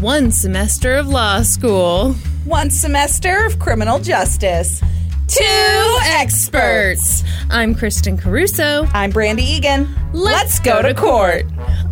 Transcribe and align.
One 0.00 0.30
semester 0.32 0.94
of 0.96 1.08
law 1.08 1.42
school. 1.42 2.14
One 2.44 2.70
semester 2.70 3.44
of 3.44 3.58
criminal 3.58 3.98
justice. 3.98 4.80
Two 5.28 5.98
experts. 6.02 7.22
I'm 7.50 7.74
Kristin 7.74 8.18
Caruso. 8.20 8.86
I'm 8.92 9.12
Brandi 9.12 9.40
Egan. 9.40 9.88
Let's 10.12 10.58
go 10.58 10.82
to 10.82 10.92
court. 10.92 11.44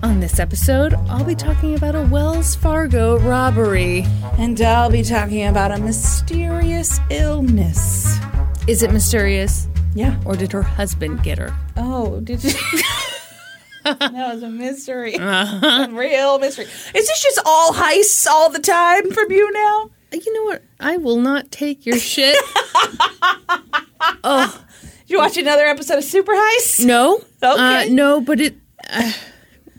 On 0.03 0.19
this 0.21 0.41
episode, 0.41 0.95
I'll 1.09 1.25
be 1.25 1.35
talking 1.37 1.75
about 1.77 1.95
a 1.95 2.03
Wells 2.03 2.55
Fargo 2.57 3.19
robbery. 3.19 4.05
And 4.39 4.61
I'll 4.61 4.91
be 4.91 5.03
talking 5.03 5.47
about 5.47 5.71
a 5.71 5.79
mysterious 5.79 6.99
illness. 7.11 8.19
Is 8.67 8.83
it 8.83 8.93
mysterious? 8.93 9.69
Yeah. 9.95 10.21
Or 10.25 10.37
did 10.37 10.53
her 10.53 10.63
husband 10.63 11.23
get 11.23 11.39
her? 11.39 11.55
Oh, 11.77 12.21
did 12.21 12.43
you? 12.43 12.53
that 13.85 14.35
was 14.35 14.43
a 14.43 14.49
mystery. 14.49 15.15
A 15.15 15.89
real 15.93 16.39
mystery. 16.39 16.65
Is 16.65 16.93
this 16.93 17.23
just 17.23 17.41
all 17.45 17.73
heists 17.73 18.27
all 18.27 18.51
the 18.51 18.59
time 18.61 19.11
from 19.11 19.31
you 19.31 19.51
now? 19.53 19.91
You 20.13 20.33
know 20.35 20.45
what? 20.45 20.63
I 20.81 20.97
will 20.97 21.21
not 21.21 21.51
take 21.51 21.87
your 21.87 21.99
shit. 21.99 22.37
oh, 24.25 24.65
Did 24.83 25.11
you 25.11 25.19
watch 25.19 25.37
another 25.37 25.65
episode 25.67 25.99
of 25.99 26.05
Super 26.05 26.33
Heist? 26.33 26.85
no. 26.85 27.17
Okay. 27.43 27.89
Uh, 27.91 27.93
no, 27.93 28.21
but 28.21 28.41
it. 28.41 28.57
Uh, 28.89 29.13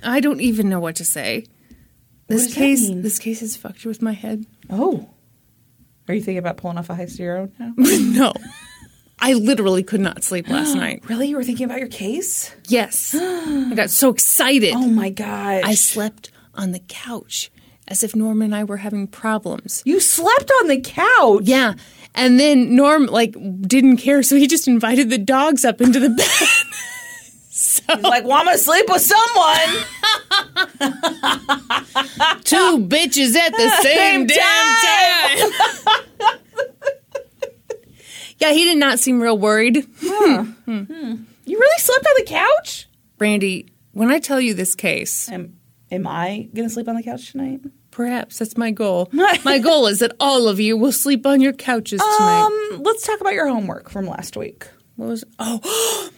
I 0.03 0.19
don't 0.19 0.41
even 0.41 0.69
know 0.69 0.79
what 0.79 0.95
to 0.97 1.05
say. 1.05 1.45
This 2.27 2.45
does 2.45 2.53
that 2.53 2.59
case, 2.59 2.88
mean? 2.89 3.02
this 3.02 3.19
case 3.19 3.41
has 3.41 3.57
fucked 3.57 3.83
you 3.83 3.89
with 3.89 4.02
my 4.02 4.13
head. 4.13 4.45
Oh. 4.69 5.09
Are 6.07 6.13
you 6.13 6.22
thinking 6.22 6.38
about 6.39 6.57
pulling 6.57 6.77
off 6.77 6.89
a 6.89 6.94
heist 6.94 7.13
of 7.16 7.19
your 7.19 7.38
own 7.38 7.52
now? 7.59 7.73
no, 7.77 8.33
I 9.22 9.33
literally 9.33 9.83
could 9.83 10.02
not 10.02 10.23
sleep 10.23 10.50
last 10.50 10.73
night. 10.86 11.03
really? 11.08 11.27
You 11.30 11.36
were 11.38 11.44
thinking 11.44 11.66
about 11.66 11.80
your 11.80 11.88
case? 11.88 12.53
Yes, 12.67 13.14
I 13.17 13.73
got 13.75 13.89
so 13.91 14.09
excited. 14.09 14.73
Oh 14.75 14.88
my 14.88 15.09
gosh. 15.09 15.61
I 15.63 15.75
slept 15.75 16.31
on 16.55 16.72
the 16.72 16.80
couch 16.88 17.52
as 17.88 18.03
if 18.03 18.16
Norm 18.16 18.41
and 18.41 18.55
I 18.55 18.63
were 18.63 18.78
having 18.78 19.08
problems. 19.08 19.81
you 19.86 20.00
slept 20.00 20.50
on 20.61 20.67
the 20.67 20.80
couch. 20.80 21.44
Yeah. 21.44 21.73
And 22.16 22.39
then 22.39 22.75
Norm 22.75 23.05
like 23.05 23.36
didn't 23.61 23.97
care, 23.97 24.22
so 24.23 24.36
he 24.36 24.47
just 24.47 24.67
invited 24.67 25.09
the 25.09 25.17
dogs 25.17 25.63
up 25.63 25.80
into 25.81 26.00
the 26.00 26.09
bed. 26.09 26.28
so 27.50 27.84
He's 27.96 28.03
like, 28.03 28.23
well, 28.25 28.34
I'm 28.34 28.47
to 28.47 28.57
sleep 28.57 28.85
with 28.90 29.01
someone. 29.01 29.85
two 32.44 32.85
bitches 32.88 33.35
at 33.35 33.51
the 33.51 33.69
same 33.81 34.28
Same 34.28 34.28
damn 34.28 35.51
time. 35.51 36.31
Yeah, 38.41 38.52
he 38.52 38.66
did 38.66 38.78
not 38.78 39.00
seem 39.00 39.22
real 39.22 39.38
worried. 39.38 39.85
Hmm. 40.02 41.16
You 41.46 41.57
really 41.59 41.79
slept 41.79 42.06
on 42.06 42.13
the 42.18 42.25
couch? 42.25 42.88
Brandi, 43.19 43.69
when 43.91 44.09
I 44.12 44.19
tell 44.19 44.40
you 44.40 44.53
this 44.53 44.74
case, 44.75 45.29
Am, 45.29 45.57
am 45.91 46.07
I 46.07 46.47
going 46.53 46.68
to 46.68 46.74
sleep 46.74 46.88
on 46.88 46.96
the 46.96 47.03
couch 47.03 47.31
tonight? 47.31 47.62
perhaps 47.91 48.40
that's 48.40 48.56
my 48.57 48.72
goal. 48.72 49.09
my 49.44 49.59
goal 49.59 49.85
is 49.88 50.00
that 50.00 50.13
all 50.19 50.47
of 50.47 50.59
you 50.62 50.78
will 50.78 50.94
sleep 50.94 51.25
on 51.25 51.41
your 51.41 51.52
couches 51.53 52.00
tonight. 52.00 52.46
Um, 52.74 52.84
let's 52.84 53.06
talk 53.06 53.19
about 53.19 53.34
your 53.34 53.47
homework 53.47 53.90
from 53.90 54.07
last 54.07 54.38
week. 54.38 54.66
what 54.96 55.08
was 55.09 55.23
Oh, 55.40 56.09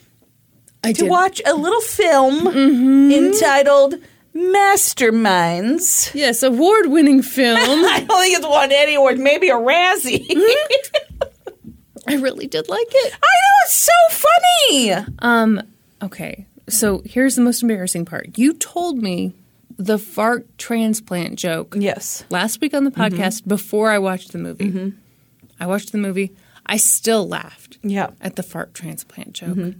I 0.84 0.94
To 0.94 1.02
did. 1.02 1.10
watch 1.10 1.42
a 1.46 1.54
little 1.56 1.82
film 1.82 2.42
mm-hmm. 2.46 3.12
entitled 3.12 3.96
Masterminds. 4.36 6.14
Yes, 6.14 6.44
award-winning 6.44 7.22
film. 7.38 7.58
I 7.58 8.06
don't 8.08 8.22
think 8.22 8.38
it's 8.38 8.46
won 8.48 8.72
any 8.72 8.96
award, 8.96 9.18
maybe 9.20 9.50
a 9.50 9.56
Razzie. 9.56 10.28
Mm-hmm. 10.28 11.13
I 12.08 12.16
really 12.16 12.48
did 12.48 12.68
like 12.70 12.88
it. 12.90 13.14
I 13.14 13.18
know 13.18 13.56
it's 13.66 13.74
so 13.74 13.94
funny. 14.10 14.94
Um, 15.20 15.62
okay. 16.02 16.46
So 16.70 17.02
here's 17.06 17.36
the 17.36 17.42
most 17.42 17.62
embarrassing 17.62 18.06
part. 18.06 18.38
You 18.38 18.54
told 18.54 18.98
me 18.98 19.34
the 19.78 19.98
fart 19.98 20.48
transplant 20.58 21.38
joke 21.40 21.76
Yes. 21.78 22.24
last 22.30 22.62
week 22.62 22.74
on 22.74 22.84
the 22.84 22.92
mm-hmm. 22.92 23.16
podcast 23.16 23.48
before 23.48 23.92
I 23.92 23.98
watched 24.00 24.32
the 24.32 24.38
movie. 24.38 24.70
Mm-hmm. 24.70 24.90
I 25.60 25.66
watched 25.66 25.92
the 25.92 25.98
movie. 25.98 26.32
I 26.66 26.78
still 26.78 27.28
laughed 27.28 27.78
Yeah. 27.84 28.12
at 28.22 28.36
the 28.36 28.44
fart 28.44 28.74
transplant 28.74 29.34
joke. 29.34 29.58
Mm-hmm. 29.58 29.80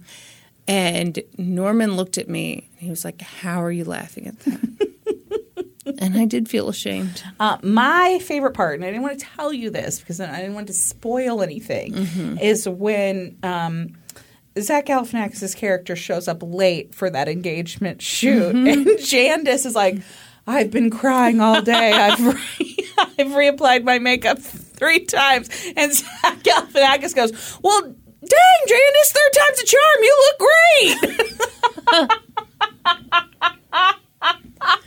And 0.66 1.22
Norman 1.36 1.96
looked 1.96 2.16
at 2.18 2.28
me 2.28 2.68
and 2.72 2.80
he 2.80 2.90
was 2.90 3.04
like, 3.04 3.20
How 3.20 3.62
are 3.62 3.70
you 3.72 3.84
laughing 3.84 4.26
at 4.26 4.38
that? 4.40 4.90
and 5.86 6.16
I 6.16 6.24
did 6.24 6.48
feel 6.48 6.68
ashamed. 6.68 7.22
Uh, 7.38 7.58
my 7.62 8.18
favorite 8.22 8.54
part, 8.54 8.76
and 8.76 8.84
I 8.84 8.88
didn't 8.88 9.02
want 9.02 9.18
to 9.18 9.26
tell 9.36 9.52
you 9.52 9.68
this 9.70 10.00
because 10.00 10.20
I 10.20 10.36
didn't 10.40 10.54
want 10.54 10.68
to 10.68 10.72
spoil 10.72 11.42
anything, 11.42 11.94
is 12.40 12.66
when 12.68 13.36
um, 13.42 13.96
Zach 14.58 14.86
Galifianakis' 14.86 15.54
character 15.56 15.96
shows 15.96 16.28
up 16.28 16.38
late 16.42 16.94
for 16.94 17.10
that 17.10 17.28
engagement 17.28 18.00
shoot, 18.02 18.54
and 18.54 18.86
Jandice 18.86 19.66
is 19.66 19.74
like, 19.74 19.98
"I've 20.46 20.70
been 20.70 20.90
crying 20.90 21.40
all 21.40 21.60
day. 21.62 21.92
I've 21.92 22.20
re- 22.24 22.88
I've 22.98 23.28
reapplied 23.28 23.84
my 23.84 23.98
makeup 23.98 24.38
three 24.38 25.04
times," 25.04 25.50
and 25.76 25.92
Zach 25.92 26.42
Galifianakis 26.42 27.14
goes, 27.14 27.58
"Well." 27.62 27.94
Dang, 28.26 28.66
Jandice, 28.66 29.12
third 29.12 29.32
time's 29.34 29.60
a 29.60 29.64
charm. 29.66 30.00
You 30.00 30.14
look 30.24 30.38
great. 32.00 32.10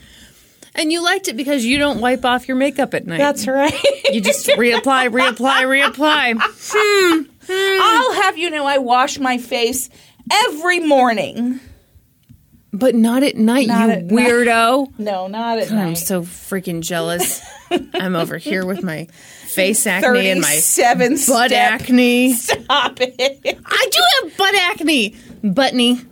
And 0.77 0.91
you 0.91 1.03
liked 1.03 1.27
it 1.27 1.35
because 1.35 1.65
you 1.65 1.77
don't 1.79 1.99
wipe 1.99 2.23
off 2.23 2.47
your 2.47 2.55
makeup 2.55 2.93
at 2.93 3.05
night. 3.07 3.17
That's 3.17 3.47
right. 3.47 3.73
You 4.11 4.21
just 4.21 4.47
reapply, 4.47 5.09
reapply, 5.09 5.91
reapply. 5.91 6.39
Hmm. 6.71 7.21
I'll 7.49 8.13
have 8.21 8.37
you 8.37 8.49
know 8.49 8.65
I 8.65 8.77
wash 8.77 9.19
my 9.19 9.37
face 9.37 9.89
every 10.31 10.79
morning. 10.79 11.59
But 12.73 12.93
not 12.93 13.23
at 13.23 13.35
night, 13.37 13.67
Not 13.67 13.87
you 13.87 13.91
at 13.93 14.03
night. 14.05 14.11
weirdo. 14.13 14.99
No, 14.99 15.27
not 15.27 15.57
at 15.57 15.71
night. 15.71 15.83
I'm 15.87 15.95
so 15.95 16.21
freaking 16.21 16.81
jealous. 16.81 17.41
I'm 17.93 18.15
over 18.15 18.37
here 18.37 18.65
with 18.65 18.83
my 18.83 19.05
face 19.45 19.87
acne 19.87 20.29
and 20.29 20.41
my 20.41 20.47
Thirty-seven 20.47 21.11
butt 21.13 21.49
step. 21.49 21.53
acne. 21.81 22.33
Stop 22.33 22.99
it, 23.01 23.59
I 23.65 23.89
do 23.91 24.01
have 24.27 24.37
butt 24.37 24.53
acne. 24.55 25.11
Buttney. 25.43 26.05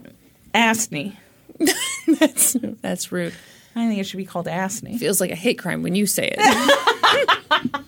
Asney. 0.55 1.15
That's 2.19 2.55
that's 2.81 3.11
rude. 3.11 3.33
I 3.75 3.88
think 3.88 4.00
it 4.00 4.06
should 4.06 4.18
be 4.18 4.25
called 4.25 4.47
Asney. 4.47 4.97
Feels 4.97 5.19
like 5.19 5.31
a 5.31 5.36
hate 5.36 5.59
crime 5.59 5.84
when 5.84 5.96
you 5.96 6.06
say 6.06 6.34
it. 6.34 6.40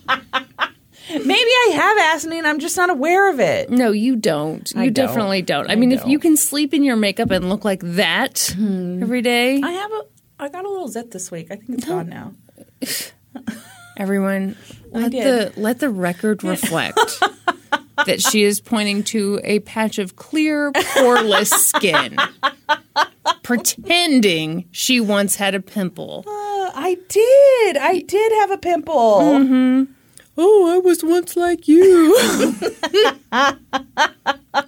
Maybe 1.10 1.30
I 1.32 1.72
have 1.74 1.98
Asney 2.20 2.36
and 2.36 2.46
I'm 2.46 2.58
just 2.58 2.76
not 2.76 2.90
aware 2.90 3.30
of 3.30 3.40
it. 3.40 3.70
no, 3.70 3.92
you 3.92 4.14
don't. 4.14 4.70
You 4.74 4.82
I 4.82 4.84
don't. 4.84 5.06
definitely 5.06 5.40
don't. 5.42 5.70
I, 5.70 5.72
I 5.72 5.76
mean, 5.76 5.90
if 5.92 6.06
you 6.06 6.18
can 6.18 6.36
sleep 6.36 6.74
in 6.74 6.84
your 6.84 6.96
makeup 6.96 7.30
and 7.30 7.48
look 7.48 7.64
like 7.64 7.80
that 7.82 8.52
hmm. 8.54 9.02
every 9.02 9.22
day, 9.22 9.60
I 9.62 9.70
have 9.70 9.90
a. 9.90 10.02
I 10.40 10.48
got 10.50 10.64
a 10.64 10.68
little 10.68 10.88
zit 10.88 11.10
this 11.10 11.30
week. 11.30 11.50
I 11.50 11.56
think 11.56 11.70
it's 11.70 11.84
gone 11.86 12.08
now. 12.08 12.34
everyone 13.98 14.56
let 14.92 15.10
the 15.10 15.52
let 15.56 15.80
the 15.80 15.90
record 15.90 16.42
reflect 16.42 16.98
that 18.06 18.22
she 18.22 18.44
is 18.44 18.60
pointing 18.60 19.02
to 19.02 19.40
a 19.42 19.58
patch 19.60 19.98
of 19.98 20.16
clear, 20.16 20.72
poreless 20.72 21.50
skin, 21.50 22.16
pretending 23.48 24.68
she 24.70 25.00
once 25.00 25.36
had 25.36 25.54
a 25.54 25.60
pimple. 25.60 26.22
Uh, 26.26 26.70
I 26.74 26.98
did. 27.08 27.78
I 27.78 28.00
did 28.06 28.30
have 28.40 28.50
a 28.50 28.58
pimple. 28.58 29.86
Oh, 30.36 30.70
I 30.70 30.76
was 30.76 31.02
once 31.02 31.34
like 31.34 31.66
you. 31.66 32.14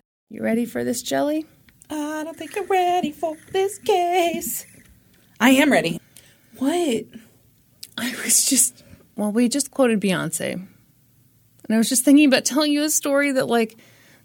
You 0.31 0.41
ready 0.41 0.63
for 0.65 0.85
this 0.85 1.01
jelly? 1.01 1.45
I 1.89 2.23
don't 2.23 2.37
think 2.37 2.57
I'm 2.57 2.65
ready 2.67 3.11
for 3.11 3.35
this 3.51 3.77
case. 3.79 4.65
I 5.41 5.49
am 5.49 5.69
ready. 5.69 5.99
What? 6.57 7.03
I 7.97 8.15
was 8.23 8.45
just, 8.45 8.81
well, 9.17 9.33
we 9.33 9.49
just 9.49 9.71
quoted 9.71 9.99
Beyonce. 9.99 10.53
And 10.53 10.67
I 11.69 11.77
was 11.77 11.89
just 11.89 12.05
thinking 12.05 12.29
about 12.29 12.45
telling 12.45 12.71
you 12.71 12.83
a 12.83 12.89
story 12.89 13.33
that, 13.33 13.47
like, 13.47 13.75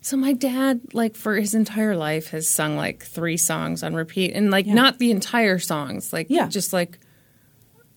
so 0.01 0.17
my 0.17 0.33
dad, 0.33 0.81
like, 0.93 1.17
for 1.17 1.35
his 1.35 1.55
entire 1.55 1.97
life 1.97 2.29
has 2.29 2.49
sung 2.49 2.77
like 2.77 3.03
three 3.03 3.37
songs 3.37 3.83
on 3.83 3.95
repeat 3.97 4.33
and, 4.33 4.53
like, 4.53 4.67
not 4.69 5.01
the 5.01 5.11
entire 5.11 5.59
songs, 5.59 6.13
like, 6.13 6.29
Yeah. 6.31 6.47
just 6.47 6.73
like, 6.73 7.01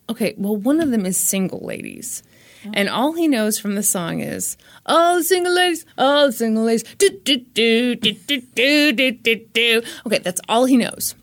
okay, 0.08 0.34
well, 0.36 0.56
one 0.56 0.80
of 0.80 0.90
them 0.90 1.06
is 1.06 1.16
Single 1.16 1.60
Ladies. 1.60 2.24
Oh. 2.66 2.70
And 2.74 2.88
all 2.88 3.12
he 3.12 3.28
knows 3.28 3.58
from 3.58 3.74
the 3.74 3.82
song 3.82 4.20
is, 4.20 4.56
all 4.86 5.16
the 5.16 5.24
single 5.24 5.54
ladies, 5.54 5.86
all 5.96 6.26
the 6.26 6.32
single 6.32 6.64
ladies, 6.64 6.82
do, 6.98 7.10
do, 7.24 7.38
do, 7.38 7.94
do, 7.96 8.12
do, 8.12 8.40
do, 8.40 8.92
do, 8.92 9.10
do, 9.12 9.36
do. 9.52 9.82
Okay, 10.06 10.18
that's 10.18 10.40
all 10.48 10.66
he 10.66 10.76
knows. 10.76 11.14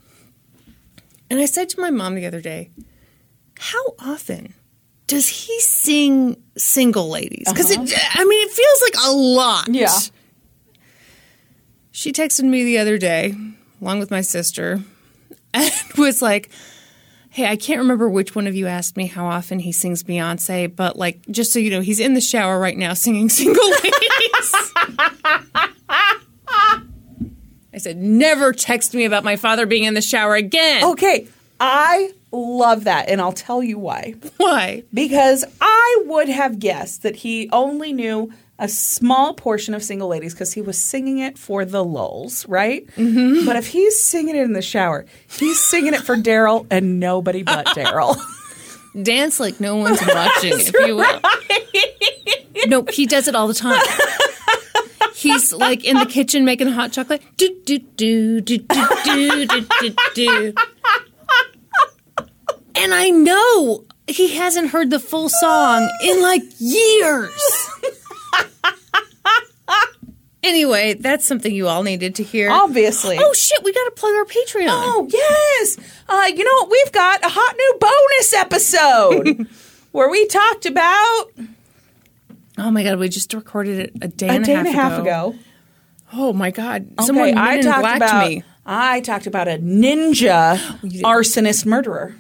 And 1.30 1.40
I 1.40 1.46
said 1.46 1.70
to 1.70 1.82
my 1.82 1.92
mom 1.92 2.16
the 2.16 2.26
other 2.26 2.42
day, 2.42 2.70
how 3.60 3.96
often 4.00 4.54
does 5.08 5.28
he 5.28 5.60
sing 5.62 6.38
single 6.58 7.10
ladies? 7.10 7.46
Because 7.48 7.72
uh-huh. 7.72 8.10
I 8.14 8.26
mean, 8.26 8.48
it 8.48 8.52
feels 8.52 8.82
like 8.82 8.96
a 9.06 9.12
lot. 9.12 9.68
Yeah. 9.70 9.98
She 11.92 12.12
texted 12.12 12.44
me 12.44 12.64
the 12.64 12.78
other 12.78 12.98
day, 12.98 13.36
along 13.82 14.00
with 14.00 14.12
my 14.12 14.22
sister, 14.22 14.84
and 15.54 15.74
was 15.98 16.22
like, 16.22 16.50
Hey, 17.38 17.46
I 17.46 17.56
can't 17.56 17.78
remember 17.78 18.10
which 18.10 18.34
one 18.34 18.48
of 18.48 18.56
you 18.56 18.66
asked 18.66 18.98
me 18.98 19.06
how 19.06 19.28
often 19.28 19.60
he 19.60 19.72
sings 19.72 20.02
Beyonce, 20.02 20.76
but 20.76 20.98
like, 20.98 21.22
just 21.30 21.54
so 21.54 21.60
you 21.60 21.70
know, 21.70 21.82
he's 21.82 22.00
in 22.00 22.16
the 22.16 22.20
shower 22.20 22.58
right 22.58 22.76
now 22.76 22.96
singing 22.96 23.30
single 23.30 23.64
ladies. 23.64 23.84
I 25.88 27.78
said, 27.78 27.98
Never 27.98 28.54
text 28.54 28.96
me 28.96 29.06
about 29.06 29.24
my 29.24 29.36
father 29.36 29.68
being 29.68 29.84
in 29.84 29.94
the 29.94 30.02
shower 30.02 30.34
again. 30.34 30.84
Okay, 30.84 31.28
I 31.60 32.12
love 32.32 32.86
that, 32.86 33.08
and 33.08 33.22
I'll 33.22 33.34
tell 33.34 33.62
you 33.62 33.78
why. 33.78 34.16
Why? 34.38 34.82
Because 34.92 35.46
I 35.62 36.04
would 36.08 36.30
have 36.30 36.58
guessed 36.58 37.04
that 37.04 37.18
he 37.18 37.52
only 37.54 37.94
knew 37.94 38.34
a 38.60 38.68
small 38.68 39.34
portion 39.34 39.74
of 39.74 39.84
single 39.84 40.08
ladies 40.08 40.34
because 40.34 40.54
he 40.54 40.62
was 40.62 40.78
singing 40.78 41.20
it 41.20 41.38
for 41.38 41.64
the 41.64 41.84
lulls, 41.84 42.48
right? 42.48 42.88
Mm-hmm. 42.96 43.46
But 43.46 43.56
if 43.56 43.68
he's 43.68 44.02
singing 44.02 44.36
it 44.36 44.44
in 44.44 44.54
the 44.54 44.62
shower, 44.62 45.06
he's 45.30 45.60
singing 45.60 45.94
it 45.94 46.02
for 46.02 46.16
Daryl 46.16 46.66
and 46.72 47.00
nobody 47.00 47.44
but 47.44 47.66
Daryl. 47.76 48.18
Dance 49.02 49.40
like 49.40 49.60
no 49.60 49.76
one's 49.76 50.02
watching, 50.08 50.54
if 50.54 50.74
you 50.74 50.96
will. 50.96 51.04
Right. 51.04 51.24
No, 52.68 52.84
he 52.92 53.06
does 53.06 53.28
it 53.28 53.36
all 53.36 53.48
the 53.48 53.54
time. 53.54 53.80
He's 55.14 55.54
like 55.54 55.84
in 55.84 55.98
the 55.98 56.06
kitchen 56.06 56.46
making 56.46 56.68
hot 56.70 56.92
chocolate. 56.92 57.22
Do 57.38 57.56
do 57.66 57.80
do 57.80 58.42
do 58.42 58.58
do 58.58 59.46
do 59.46 59.46
do 59.46 59.96
do. 60.16 60.54
And 62.76 62.94
I 62.94 63.10
know 63.10 63.84
he 64.08 64.36
hasn't 64.36 64.70
heard 64.70 64.90
the 64.90 65.00
full 65.00 65.30
song 65.30 65.90
in 66.04 66.22
like 66.22 66.44
years. 66.60 67.67
Anyway, 70.44 70.94
that's 70.94 71.26
something 71.26 71.54
you 71.54 71.68
all 71.68 71.84
needed 71.84 72.16
to 72.16 72.24
hear. 72.24 72.50
Obviously. 72.52 73.18
Oh 73.20 73.34
shit, 73.34 73.64
we 73.64 73.74
got 73.74 73.84
to 73.86 73.92
plug 73.92 74.14
our 74.16 74.26
Patreon. 74.26 74.68
Oh, 74.70 75.08
yes. 75.12 75.78
Uh, 76.08 76.30
you 76.36 76.44
know 76.44 76.54
what? 76.62 76.70
We've 76.72 76.92
got 76.92 77.24
a 77.26 77.30
hot 77.30 77.56
new 77.58 77.78
bonus 77.80 78.34
episode 78.34 79.48
where 79.92 80.10
we 80.10 80.26
talked 80.28 80.66
about 80.66 81.26
Oh 82.60 82.72
my 82.72 82.84
god, 82.84 82.98
we 82.98 83.08
just 83.10 83.34
recorded 83.34 83.80
it 83.80 83.94
a 84.02 84.08
day, 84.08 84.28
a 84.30 84.32
and, 84.32 84.46
day 84.46 84.54
a 84.54 84.58
half 84.58 84.66
and 84.66 84.76
a 84.76 84.80
half 84.80 85.00
ago. 85.02 85.36
Oh 86.14 86.34
my 86.34 86.50
god, 86.52 86.88
Okay, 86.98 87.06
someone 87.06 87.38
I 87.38 87.62
talked 87.62 87.98
about 87.98 88.28
me. 88.30 88.44
I 88.66 89.02
talked 89.02 89.28
about 89.28 89.48
a 89.48 89.58
ninja 89.60 90.58
arsonist 91.04 91.66
murderer. 91.66 92.16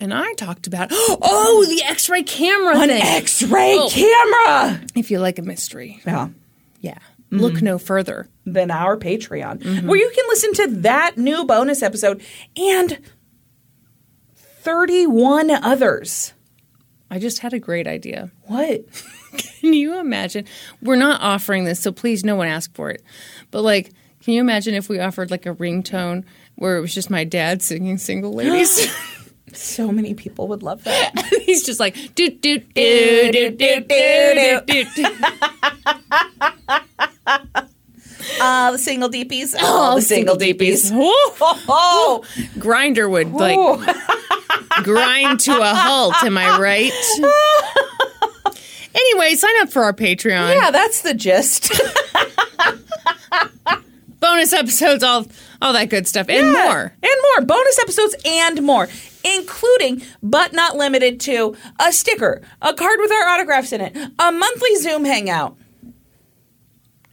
And 0.00 0.14
I 0.14 0.32
talked 0.34 0.68
about 0.68 0.88
oh 0.92 1.66
the 1.68 1.82
X-ray 1.84 2.22
camera 2.22 2.78
An 2.78 2.88
thing. 2.88 3.02
X-ray 3.02 3.74
Oh. 3.76 3.88
camera. 3.90 4.80
if 4.94 5.10
you 5.10 5.18
like 5.18 5.38
a 5.40 5.42
mystery, 5.42 6.00
Yeah. 6.06 6.28
Yeah, 6.80 6.98
Mm-hmm. 7.30 7.40
look 7.42 7.60
no 7.62 7.76
further. 7.78 8.26
Than 8.46 8.70
our 8.70 8.96
Patreon, 8.96 9.58
Mm-hmm. 9.62 9.86
where 9.86 9.98
you 9.98 10.10
can 10.14 10.24
listen 10.28 10.54
to 10.54 10.66
that 10.82 11.18
new 11.18 11.44
bonus 11.44 11.82
episode 11.82 12.22
and 12.56 12.98
31 14.34 15.50
others. 15.50 16.32
I 17.10 17.18
just 17.18 17.38
had 17.40 17.52
a 17.54 17.58
great 17.58 17.86
idea. 17.86 18.30
What? 18.44 18.84
Can 19.60 19.72
you 19.72 19.98
imagine? 19.98 20.46
We're 20.82 20.96
not 20.96 21.20
offering 21.20 21.64
this, 21.64 21.80
so 21.80 21.92
please, 21.92 22.24
no 22.24 22.34
one 22.36 22.48
ask 22.48 22.74
for 22.74 22.90
it. 22.90 23.02
But 23.50 23.62
like, 23.62 23.92
can 24.22 24.34
you 24.34 24.40
imagine 24.40 24.74
if 24.74 24.88
we 24.88 24.98
offered 24.98 25.30
like 25.30 25.46
a 25.46 25.54
ringtone 25.54 26.24
where 26.56 26.76
it 26.76 26.80
was 26.80 26.92
just 26.94 27.08
my 27.10 27.24
dad 27.24 27.62
singing 27.62 27.98
"Single 27.98 28.32
Ladies"? 28.32 28.86
So 29.54 29.90
many 29.92 30.14
people 30.14 30.48
would 30.48 30.62
love 30.62 30.84
that. 30.84 31.12
He's 31.46 31.64
just 31.64 31.80
like 31.80 31.94
do 32.14 32.30
do 32.30 32.58
do 32.58 33.32
do 33.32 33.50
do 33.50 33.84
do 33.86 34.60
do 34.66 34.84
do. 34.94 35.06
Uh, 38.40 38.70
the 38.72 38.78
single 38.78 39.08
deepies. 39.08 39.54
Oh, 39.60 39.96
the 39.96 40.02
single 40.02 40.36
deepies. 40.36 40.92
Woo! 40.92 41.10
Oh, 41.10 42.22
Grindr 42.58 43.10
would 43.10 43.32
like 43.32 43.58
grind 44.84 45.40
to 45.40 45.52
a 45.60 45.74
halt. 45.74 46.14
Am 46.22 46.38
I 46.38 46.58
right? 46.58 46.92
anyway, 48.94 49.34
sign 49.34 49.54
up 49.60 49.70
for 49.72 49.82
our 49.82 49.92
Patreon. 49.92 50.54
yeah, 50.54 50.70
that's 50.70 51.02
the 51.02 51.14
gist. 51.14 51.72
Bonus 54.20 54.52
episodes, 54.52 55.02
all 55.02 55.26
all 55.62 55.72
that 55.72 55.88
good 55.90 56.06
stuff, 56.06 56.28
and 56.28 56.52
Yeah, 56.52 56.64
more. 56.64 56.92
And 57.02 57.22
more. 57.36 57.46
Bonus 57.46 57.78
episodes 57.80 58.14
and 58.24 58.62
more, 58.62 58.88
including, 59.36 60.02
but 60.22 60.52
not 60.52 60.76
limited 60.76 61.20
to, 61.20 61.56
a 61.78 61.92
sticker, 61.92 62.42
a 62.62 62.74
card 62.74 62.98
with 63.00 63.10
our 63.12 63.28
autographs 63.28 63.72
in 63.72 63.80
it, 63.80 63.96
a 64.18 64.32
monthly 64.32 64.76
Zoom 64.76 65.04
hangout, 65.04 65.56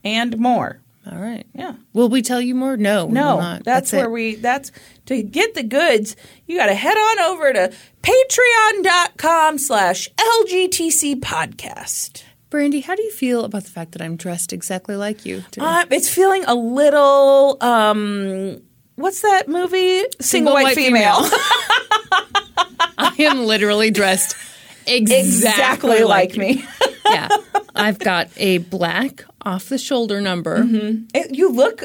and 0.03 0.37
more. 0.37 0.81
All 1.11 1.19
right. 1.19 1.45
Yeah. 1.53 1.75
Will 1.93 2.09
we 2.09 2.23
tell 2.23 2.41
you 2.41 2.55
more? 2.55 2.77
No. 2.77 3.07
No, 3.07 3.59
that's, 3.63 3.93
it. 3.93 3.97
where 3.97 4.09
we, 4.09 4.35
that's, 4.35 4.71
to 5.05 5.21
get 5.21 5.53
the 5.53 5.61
goods, 5.61 6.15
you 6.47 6.57
got 6.57 6.65
to 6.65 6.73
head 6.73 6.97
on 6.97 7.19
over 7.19 7.53
to 7.53 7.73
patreon.com 8.01 9.59
slash 9.59 10.09
LGTC 10.15 11.19
podcast. 11.19 12.23
Brandy, 12.49 12.79
how 12.81 12.95
do 12.95 13.03
you 13.03 13.11
feel 13.11 13.43
about 13.43 13.65
the 13.65 13.69
fact 13.69 13.91
that 13.91 14.01
I'm 14.01 14.15
dressed 14.15 14.51
exactly 14.53 14.95
like 14.95 15.25
you? 15.25 15.43
today? 15.51 15.65
Uh, 15.65 15.85
it's 15.91 16.09
feeling 16.09 16.43
a 16.45 16.55
little, 16.55 17.57
um, 17.61 18.61
what's 18.95 19.21
that 19.21 19.47
movie? 19.47 20.03
Single, 20.19 20.53
white, 20.53 20.75
female. 20.75 21.17
I 22.97 23.13
am 23.19 23.45
literally 23.45 23.91
dressed 23.91 24.35
exactly, 24.87 25.19
exactly 25.19 26.03
like 26.03 26.37
me. 26.37 26.65
yeah. 27.09 27.29
I've 27.75 27.99
got 27.99 28.29
a 28.37 28.59
black 28.59 29.25
off 29.41 29.69
the 29.69 29.77
shoulder 29.77 30.21
number. 30.21 30.63
It- 31.13 31.35
you 31.35 31.51
look 31.51 31.83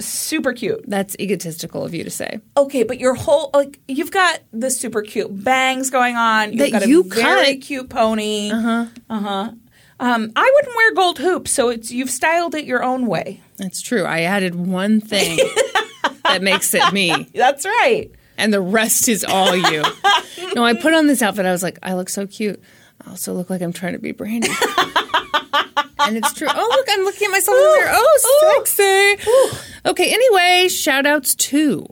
super 0.00 0.52
cute. 0.52 0.84
That's 0.86 1.16
egotistical 1.18 1.84
of 1.84 1.94
you 1.94 2.04
to 2.04 2.10
say. 2.10 2.40
Okay, 2.56 2.82
but 2.84 2.98
your 2.98 3.14
whole 3.14 3.50
like 3.54 3.80
you've 3.88 4.10
got 4.10 4.40
the 4.52 4.70
super 4.70 5.02
cute 5.02 5.44
bangs 5.44 5.90
going 5.90 6.16
on. 6.16 6.50
You've 6.52 6.58
That 6.60 6.72
got 6.72 6.82
a 6.84 6.88
you 6.88 7.04
very 7.04 7.54
cut. 7.54 7.62
cute 7.62 7.88
pony. 7.90 8.50
Uh 8.50 8.60
huh. 8.60 8.86
Uh 9.08 9.20
huh. 9.20 9.50
Um, 9.98 10.32
I 10.34 10.50
wouldn't 10.54 10.76
wear 10.76 10.94
gold 10.94 11.18
hoops, 11.18 11.50
so 11.50 11.68
it's 11.68 11.90
you've 11.90 12.08
styled 12.10 12.54
it 12.54 12.64
your 12.64 12.82
own 12.82 13.06
way. 13.06 13.42
That's 13.58 13.82
true. 13.82 14.04
I 14.04 14.22
added 14.22 14.54
one 14.54 14.98
thing 15.02 15.38
that 16.32 16.42
makes 16.42 16.72
it 16.74 16.92
me, 16.92 17.28
That's 17.34 17.64
right. 17.64 18.10
and 18.38 18.52
the 18.52 18.60
rest 18.60 19.08
is 19.08 19.24
all 19.24 19.54
you. 19.56 19.82
no, 20.54 20.64
I 20.64 20.74
put 20.74 20.94
on 20.94 21.06
this 21.06 21.22
outfit. 21.22 21.46
I 21.46 21.52
was 21.52 21.62
like, 21.62 21.78
I 21.82 21.94
look 21.94 22.08
so 22.08 22.26
cute. 22.26 22.60
I 23.04 23.10
also 23.10 23.32
look 23.34 23.48
like 23.50 23.62
I'm 23.62 23.72
trying 23.72 23.92
to 23.94 23.98
be 23.98 24.12
Brandi. 24.12 24.48
and 26.00 26.16
it's 26.16 26.32
true. 26.34 26.48
Oh, 26.50 26.68
look, 26.76 26.86
I'm 26.90 27.04
looking 27.04 27.26
at 27.26 27.30
myself 27.30 27.56
in 27.56 27.62
the 27.62 27.72
mirror. 27.78 27.92
Oh, 27.92 28.62
sexy. 28.64 29.88
Okay, 29.90 30.12
anyway, 30.12 30.68
shout 30.68 31.06
outs 31.06 31.34
to 31.36 31.86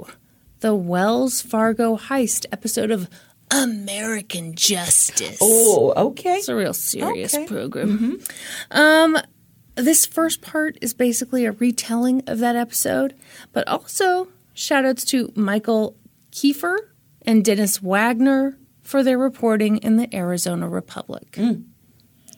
the 0.60 0.74
Wells 0.74 1.40
Fargo 1.40 1.96
heist 1.96 2.44
episode 2.52 2.90
of 2.90 3.08
American 3.50 4.54
Justice. 4.54 5.38
Oh, 5.40 5.92
okay. 6.08 6.36
It's 6.38 6.48
a 6.48 6.54
real 6.54 6.74
serious 6.74 7.34
Okay. 7.34 7.46
program. 7.46 8.20
Um, 8.70 9.18
this 9.82 10.06
first 10.06 10.40
part 10.42 10.76
is 10.80 10.92
basically 10.92 11.44
a 11.44 11.52
retelling 11.52 12.22
of 12.26 12.38
that 12.38 12.56
episode, 12.56 13.14
but 13.52 13.66
also 13.68 14.28
shout 14.54 14.84
outs 14.84 15.04
to 15.06 15.32
Michael 15.34 15.96
Kiefer 16.32 16.76
and 17.22 17.44
Dennis 17.44 17.82
Wagner 17.82 18.58
for 18.82 19.02
their 19.02 19.18
reporting 19.18 19.78
in 19.78 19.96
the 19.96 20.14
Arizona 20.14 20.68
Republic. 20.68 21.32
Mm. 21.32 21.64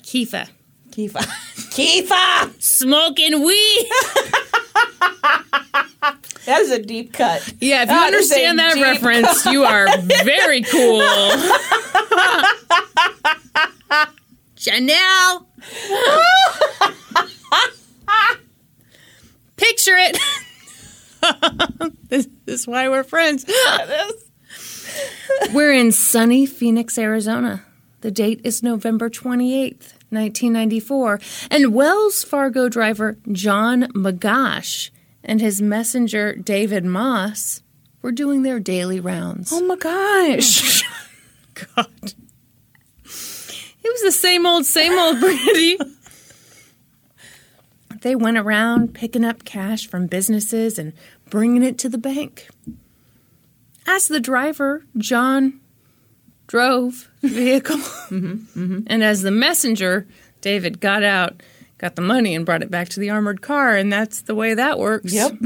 Kiefer. 0.03 0.49
Kiefer. 0.91 1.25
Kiefer! 1.71 2.63
Smoking 2.63 3.45
weed. 3.45 3.91
That 6.47 6.63
is 6.63 6.71
a 6.71 6.83
deep 6.83 7.13
cut. 7.13 7.47
Yeah, 7.61 7.83
if 7.83 7.91
you 7.91 7.95
That 7.95 8.07
understand 8.07 8.59
that 8.59 8.81
reference, 8.81 9.45
you 9.47 9.63
are 9.63 9.87
very 10.25 10.63
cool. 10.63 11.01
Chanel. 14.61 15.49
Picture 19.57 19.97
it. 19.97 20.19
this, 22.11 22.29
this 22.45 22.61
is 22.61 22.67
why 22.67 22.91
we're 22.91 23.03
friends. 23.03 23.47
we're 25.55 25.73
in 25.73 25.93
sunny 25.93 26.45
Phoenix, 26.45 26.99
Arizona. 26.99 27.65
The 28.03 28.11
date 28.11 28.43
is 28.45 28.63
November 28.63 29.09
28th, 29.09 29.95
1994. 30.11 31.21
And 31.51 31.73
Wells 31.73 32.23
Fargo 32.23 32.69
driver 32.69 33.17
John 33.33 33.85
McGosh 33.93 34.91
and 35.25 35.41
his 35.41 35.63
messenger 35.63 36.35
David 36.35 36.85
Moss 36.85 37.63
were 38.03 38.13
doing 38.13 38.43
their 38.43 38.61
daily 38.61 39.01
rounds. 39.01 39.53
Oh 39.55 39.65
my 39.65 39.77
gosh. 39.77 40.83
God. 41.77 42.13
It 43.91 43.95
was 43.95 44.15
the 44.15 44.21
same 44.21 44.47
old, 44.47 44.67
same 44.67 44.97
old, 44.97 45.17
Brandi. 45.21 45.77
they 48.03 48.15
went 48.15 48.39
around 48.39 48.95
picking 48.95 49.25
up 49.25 49.45
cash 49.45 49.89
from 49.89 50.07
businesses 50.07 50.79
and 50.79 50.93
bringing 51.29 51.65
it 51.65 51.77
to 51.79 51.89
the 51.89 51.99
bank. 51.99 52.49
As 53.89 54.07
the 54.07 54.21
driver, 54.21 54.85
John 54.97 55.59
drove 56.47 57.11
the 57.21 57.29
vehicle. 57.29 57.77
Mm-hmm, 58.11 58.61
mm-hmm. 58.61 58.79
And 58.89 59.05
as 59.05 59.23
the 59.23 59.31
messenger, 59.31 60.07
David 60.41 60.81
got 60.81 61.05
out, 61.05 61.43
got 61.79 61.95
the 61.95 62.03
money, 62.03 62.35
and 62.35 62.45
brought 62.45 62.63
it 62.63 62.71
back 62.71 62.89
to 62.91 63.01
the 63.01 63.11
armored 63.11 63.41
car. 63.41 63.77
And 63.77 63.93
that's 63.93 64.23
the 64.23 64.35
way 64.35 64.55
that 64.55 64.79
works. 64.81 65.13
Yep. 65.13 65.33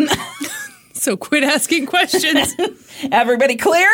So 0.94 1.16
quit 1.16 1.42
asking 1.42 1.86
questions. 1.86 2.54
Everybody 3.10 3.56
clear? 3.56 3.90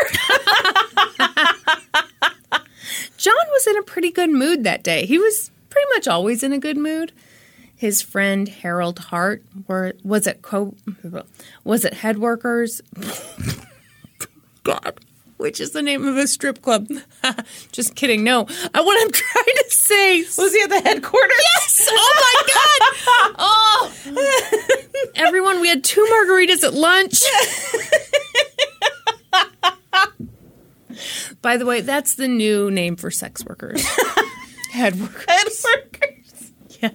John 3.20 3.34
was 3.50 3.66
in 3.66 3.76
a 3.76 3.82
pretty 3.82 4.10
good 4.10 4.30
mood 4.30 4.64
that 4.64 4.82
day. 4.82 5.04
He 5.04 5.18
was 5.18 5.50
pretty 5.68 5.86
much 5.94 6.08
always 6.08 6.42
in 6.42 6.54
a 6.54 6.58
good 6.58 6.78
mood. 6.78 7.12
His 7.76 8.00
friend 8.00 8.48
Harold 8.48 8.98
Hart 8.98 9.42
were, 9.68 9.92
was 10.02 10.26
at 10.26 10.40
co 10.40 10.74
was 11.62 11.84
at 11.84 11.92
Headworkers. 11.92 12.80
God, 14.64 15.00
which 15.36 15.60
is 15.60 15.72
the 15.72 15.82
name 15.82 16.08
of 16.08 16.16
a 16.16 16.26
strip 16.26 16.62
club? 16.62 16.88
Just 17.72 17.94
kidding. 17.94 18.24
No, 18.24 18.46
I, 18.72 18.80
what 18.80 18.98
I'm 19.02 19.12
trying 19.12 19.44
to 19.44 19.64
say. 19.68 20.20
Was 20.38 20.54
he 20.54 20.62
at 20.62 20.70
the 20.70 20.80
headquarters? 20.80 21.36
Yes! 21.56 21.88
Oh 21.90 22.14
my 22.16 22.42
god! 22.54 23.34
Oh, 23.38 25.12
everyone, 25.14 25.60
we 25.60 25.68
had 25.68 25.84
two 25.84 26.06
margaritas 26.10 26.64
at 26.64 26.72
lunch. 26.72 27.20
By 31.42 31.56
the 31.56 31.66
way, 31.66 31.80
that's 31.80 32.14
the 32.14 32.28
new 32.28 32.70
name 32.70 32.96
for 32.96 33.10
sex 33.10 33.44
workers. 33.44 33.84
Head 34.72 35.00
workers. 35.00 35.26
Headquarters. 35.26 36.52
Yes. 36.80 36.94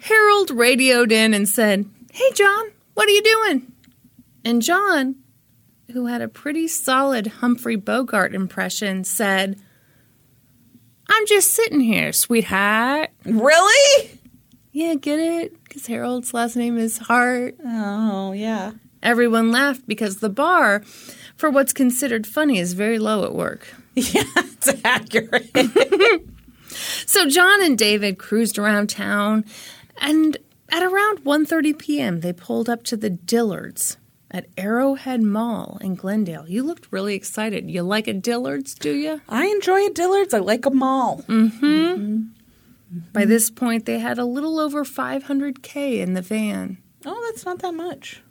Harold 0.00 0.50
radioed 0.50 1.12
in 1.12 1.34
and 1.34 1.48
said, 1.48 1.88
Hey, 2.12 2.30
John, 2.34 2.70
what 2.94 3.08
are 3.08 3.12
you 3.12 3.22
doing? 3.22 3.72
And 4.44 4.62
John, 4.62 5.16
who 5.92 6.06
had 6.06 6.20
a 6.20 6.28
pretty 6.28 6.68
solid 6.68 7.26
Humphrey 7.26 7.76
Bogart 7.76 8.34
impression, 8.34 9.04
said, 9.04 9.58
I'm 11.08 11.26
just 11.26 11.52
sitting 11.52 11.80
here, 11.80 12.12
sweetheart. 12.12 13.10
Really? 13.24 14.20
Yeah, 14.72 14.94
get 14.94 15.18
it? 15.20 15.62
Because 15.64 15.86
Harold's 15.86 16.34
last 16.34 16.56
name 16.56 16.76
is 16.78 16.98
Hart. 16.98 17.56
Oh, 17.64 18.32
yeah. 18.32 18.72
Everyone 19.02 19.52
laughed 19.52 19.86
because 19.86 20.18
the 20.18 20.30
bar 20.30 20.82
for 21.36 21.50
what's 21.50 21.72
considered 21.72 22.26
funny 22.26 22.58
is 22.58 22.72
very 22.72 22.98
low 22.98 23.24
at 23.24 23.34
work. 23.34 23.74
Yeah, 23.94 24.24
it's 24.36 24.74
accurate. 24.84 25.50
So 27.06 27.28
John 27.28 27.62
and 27.62 27.78
David 27.78 28.18
cruised 28.18 28.58
around 28.58 28.90
town, 28.90 29.44
and 29.98 30.36
at 30.70 30.82
around 30.82 31.24
1:30 31.24 31.78
p.m., 31.78 32.20
they 32.20 32.32
pulled 32.32 32.68
up 32.68 32.82
to 32.84 32.96
the 32.96 33.10
Dillards 33.10 33.96
at 34.30 34.46
Arrowhead 34.56 35.22
Mall 35.22 35.78
in 35.80 35.94
Glendale. 35.94 36.48
You 36.48 36.64
looked 36.64 36.88
really 36.90 37.14
excited. 37.14 37.70
You 37.70 37.82
like 37.82 38.08
a 38.08 38.14
Dillards, 38.14 38.76
do 38.76 38.92
you? 38.92 39.20
I 39.28 39.46
enjoy 39.46 39.86
a 39.86 39.90
Dillard's. 39.90 40.34
I 40.34 40.38
like 40.38 40.66
a 40.66 40.70
them 40.70 40.82
all. 40.82 41.18
Mm-hmm. 41.28 41.64
Mm-hmm. 41.64 42.98
By 43.12 43.24
this 43.24 43.50
point, 43.50 43.86
they 43.86 44.00
had 44.00 44.18
a 44.18 44.24
little 44.24 44.58
over 44.58 44.84
500k 44.84 45.98
in 45.98 46.14
the 46.14 46.22
van. 46.22 46.78
Oh, 47.06 47.28
that's 47.30 47.44
not 47.44 47.60
that 47.60 47.74
much. 47.74 48.22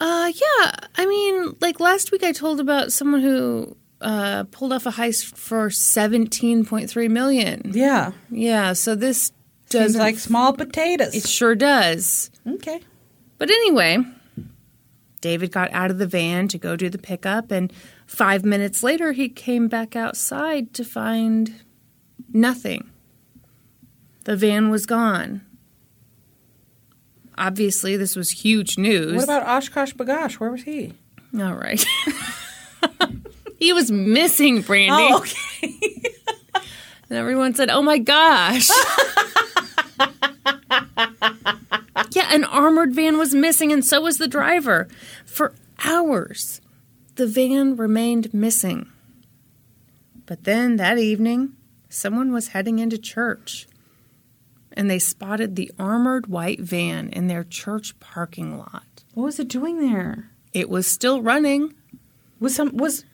Uh, 0.00 0.32
yeah. 0.34 0.70
I 0.96 1.06
mean, 1.06 1.56
like 1.60 1.80
last 1.80 2.12
week, 2.12 2.22
I 2.22 2.32
told 2.32 2.60
about 2.60 2.92
someone 2.92 3.20
who 3.20 3.76
uh, 4.00 4.44
pulled 4.44 4.72
off 4.72 4.86
a 4.86 4.90
heist 4.92 5.36
for 5.36 5.68
17.3 5.68 7.10
million. 7.10 7.72
Yeah. 7.74 8.12
Yeah. 8.30 8.72
So 8.74 8.94
this 8.94 9.32
doesn't. 9.70 10.00
like 10.00 10.18
small 10.18 10.52
potatoes. 10.52 11.14
it 11.14 11.26
sure 11.26 11.54
does. 11.54 12.30
okay. 12.46 12.80
But 13.38 13.50
anyway, 13.50 13.98
David 15.20 15.52
got 15.52 15.72
out 15.72 15.90
of 15.90 15.98
the 15.98 16.06
van 16.06 16.48
to 16.48 16.58
go 16.58 16.76
do 16.76 16.88
the 16.88 16.98
pickup, 16.98 17.50
and 17.50 17.72
five 18.06 18.44
minutes 18.44 18.82
later, 18.82 19.12
he 19.12 19.28
came 19.28 19.68
back 19.68 19.94
outside 19.94 20.74
to 20.74 20.84
find 20.84 21.62
nothing. 22.32 22.90
The 24.24 24.36
van 24.36 24.70
was 24.70 24.86
gone. 24.86 25.42
Obviously, 27.38 27.96
this 27.96 28.16
was 28.16 28.30
huge 28.30 28.76
news. 28.76 29.14
What 29.14 29.24
about 29.24 29.46
Oshkosh 29.46 29.94
Bagosh? 29.94 30.34
Where 30.34 30.50
was 30.50 30.62
he? 30.62 30.92
All 31.38 31.54
right. 31.54 31.84
he 33.56 33.72
was 33.72 33.90
missing, 33.90 34.62
Brandi. 34.62 35.10
Oh, 35.10 35.18
okay. 35.18 35.74
And 37.10 37.18
everyone 37.18 37.54
said, 37.54 37.70
Oh 37.70 37.80
my 37.82 37.98
gosh. 37.98 38.68
yeah, 42.12 42.34
an 42.34 42.44
armored 42.44 42.94
van 42.94 43.16
was 43.16 43.34
missing, 43.34 43.72
and 43.72 43.84
so 43.84 44.02
was 44.02 44.18
the 44.18 44.28
driver. 44.28 44.88
For 45.24 45.54
hours, 45.84 46.60
the 47.14 47.26
van 47.26 47.76
remained 47.76 48.34
missing. 48.34 48.90
But 50.26 50.44
then 50.44 50.76
that 50.76 50.98
evening, 50.98 51.54
someone 51.88 52.32
was 52.32 52.48
heading 52.48 52.78
into 52.78 52.98
church, 52.98 53.66
and 54.78 54.88
they 54.88 55.00
spotted 55.00 55.56
the 55.56 55.72
armored 55.76 56.28
white 56.28 56.60
van 56.60 57.08
in 57.10 57.26
their 57.26 57.42
church 57.42 57.98
parking 57.98 58.56
lot. 58.56 58.84
What 59.12 59.24
was 59.24 59.40
it 59.40 59.48
doing 59.48 59.80
there? 59.80 60.30
It 60.52 60.70
was 60.70 60.86
still 60.86 61.20
running. 61.20 61.74
Was 62.38 62.54
some 62.54 62.74
was 62.76 63.04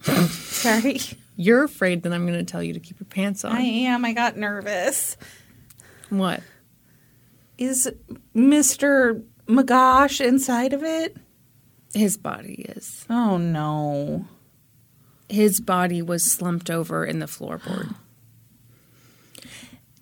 Sorry. 0.00 1.00
You're 1.36 1.62
afraid 1.62 2.02
that 2.02 2.12
I'm 2.12 2.26
going 2.26 2.38
to 2.38 2.44
tell 2.44 2.62
you 2.62 2.72
to 2.74 2.80
keep 2.80 2.98
your 2.98 3.06
pants 3.06 3.44
on. 3.44 3.52
I 3.52 3.60
am. 3.60 4.04
I 4.04 4.12
got 4.12 4.36
nervous. 4.36 5.16
what? 6.10 6.42
Is 7.56 7.90
Mr. 8.34 9.24
Magosh 9.46 10.20
inside 10.20 10.72
of 10.72 10.82
it? 10.82 11.16
His 11.94 12.16
body 12.16 12.66
is. 12.70 13.06
Oh 13.08 13.36
no. 13.36 14.26
His 15.28 15.60
body 15.60 16.02
was 16.02 16.30
slumped 16.30 16.70
over 16.70 17.04
in 17.04 17.20
the 17.20 17.26
floorboard. 17.26 17.94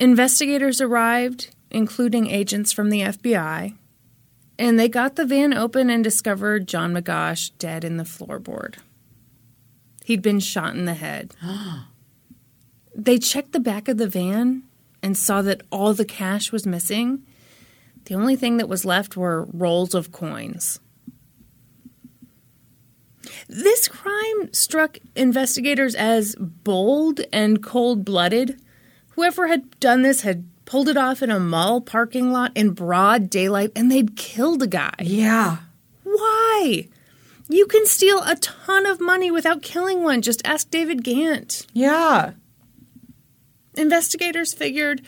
Investigators 0.00 0.80
arrived, 0.80 1.54
including 1.70 2.28
agents 2.28 2.72
from 2.72 2.90
the 2.90 3.00
FBI, 3.00 3.76
and 4.58 4.78
they 4.78 4.88
got 4.88 5.16
the 5.16 5.24
van 5.24 5.54
open 5.54 5.90
and 5.90 6.04
discovered 6.04 6.68
John 6.68 6.92
McGosh 6.92 7.50
dead 7.58 7.84
in 7.84 7.96
the 7.96 8.04
floorboard. 8.04 8.76
He'd 10.04 10.22
been 10.22 10.40
shot 10.40 10.74
in 10.74 10.84
the 10.84 10.94
head. 10.94 11.34
they 12.94 13.18
checked 13.18 13.52
the 13.52 13.60
back 13.60 13.88
of 13.88 13.98
the 13.98 14.08
van 14.08 14.64
and 15.02 15.16
saw 15.16 15.42
that 15.42 15.62
all 15.70 15.94
the 15.94 16.04
cash 16.04 16.52
was 16.52 16.66
missing. 16.66 17.24
The 18.04 18.14
only 18.14 18.36
thing 18.36 18.56
that 18.56 18.68
was 18.68 18.84
left 18.84 19.16
were 19.16 19.44
rolls 19.52 19.94
of 19.94 20.12
coins. 20.12 20.80
This 23.48 23.88
crime 23.88 24.52
struck 24.52 24.98
investigators 25.14 25.94
as 25.94 26.34
bold 26.36 27.20
and 27.32 27.62
cold 27.62 28.04
blooded. 28.04 28.60
Whoever 29.12 29.48
had 29.48 29.78
done 29.80 30.02
this 30.02 30.22
had 30.22 30.44
pulled 30.64 30.88
it 30.88 30.96
off 30.96 31.22
in 31.22 31.30
a 31.30 31.38
mall 31.40 31.80
parking 31.80 32.32
lot 32.32 32.52
in 32.54 32.70
broad 32.70 33.28
daylight 33.28 33.72
and 33.76 33.90
they'd 33.90 34.16
killed 34.16 34.62
a 34.62 34.66
guy. 34.66 34.94
Yeah. 35.00 35.58
Why? 36.02 36.88
You 37.48 37.66
can 37.66 37.84
steal 37.86 38.22
a 38.22 38.36
ton 38.36 38.86
of 38.86 39.00
money 39.00 39.30
without 39.30 39.62
killing 39.62 40.02
one. 40.02 40.22
Just 40.22 40.40
ask 40.46 40.70
David 40.70 41.04
Ghantt. 41.04 41.66
Yeah. 41.72 42.32
Investigators 43.74 44.54
figured 44.54 45.02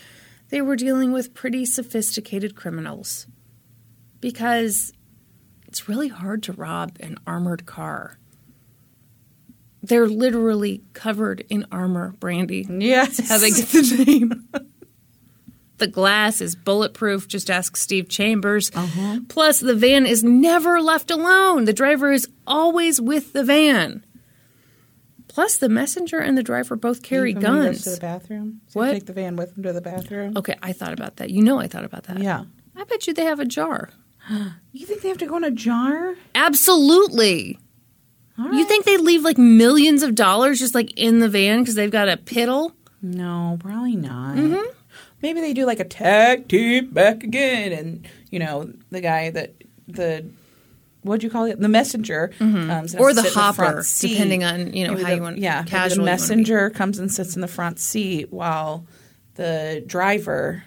they 0.51 0.61
were 0.61 0.77
dealing 0.77 1.13
with 1.13 1.35
pretty 1.35 1.65
sophisticated 1.65 2.55
criminals 2.55 3.27
because 4.21 4.93
it's 5.67 5.89
really 5.89 6.09
hard 6.09 6.43
to 6.45 6.53
rob 6.53 6.97
an 7.01 7.17
armored 7.27 7.67
car. 7.67 8.19
They're 9.87 10.09
literally 10.09 10.83
covered 10.95 11.45
in 11.51 11.67
armor, 11.71 12.15
Brandi. 12.19 12.67
Yes. 12.83 13.29
How 13.29 13.37
they 13.39 13.51
get 13.51 13.69
the 13.69 14.05
name. 14.07 14.49
the 15.79 15.87
glass 15.87 16.41
is 16.41 16.55
bulletproof. 16.57 17.29
Just 17.29 17.51
ask 17.51 17.77
Steve 17.77 18.09
Chambers. 18.09 18.71
Uh-huh. 18.75 19.21
Plus, 19.29 19.61
the 19.61 19.75
van 19.75 20.07
is 20.07 20.25
never 20.25 20.81
left 20.81 21.11
alone. 21.11 21.67
The 21.67 21.73
driver 21.75 22.13
is 22.13 22.27
always 22.47 22.99
with 23.01 23.35
the 23.35 23.45
van. 23.45 24.05
Plus, 25.29 25.57
the 25.59 25.69
messenger 25.69 26.19
and 26.19 26.39
the 26.39 26.43
driver 26.43 26.77
both 26.77 27.03
carry 27.03 27.31
Even 27.33 27.43
when 27.43 27.53
he 27.53 27.59
goes 27.59 27.67
guns. 27.67 27.83
to 27.85 27.91
the 27.91 28.01
bathroom. 28.01 28.61
So 28.69 28.81
What? 28.81 28.93
Take 28.93 29.07
the 29.07 29.13
van 29.13 29.37
with 29.37 29.55
them 29.55 29.65
to 29.65 29.73
the 29.75 29.81
bathroom. 29.83 30.37
Okay, 30.37 30.57
I 30.63 30.73
thought 30.73 30.93
about 30.95 31.17
that. 31.17 31.29
You 31.31 31.43
know, 31.43 31.59
I 31.59 31.67
thought 31.67 31.85
about 31.85 32.05
that. 32.05 32.19
Yeah. 32.21 32.45
I 32.77 32.85
bet 32.85 33.07
you 33.07 33.13
they 33.13 33.25
have 33.25 33.41
a 33.41 33.45
jar. 33.45 33.91
You 34.73 34.87
think 34.87 35.03
they 35.03 35.09
have 35.09 35.19
to 35.19 35.27
go 35.27 35.37
in 35.37 35.45
a 35.45 35.51
jar? 35.53 36.15
Absolutely. 36.35 37.59
All 38.39 38.53
You 38.53 38.65
think 38.65 38.85
they 38.85 38.97
leave 38.97 39.23
like 39.23 39.39
millions 39.39 40.03
of 40.03 40.15
dollars 40.15 40.59
just 40.59 40.75
like 40.75 40.93
in 40.99 41.21
the 41.21 41.29
van 41.29 41.61
because 41.61 41.75
they've 41.77 41.91
got 41.91 42.09
a 42.09 42.17
piddle? 42.17 42.73
No, 43.03 43.57
probably 43.61 43.97
not. 43.97 44.37
Maybe 45.23 45.41
they 45.41 45.53
do 45.55 45.65
like 45.67 45.81
a 45.81 45.85
tag 45.85 46.49
team 46.49 46.91
back 46.91 47.23
again, 47.23 47.73
and 47.73 48.09
you 48.31 48.39
know 48.39 48.73
the 48.91 49.01
guy 49.01 49.31
that 49.31 49.55
the 49.89 50.25
what'd 51.03 51.23
you 51.23 51.31
call 51.31 51.45
it? 51.45 51.59
The 51.61 51.69
messenger, 51.69 52.33
um, 52.41 52.89
so 52.89 52.99
Or 52.99 53.13
the 53.15 53.23
hopper, 53.23 53.83
seat. 53.83 54.09
depending 54.13 54.43
on, 54.43 54.73
you 54.73 54.87
know, 54.87 54.93
Maybe 54.95 55.03
how 55.05 55.11
the- 55.11 55.17
you 55.17 55.23
want- 55.23 55.39
Yeah, 55.39 55.63
casual 55.65 55.89
the 55.89 55.95
you 55.97 56.01
wanna 56.01 56.11
be. 56.11 56.13
messenger 56.13 56.71
comes 56.71 56.99
and 56.99 57.13
sits 57.13 57.35
in 57.37 57.41
the 57.43 57.47
front 57.49 57.79
seat 57.79 58.33
while 58.33 58.87
the 59.35 59.83
driver 59.87 60.65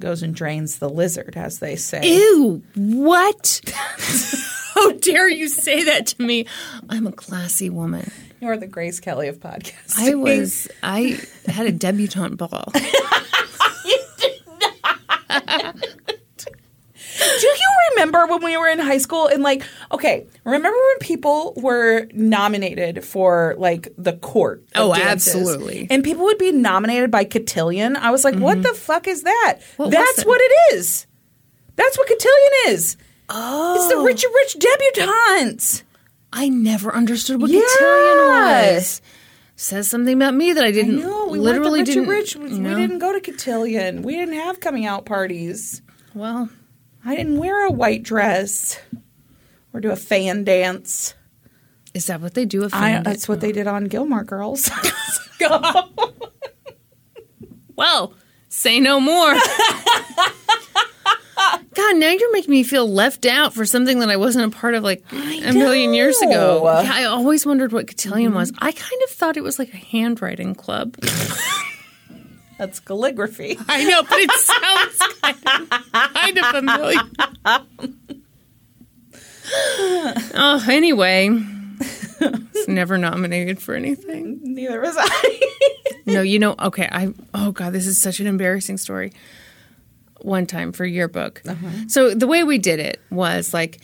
goes 0.00 0.22
and 0.24 0.34
drains 0.34 0.78
the 0.78 0.88
lizard, 0.90 1.34
as 1.36 1.60
they 1.60 1.76
say. 1.76 2.00
Ew, 2.04 2.62
what? 2.74 3.60
How 4.74 4.92
dare 4.92 5.28
you 5.28 5.48
say 5.48 5.84
that 5.84 6.06
to 6.08 6.22
me? 6.22 6.46
I'm 6.88 7.06
a 7.06 7.12
classy 7.12 7.68
woman. 7.68 8.10
You're 8.40 8.56
the 8.56 8.66
Grace 8.66 9.00
Kelly 9.00 9.28
of 9.28 9.38
podcasting. 9.38 9.98
I 9.98 10.14
was, 10.14 10.68
I 10.82 11.20
had 11.46 11.66
a 11.66 11.72
debutante 11.72 12.38
ball. 12.38 12.72
Do 17.40 17.46
you 17.46 17.68
remember 17.90 18.26
when 18.26 18.42
we 18.42 18.56
were 18.56 18.68
in 18.68 18.78
high 18.78 18.98
school 18.98 19.26
and 19.26 19.42
like, 19.42 19.64
okay, 19.92 20.26
remember 20.44 20.70
when 20.70 20.98
people 21.00 21.52
were 21.56 22.08
nominated 22.12 23.04
for 23.04 23.54
like 23.58 23.88
the 23.98 24.14
court? 24.14 24.64
Oh, 24.74 24.94
dances? 24.94 25.34
absolutely. 25.36 25.86
And 25.90 26.02
people 26.02 26.24
would 26.24 26.38
be 26.38 26.52
nominated 26.52 27.10
by 27.10 27.24
cotillion. 27.24 27.96
I 27.96 28.10
was 28.10 28.24
like, 28.24 28.34
what 28.36 28.54
mm-hmm. 28.58 28.62
the 28.62 28.74
fuck 28.74 29.06
is 29.06 29.22
that? 29.22 29.58
What 29.76 29.90
That's 29.90 30.24
what 30.24 30.40
it 30.40 30.74
is. 30.74 31.06
That's 31.76 31.96
what 31.98 32.08
cotillion 32.08 32.74
is. 32.74 32.96
Oh. 33.28 33.74
It's 33.76 33.88
the 33.88 34.00
oh. 34.00 34.04
Richard 34.04 34.30
Rich 34.34 34.56
debutantes. 34.58 35.82
I 36.32 36.48
never 36.48 36.94
understood 36.94 37.40
what 37.40 37.50
Yes. 37.50 37.70
cotillion 37.78 38.76
was. 38.76 39.02
Says 39.56 39.88
something 39.88 40.14
about 40.16 40.34
me 40.34 40.52
that 40.52 40.64
I 40.64 40.72
didn't 40.72 41.00
No, 41.00 41.26
we 41.26 41.38
literally 41.38 41.82
didn't. 41.82 42.08
Rich. 42.08 42.36
We 42.36 42.58
no. 42.58 42.74
didn't 42.76 42.98
go 42.98 43.12
to 43.12 43.20
cotillion. 43.20 44.02
We 44.02 44.16
didn't 44.16 44.34
have 44.34 44.60
coming 44.60 44.86
out 44.86 45.04
parties. 45.04 45.82
Well, 46.14 46.48
I 47.04 47.14
didn't 47.16 47.36
wear 47.38 47.66
a 47.66 47.70
white 47.70 48.02
dress 48.02 48.78
or 49.72 49.80
do 49.80 49.90
a 49.90 49.96
fan 49.96 50.44
dance. 50.44 51.14
is 51.94 52.06
that 52.06 52.20
what 52.20 52.34
they 52.34 52.44
do? 52.46 52.64
If 52.64 52.74
I, 52.74 53.00
that's 53.02 53.28
what 53.28 53.40
they 53.40 53.52
did 53.52 53.66
on 53.66 53.84
Gilmore 53.84 54.24
Girls. 54.24 54.70
Well, 57.74 58.14
say 58.48 58.78
no 58.80 59.00
more. 59.00 59.34
God, 61.74 61.96
now 61.96 62.10
you're 62.10 62.32
making 62.32 62.50
me 62.50 62.62
feel 62.62 62.88
left 62.88 63.26
out 63.26 63.54
for 63.54 63.64
something 63.64 64.00
that 64.00 64.10
I 64.10 64.16
wasn't 64.16 64.52
a 64.52 64.56
part 64.56 64.74
of 64.74 64.82
like 64.82 65.02
a 65.12 65.52
million 65.52 65.94
years 65.94 66.20
ago. 66.20 66.62
Mm-hmm. 66.64 66.86
Yeah, 66.86 66.94
I 66.94 67.04
always 67.04 67.46
wondered 67.46 67.72
what 67.72 67.86
cotillion 67.86 68.34
was. 68.34 68.52
I 68.58 68.72
kind 68.72 69.02
of 69.04 69.10
thought 69.10 69.36
it 69.36 69.42
was 69.42 69.58
like 69.58 69.72
a 69.72 69.78
handwriting 69.78 70.54
club. 70.54 70.96
That's 72.58 72.78
calligraphy. 72.80 73.58
I 73.68 73.84
know, 73.84 74.02
but 74.02 74.18
it 74.18 74.30
sounds 74.38 74.98
kind 75.20 75.38
of, 75.72 76.12
kind 76.14 76.38
of 76.38 76.46
familiar. 76.46 77.00
oh, 80.34 80.64
anyway, 80.68 81.28
it's 82.20 82.68
never 82.68 82.98
nominated 82.98 83.60
for 83.60 83.74
anything. 83.74 84.40
Neither 84.42 84.80
was 84.80 84.94
I. 84.96 85.40
No, 86.06 86.22
you 86.22 86.38
know, 86.38 86.54
okay, 86.58 86.88
I 86.90 87.12
oh 87.34 87.52
god, 87.52 87.72
this 87.72 87.86
is 87.86 88.00
such 88.00 88.20
an 88.20 88.26
embarrassing 88.26 88.78
story. 88.78 89.12
One 90.22 90.46
time 90.46 90.72
for 90.72 90.84
yearbook. 90.84 91.42
So 91.88 92.14
the 92.14 92.26
way 92.26 92.44
we 92.44 92.58
did 92.58 92.78
it 92.78 93.00
was 93.10 93.52
like 93.52 93.80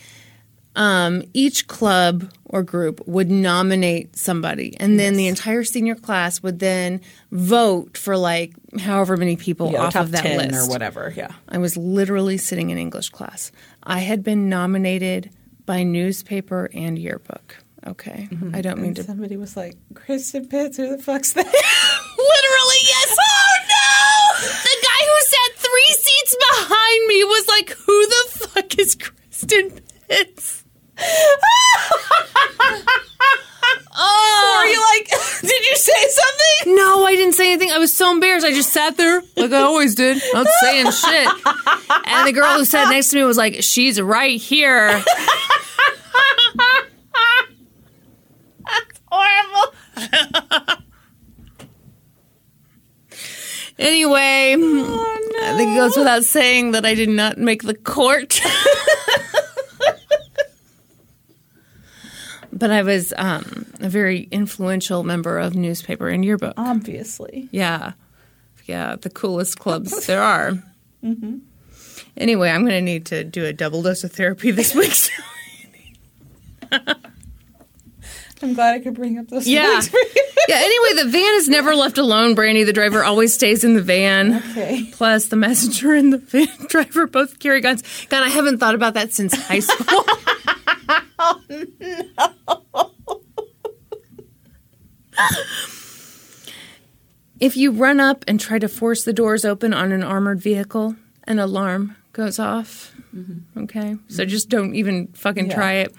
um, 0.75 1.23
each 1.33 1.67
club 1.67 2.31
or 2.45 2.63
group 2.63 3.05
would 3.07 3.29
nominate 3.29 4.15
somebody, 4.15 4.77
and 4.79 4.99
then 4.99 5.15
the 5.15 5.27
entire 5.27 5.63
senior 5.63 5.95
class 5.95 6.41
would 6.41 6.59
then 6.59 7.01
vote 7.31 7.97
for 7.97 8.15
like 8.15 8.53
however 8.79 9.17
many 9.17 9.35
people 9.35 9.71
Yeah, 9.71 9.83
off 9.85 9.95
of 9.95 10.11
that 10.11 10.23
10 10.23 10.37
list 10.37 10.67
or 10.67 10.71
whatever. 10.71 11.13
Yeah. 11.15 11.31
I 11.49 11.57
was 11.57 11.75
literally 11.75 12.37
sitting 12.37 12.69
in 12.69 12.77
English 12.77 13.09
class. 13.09 13.51
I 13.83 13.99
had 13.99 14.23
been 14.23 14.47
nominated 14.47 15.31
by 15.65 15.83
newspaper 15.83 16.69
and 16.73 16.97
yearbook. 16.97 17.57
Okay, 17.87 18.27
I 18.53 18.61
don't 18.61 18.79
mean 18.81 18.93
to 18.95 19.03
Somebody 19.03 19.37
was 19.37 19.55
like, 19.57 19.75
Kristin 19.93 20.49
Pitts, 20.49 20.77
who 20.77 20.95
the 20.95 21.01
fuck's 21.01 21.33
that? 21.33 21.45
Literally, 22.17 22.81
yes. 22.83 23.17
Oh 23.19 23.53
no! 23.69 24.49
The 24.49 24.77
guy 24.83 25.01
who 25.07 25.21
sat 25.21 25.51
three 25.57 25.93
seats 25.97 26.35
behind 26.51 27.07
me 27.07 27.23
was 27.23 27.47
like, 27.47 27.69
"Who 27.85 28.05
the 28.07 28.47
fuck 28.47 28.79
is 28.79 28.95
Kristin 28.97 29.81
Pitts?" 30.09 30.65
oh, 33.95 34.59
Were 34.59 34.65
you 34.71 34.81
like, 34.95 35.07
did 35.41 35.65
you 35.65 35.75
say 35.75 36.07
something? 36.09 36.75
no, 36.75 37.05
I 37.05 37.15
didn't 37.15 37.33
say 37.33 37.51
anything. 37.53 37.71
I 37.71 37.77
was 37.77 37.93
so 37.93 38.11
embarrassed. 38.11 38.45
I 38.45 38.51
just 38.51 38.71
sat 38.73 38.97
there 38.97 39.21
like 39.97 40.21
I'm 40.35 40.45
saying 40.61 40.91
shit. 40.91 41.27
And 42.05 42.27
the 42.27 42.33
girl 42.33 42.57
who 42.57 42.65
sat 42.65 42.89
next 42.89 43.09
to 43.09 43.15
me 43.15 43.23
was 43.23 43.37
like, 43.37 43.63
"She's 43.63 44.01
right 44.01 44.39
here." 44.39 45.03
That's 48.65 49.01
horrible. 49.07 49.73
Anyway, 53.79 54.55
I 54.59 55.53
think 55.55 55.71
it 55.71 55.75
goes 55.75 55.95
without 55.95 56.25
saying 56.25 56.71
that 56.71 56.85
I 56.85 56.95
did 56.95 57.07
not 57.07 57.37
make 57.37 57.63
the 57.63 57.73
court. 57.73 58.41
but 62.51 62.71
I 62.71 62.83
was 62.83 63.13
um, 63.17 63.65
a 63.79 63.87
very 63.87 64.23
influential 64.31 65.05
member 65.05 65.39
of 65.39 65.55
newspaper 65.55 66.09
and 66.09 66.25
yearbook. 66.25 66.55
Obviously. 66.57 67.47
Yeah. 67.51 67.93
Yeah, 68.69 68.97
the 68.97 69.09
coolest 69.09 69.57
clubs 69.57 70.05
there 70.05 70.21
are. 70.21 70.51
Mm-hmm. 71.03 71.39
Anyway, 72.15 72.51
I'm 72.51 72.61
going 72.61 72.73
to 72.73 72.81
need 72.81 73.07
to 73.07 73.23
do 73.23 73.45
a 73.45 73.51
double 73.51 73.81
dose 73.81 74.03
of 74.03 74.11
therapy 74.11 74.51
this 74.51 74.75
week. 74.75 74.93
I'm 78.43 78.53
glad 78.53 78.75
I 78.75 78.79
could 78.79 78.93
bring 78.93 79.17
up 79.17 79.27
those 79.27 79.47
yeah. 79.47 79.81
for 79.81 79.97
you. 79.97 80.23
Yeah, 80.47 80.57
anyway, 80.57 81.03
the 81.03 81.09
van 81.09 81.33
is 81.33 81.49
never 81.49 81.73
left 81.73 81.97
alone, 81.97 82.35
Brandi. 82.35 82.63
The 82.63 82.71
driver 82.71 83.03
always 83.03 83.33
stays 83.33 83.63
in 83.63 83.73
the 83.73 83.81
van. 83.81 84.35
Okay. 84.51 84.87
Plus, 84.91 85.29
the 85.29 85.35
messenger 85.35 85.95
and 85.95 86.13
the 86.13 86.19
van 86.19 86.47
driver 86.67 87.07
both 87.07 87.39
carry 87.39 87.61
guns. 87.61 87.81
God, 88.09 88.21
I 88.21 88.29
haven't 88.29 88.59
thought 88.59 88.75
about 88.75 88.93
that 88.93 89.13
since 89.13 89.33
high 89.33 89.61
school. 89.61 90.05
Oh, 91.21 91.41
If 97.39 97.55
you 97.55 97.71
run 97.71 97.99
up 97.99 98.25
and 98.27 98.39
try 98.39 98.59
to 98.59 98.67
force 98.67 99.03
the 99.03 99.13
doors 99.13 99.45
open 99.45 99.73
on 99.73 99.91
an 99.91 100.03
armored 100.03 100.41
vehicle, 100.41 100.95
an 101.23 101.39
alarm 101.39 101.95
goes 102.13 102.37
off. 102.39 102.93
Mm-hmm. 103.15 103.59
Okay? 103.63 103.95
So 104.07 104.25
just 104.25 104.49
don't 104.49 104.75
even 104.75 105.07
fucking 105.13 105.47
Yeah. 105.47 105.55
try 105.55 105.73
it. 105.73 105.95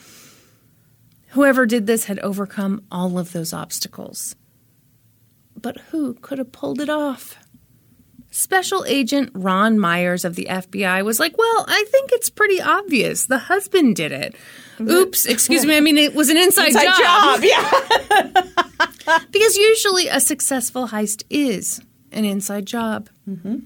Whoever 1.29 1.65
did 1.65 1.87
this 1.87 2.05
had 2.07 2.19
overcome 2.21 2.83
all 2.91 3.19
of 3.19 3.33
those 3.33 3.53
obstacles. 3.53 4.35
But 5.61 5.79
who 5.91 6.15
could 6.15 6.39
have 6.39 6.53
pulled 6.53 6.81
it 6.81 6.89
off? 6.91 7.37
Special 8.41 8.87
Agent 8.87 9.31
Ron 9.35 9.79
Myers 9.79 10.25
of 10.25 10.35
the 10.35 10.47
FBI 10.49 11.05
was 11.05 11.21
like, 11.21 11.37
Well, 11.37 11.65
I 11.69 11.85
think 11.91 12.11
it's 12.11 12.31
pretty 12.31 12.59
obvious. 12.59 13.27
The 13.27 13.37
husband 13.37 13.97
did 13.97 14.13
it. 14.13 14.35
Oops, 14.81 15.27
excuse 15.27 15.67
me. 15.67 15.77
I 15.77 15.81
mean, 15.81 15.99
it 15.99 16.15
was 16.15 16.31
an 16.31 16.39
inside, 16.39 16.69
Inside 16.69 16.87
job. 16.87 17.43
job, 17.43 17.45
yeah. 17.45 19.21
Because 19.31 19.57
usually 19.59 20.09
a 20.09 20.21
successful 20.21 20.89
heist 20.89 21.25
is 21.29 21.83
an 22.13 22.25
inside 22.25 22.65
job. 22.65 23.11
Mm-hmm. 23.29 23.59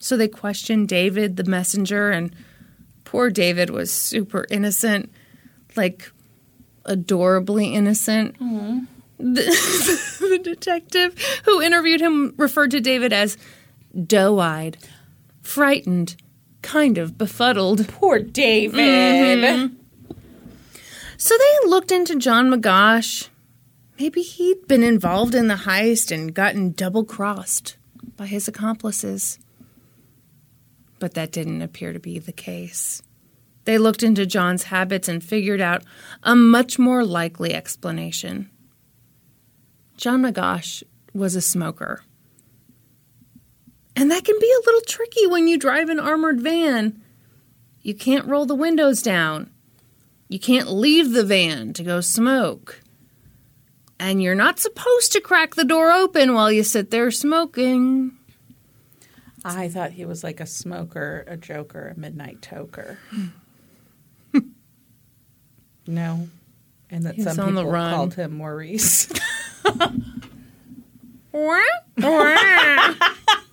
So 0.00 0.18
they 0.18 0.28
questioned 0.28 0.88
David, 0.88 1.36
the 1.36 1.44
messenger, 1.44 2.10
and 2.10 2.34
poor 3.04 3.30
David 3.30 3.70
was 3.70 3.90
super 3.90 4.46
innocent, 4.50 5.10
like 5.76 6.12
adorably 6.84 7.72
innocent. 7.72 8.38
Mm-hmm. 8.38 8.80
The, 9.18 10.16
the 10.28 10.40
detective 10.42 11.16
who 11.44 11.62
interviewed 11.62 12.02
him 12.02 12.34
referred 12.36 12.72
to 12.72 12.80
David 12.80 13.14
as 13.14 13.38
doe 14.06 14.38
eyed, 14.38 14.76
frightened, 15.42 16.16
kind 16.62 16.98
of 16.98 17.18
befuddled. 17.18 17.88
Poor 17.88 18.18
David. 18.18 18.78
Mm-hmm. 19.38 19.74
So 21.16 21.34
they 21.36 21.68
looked 21.68 21.92
into 21.92 22.16
John 22.16 22.50
McGosh. 22.50 23.28
Maybe 23.98 24.22
he'd 24.22 24.66
been 24.66 24.82
involved 24.82 25.34
in 25.34 25.48
the 25.48 25.54
heist 25.54 26.10
and 26.10 26.32
gotten 26.34 26.72
double 26.72 27.04
crossed 27.04 27.76
by 28.16 28.26
his 28.26 28.48
accomplices. 28.48 29.38
But 30.98 31.14
that 31.14 31.32
didn't 31.32 31.60
appear 31.60 31.92
to 31.92 31.98
be 31.98 32.18
the 32.18 32.32
case. 32.32 33.02
They 33.64 33.76
looked 33.76 34.02
into 34.02 34.24
John's 34.24 34.64
habits 34.64 35.08
and 35.08 35.22
figured 35.22 35.60
out 35.60 35.84
a 36.22 36.34
much 36.34 36.78
more 36.78 37.04
likely 37.04 37.54
explanation. 37.54 38.50
John 39.96 40.22
McGosh 40.22 40.82
was 41.12 41.34
a 41.34 41.42
smoker. 41.42 42.02
And 44.00 44.10
that 44.10 44.24
can 44.24 44.38
be 44.40 44.50
a 44.50 44.64
little 44.64 44.80
tricky 44.80 45.26
when 45.26 45.46
you 45.46 45.58
drive 45.58 45.90
an 45.90 46.00
armored 46.00 46.40
van. 46.40 47.02
You 47.82 47.94
can't 47.94 48.24
roll 48.24 48.46
the 48.46 48.54
windows 48.54 49.02
down. 49.02 49.50
You 50.26 50.40
can't 50.40 50.72
leave 50.72 51.12
the 51.12 51.22
van 51.22 51.74
to 51.74 51.82
go 51.82 52.00
smoke. 52.00 52.80
And 53.98 54.22
you're 54.22 54.34
not 54.34 54.58
supposed 54.58 55.12
to 55.12 55.20
crack 55.20 55.54
the 55.54 55.66
door 55.66 55.92
open 55.92 56.32
while 56.32 56.50
you 56.50 56.62
sit 56.62 56.90
there 56.90 57.10
smoking. 57.10 58.16
I 59.44 59.68
thought 59.68 59.90
he 59.90 60.06
was 60.06 60.24
like 60.24 60.40
a 60.40 60.46
smoker, 60.46 61.22
a 61.26 61.36
joker, 61.36 61.92
a 61.94 62.00
midnight 62.00 62.40
toker. 62.40 62.96
no. 65.86 66.26
And 66.88 67.04
that 67.04 67.16
He's 67.16 67.24
some 67.24 67.36
people 67.36 67.70
called 67.70 68.14
him 68.14 68.38
Maurice. 68.38 69.12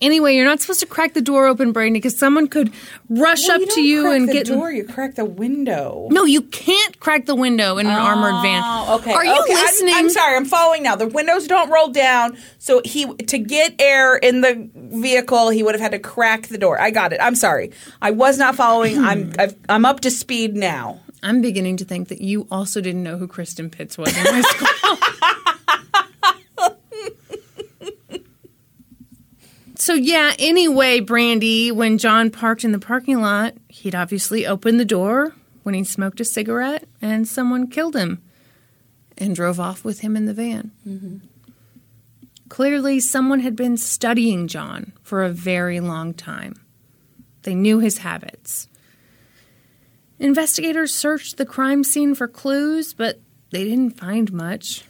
anyway, 0.00 0.34
you're 0.34 0.44
not 0.44 0.60
supposed 0.60 0.80
to 0.80 0.86
crack 0.86 1.14
the 1.14 1.20
door 1.20 1.46
open, 1.46 1.72
Brandi, 1.72 1.94
because 1.94 2.16
someone 2.18 2.48
could 2.48 2.72
rush 3.08 3.46
Well, 3.48 3.56
up 3.56 3.60
you 3.60 3.66
to 3.74 3.80
you 3.82 4.02
crack 4.02 4.16
and 4.16 4.28
the 4.28 4.32
get. 4.32 4.46
door. 4.46 4.70
You 4.72 4.84
crack 4.84 5.14
the 5.14 5.24
window. 5.24 6.08
No, 6.10 6.24
you 6.24 6.42
can't 6.42 6.98
crack 7.00 7.26
the 7.26 7.34
window 7.34 7.78
in 7.78 7.86
an 7.86 7.92
armored 7.92 8.42
van. 8.42 8.62
Oh, 8.64 8.96
okay. 9.00 9.12
Are 9.12 9.24
you 9.24 9.32
okay. 9.42 9.54
I'm- 9.54 9.64
listening? 9.64 9.94
I'm, 9.96 10.10
sorry. 10.10 10.36
I'm 10.36 10.44
following 10.44 10.82
now. 10.82 10.96
The 10.96 11.06
windows 11.08 11.46
don't 11.46 11.70
roll 11.70 11.88
down, 11.88 12.36
so 12.58 12.80
he 12.84 13.06
to 13.14 13.38
get 13.38 13.74
air 13.80 14.16
in 14.16 14.40
the 14.42 14.68
vehicle, 14.74 15.50
he 15.50 15.62
would 15.62 15.74
have 15.74 15.80
had 15.82 15.92
to 15.92 15.98
crack 15.98 16.48
the 16.48 16.58
door. 16.58 16.80
I 16.80 16.90
got 16.90 17.12
it. 17.12 17.20
I'm 17.22 17.34
sorry. 17.34 17.72
I 18.02 18.10
was 18.10 18.38
not 18.38 18.54
following. 18.56 18.98
I'm 19.04 19.32
I've, 19.38 19.54
I'm 19.68 19.84
up 19.84 20.00
to 20.00 20.10
speed 20.10 20.54
now. 20.56 21.00
I'm 21.22 21.40
beginning 21.40 21.78
to 21.78 21.84
think 21.84 22.08
that 22.08 22.20
you 22.20 22.46
also 22.50 22.80
didn't 22.80 23.02
know 23.02 23.16
who 23.16 23.26
Kristin 23.26 23.72
Pitts 23.72 23.96
was 23.98 24.16
in 24.16 24.24
high 24.26 24.40
school. 24.42 25.45
So 29.86 29.94
yeah, 29.94 30.34
anyway, 30.40 30.98
Brandi, 30.98 31.70
when 31.70 31.98
John 31.98 32.32
parked 32.32 32.64
in 32.64 32.72
the 32.72 32.78
parking 32.80 33.20
lot, 33.20 33.54
he'd 33.68 33.94
obviously 33.94 34.44
opened 34.44 34.80
the 34.80 34.84
door 34.84 35.36
when 35.62 35.76
he 35.76 35.84
smoked 35.84 36.18
a 36.18 36.24
cigarette 36.24 36.88
and 37.00 37.28
someone 37.28 37.68
killed 37.68 37.94
him 37.94 38.20
and 39.16 39.36
drove 39.36 39.60
off 39.60 39.84
with 39.84 40.00
him 40.00 40.16
in 40.16 40.24
the 40.24 40.34
van. 40.34 40.72
Mm-hmm. 40.84 41.18
Clearly, 42.48 42.98
someone 42.98 43.38
had 43.38 43.54
been 43.54 43.76
studying 43.76 44.48
John 44.48 44.92
for 45.04 45.22
a 45.22 45.30
very 45.30 45.78
long 45.78 46.14
time. 46.14 46.60
They 47.42 47.54
knew 47.54 47.78
his 47.78 47.98
habits. 47.98 48.66
Investigators 50.18 50.92
searched 50.92 51.36
the 51.36 51.46
crime 51.46 51.84
scene 51.84 52.16
for 52.16 52.26
clues, 52.26 52.92
but 52.92 53.20
they 53.50 53.62
didn't 53.62 53.96
find 53.96 54.32
much. 54.32 54.82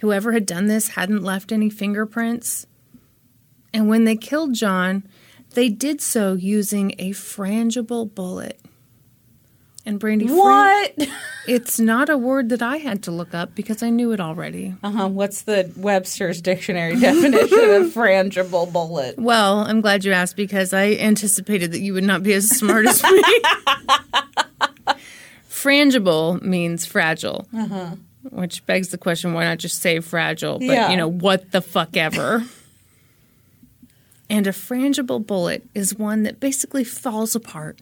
Whoever 0.00 0.30
had 0.30 0.46
done 0.46 0.68
this 0.68 0.90
hadn't 0.90 1.24
left 1.24 1.50
any 1.50 1.70
fingerprints. 1.70 2.68
And 3.74 3.88
when 3.88 4.04
they 4.04 4.16
killed 4.16 4.54
John, 4.54 5.02
they 5.54 5.68
did 5.68 6.00
so 6.00 6.32
using 6.32 6.94
a 6.98 7.10
frangible 7.10 8.12
bullet. 8.12 8.58
And 9.86 10.00
Brandi, 10.00 10.26
fran- 10.26 10.38
What? 10.38 11.08
it's 11.46 11.78
not 11.78 12.08
a 12.08 12.16
word 12.16 12.48
that 12.48 12.62
I 12.62 12.78
had 12.78 13.02
to 13.02 13.10
look 13.10 13.34
up 13.34 13.54
because 13.54 13.82
I 13.82 13.90
knew 13.90 14.12
it 14.12 14.20
already. 14.20 14.74
Uh 14.82 14.90
huh. 14.90 15.08
What's 15.08 15.42
the 15.42 15.70
Webster's 15.76 16.40
dictionary 16.40 16.96
definition 17.00 17.42
of 17.74 17.92
frangible 17.92 18.72
bullet? 18.72 19.18
Well, 19.18 19.58
I'm 19.58 19.82
glad 19.82 20.04
you 20.06 20.12
asked 20.12 20.36
because 20.36 20.72
I 20.72 20.92
anticipated 20.92 21.72
that 21.72 21.80
you 21.80 21.92
would 21.92 22.04
not 22.04 22.22
be 22.22 22.32
as 22.32 22.48
smart 22.48 22.86
as 22.86 23.02
me. 23.02 23.22
Frangible 25.50 26.40
means 26.42 26.84
fragile, 26.84 27.46
which 28.30 28.64
begs 28.66 28.88
the 28.88 28.98
question: 28.98 29.32
Why 29.34 29.44
not 29.44 29.58
just 29.58 29.80
say 29.80 30.00
fragile? 30.00 30.58
But 30.58 30.64
Yeah. 30.66 30.90
you 30.90 30.96
know 30.96 31.08
what 31.08 31.52
the 31.52 31.60
fuck 31.60 31.96
ever. 31.96 32.42
And 34.30 34.46
a 34.46 34.50
frangible 34.50 35.24
bullet 35.24 35.66
is 35.74 35.94
one 35.94 36.22
that 36.22 36.40
basically 36.40 36.84
falls 36.84 37.34
apart 37.34 37.80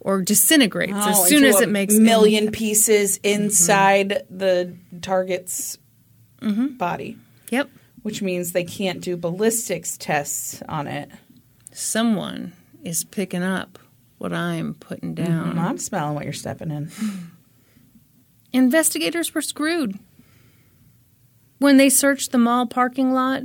or 0.00 0.22
disintegrates 0.22 0.92
Oh, 0.94 1.10
as 1.10 1.28
soon 1.28 1.44
as 1.44 1.60
it 1.60 1.68
makes 1.68 1.94
million 1.94 2.50
pieces 2.52 3.18
mm-hmm. 3.18 3.42
inside 3.42 4.22
the 4.30 4.76
target's 5.00 5.78
mm-hmm. 6.40 6.76
body, 6.76 7.16
Yep, 7.50 7.70
which 8.02 8.22
means 8.22 8.52
they 8.52 8.64
can't 8.64 9.00
do 9.00 9.16
ballistics 9.16 9.96
tests 9.96 10.62
on 10.68 10.86
it. 10.86 11.10
someone 11.72 12.52
is 12.84 13.04
picking 13.04 13.42
up 13.42 13.78
what 14.18 14.32
I'm 14.32 14.74
putting 14.74 15.14
mm-hmm. 15.14 15.24
down. 15.24 15.58
I'm 15.58 15.78
smelling 15.78 16.14
what 16.14 16.24
you're 16.24 16.32
stepping 16.32 16.70
in. 16.70 16.90
Investigators 18.52 19.34
were 19.34 19.42
screwed. 19.42 19.98
When 21.58 21.76
they 21.76 21.88
searched 21.90 22.32
the 22.32 22.38
mall 22.38 22.66
parking 22.66 23.12
lot, 23.12 23.42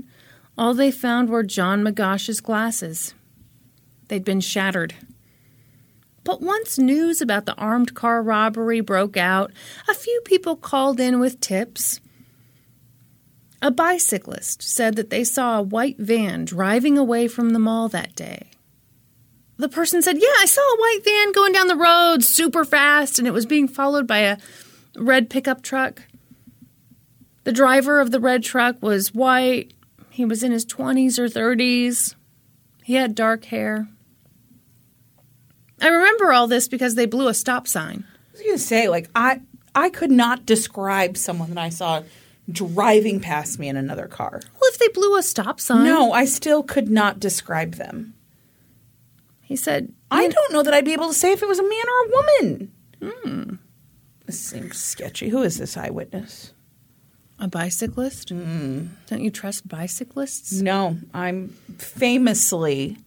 all 0.58 0.74
they 0.74 0.92
found 0.92 1.30
were 1.30 1.44
John 1.44 1.84
McGosh's 1.84 2.42
glasses. 2.42 3.14
They'd 4.08 4.24
been 4.24 4.42
shattered. 4.42 4.94
But 6.24 6.42
once 6.42 6.78
news 6.78 7.22
about 7.22 7.46
the 7.46 7.56
armed 7.56 7.96
car 7.96 8.22
robbery 8.22 8.80
broke 8.80 9.18
out, 9.18 9.52
a 9.90 9.94
few 9.94 10.22
people 10.24 10.56
called 10.56 11.00
in 11.00 11.20
with 11.20 11.40
tips. 11.40 12.00
A 13.62 13.72
bicyclist 13.72 14.62
said 14.62 14.96
that 14.96 15.10
they 15.10 15.24
saw 15.24 15.60
a 15.60 15.64
white 15.64 15.98
van 15.98 16.46
driving 16.46 16.98
away 16.98 17.28
from 17.28 17.52
the 17.52 17.60
mall 17.60 17.90
that 17.90 18.16
day. 18.16 18.52
The 19.58 19.70
person 19.70 20.02
said, 20.02 20.18
Yeah, 20.18 20.36
I 20.40 20.46
saw 20.46 20.62
a 20.62 20.78
white 20.78 21.00
van 21.04 21.32
going 21.32 21.54
down 21.54 21.68
the 21.68 21.76
road 21.76 22.24
super 22.24 22.66
fast, 22.66 23.20
and 23.20 23.28
it 23.28 23.32
was 23.32 23.46
being 23.46 23.68
followed 23.68 24.08
by 24.08 24.20
a 24.20 24.38
red 24.98 25.30
pickup 25.30 25.62
truck. 25.62 26.04
The 27.44 27.52
driver 27.52 28.00
of 28.00 28.12
the 28.12 28.20
red 28.20 28.44
truck 28.44 28.82
was 28.82 29.14
white. 29.14 29.74
He 30.14 30.26
was 30.26 30.44
in 30.44 30.52
his 30.52 30.64
20s 30.64 31.18
or 31.18 31.28
30s. 31.28 32.14
He 32.84 32.94
had 32.94 33.16
dark 33.16 33.46
hair. 33.46 33.88
I 35.82 35.88
remember 35.88 36.32
all 36.32 36.46
this 36.46 36.68
because 36.68 36.94
they 36.94 37.08
blew 37.08 37.28
a 37.28 37.34
stop 37.34 37.68
sign. 37.68 38.06
I 38.30 38.32
was 38.34 38.42
gonna 38.44 38.58
say, 38.60 38.88
like, 38.88 39.10
I 39.16 39.42
I 39.74 39.90
could 39.90 40.12
not 40.12 40.46
describe 40.46 41.18
someone 41.18 41.50
that 41.50 41.58
I 41.58 41.70
saw 41.70 42.04
driving 42.48 43.22
past 43.22 43.58
me 43.58 43.68
in 43.68 43.76
another 43.76 44.06
car. 44.06 44.40
Well, 44.44 44.72
if 44.72 44.78
they 44.78 44.88
blew 44.90 45.18
a 45.18 45.24
stop 45.24 45.60
sign. 45.60 45.84
No, 45.84 46.12
I 46.12 46.26
still 46.26 46.62
could 46.62 46.92
not 46.92 47.20
describe 47.20 47.76
them. 47.76 48.14
He 49.42 49.56
said, 49.56 49.94
I 50.12 50.28
don't 50.28 50.54
know 50.54 50.62
that 50.62 50.76
I'd 50.76 50.86
be 50.86 50.94
able 50.94 51.08
to 51.08 51.14
say 51.16 51.32
if 51.32 51.42
it 51.42 51.48
was 51.48 51.58
a 51.58 51.64
man 51.64 51.72
or 51.72 52.06
a 52.06 52.12
woman. 52.12 52.72
Hmm. 53.02 53.56
This 54.28 54.40
seems 54.40 54.78
sketchy. 54.78 55.30
Who 55.30 55.42
is 55.42 55.58
this 55.58 55.76
eyewitness? 55.76 56.53
A 57.40 57.48
bicyclist? 57.48 58.30
Mm-hmm. 58.30 58.88
Don't 59.08 59.22
you 59.22 59.32
trust 59.32 59.68
bicyclists? 59.68 60.54
No, 60.54 60.98
I'm 61.14 61.50
famously 61.78 62.98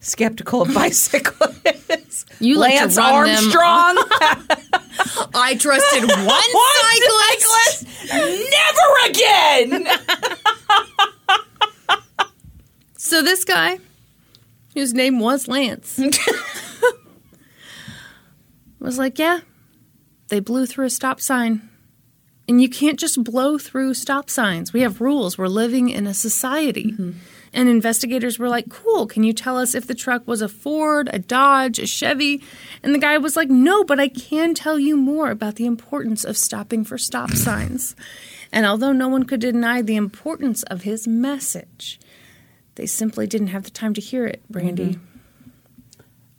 skeptical 0.00 0.62
of 0.62 0.74
bicyclists. 0.74 2.26
You 2.40 2.58
like 2.58 2.72
to 2.74 2.78
Lance 2.80 2.96
run 2.96 3.26
them 3.26 3.36
Armstrong. 3.36 3.96
I 5.34 5.56
trusted 5.58 6.02
one 6.08 6.26
One 6.26 7.00
cyclist. 7.30 7.86
Never 8.12 9.10
again. 9.10 9.86
So 12.96 13.20
this 13.22 13.44
guy, 13.44 13.78
whose 14.72 14.94
name 14.94 15.20
was 15.20 15.46
Lance, 15.46 16.00
was 18.80 18.98
like, 18.98 19.18
"Yeah, 19.18 19.40
they 20.28 20.40
blew 20.40 20.64
through 20.64 20.86
a 20.86 20.90
stop 20.90 21.20
sign. 21.20 21.68
And 22.46 22.60
you 22.60 22.68
can't 22.68 22.98
just 22.98 23.24
blow 23.24 23.56
through 23.56 23.94
stop 23.94 24.28
signs. 24.28 24.72
We 24.72 24.82
have 24.82 25.00
rules. 25.00 25.38
We're 25.38 25.48
living 25.48 25.88
in 25.88 26.06
a 26.06 26.14
society. 26.14 26.92
Mm-hmm. 26.92 27.12
And 27.54 27.68
investigators 27.68 28.38
were 28.38 28.48
like, 28.48 28.68
cool, 28.68 29.06
can 29.06 29.22
you 29.22 29.32
tell 29.32 29.56
us 29.56 29.74
if 29.74 29.86
the 29.86 29.94
truck 29.94 30.26
was 30.26 30.42
a 30.42 30.48
Ford, 30.48 31.08
a 31.12 31.20
Dodge, 31.20 31.78
a 31.78 31.86
Chevy? 31.86 32.42
And 32.82 32.92
the 32.92 32.98
guy 32.98 33.16
was 33.16 33.36
like, 33.36 33.48
no, 33.48 33.84
but 33.84 34.00
I 34.00 34.08
can 34.08 34.54
tell 34.54 34.78
you 34.78 34.96
more 34.96 35.30
about 35.30 35.54
the 35.54 35.64
importance 35.64 36.24
of 36.24 36.36
stopping 36.36 36.84
for 36.84 36.98
stop 36.98 37.30
signs. 37.34 37.94
And 38.52 38.66
although 38.66 38.92
no 38.92 39.08
one 39.08 39.22
could 39.24 39.40
deny 39.40 39.82
the 39.82 39.96
importance 39.96 40.64
of 40.64 40.82
his 40.82 41.06
message, 41.06 42.00
they 42.74 42.86
simply 42.86 43.26
didn't 43.26 43.48
have 43.48 43.62
the 43.62 43.70
time 43.70 43.94
to 43.94 44.00
hear 44.00 44.26
it, 44.26 44.42
Brandi. 44.52 44.94
Mm-hmm. 44.94 45.04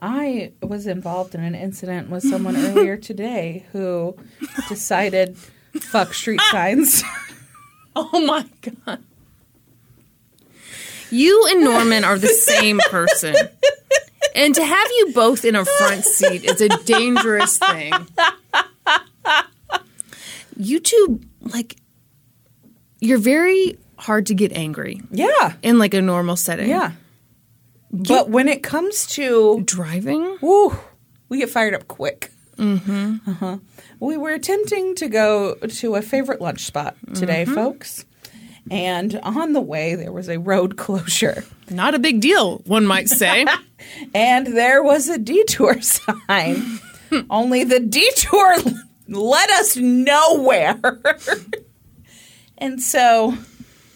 I 0.01 0.51
was 0.61 0.85
involved 0.85 1.33
in 1.33 1.43
an 1.43 1.55
incident 1.55 2.09
with 2.09 2.23
someone 2.23 2.55
earlier 2.57 2.97
today 3.11 3.65
who 3.71 4.17
decided 4.67 5.37
fuck 5.79 6.13
street 6.13 6.39
ah. 6.41 6.49
signs. 6.51 7.03
Oh 7.97 8.25
my 8.25 8.45
God. 8.61 9.01
You 11.09 11.47
and 11.49 11.63
Norman 11.63 12.03
are 12.03 12.19
the 12.19 12.27
same 12.27 12.79
person. 12.89 13.35
And 14.35 14.53
to 14.53 14.65
have 14.65 14.87
you 14.97 15.13
both 15.13 15.45
in 15.45 15.55
a 15.55 15.63
front 15.63 16.03
seat 16.03 16.43
is 16.43 16.59
a 16.59 16.67
dangerous 16.83 17.57
thing. 17.57 17.93
You 20.57 20.81
two, 20.81 21.21
like, 21.39 21.77
you're 22.99 23.17
very 23.17 23.77
hard 23.97 24.25
to 24.25 24.33
get 24.33 24.51
angry 24.51 25.01
yeah. 25.09 25.53
in 25.61 25.79
like 25.79 25.93
a 25.93 26.01
normal 26.01 26.35
setting. 26.35 26.69
Yeah. 26.69 26.91
But 27.91 28.29
when 28.29 28.49
it 28.49 28.61
comes 28.61 29.05
to 29.07 29.61
Driving? 29.63 30.37
We 31.29 31.37
get 31.39 31.49
fired 31.49 31.73
up 31.73 31.87
quick. 31.87 32.31
Mm-hmm. 32.57 33.29
Uh-huh. 33.29 33.57
We 33.99 34.17
were 34.17 34.31
attempting 34.31 34.95
to 34.95 35.07
go 35.07 35.55
to 35.55 35.95
a 35.95 36.01
favorite 36.01 36.41
lunch 36.41 36.65
spot 36.65 36.95
today, 37.13 37.45
folks. 37.45 38.05
And 38.71 39.19
on 39.21 39.53
the 39.53 39.61
way, 39.61 39.95
there 39.95 40.11
was 40.11 40.27
a 40.29 40.39
road 40.39 40.75
closure. 40.77 41.43
Not 41.69 41.93
a 41.95 41.99
big 41.99 42.19
deal, 42.21 42.59
one 42.65 42.85
might 42.85 43.09
say. 43.09 43.45
And 44.15 44.47
there 44.47 44.81
was 44.81 45.09
a 45.09 45.17
detour 45.19 45.79
sign. 46.27 46.79
Only 47.29 47.63
the 47.63 47.79
detour 47.79 48.55
led 49.07 49.49
us 49.51 49.77
nowhere. 49.77 50.79
and 52.57 52.81
so, 52.81 53.37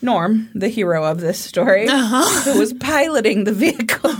Norm, 0.03 0.49
the 0.53 0.67
hero 0.67 1.03
of 1.05 1.21
this 1.21 1.39
story, 1.39 1.87
who 1.89 2.59
was 2.59 2.73
piloting 2.73 3.45
the 3.45 3.51
vehicle, 3.51 4.11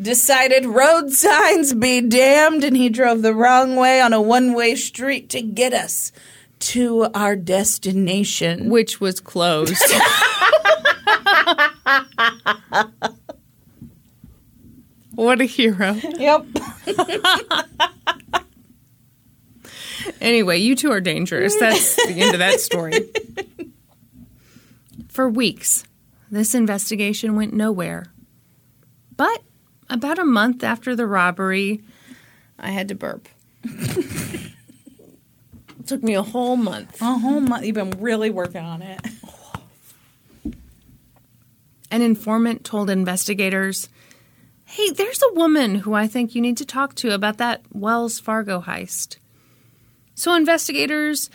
decided 0.00 0.66
road 0.66 1.10
signs 1.10 1.74
be 1.74 2.00
damned, 2.00 2.64
and 2.64 2.76
he 2.76 2.88
drove 2.88 3.22
the 3.22 3.34
wrong 3.34 3.76
way 3.76 4.00
on 4.00 4.12
a 4.12 4.20
one 4.20 4.54
way 4.54 4.74
street 4.74 5.28
to 5.30 5.40
get 5.42 5.72
us 5.72 6.12
to 6.60 7.08
our 7.14 7.36
destination. 7.36 8.70
Which 8.70 9.00
was 9.00 9.20
closed. 9.20 9.74
what 15.14 15.40
a 15.40 15.44
hero. 15.44 15.92
Yep. 15.94 16.46
Anyway, 20.20 20.58
you 20.58 20.74
two 20.74 20.90
are 20.90 21.00
dangerous. 21.00 21.54
That's 21.58 21.96
the 21.96 22.14
end 22.16 22.34
of 22.34 22.38
that 22.38 22.60
story. 22.60 23.10
For 25.08 25.28
weeks, 25.28 25.84
this 26.30 26.54
investigation 26.54 27.36
went 27.36 27.52
nowhere. 27.52 28.06
But 29.16 29.42
about 29.90 30.18
a 30.18 30.24
month 30.24 30.64
after 30.64 30.96
the 30.96 31.06
robbery, 31.06 31.82
I 32.58 32.70
had 32.70 32.88
to 32.88 32.94
burp. 32.94 33.28
it 33.64 34.52
took 35.86 36.02
me 36.02 36.14
a 36.14 36.22
whole 36.22 36.56
month. 36.56 37.00
A 37.00 37.18
whole 37.18 37.40
month. 37.40 37.64
You've 37.64 37.74
been 37.74 37.90
really 38.00 38.30
working 38.30 38.64
on 38.64 38.82
it. 38.82 39.00
An 41.90 42.02
informant 42.02 42.64
told 42.64 42.90
investigators, 42.90 43.88
Hey, 44.64 44.90
there's 44.90 45.22
a 45.22 45.34
woman 45.34 45.76
who 45.76 45.94
I 45.94 46.08
think 46.08 46.34
you 46.34 46.40
need 46.40 46.56
to 46.56 46.64
talk 46.64 46.94
to 46.96 47.14
about 47.14 47.38
that 47.38 47.62
Wells 47.72 48.18
Fargo 48.18 48.60
heist. 48.60 49.18
So 50.14 50.34
investigators 50.34 51.30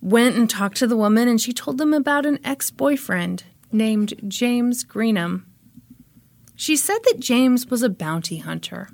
went 0.00 0.36
and 0.36 0.48
talked 0.48 0.76
to 0.78 0.86
the 0.86 0.96
woman, 0.96 1.28
and 1.28 1.40
she 1.40 1.52
told 1.52 1.78
them 1.78 1.92
about 1.92 2.24
an 2.24 2.38
ex 2.44 2.70
boyfriend 2.70 3.44
named 3.72 4.14
James 4.28 4.84
Greenham. 4.84 5.47
She 6.58 6.76
said 6.76 6.98
that 7.04 7.20
James 7.20 7.68
was 7.68 7.84
a 7.84 7.88
bounty 7.88 8.38
hunter. 8.38 8.88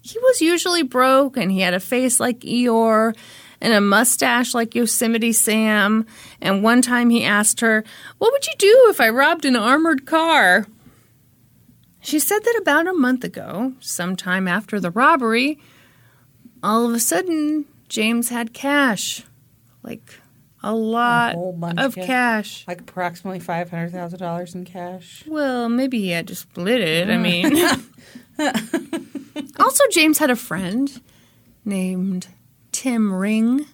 He 0.00 0.18
was 0.20 0.40
usually 0.40 0.82
broke, 0.82 1.36
and 1.36 1.52
he 1.52 1.60
had 1.60 1.74
a 1.74 1.80
face 1.80 2.18
like 2.18 2.40
Eeyore 2.40 3.14
and 3.60 3.74
a 3.74 3.80
mustache 3.82 4.54
like 4.54 4.74
Yosemite 4.74 5.34
Sam. 5.34 6.06
And 6.40 6.62
one 6.62 6.80
time 6.80 7.10
he 7.10 7.22
asked 7.22 7.60
her, 7.60 7.84
What 8.16 8.32
would 8.32 8.46
you 8.46 8.54
do 8.56 8.86
if 8.88 9.02
I 9.02 9.10
robbed 9.10 9.44
an 9.44 9.54
armored 9.54 10.06
car? 10.06 10.66
She 12.00 12.18
said 12.18 12.42
that 12.42 12.58
about 12.58 12.86
a 12.86 12.94
month 12.94 13.22
ago, 13.22 13.74
sometime 13.78 14.48
after 14.48 14.80
the 14.80 14.90
robbery, 14.90 15.60
all 16.62 16.86
of 16.88 16.94
a 16.94 17.00
sudden, 17.00 17.66
James 17.90 18.30
had 18.30 18.54
cash. 18.54 19.24
Like 19.82 20.18
a 20.62 20.74
lot 20.74 21.34
bunch 21.58 21.78
of 21.78 21.96
of 21.96 22.04
cash. 22.06 22.64
Like 22.68 22.80
approximately 22.82 23.40
$500,000 23.40 24.54
in 24.54 24.64
cash. 24.64 25.24
Well, 25.26 25.68
maybe 25.68 26.00
he 26.00 26.10
had 26.10 26.28
to 26.28 26.34
split 26.34 26.80
it. 26.80 27.08
I 27.08 27.16
mean, 27.16 27.56
also, 29.58 29.84
James 29.90 30.18
had 30.18 30.30
a 30.30 30.36
friend 30.36 31.00
named 31.64 32.28
Tim 32.72 33.12
Ring. 33.12 33.66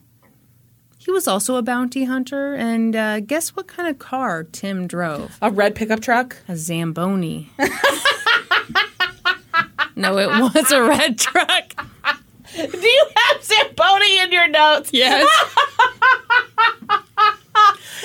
He 0.99 1.11
was 1.12 1.29
also 1.29 1.57
a 1.57 1.62
bounty 1.62 2.05
hunter, 2.05 2.55
and 2.55 2.96
uh, 2.96 3.20
guess 3.20 3.51
what 3.51 3.68
kind 3.68 3.88
of 3.88 3.99
car 3.99 4.42
Tim 4.42 4.88
drove? 4.88 5.38
A 5.40 5.51
red 5.51 5.75
pickup 5.77 6.01
truck? 6.01 6.37
A 6.49 6.57
Zamboni. 6.57 7.51
no, 9.96 10.18
it 10.18 10.27
was 10.29 10.72
a 10.72 10.83
red 10.83 11.16
truck. 11.18 11.87
Do 12.71 12.88
you 12.88 13.07
have 13.16 13.45
Zamboni 13.45 14.19
in 14.21 14.33
your 14.33 14.49
notes? 14.49 14.90
Yes. 14.92 15.27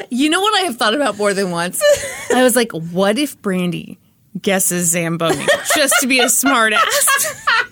you 0.09 0.29
know 0.29 0.41
what 0.41 0.61
I 0.61 0.65
have 0.65 0.75
thought 0.75 0.93
about 0.93 1.17
more 1.17 1.33
than 1.33 1.51
once? 1.51 1.81
I 2.33 2.43
was 2.43 2.53
like, 2.55 2.71
what 2.73 3.17
if 3.17 3.41
Brandi 3.41 3.97
guesses 4.41 4.91
Zamboni 4.91 5.45
just 5.73 5.93
to 6.01 6.07
be 6.07 6.19
a 6.19 6.25
smartass? 6.25 6.83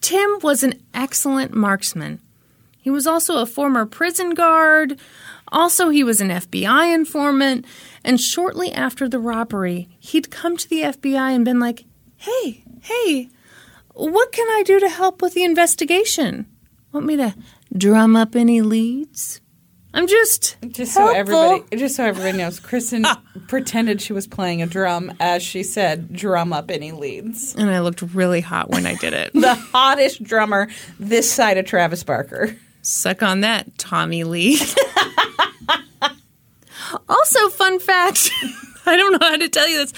Tim 0.00 0.38
was 0.42 0.64
an 0.64 0.74
excellent 0.92 1.54
marksman. 1.54 2.20
He 2.78 2.90
was 2.90 3.06
also 3.06 3.40
a 3.40 3.46
former 3.46 3.86
prison 3.86 4.30
guard. 4.30 4.98
Also, 5.52 5.90
he 5.90 6.02
was 6.02 6.20
an 6.20 6.30
FBI 6.30 6.92
informant. 6.92 7.64
And 8.02 8.20
shortly 8.20 8.72
after 8.72 9.08
the 9.08 9.20
robbery, 9.20 9.88
he'd 10.00 10.32
come 10.32 10.56
to 10.56 10.68
the 10.68 10.82
FBI 10.82 11.34
and 11.34 11.44
been 11.44 11.60
like, 11.60 11.84
hey, 12.16 12.64
hey, 12.80 13.28
what 13.98 14.32
can 14.32 14.46
I 14.48 14.62
do 14.64 14.80
to 14.80 14.88
help 14.88 15.20
with 15.22 15.34
the 15.34 15.44
investigation? 15.44 16.46
Want 16.92 17.06
me 17.06 17.16
to 17.16 17.34
drum 17.76 18.16
up 18.16 18.34
any 18.36 18.60
leads? 18.62 19.40
I'm 19.94 20.06
just 20.06 20.56
Just 20.68 20.92
so 20.94 21.00
helpful. 21.12 21.16
everybody, 21.18 21.76
just 21.76 21.96
so 21.96 22.04
everybody 22.04 22.36
knows, 22.36 22.60
Kristin 22.60 23.04
pretended 23.48 24.00
she 24.02 24.12
was 24.12 24.26
playing 24.26 24.60
a 24.62 24.66
drum 24.66 25.12
as 25.18 25.42
she 25.42 25.62
said, 25.62 26.12
"Drum 26.12 26.52
up 26.52 26.70
any 26.70 26.92
leads." 26.92 27.54
And 27.56 27.70
I 27.70 27.80
looked 27.80 28.02
really 28.02 28.42
hot 28.42 28.68
when 28.70 28.86
I 28.86 28.94
did 28.96 29.14
it. 29.14 29.32
The 29.48 29.54
hottest 29.54 30.22
drummer 30.22 30.68
this 31.00 31.30
side 31.30 31.56
of 31.56 31.64
Travis 31.66 32.04
Barker. 32.04 32.54
Suck 32.82 33.22
on 33.22 33.40
that, 33.40 33.76
Tommy 33.78 34.24
Lee. 34.24 34.58
also, 37.08 37.48
fun 37.48 37.78
fact 37.80 38.30
I 38.86 38.96
don't 38.96 39.12
know 39.12 39.26
how 39.26 39.36
to 39.36 39.48
tell 39.48 39.68
you 39.68 39.78
this. 39.86 39.92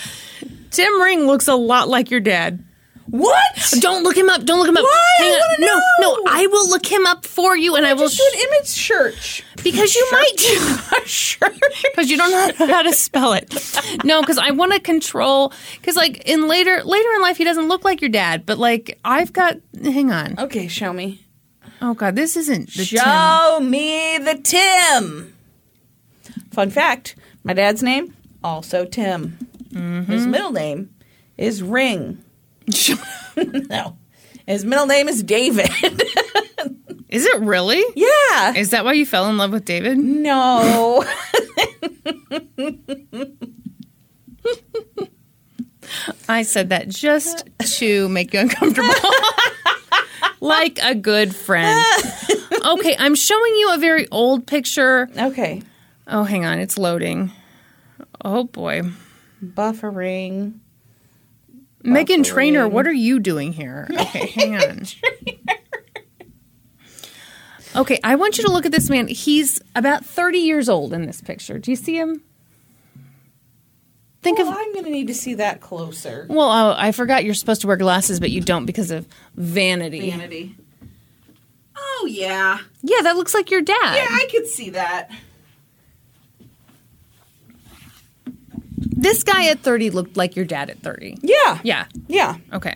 Tim 0.70 1.00
Ring 1.02 1.26
looks 1.26 1.48
a 1.48 1.54
lot 1.54 1.88
like 1.88 2.10
your 2.10 2.20
dad. 2.20 2.64
What? 3.10 3.42
Don't 3.80 4.02
look 4.04 4.16
him 4.16 4.28
up. 4.30 4.44
Don't 4.44 4.58
look 4.60 4.68
him 4.68 4.76
up. 4.76 4.84
Why? 4.84 5.14
I 5.20 5.24
on. 5.24 5.40
wanna 5.40 5.60
No, 5.60 5.66
know. 5.66 6.22
no, 6.24 6.30
I 6.30 6.46
will 6.46 6.68
look 6.70 6.86
him 6.86 7.06
up 7.06 7.26
for 7.26 7.56
you 7.56 7.74
and 7.76 7.84
I 7.84 7.92
will 7.94 8.08
Just 8.08 8.18
do 8.18 8.24
an 8.38 8.46
image 8.48 8.66
search. 8.68 9.44
because 9.64 9.94
you 9.94 10.08
might 10.12 10.40
sure. 11.06 11.48
because 11.90 12.10
you 12.10 12.16
don't 12.16 12.30
know 12.58 12.66
how 12.66 12.82
to 12.82 12.92
spell 12.92 13.32
it. 13.32 13.52
No, 14.04 14.20
because 14.20 14.38
I 14.38 14.52
want 14.52 14.72
to 14.74 14.80
control. 14.80 15.52
Because 15.80 15.96
like 15.96 16.22
in 16.28 16.46
later 16.48 16.82
later 16.84 17.08
in 17.16 17.22
life, 17.22 17.36
he 17.36 17.44
doesn't 17.44 17.68
look 17.68 17.84
like 17.84 18.00
your 18.00 18.10
dad, 18.10 18.46
but 18.46 18.58
like 18.58 18.98
I've 19.04 19.32
got. 19.32 19.56
Hang 19.82 20.10
on. 20.12 20.38
Okay, 20.38 20.68
show 20.68 20.92
me. 20.92 21.24
Oh 21.82 21.94
God, 21.94 22.14
this 22.14 22.36
isn't 22.36 22.68
the 22.74 22.84
Tim. 22.84 22.98
Show 23.02 23.58
me 23.60 24.18
the 24.18 24.38
Tim. 24.42 25.34
Fun 26.52 26.70
fact: 26.70 27.16
My 27.42 27.54
dad's 27.54 27.82
name 27.82 28.14
also 28.44 28.84
Tim. 28.84 29.36
Mm-hmm. 29.72 30.12
His 30.12 30.26
middle 30.26 30.52
name 30.52 30.90
is 31.36 31.62
Ring. 31.62 32.22
no, 33.70 33.96
his 34.46 34.64
middle 34.64 34.86
name 34.86 35.08
is 35.08 35.22
David. 35.22 35.70
Is 37.08 37.26
it 37.26 37.40
really? 37.40 37.82
yeah. 37.96 38.54
Is 38.54 38.70
that 38.70 38.84
why 38.84 38.92
you 38.92 39.04
fell 39.04 39.28
in 39.28 39.36
love 39.36 39.50
with 39.50 39.64
David? 39.64 39.98
No. 39.98 41.04
I 46.28 46.42
said 46.42 46.68
that 46.68 46.88
just 46.88 47.48
to 47.78 48.08
make 48.10 48.32
you 48.32 48.38
uncomfortable. 48.40 48.94
like 50.40 50.78
a 50.82 50.94
good 50.94 51.34
friend. 51.34 51.84
Okay, 52.64 52.94
I'm 52.96 53.16
showing 53.16 53.54
you 53.56 53.74
a 53.74 53.78
very 53.78 54.06
old 54.12 54.46
picture. 54.46 55.08
Okay. 55.16 55.62
Oh, 56.06 56.22
hang 56.22 56.44
on, 56.44 56.60
it's 56.60 56.78
loading. 56.78 57.32
Oh 58.24 58.44
boy. 58.44 58.82
Buffering. 59.44 60.60
Meghan 61.84 62.24
Trainor, 62.24 62.68
what 62.68 62.86
are 62.86 62.92
you 62.92 63.18
doing 63.18 63.52
here? 63.52 63.88
Okay, 64.00 64.26
hang 64.26 64.56
on. 64.56 64.82
Okay, 67.76 68.00
I 68.02 68.16
want 68.16 68.36
you 68.36 68.44
to 68.44 68.50
look 68.50 68.66
at 68.66 68.72
this 68.72 68.90
man. 68.90 69.06
He's 69.06 69.60
about 69.76 70.04
30 70.04 70.38
years 70.38 70.68
old 70.68 70.92
in 70.92 71.06
this 71.06 71.20
picture. 71.20 71.58
Do 71.58 71.70
you 71.70 71.76
see 71.76 71.96
him? 71.96 72.22
Think 74.22 74.38
Well, 74.38 74.48
of 74.48 74.56
I'm 74.56 74.72
going 74.72 74.84
to 74.84 74.90
need 74.90 75.06
to 75.06 75.14
see 75.14 75.34
that 75.34 75.60
closer. 75.60 76.26
Well, 76.28 76.50
oh, 76.50 76.74
I 76.76 76.90
forgot 76.92 77.24
you're 77.24 77.34
supposed 77.34 77.60
to 77.62 77.68
wear 77.68 77.76
glasses, 77.76 78.18
but 78.18 78.30
you 78.30 78.40
don't 78.40 78.66
because 78.66 78.90
of 78.90 79.06
vanity. 79.36 80.10
Vanity. 80.10 80.56
Oh, 81.76 82.08
yeah. 82.10 82.58
Yeah, 82.82 83.02
that 83.02 83.16
looks 83.16 83.34
like 83.34 83.50
your 83.50 83.62
dad. 83.62 83.94
Yeah, 83.94 84.08
I 84.10 84.26
could 84.30 84.46
see 84.46 84.70
that. 84.70 85.10
This 89.00 89.22
guy 89.22 89.48
at 89.48 89.60
30 89.60 89.90
looked 89.90 90.16
like 90.18 90.36
your 90.36 90.44
dad 90.44 90.68
at 90.68 90.80
30. 90.80 91.18
Yeah. 91.22 91.58
Yeah. 91.62 91.86
Yeah. 92.06 92.36
Okay. 92.52 92.74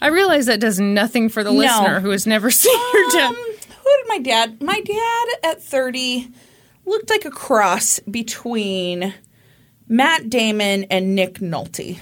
I 0.00 0.08
realize 0.08 0.46
that 0.46 0.58
does 0.58 0.80
nothing 0.80 1.28
for 1.28 1.44
the 1.44 1.52
listener 1.52 2.00
who 2.00 2.10
has 2.10 2.26
never 2.26 2.50
seen 2.50 2.76
your 2.92 3.10
dad. 3.12 3.28
Um, 3.28 3.34
who 3.34 3.96
did 3.98 4.08
my 4.08 4.18
dad? 4.18 4.60
My 4.60 4.80
dad 4.80 5.26
at 5.52 5.62
30 5.62 6.28
looked 6.84 7.10
like 7.10 7.24
a 7.24 7.30
cross 7.30 8.00
between 8.00 9.14
Matt 9.88 10.28
Damon 10.28 10.84
and 10.90 11.14
Nick 11.14 11.34
Nolte. 11.34 12.00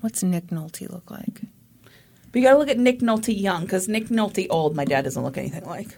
What's 0.00 0.24
Nick 0.24 0.48
Nolte 0.48 0.90
look 0.90 1.10
like? 1.12 1.42
But 2.32 2.40
you 2.40 2.42
got 2.42 2.54
to 2.54 2.58
look 2.58 2.68
at 2.68 2.78
Nick 2.78 2.98
Nolte 2.98 3.40
young 3.40 3.62
because 3.62 3.86
Nick 3.86 4.08
Nolte 4.08 4.48
old, 4.50 4.74
my 4.74 4.84
dad 4.84 5.02
doesn't 5.02 5.22
look 5.22 5.38
anything 5.38 5.64
like. 5.64 5.96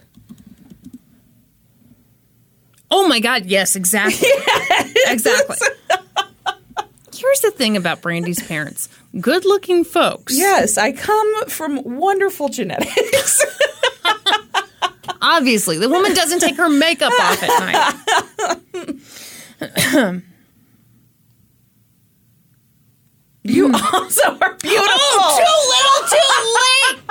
Oh 2.91 3.07
my 3.07 3.19
God! 3.21 3.45
Yes, 3.45 3.75
exactly. 3.75 4.27
Exactly. 5.07 5.55
Here's 7.21 7.41
the 7.41 7.51
thing 7.51 7.77
about 7.77 8.01
Brandi's 8.01 8.41
parents: 8.41 8.89
good-looking 9.19 9.83
folks. 9.83 10.35
Yes, 10.35 10.77
I 10.79 10.91
come 10.91 11.45
from 11.45 11.83
wonderful 11.83 12.49
genetics. 12.49 13.45
Obviously, 15.21 15.77
the 15.77 15.87
woman 15.87 16.15
doesn't 16.15 16.39
take 16.39 16.57
her 16.57 16.67
makeup 16.67 17.13
off 17.13 17.43
at 17.43 17.49
night. 17.59 17.93
you 23.43 23.67
hmm. 23.69 23.75
also 23.95 24.37
are 24.41 24.55
beautiful. 24.55 24.89
Oh, 25.13 25.37
too 25.37 25.53
little, 25.69 25.99
too 26.09 26.29
late. 26.57 27.01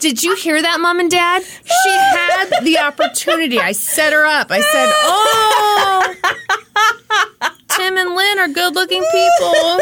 Did 0.00 0.22
you 0.22 0.34
hear 0.34 0.62
that, 0.62 0.80
mom 0.80 0.98
and 0.98 1.10
dad? 1.10 1.42
She 1.42 1.90
had 1.90 2.60
the 2.62 2.78
opportunity. 2.78 3.58
I 3.58 3.72
set 3.72 4.14
her 4.14 4.24
up. 4.24 4.50
I 4.50 4.60
said, 4.62 4.90
"Oh, 4.94 6.14
Tim 7.76 7.96
and 7.96 8.14
Lynn 8.14 8.38
are 8.38 8.48
good-looking 8.48 9.04
people." 9.12 9.80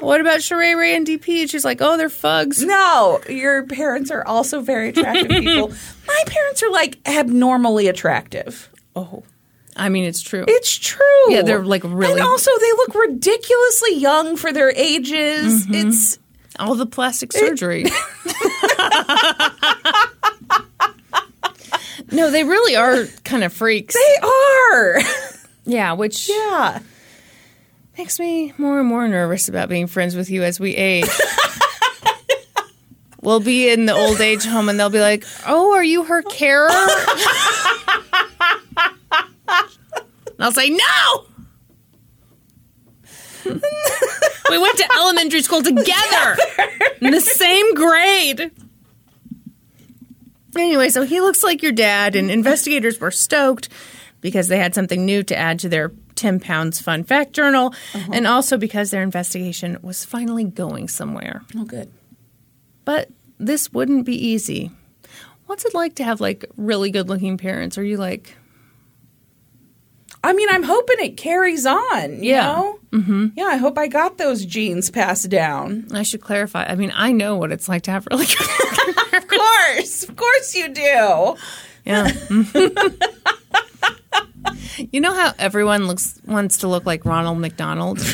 What 0.00 0.20
about 0.20 0.38
Sheree 0.40 0.76
Ray 0.76 0.96
and 0.96 1.06
DP? 1.06 1.48
She's 1.48 1.64
like, 1.64 1.80
"Oh, 1.80 1.96
they're 1.96 2.08
fugs." 2.10 2.62
No, 2.62 3.20
your 3.28 3.62
parents 3.62 4.10
are 4.10 4.26
also 4.26 4.60
very 4.60 4.90
attractive 4.90 5.28
people. 5.28 5.68
My 6.06 6.22
parents 6.26 6.62
are 6.62 6.70
like 6.70 6.98
abnormally 7.08 7.86
attractive. 7.88 8.68
Oh, 8.94 9.22
I 9.76 9.88
mean, 9.88 10.04
it's 10.04 10.20
true. 10.20 10.44
It's 10.46 10.76
true. 10.76 11.00
Yeah, 11.28 11.42
they're, 11.42 11.64
like, 11.64 11.82
really- 11.84 12.12
And 12.12 12.20
also, 12.20 12.50
they 12.60 12.72
look 12.72 12.94
ridiculously 12.94 13.94
young 13.96 14.36
for 14.36 14.52
their 14.52 14.70
ages. 14.76 15.66
Mm-hmm. 15.66 15.88
It's 15.88 16.18
All 16.60 16.74
the 16.76 16.86
plastic 16.86 17.32
surgery. 17.32 17.84
no, 22.12 22.30
they 22.30 22.44
really 22.44 22.76
are 22.76 23.06
kind 23.24 23.42
of 23.44 23.52
freaks. 23.52 23.94
they 23.94 24.16
are. 24.22 24.98
Yeah, 25.64 25.92
which 25.94 26.28
yeah. 26.28 26.80
makes 27.96 28.18
me 28.18 28.52
more 28.58 28.80
and 28.80 28.88
more 28.88 29.06
nervous 29.08 29.48
about 29.48 29.68
being 29.68 29.86
friends 29.86 30.14
with 30.16 30.30
you 30.30 30.42
as 30.42 30.60
we 30.60 30.74
age. 30.76 31.08
we'll 33.22 33.40
be 33.40 33.70
in 33.70 33.86
the 33.86 33.94
old 33.94 34.20
age 34.20 34.44
home 34.44 34.68
and 34.68 34.78
they'll 34.78 34.90
be 34.90 35.00
like, 35.00 35.24
Oh, 35.46 35.72
are 35.74 35.84
you 35.84 36.04
her 36.04 36.22
carer? 36.22 36.68
and 36.70 36.80
I'll 40.38 40.52
say, 40.52 40.68
No! 40.70 41.26
we 44.50 44.58
went 44.58 44.78
to 44.78 44.88
elementary 44.98 45.42
school 45.42 45.62
together 45.62 46.36
in 47.00 47.10
the 47.10 47.20
same 47.20 47.74
grade. 47.74 48.50
Anyway, 50.56 50.88
so 50.88 51.02
he 51.02 51.20
looks 51.20 51.42
like 51.42 51.62
your 51.62 51.72
dad, 51.72 52.14
and 52.14 52.30
investigators 52.30 53.00
were 53.00 53.10
stoked 53.10 53.68
because 54.24 54.48
they 54.48 54.56
had 54.56 54.74
something 54.74 55.04
new 55.04 55.22
to 55.22 55.36
add 55.36 55.58
to 55.58 55.68
their 55.68 55.92
10 56.14 56.40
pounds 56.40 56.80
fun 56.80 57.04
fact 57.04 57.34
journal, 57.34 57.74
and 58.10 58.26
also 58.26 58.56
because 58.56 58.90
their 58.90 59.02
investigation 59.02 59.76
was 59.82 60.02
finally 60.06 60.44
going 60.44 60.88
somewhere. 60.88 61.42
Oh, 61.54 61.64
good. 61.66 61.92
But 62.86 63.10
this 63.38 63.70
wouldn't 63.70 64.06
be 64.06 64.16
easy. 64.16 64.70
What's 65.44 65.66
it 65.66 65.74
like 65.74 65.96
to 65.96 66.04
have 66.04 66.22
like 66.22 66.46
really 66.56 66.90
good 66.90 67.10
looking 67.10 67.36
parents? 67.36 67.76
Are 67.76 67.84
you 67.84 67.98
like, 67.98 68.34
I 70.22 70.32
mean, 70.32 70.48
I'm 70.50 70.62
hoping 70.62 70.96
it 71.00 71.18
carries 71.18 71.66
on. 71.66 72.22
You 72.22 72.30
Yeah. 72.30 72.46
know? 72.46 72.78
Mm-hmm. 72.92 73.26
Yeah, 73.36 73.44
I 73.44 73.56
hope 73.56 73.76
I 73.76 73.88
got 73.88 74.16
those 74.16 74.46
genes 74.46 74.88
passed 74.90 75.28
down. 75.28 75.88
I 75.92 76.02
should 76.02 76.22
clarify. 76.22 76.64
I 76.64 76.76
mean, 76.76 76.92
I 76.94 77.12
know 77.12 77.36
what 77.36 77.52
it's 77.52 77.68
like 77.68 77.82
to 77.82 77.90
have 77.90 78.06
really 78.10 78.24
good 78.24 79.14
Of 79.22 79.28
course, 79.28 80.02
of 80.08 80.16
course 80.16 80.54
you 80.54 80.72
do. 80.72 81.36
Yeah. 81.84 82.10
you 84.92 85.00
know 85.00 85.14
how 85.14 85.32
everyone 85.38 85.86
looks 85.86 86.18
wants 86.26 86.58
to 86.58 86.68
look 86.68 86.86
like 86.86 87.04
Ronald 87.04 87.38
McDonald? 87.38 87.98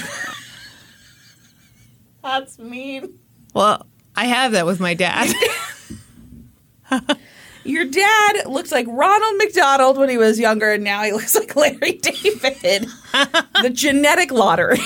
That's 2.23 2.59
mean. 2.59 3.19
Well, 3.55 3.87
I 4.15 4.27
have 4.27 4.53
that 4.53 4.67
with 4.67 4.81
my 4.81 4.95
dad. 4.95 5.33
Your 7.65 7.85
dad 7.85 8.47
looks 8.47 8.73
like 8.73 8.87
Ronald 8.89 9.37
McDonald 9.37 9.99
when 9.99 10.09
he 10.09 10.17
was 10.17 10.41
younger, 10.41 10.73
and 10.73 10.85
now 10.85 11.03
he 11.03 11.13
looks 11.13 11.35
like 11.35 11.55
Larry 11.55 11.93
David. 11.93 12.87
the 13.63 13.71
genetic 13.73 14.33
lottery. 14.33 14.79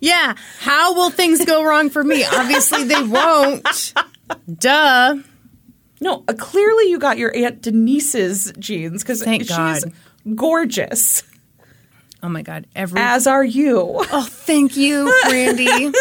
yeah. 0.00 0.34
How 0.58 0.94
will 0.94 1.10
things 1.10 1.44
go 1.44 1.64
wrong 1.64 1.90
for 1.90 2.02
me? 2.02 2.24
Obviously, 2.24 2.84
they 2.84 3.02
won't. 3.02 3.94
Duh. 4.58 5.16
No, 6.04 6.22
uh, 6.28 6.34
clearly 6.38 6.90
you 6.90 6.98
got 6.98 7.16
your 7.18 7.34
Aunt 7.34 7.62
Denise's 7.62 8.52
genes 8.58 9.02
because 9.02 9.22
she's 9.24 9.48
God. 9.48 9.82
gorgeous, 10.36 11.22
Oh 12.22 12.28
my 12.28 12.42
God. 12.42 12.66
Every. 12.76 13.00
as 13.00 13.26
are 13.26 13.44
you. 13.44 13.76
oh, 14.12 14.26
thank 14.30 14.76
you, 14.76 15.12
Brandi. 15.26 15.92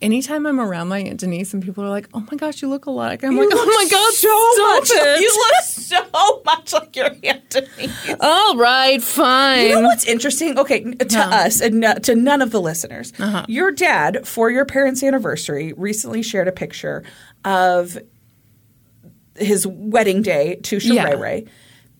Anytime 0.00 0.46
I'm 0.46 0.60
around 0.60 0.86
my 0.88 1.00
Aunt 1.00 1.18
Denise 1.18 1.52
and 1.54 1.60
people 1.62 1.82
are 1.82 1.88
like, 1.88 2.08
oh 2.14 2.24
my 2.30 2.36
gosh, 2.36 2.62
you 2.62 2.68
look 2.68 2.86
alike. 2.86 3.24
I'm 3.24 3.36
like, 3.36 3.48
oh 3.50 3.66
my 3.66 3.88
God, 3.90 4.12
so 4.14 4.62
much. 4.64 4.90
it. 4.92 5.20
You 5.20 5.28
look 5.28 5.64
so 5.64 6.42
much 6.46 6.72
like 6.72 6.94
your 6.94 7.08
Aunt 7.24 7.50
Denise. 7.50 8.14
All 8.20 8.56
right, 8.56 9.02
fine. 9.02 9.66
You 9.66 9.74
know 9.74 9.88
what's 9.88 10.06
interesting? 10.06 10.56
Okay, 10.56 10.84
to 10.84 11.18
us 11.18 11.60
and 11.60 11.80
no, 11.80 11.94
to 11.94 12.14
none 12.14 12.42
of 12.42 12.52
the 12.52 12.60
listeners, 12.60 13.12
Uh-huh. 13.18 13.44
your 13.48 13.72
dad, 13.72 14.26
for 14.26 14.50
your 14.50 14.64
parents' 14.64 15.02
anniversary, 15.02 15.72
recently 15.76 16.22
shared 16.22 16.46
a 16.46 16.52
picture 16.52 17.02
of 17.44 17.98
his 19.38 19.66
wedding 19.66 20.22
day 20.22 20.56
to 20.64 20.76
Sheree 20.76 20.94
Yeah. 20.94 21.10
Ray. 21.14 21.46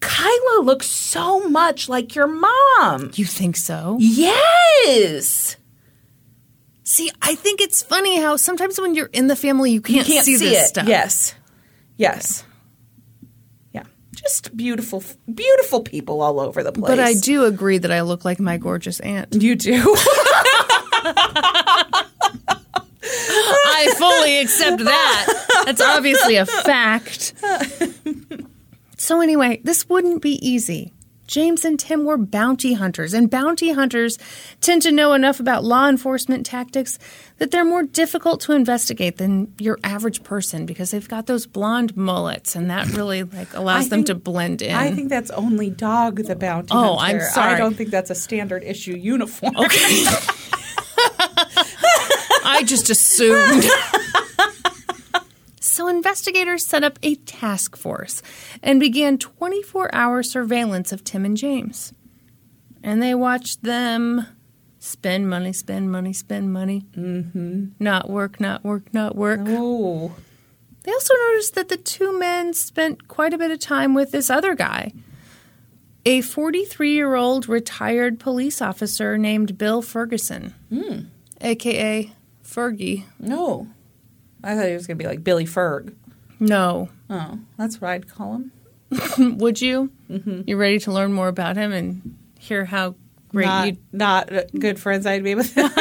Kyla 0.01 0.63
looks 0.63 0.87
so 0.87 1.49
much 1.49 1.89
like 1.89 2.15
your 2.15 2.29
mom. 2.29 3.11
you 3.15 3.25
think 3.25 3.57
so? 3.57 3.97
Yes. 4.01 5.57
See, 6.85 7.11
I 7.21 7.35
think 7.35 7.61
it's 7.61 7.83
funny 7.83 8.21
how 8.21 8.37
sometimes 8.37 8.81
when 8.81 8.95
you're 8.95 9.11
in 9.13 9.27
the 9.27 9.37
family, 9.37 9.73
you 9.73 9.81
can't, 9.81 10.07
You 10.07 10.15
can't 10.15 10.25
see, 10.25 10.37
see, 10.37 10.49
this 10.51 10.65
it. 10.65 10.69
stuff. 10.69 10.87
Yes. 10.89 11.35
Yes. 11.97 12.45
Yeah. 13.73 13.83
Just 14.15 14.57
beautiful, 14.57 15.03
beautiful 15.35 15.81
people 15.83 16.23
all 16.23 16.39
over 16.41 16.63
the 16.63 16.73
place. 16.73 16.89
But 16.89 17.01
I 17.01 17.15
do 17.15 17.45
agree 17.45 17.79
that 17.79 17.91
I 17.91 18.03
look 18.03 18.25
like 18.25 18.39
my 18.39 18.57
gorgeous 18.57 19.01
aunt. 19.01 19.35
You 19.35 19.55
do. 19.57 19.97
I 23.79 23.95
fully 23.95 24.39
accept 24.39 24.85
that. 24.85 25.63
That's 25.67 25.81
obviously 25.81 26.37
a 26.37 26.47
fact. 26.47 27.35
So, 28.97 29.21
anyway, 29.21 29.61
this 29.63 29.89
wouldn't 29.89 30.23
be 30.23 30.45
easy. 30.47 30.93
James 31.29 31.63
and 31.67 31.79
Tim 31.79 32.05
were 32.07 32.17
bounty 32.17 32.73
hunters, 32.73 33.13
and 33.13 33.31
bounty 33.31 33.73
hunters 33.73 34.19
tend 34.63 34.81
to 34.83 34.91
know 34.91 35.13
enough 35.13 35.39
about 35.41 35.63
law 35.63 35.87
enforcement 35.87 36.47
tactics 36.47 36.99
that 37.37 37.51
they're 37.51 37.67
more 37.67 37.83
difficult 37.83 38.41
to 38.41 38.53
investigate 38.53 39.19
than 39.19 39.53
your 39.59 39.79
average 39.85 40.23
person 40.25 40.65
because 40.65 40.91
they've 40.91 41.07
got 41.09 41.27
those 41.27 41.47
blonde 41.47 41.95
mullets, 41.97 42.57
and 42.57 42.71
that 42.71 42.89
really 42.95 43.25
like 43.25 43.53
allows 43.55 43.87
I 43.87 43.89
them 43.91 44.05
to 44.05 44.15
blend 44.15 44.63
in. 44.63 44.75
I 44.75 44.91
think 44.93 45.11
that's 45.11 45.31
only 45.33 45.69
Dog 45.69 46.17
the 46.25 46.35
Bounty 46.35 46.71
Oh, 46.73 46.97
Hunter. 46.97 47.19
I'm 47.21 47.31
sorry. 47.31 47.55
I 47.55 47.59
don't 47.59 47.75
think 47.75 47.91
that's 47.91 48.11
a 48.11 48.15
standard 48.15 48.65
issue 48.65 48.97
uniform. 48.97 49.55
Okay. 49.55 50.05
I 52.59 52.65
just 52.65 52.91
assumed. 52.91 53.67
so 55.61 55.87
investigators 55.87 56.67
set 56.67 56.83
up 56.83 56.99
a 57.05 57.15
task 57.15 57.77
force 57.77 58.21
and 58.65 58.81
began 58.81 59.17
24 59.17 59.95
hour 59.95 60.25
surveillance 60.25 60.91
of 60.91 61.05
Tim 61.05 61.25
and 61.25 61.37
James. 61.37 61.95
And 62.83 63.01
they 63.01 63.15
watched 63.15 63.63
them 63.63 64.27
spend 64.81 65.31
money, 65.31 65.53
spend 65.53 65.93
money, 65.93 66.13
spend 66.13 66.53
money. 66.53 66.85
Mm-hmm. 66.97 67.67
Not 67.79 68.11
work, 68.11 68.41
not 68.41 68.65
work, 68.65 68.93
not 68.93 69.15
work. 69.15 69.39
Ooh. 69.47 70.13
They 70.83 70.93
also 70.93 71.15
noticed 71.29 71.55
that 71.55 71.69
the 71.69 71.77
two 71.77 72.19
men 72.19 72.55
spent 72.55 73.07
quite 73.07 73.33
a 73.33 73.39
bit 73.39 73.53
of 73.53 73.61
time 73.61 73.95
with 73.95 74.11
this 74.11 74.31
other 74.31 74.57
guy, 74.57 74.93
a 76.05 76.23
43 76.23 76.91
year 76.93 77.15
old 77.15 77.49
retired 77.49 78.19
police 78.19 78.61
officer 78.61 79.17
named 79.17 79.57
Bill 79.59 79.81
Ferguson, 79.81 80.55
aka 81.41 82.13
Fergie. 82.49 83.05
No. 83.19 83.67
I 84.43 84.55
thought 84.55 84.67
he 84.69 84.75
was 84.75 84.87
going 84.87 84.97
to 84.99 85.03
be 85.05 85.09
like 85.09 85.23
Billy 85.25 85.45
Ferg. 85.45 85.95
No. 86.41 86.89
Oh, 87.11 87.39
that's 87.57 87.81
what 87.81 87.91
I'd 87.91 88.09
call 88.09 88.35
him. 88.37 88.53
Would 89.39 89.61
you? 89.61 89.91
Mm-hmm. 90.09 90.43
You 90.47 90.57
ready 90.57 90.79
to 90.81 90.93
learn 90.93 91.13
more 91.13 91.29
about 91.29 91.57
him 91.57 91.73
and 91.73 92.17
hear 92.39 92.65
how 92.65 92.95
great 93.29 93.47
Not, 93.47 93.67
you. 93.67 93.77
not 93.93 94.31
good 94.59 94.79
friends 94.81 95.05
I'd 95.07 95.25
be 95.25 95.35
with 95.35 95.53
him. 95.55 95.71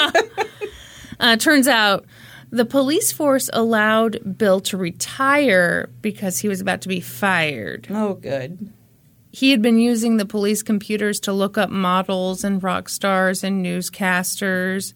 Uh, 1.20 1.36
turns 1.36 1.68
out 1.68 2.06
the 2.52 2.64
police 2.64 3.12
force 3.12 3.50
allowed 3.52 4.38
Bill 4.38 4.60
to 4.60 4.78
retire 4.78 5.90
because 6.04 6.38
he 6.38 6.48
was 6.48 6.62
about 6.62 6.82
to 6.82 6.88
be 6.88 7.00
fired. 7.00 7.88
oh, 7.90 8.14
good. 8.14 8.72
he 9.32 9.50
had 9.50 9.60
been 9.60 9.80
using 9.80 10.18
the 10.18 10.28
police 10.28 10.62
computers 10.62 11.20
to 11.22 11.34
look 11.34 11.58
up 11.58 11.72
models 11.72 12.44
and 12.44 12.62
rock 12.62 12.88
stars 12.88 13.44
and 13.44 13.66
newscasters. 13.66 14.94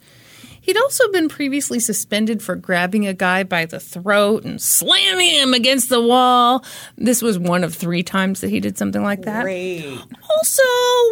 He'd 0.62 0.78
also 0.78 1.12
been 1.12 1.28
previously 1.28 1.80
suspended 1.80 2.42
for 2.42 2.56
grabbing 2.56 3.08
a 3.08 3.14
guy 3.14 3.44
by 3.44 3.66
the 3.66 3.80
throat 3.80 4.44
and 4.46 4.62
slamming 4.62 5.32
him 5.32 5.54
against 5.56 5.90
the 5.90 6.02
wall. 6.02 6.64
This 6.98 7.24
was 7.24 7.40
one 7.40 7.64
of 7.64 7.74
three 7.74 8.04
times 8.04 8.42
that 8.42 8.52
he 8.52 8.60
did 8.60 8.78
something 8.78 9.02
like 9.04 9.24
that. 9.24 9.42
Great. 9.42 9.84
Also, 10.30 10.64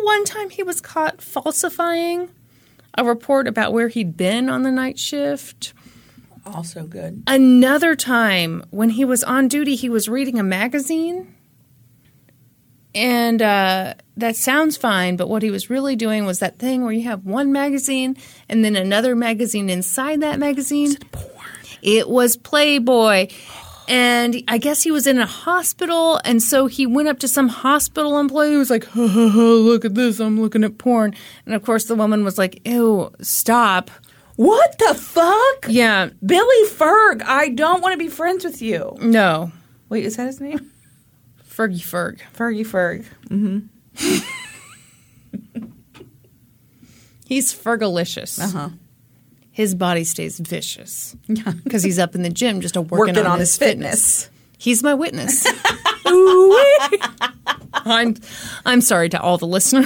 one 0.04 0.24
time 0.24 0.52
he 0.52 0.62
was 0.62 0.80
caught 0.80 1.22
falsifying 1.22 2.30
a 2.96 3.04
report 3.04 3.48
about 3.48 3.74
where 3.74 3.88
he'd 3.88 4.16
been 4.16 4.50
on 4.50 4.62
the 4.62 4.72
night 4.72 5.00
shift. 5.00 5.74
Also 6.46 6.84
good. 6.84 7.24
Another 7.28 7.96
time 7.96 8.64
when 8.70 8.92
he 8.92 9.04
was 9.04 9.24
on 9.24 9.48
duty, 9.48 9.76
he 9.76 9.90
was 9.90 10.08
reading 10.08 10.40
a 10.40 10.44
magazine. 10.44 11.36
And 12.96 13.42
uh, 13.42 13.94
that 14.18 14.36
sounds 14.36 14.76
fine, 14.76 15.16
but 15.16 15.30
what 15.30 15.44
he 15.44 15.52
was 15.52 15.70
really 15.70 15.96
doing 15.96 16.26
was 16.26 16.40
that 16.40 16.58
thing 16.58 16.84
where 16.84 16.92
you 16.92 17.04
have 17.04 17.24
one 17.26 17.52
magazine 17.52 18.18
and 18.48 18.66
then 18.66 18.76
another 18.76 19.16
magazine 19.16 19.70
inside 19.70 20.22
that 20.22 20.40
magazine. 20.40 20.98
It 21.82 22.10
was 22.10 22.36
Playboy. 22.36 23.28
And 23.88 24.44
I 24.48 24.60
guess 24.60 24.84
he 24.84 24.92
was 24.92 25.08
in 25.08 25.18
a 25.18 25.26
hospital, 25.26 26.22
and 26.24 26.44
so 26.44 26.68
he 26.68 26.86
went 26.86 27.08
up 27.08 27.18
to 27.20 27.28
some 27.28 27.48
hospital 27.48 28.20
employee 28.20 28.52
who 28.52 28.60
was 28.60 28.70
like, 28.70 28.86
ha, 28.86 29.08
ha, 29.08 29.30
ha, 29.30 29.40
look 29.40 29.84
at 29.84 29.96
this, 29.96 30.20
I'm 30.20 30.40
looking 30.40 30.64
at 30.64 30.78
porn. 30.78 31.16
And 31.48 31.56
of 31.56 31.64
course, 31.64 31.86
the 31.86 31.96
woman 31.96 32.24
was 32.24 32.38
like, 32.38 32.62
ew, 32.68 33.12
stop. 33.22 33.90
What 34.36 34.78
the 34.78 34.94
fuck? 34.94 35.66
Yeah, 35.68 36.10
Billy 36.24 36.66
Ferg, 36.68 37.24
I 37.24 37.50
don't 37.50 37.82
want 37.82 37.94
to 37.94 37.98
be 37.98 38.10
friends 38.10 38.46
with 38.46 38.62
you. 38.62 38.96
no. 39.02 39.52
Wait, 39.90 40.06
is 40.06 40.18
that 40.18 40.28
his 40.28 40.40
name? 40.40 40.72
Fergie 41.60 41.84
Ferg. 41.84 42.20
Fergie 42.34 42.66
Ferg. 42.66 43.06
Mm-hmm. 43.28 43.68
He's 47.28 47.54
Fergalicious. 47.54 48.40
Uh 48.42 48.48
huh. 48.48 48.70
His 49.52 49.76
body 49.76 50.06
stays 50.06 50.40
vicious 50.40 51.18
because 51.28 51.84
he's 51.88 52.00
up 52.00 52.16
in 52.16 52.22
the 52.24 52.30
gym 52.30 52.62
just 52.62 52.78
a 52.78 52.82
working, 52.82 53.16
Working 53.16 53.26
on, 53.26 53.32
on 53.34 53.40
his 53.40 53.50
his 53.50 53.58
fitness. 53.58 54.24
fitness. 54.24 54.30
He's 54.58 54.82
my 54.84 54.94
witness. 54.94 55.46
I'm 57.74 58.16
I'm 58.66 58.80
sorry 58.80 59.10
to 59.10 59.20
all 59.22 59.38
the 59.38 59.48
listeners. 59.48 59.86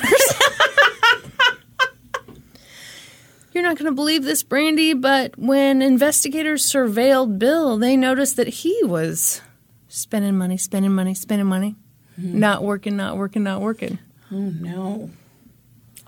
You're 3.54 3.64
not 3.64 3.78
going 3.78 3.90
to 3.90 3.96
believe 3.96 4.24
this, 4.24 4.44
Brandi, 4.44 5.00
but 5.00 5.38
when 5.40 5.82
investigators 5.82 6.64
surveilled 6.66 7.40
Bill, 7.40 7.78
they 7.78 7.98
noticed 7.98 8.36
that 8.38 8.48
he 8.48 8.80
was 8.84 9.42
spending 9.94 10.38
money, 10.38 10.58
spending 10.58 10.92
money, 10.94 11.14
spending 11.14 11.48
money, 11.48 11.76
mm-hmm. 12.20 12.40
not 12.40 12.64
working, 12.64 12.98
not 12.98 13.18
working, 13.18 13.44
not 13.44 13.62
working. 13.62 14.00
Oh 14.32 14.50
no. 14.60 15.12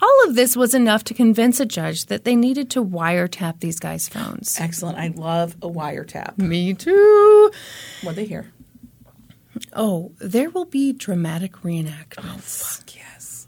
All 0.02 0.28
of 0.28 0.36
this 0.36 0.58
was 0.58 0.74
enough 0.74 1.04
to 1.06 1.14
convince 1.14 1.60
a 1.60 1.66
judge 1.66 2.08
that 2.08 2.26
they 2.26 2.36
needed 2.36 2.70
to 2.72 2.84
wiretap 2.84 3.62
these 3.62 3.80
guys' 3.80 4.10
phones. 4.10 4.60
Excellent. 4.60 4.98
I 4.98 5.08
love 5.08 5.56
a 5.62 5.70
wiretap. 5.70 6.38
Me 6.38 6.74
too. 6.74 7.52
What'd 8.02 8.18
they 8.18 8.26
hear? 8.26 8.52
Oh, 9.72 10.12
there 10.20 10.50
will 10.50 10.66
be 10.66 10.92
dramatic 10.92 11.54
reenactments. 11.58 12.36
Oh, 12.36 12.38
fuck 12.40 12.96
yes. 12.96 13.48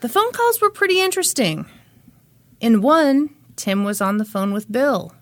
The 0.00 0.08
phone 0.08 0.32
calls 0.32 0.60
were 0.60 0.70
pretty 0.70 1.00
interesting. 1.00 1.66
In 2.60 2.80
one, 2.82 3.30
Tim 3.54 3.84
was 3.84 4.00
on 4.00 4.16
the 4.16 4.24
phone 4.24 4.52
with 4.52 4.72
Bill. 4.72 5.14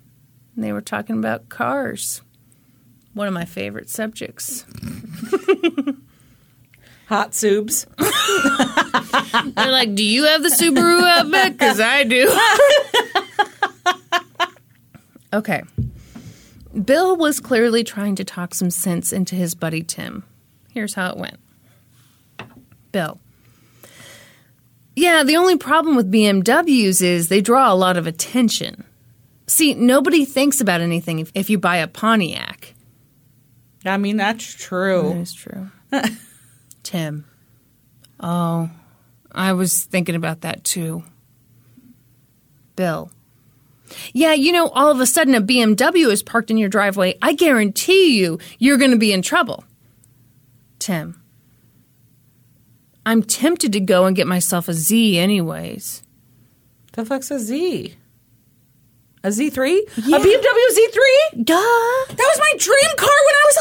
And 0.54 0.64
they 0.64 0.72
were 0.72 0.80
talking 0.80 1.18
about 1.18 1.50
cars. 1.50 2.22
One 3.18 3.26
of 3.26 3.34
my 3.34 3.46
favorite 3.46 3.90
subjects. 3.90 4.64
Hot 7.08 7.34
subs. 7.34 7.84
They're 7.98 9.72
like, 9.72 9.96
Do 9.96 10.04
you 10.04 10.22
have 10.26 10.44
the 10.44 10.50
Subaru 10.50 11.02
Outback? 11.02 11.54
Because 11.54 11.80
I 11.80 12.04
do. 12.04 12.32
okay. 15.32 15.64
Bill 16.84 17.16
was 17.16 17.40
clearly 17.40 17.82
trying 17.82 18.14
to 18.14 18.24
talk 18.24 18.54
some 18.54 18.70
sense 18.70 19.12
into 19.12 19.34
his 19.34 19.56
buddy 19.56 19.82
Tim. 19.82 20.22
Here's 20.72 20.94
how 20.94 21.10
it 21.10 21.16
went 21.16 21.40
Bill. 22.92 23.18
Yeah, 24.94 25.24
the 25.24 25.38
only 25.38 25.56
problem 25.56 25.96
with 25.96 26.12
BMWs 26.12 27.02
is 27.02 27.26
they 27.26 27.40
draw 27.40 27.72
a 27.72 27.74
lot 27.74 27.96
of 27.96 28.06
attention. 28.06 28.84
See, 29.48 29.74
nobody 29.74 30.24
thinks 30.24 30.60
about 30.60 30.82
anything 30.82 31.18
if, 31.18 31.32
if 31.34 31.50
you 31.50 31.58
buy 31.58 31.78
a 31.78 31.88
Pontiac. 31.88 32.74
I 33.88 33.96
mean, 33.96 34.16
that's 34.16 34.44
true. 34.44 35.10
That 35.14 35.20
is 35.20 35.34
true. 35.34 35.70
Tim. 36.82 37.24
Oh, 38.20 38.70
I 39.32 39.52
was 39.52 39.84
thinking 39.84 40.14
about 40.14 40.42
that 40.42 40.64
too. 40.64 41.04
Bill. 42.76 43.10
Yeah, 44.12 44.34
you 44.34 44.52
know, 44.52 44.68
all 44.68 44.90
of 44.90 45.00
a 45.00 45.06
sudden 45.06 45.34
a 45.34 45.40
BMW 45.40 46.10
is 46.10 46.22
parked 46.22 46.50
in 46.50 46.58
your 46.58 46.68
driveway. 46.68 47.16
I 47.22 47.32
guarantee 47.32 48.18
you, 48.18 48.38
you're 48.58 48.76
going 48.76 48.90
to 48.90 48.98
be 48.98 49.12
in 49.12 49.22
trouble. 49.22 49.64
Tim. 50.78 51.20
I'm 53.06 53.22
tempted 53.22 53.72
to 53.72 53.80
go 53.80 54.04
and 54.04 54.14
get 54.14 54.26
myself 54.26 54.68
a 54.68 54.74
Z, 54.74 55.18
anyways. 55.18 56.02
The 56.92 57.06
fuck's 57.06 57.30
a 57.30 57.38
Z? 57.38 57.96
A 59.24 59.28
Z3? 59.28 59.78
Yeah. 60.06 60.16
A 60.16 60.20
BMW 60.20 60.66
Z3? 60.78 61.44
Duh. 61.44 61.54
That 61.54 62.18
was 62.18 62.38
my 62.38 62.52
dream 62.58 62.96
car 62.96 63.18
when 63.26 63.34
I 63.34 63.44
was 63.46 63.58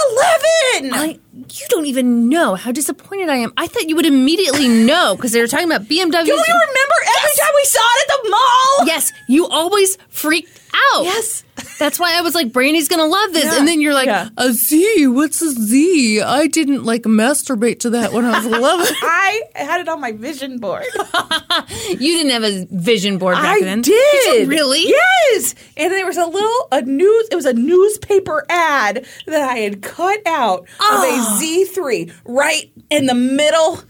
11. 0.82 0.94
I, 0.94 1.20
you 1.50 1.66
don't 1.70 1.86
even 1.86 2.30
know 2.30 2.56
how 2.56 2.72
disappointed 2.72 3.30
I 3.30 3.38
am. 3.38 3.54
I 3.58 3.68
thought 3.68 3.90
you 3.90 3.96
would 3.96 4.06
immediately 4.06 4.68
know 4.86 5.16
because 5.16 5.32
they 5.32 5.42
were 5.42 5.48
talking 5.48 5.66
about 5.68 5.82
BMWs. 5.84 5.88
Do 5.90 5.98
you 5.98 6.36
remember 6.36 6.98
every 7.18 7.36
time 7.40 7.54
we 7.56 7.64
saw 7.66 7.80
it 7.80 8.10
at 8.12 8.24
the 8.24 8.30
mall? 8.30 8.88
Yes, 8.88 9.12
you 9.28 9.48
always 9.48 9.98
freaked 10.10 10.60
out. 10.94 11.04
Yes. 11.06 11.44
That's 11.80 12.00
why 12.00 12.18
I 12.18 12.22
was 12.22 12.34
like, 12.34 12.52
Brandi's 12.52 12.88
gonna 12.88 13.06
love 13.06 13.34
this. 13.34 13.46
Yeah. 13.46 13.60
And 13.60 13.68
then 13.68 13.82
you're 13.82 13.94
like, 13.94 14.08
Yeah. 14.08 14.30
a 14.38 14.52
Z, 14.52 15.08
what's 15.08 15.42
a 15.42 15.52
Z? 15.52 16.22
I 16.22 16.48
didn't 16.48 16.84
like 16.84 17.04
masturbate 17.04 17.80
to 17.82 17.92
that 17.92 18.14
when 18.14 18.26
I 18.26 18.38
was 18.40 18.46
11. 18.58 18.88
I 19.02 19.42
had 19.54 19.82
it 19.82 19.88
on 19.88 20.02
my 20.02 20.12
vision 20.12 20.58
board. 20.60 20.86
you 21.90 21.98
didn't 21.98 22.32
have 22.32 22.44
a 22.44 22.66
vision 22.72 23.18
board 23.20 23.36
back 23.36 23.58
I 23.58 23.62
then. 23.62 23.82
did. 23.82 24.42
you 24.44 24.48
really? 24.48 24.88
Yes. 24.88 25.54
And 25.76 25.92
there 25.94 26.06
was 26.06 26.18
a 26.18 26.26
little 26.26 26.68
a 26.72 26.82
news. 26.82 27.28
It 27.32 27.36
was 27.36 27.46
a 27.46 27.54
newspaper 27.54 28.46
ad 28.50 29.06
that 29.28 29.42
I 29.50 29.58
had 29.58 29.82
cut 29.82 30.20
out 30.26 30.62
of 30.62 30.68
Oh. 30.80 31.38
a 31.40 31.40
Z3 31.44 32.12
right 32.26 32.72
in 32.90 33.06
the 33.06 33.14
middle 33.14 33.82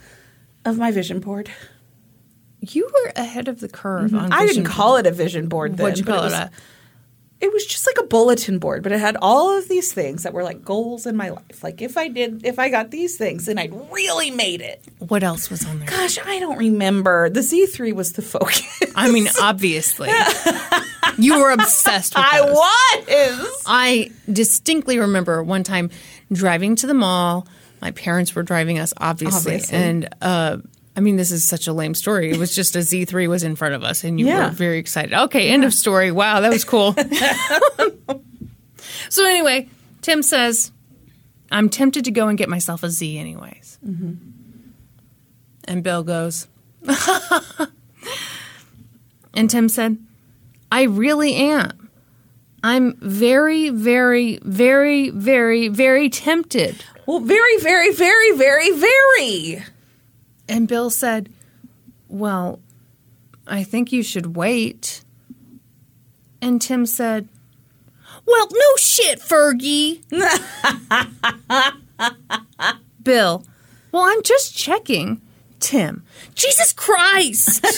of 0.65 0.77
my 0.77 0.91
vision 0.91 1.19
board. 1.21 1.49
You 2.59 2.89
were 2.93 3.13
ahead 3.15 3.47
of 3.47 3.59
the 3.61 3.69
curve 3.69 4.11
Mm-hmm. 4.11 4.33
I 4.33 4.45
didn't 4.45 4.65
call 4.65 4.97
it 4.97 5.07
a 5.07 5.11
vision 5.11 5.47
board 5.47 5.77
then. 5.77 5.83
What'd 5.83 5.99
you 5.99 6.05
call 6.05 6.25
it? 6.25 6.33
it? 6.33 6.49
It 7.39 7.53
was 7.53 7.65
just 7.67 7.85
like 7.85 7.97
a 7.99 8.07
bulletin 8.07 8.57
board, 8.57 8.81
but 8.81 8.91
it 8.91 8.99
had 8.99 9.15
all 9.21 9.55
of 9.55 9.67
these 9.67 9.93
things 9.93 10.23
that 10.23 10.33
were 10.33 10.43
like 10.43 10.65
goals 10.65 11.05
in 11.05 11.15
my 11.15 11.29
life. 11.29 11.63
Like 11.63 11.81
if 11.83 11.95
I 11.95 12.07
did, 12.07 12.43
if 12.45 12.57
I 12.57 12.69
got 12.69 12.89
these 12.89 13.15
things, 13.15 13.45
then 13.45 13.59
I'd 13.59 13.73
really 13.91 14.31
made 14.31 14.61
it. 14.61 14.83
what 14.97 15.21
else 15.23 15.49
was 15.51 15.63
on 15.65 15.77
there? 15.79 15.88
Gosh, 15.88 16.17
I 16.25 16.39
don't 16.39 16.57
remember. 16.57 17.29
The 17.29 17.41
Z3 17.41 17.93
was 17.93 18.13
the 18.13 18.23
focus. 18.23 18.65
I 18.95 19.11
mean, 19.11 19.27
obviously. 19.39 20.09
you 21.19 21.39
were 21.39 21.51
obsessed 21.51 22.15
with 22.15 22.25
I 22.25 22.41
those. 22.41 22.55
was. 22.55 23.63
I 23.67 24.11
distinctly 24.31 24.97
remember 24.97 25.43
one 25.43 25.63
time 25.63 25.91
driving 26.31 26.75
to 26.77 26.88
the 26.88 26.93
mall. 26.95 27.47
My 27.81 27.91
parents 27.91 28.33
were 28.33 28.41
driving 28.43 28.79
us, 28.79 28.93
obviously, 28.97 29.53
Obviously. 29.53 29.77
and 29.77 30.09
uh, 30.21 30.57
I 30.97 30.99
mean, 30.99 31.15
this 31.15 31.31
is 31.31 31.45
such 31.45 31.67
a 31.67 31.73
lame 31.73 31.93
story. 31.93 32.31
It 32.31 32.37
was 32.37 32.53
just 32.55 32.75
a 32.75 32.79
Z3 32.79 33.29
was 33.29 33.43
in 33.43 33.55
front 33.55 33.75
of 33.75 33.83
us 33.83 34.03
and 34.03 34.19
you 34.19 34.25
Yeah. 34.25 34.45
were 34.47 34.51
very 34.51 34.79
excited. 34.79 35.13
Okay, 35.13 35.49
end 35.49 35.63
of 35.63 35.73
story. 35.73 36.11
Wow, 36.11 36.41
that 36.41 36.49
was 36.51 36.63
cool. 36.65 36.93
so, 39.09 39.25
anyway, 39.25 39.69
Tim 40.01 40.23
says, 40.23 40.71
I'm 41.51 41.69
tempted 41.69 42.03
to 42.05 42.11
go 42.11 42.29
and 42.29 42.37
get 42.37 42.49
myself 42.49 42.81
a 42.81 42.89
Z, 42.89 43.15
anyways. 43.17 43.77
Mm-hmm. 43.87 44.13
And 45.65 45.83
Bill 45.83 46.01
goes, 46.03 46.47
and 49.35 49.49
Tim 49.49 49.69
said, 49.69 49.97
I 50.71 50.83
really 50.83 51.35
am. 51.35 51.89
I'm 52.63 52.95
very, 53.01 53.69
very, 53.69 54.39
very, 54.41 55.11
very, 55.11 55.67
very 55.67 56.09
tempted. 56.09 56.83
Well, 57.05 57.19
very, 57.19 57.59
very, 57.59 57.93
very, 57.93 58.31
very, 58.35 58.71
very. 58.71 59.63
And 60.49 60.67
Bill 60.67 60.89
said, 60.89 61.29
Well, 62.07 62.59
I 63.45 63.63
think 63.63 63.91
you 63.91 64.03
should 64.03 64.35
wait. 64.35 65.03
And 66.41 66.61
Tim 66.61 66.85
said, 66.85 67.27
Well, 68.25 68.47
no 68.51 68.75
shit, 68.77 69.19
Fergie. 69.19 70.01
Bill, 73.03 73.45
Well, 73.91 74.03
I'm 74.03 74.23
just 74.23 74.55
checking. 74.55 75.21
Tim, 75.59 76.03
Jesus 76.35 76.71
Christ. 76.71 77.65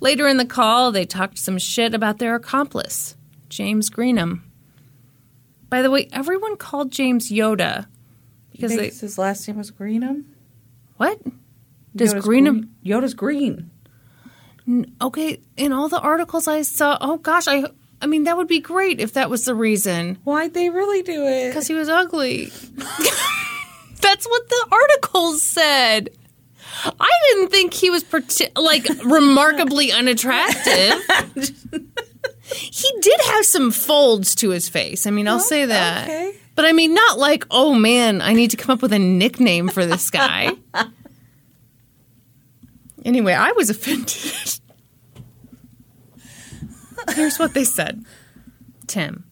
Later 0.00 0.28
in 0.28 0.36
the 0.36 0.46
call, 0.46 0.92
they 0.92 1.04
talked 1.04 1.38
some 1.38 1.58
shit 1.58 1.94
about 1.94 2.18
their 2.18 2.36
accomplice, 2.36 3.16
James 3.48 3.90
Greenham. 3.90 4.42
By 5.68 5.82
the 5.82 5.90
way, 5.90 6.08
everyone 6.12 6.56
called 6.56 6.92
James 6.92 7.30
Yoda 7.30 7.86
because 8.52 8.76
they. 8.76 8.90
His 8.90 9.18
last 9.18 9.46
name 9.48 9.58
was 9.58 9.70
Greenham. 9.70 10.24
What? 10.96 11.18
Does 11.94 12.14
Yoda's 12.14 12.24
Greenham. 12.24 12.68
green- 12.82 13.00
Yoda's 13.02 13.14
green. 13.14 13.70
Okay, 15.00 15.40
in 15.56 15.72
all 15.72 15.88
the 15.88 15.98
articles 16.00 16.46
I 16.46 16.62
saw, 16.62 16.96
oh 17.00 17.18
gosh, 17.18 17.48
I. 17.48 17.64
I 18.00 18.06
mean, 18.06 18.24
that 18.24 18.36
would 18.36 18.48
be 18.48 18.58
great 18.60 18.98
if 19.00 19.12
that 19.12 19.30
was 19.30 19.44
the 19.44 19.54
reason. 19.54 20.18
Why'd 20.24 20.54
they 20.54 20.70
really 20.70 21.02
do 21.02 21.24
it? 21.24 21.48
Because 21.50 21.68
he 21.68 21.74
was 21.74 21.88
ugly. 21.88 22.46
That's 24.00 24.26
what 24.26 24.48
the 24.48 24.66
articles 24.72 25.40
said. 25.42 26.10
I 26.84 27.10
didn't 27.30 27.50
think 27.50 27.74
he 27.74 27.90
was 27.90 28.04
like 28.56 28.86
remarkably 29.04 29.92
unattractive. 29.92 31.00
he 32.42 32.88
did 33.00 33.20
have 33.26 33.44
some 33.44 33.70
folds 33.70 34.34
to 34.36 34.50
his 34.50 34.68
face. 34.68 35.06
I 35.06 35.10
mean, 35.10 35.28
I'll 35.28 35.38
say 35.38 35.66
that. 35.66 36.08
okay. 36.08 36.34
But 36.54 36.64
I 36.66 36.72
mean, 36.72 36.94
not 36.94 37.18
like, 37.18 37.46
oh 37.50 37.74
man, 37.74 38.20
I 38.20 38.34
need 38.34 38.50
to 38.50 38.56
come 38.56 38.74
up 38.74 38.82
with 38.82 38.92
a 38.92 38.98
nickname 38.98 39.68
for 39.68 39.86
this 39.86 40.10
guy. 40.10 40.52
anyway, 43.04 43.32
I 43.32 43.52
was 43.52 43.70
offended. 43.70 44.12
Here's 47.14 47.38
what 47.38 47.54
they 47.54 47.64
said 47.64 48.04
Tim. 48.86 49.24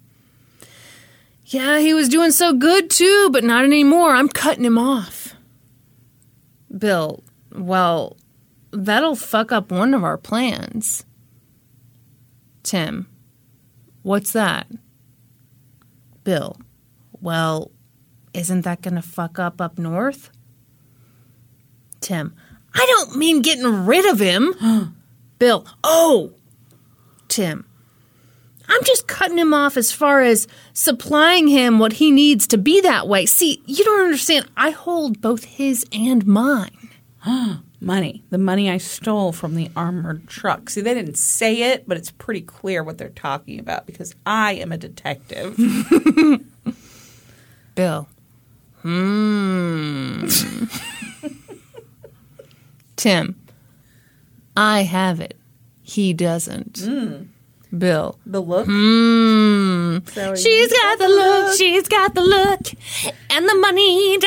Yeah, 1.47 1.81
he 1.81 1.95
was 1.95 2.09
doing 2.09 2.31
so 2.31 2.53
good 2.53 2.91
too, 2.91 3.29
but 3.33 3.45
not 3.45 3.65
anymore. 3.65 4.15
I'm 4.15 4.29
cutting 4.29 4.65
him 4.65 4.79
off. 4.79 5.35
Bill, 6.77 7.25
well, 7.53 8.17
that'll 8.71 9.17
fuck 9.17 9.51
up 9.51 9.73
one 9.73 9.93
of 9.93 10.05
our 10.05 10.17
plans. 10.17 11.05
Tim, 12.63 13.09
what's 14.03 14.33
that? 14.33 14.69
Bill, 16.23 16.57
well, 17.21 17.71
isn't 18.33 18.63
that 18.63 18.83
going 18.83 18.95
to 18.95 19.03
fuck 19.03 19.39
up 19.39 19.61
up 19.61 19.79
north? 19.79 20.31
Tim, 22.01 22.35
I 22.75 22.87
don't 22.87 23.17
mean 23.17 23.43
getting 23.43 23.87
rid 23.87 24.07
of 24.07 24.21
him. 24.21 24.97
Bill, 25.39 25.67
oh, 25.83 26.33
Tim, 27.29 27.67
I'm 28.69 28.85
just 28.85 29.09
cutting 29.09 29.39
him 29.39 29.53
off 29.53 29.77
as 29.77 29.91
far 29.91 30.21
as 30.21 30.47
supplying 30.73 31.49
him 31.49 31.79
what 31.79 31.95
he 31.95 32.11
needs 32.11 32.47
to 32.49 32.59
be 32.59 32.81
that 32.83 33.09
way. 33.09 33.27
See, 33.27 33.63
you 33.67 33.85
don't 33.85 34.03
understand. 34.03 34.49
I 34.57 34.71
hold 34.71 35.21
both 35.21 35.45
his 35.45 35.85
and 35.93 36.27
mine. 36.27 36.91
Money. 37.83 38.23
The 38.29 38.37
money 38.37 38.71
I 38.71 38.77
stole 38.77 39.33
from 39.33 39.55
the 39.55 39.71
armored 39.75 40.29
truck. 40.29 40.69
See, 40.69 40.83
they 40.83 40.93
didn't 40.93 41.17
say 41.17 41.73
it, 41.73 41.89
but 41.89 41.97
it's 41.97 42.11
pretty 42.11 42.43
clear 42.43 42.85
what 42.85 42.99
they're 42.99 43.09
talking 43.09 43.59
about 43.59 43.87
because 43.87 44.15
I 44.27 44.53
am 44.53 44.71
a 44.71 44.77
detective. 44.77 45.59
Bill. 47.75 48.09
Hmm. 48.83 50.27
Tim. 52.97 53.37
I 54.57 54.83
have 54.83 55.21
it. 55.21 55.37
He 55.83 56.13
doesn't. 56.13 56.79
Bill. 57.77 58.19
the 58.27 58.41
look. 58.41 58.67
Hmm. 58.67 59.99
So 60.13 60.35
She's 60.35 60.73
got 60.73 60.99
the 60.99 61.09
look, 61.09 61.57
she's 61.57 61.89
got 61.89 62.15
the 62.15 62.23
look, 62.23 62.61
and 63.31 63.49
the 63.49 63.55
money. 63.55 64.19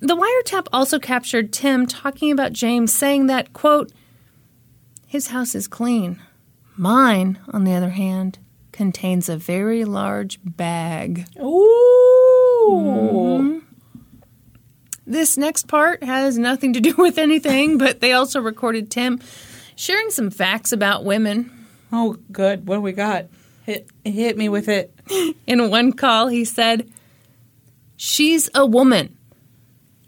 The 0.00 0.16
wiretap 0.16 0.66
also 0.72 0.98
captured 0.98 1.52
Tim 1.52 1.86
talking 1.86 2.32
about 2.32 2.54
James 2.54 2.92
saying 2.94 3.26
that, 3.26 3.52
quote, 3.52 3.92
his 5.06 5.26
house 5.28 5.54
is 5.54 5.68
clean. 5.68 6.18
Mine, 6.74 7.38
on 7.48 7.64
the 7.64 7.74
other 7.74 7.90
hand, 7.90 8.38
contains 8.80 9.28
a 9.28 9.36
very 9.36 9.84
large 9.84 10.40
bag. 10.42 11.26
Ooh. 11.38 12.66
Mm-hmm. 12.72 13.58
This 15.06 15.36
next 15.36 15.68
part 15.68 16.02
has 16.02 16.38
nothing 16.38 16.72
to 16.72 16.80
do 16.80 16.94
with 16.96 17.18
anything, 17.18 17.76
but 17.76 18.00
they 18.00 18.14
also 18.14 18.40
recorded 18.40 18.90
Tim 18.90 19.20
sharing 19.76 20.08
some 20.08 20.30
facts 20.30 20.72
about 20.72 21.04
women. 21.04 21.66
Oh, 21.92 22.16
good. 22.32 22.66
What 22.66 22.76
do 22.76 22.80
we 22.80 22.92
got? 22.92 23.26
Hit 23.66 23.86
hit 24.02 24.38
me 24.38 24.48
with 24.48 24.66
it. 24.70 24.94
In 25.46 25.68
one 25.68 25.92
call, 25.92 26.28
he 26.28 26.46
said, 26.46 26.90
She's 27.98 28.48
a 28.54 28.64
woman. 28.64 29.14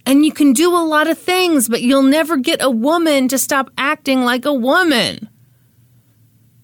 And 0.06 0.24
you 0.24 0.32
can 0.32 0.54
do 0.54 0.74
a 0.74 0.80
lot 0.80 1.08
of 1.08 1.18
things, 1.18 1.68
but 1.68 1.82
you'll 1.82 2.02
never 2.04 2.38
get 2.38 2.62
a 2.62 2.70
woman 2.70 3.28
to 3.28 3.36
stop 3.36 3.68
acting 3.76 4.24
like 4.24 4.46
a 4.46 4.54
woman. 4.54 5.28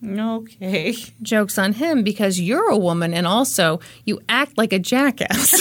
Okay. 0.04 0.94
Joke's 1.22 1.58
on 1.58 1.72
him 1.72 2.02
because 2.02 2.38
you're 2.40 2.70
a 2.70 2.78
woman 2.78 3.12
and 3.12 3.26
also 3.26 3.80
you 4.04 4.20
act 4.28 4.56
like 4.56 4.72
a 4.72 4.78
jackass. 4.78 5.50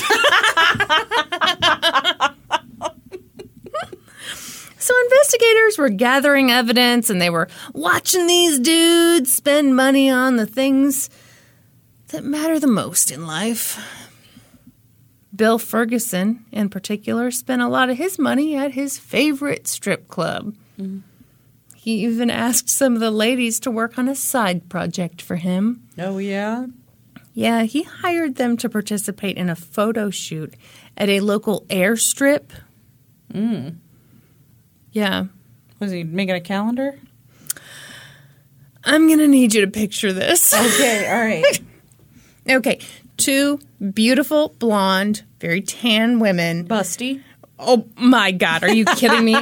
so 4.77 4.93
investigators 5.05 5.77
were 5.77 5.89
gathering 5.89 6.51
evidence 6.51 7.09
and 7.09 7.21
they 7.21 7.29
were 7.29 7.47
watching 7.73 8.27
these 8.27 8.59
dudes 8.59 9.33
spend 9.33 9.75
money 9.75 10.09
on 10.09 10.35
the 10.35 10.45
things 10.45 11.09
that 12.09 12.23
matter 12.23 12.59
the 12.59 12.67
most 12.67 13.11
in 13.11 13.25
life. 13.25 13.79
Bill 15.35 15.59
Ferguson, 15.59 16.45
in 16.51 16.69
particular, 16.69 17.29
spent 17.31 17.61
a 17.61 17.67
lot 17.67 17.89
of 17.89 17.97
his 17.97 18.17
money 18.17 18.55
at 18.55 18.71
his 18.71 18.97
favorite 18.97 19.67
strip 19.67 20.07
club. 20.07 20.55
Mm-hmm. 20.79 20.99
He 21.87 22.03
even 22.03 22.29
asked 22.29 22.67
some 22.67 22.95
of 22.95 22.99
the 22.99 23.11
ladies 23.11 23.61
to 23.61 23.71
work 23.71 23.97
on 23.97 24.09
a 24.09 24.13
side 24.13 24.67
project 24.67 25.21
for 25.21 25.37
him. 25.37 25.87
Oh 25.97 26.17
yeah. 26.17 26.65
Yeah, 27.33 27.63
he 27.63 27.83
hired 27.83 28.35
them 28.35 28.57
to 28.57 28.67
participate 28.67 29.37
in 29.37 29.49
a 29.49 29.55
photo 29.55 30.09
shoot 30.09 30.53
at 30.97 31.07
a 31.07 31.21
local 31.21 31.61
airstrip. 31.69 32.49
Mm. 33.33 33.77
Yeah. 34.91 35.27
Was 35.79 35.93
he 35.93 36.03
making 36.03 36.35
a 36.35 36.41
calendar? 36.41 36.99
I'm 38.83 39.07
going 39.07 39.19
to 39.19 39.27
need 39.29 39.53
you 39.53 39.61
to 39.61 39.71
picture 39.71 40.11
this. 40.11 40.53
Okay. 40.53 41.07
All 41.07 41.21
right. 41.21 41.61
okay. 42.57 42.81
Two 43.15 43.61
beautiful, 43.93 44.49
blonde, 44.59 45.23
very 45.39 45.61
tan 45.61 46.19
women. 46.19 46.67
Busty. 46.67 47.23
Oh 47.59 47.85
my 47.97 48.31
God, 48.31 48.63
are 48.63 48.73
you 48.73 48.85
kidding 48.85 49.25
me? 49.25 49.35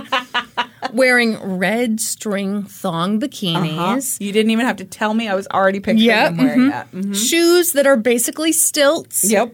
Wearing 0.93 1.37
red 1.57 1.99
string 1.99 2.63
thong 2.63 3.19
bikinis. 3.19 4.21
You 4.21 4.31
didn't 4.31 4.51
even 4.51 4.65
have 4.65 4.77
to 4.77 4.85
tell 4.85 5.13
me. 5.13 5.27
I 5.27 5.35
was 5.35 5.47
already 5.47 5.79
picturing 5.79 6.05
Yep, 6.05 6.35
them 6.35 6.37
wearing 6.45 6.69
that. 6.69 6.91
Mhm. 6.91 7.15
shoes 7.15 7.73
that 7.73 7.85
are 7.87 7.97
basically 7.97 8.51
stilts. 8.53 9.29
Yep. 9.29 9.53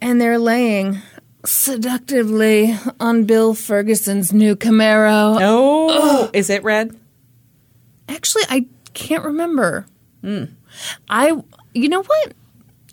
And 0.00 0.20
they're 0.20 0.38
laying 0.38 0.98
seductively 1.44 2.76
on 3.00 3.24
Bill 3.24 3.54
Ferguson's 3.54 4.32
new 4.32 4.54
Camaro. 4.54 5.38
Oh, 5.40 6.30
is 6.32 6.50
it 6.50 6.62
red? 6.62 6.96
Actually, 8.08 8.44
I 8.48 8.66
can't 8.94 9.24
remember. 9.24 9.86
I, 11.08 11.32
you 11.74 11.88
know 11.88 12.02
what? 12.02 12.32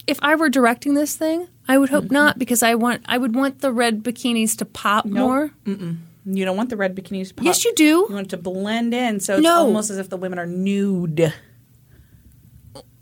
If 0.07 0.19
I 0.21 0.35
were 0.35 0.49
directing 0.49 0.93
this 0.93 1.15
thing, 1.15 1.47
I 1.67 1.77
would 1.77 1.89
hope 1.89 2.11
not 2.11 2.37
because 2.37 2.61
I 2.63 2.75
want 2.75 3.03
I 3.05 3.17
would 3.17 3.35
want 3.35 3.59
the 3.61 3.71
red 3.71 4.03
bikinis 4.03 4.55
to 4.57 4.65
pop 4.65 5.05
more. 5.05 5.51
You 5.65 6.43
don't 6.45 6.57
want 6.57 6.69
the 6.69 6.77
red 6.77 6.95
bikinis 6.95 7.29
to 7.29 7.33
pop. 7.35 7.45
Yes, 7.45 7.63
you 7.65 7.73
do. 7.75 7.83
You 7.83 8.07
want 8.11 8.27
it 8.27 8.29
to 8.31 8.37
blend 8.37 8.93
in, 8.93 9.19
so 9.19 9.35
it's 9.35 9.43
No. 9.43 9.57
almost 9.57 9.89
as 9.89 9.97
if 9.97 10.09
the 10.09 10.17
women 10.17 10.39
are 10.39 10.45
nude. 10.47 11.33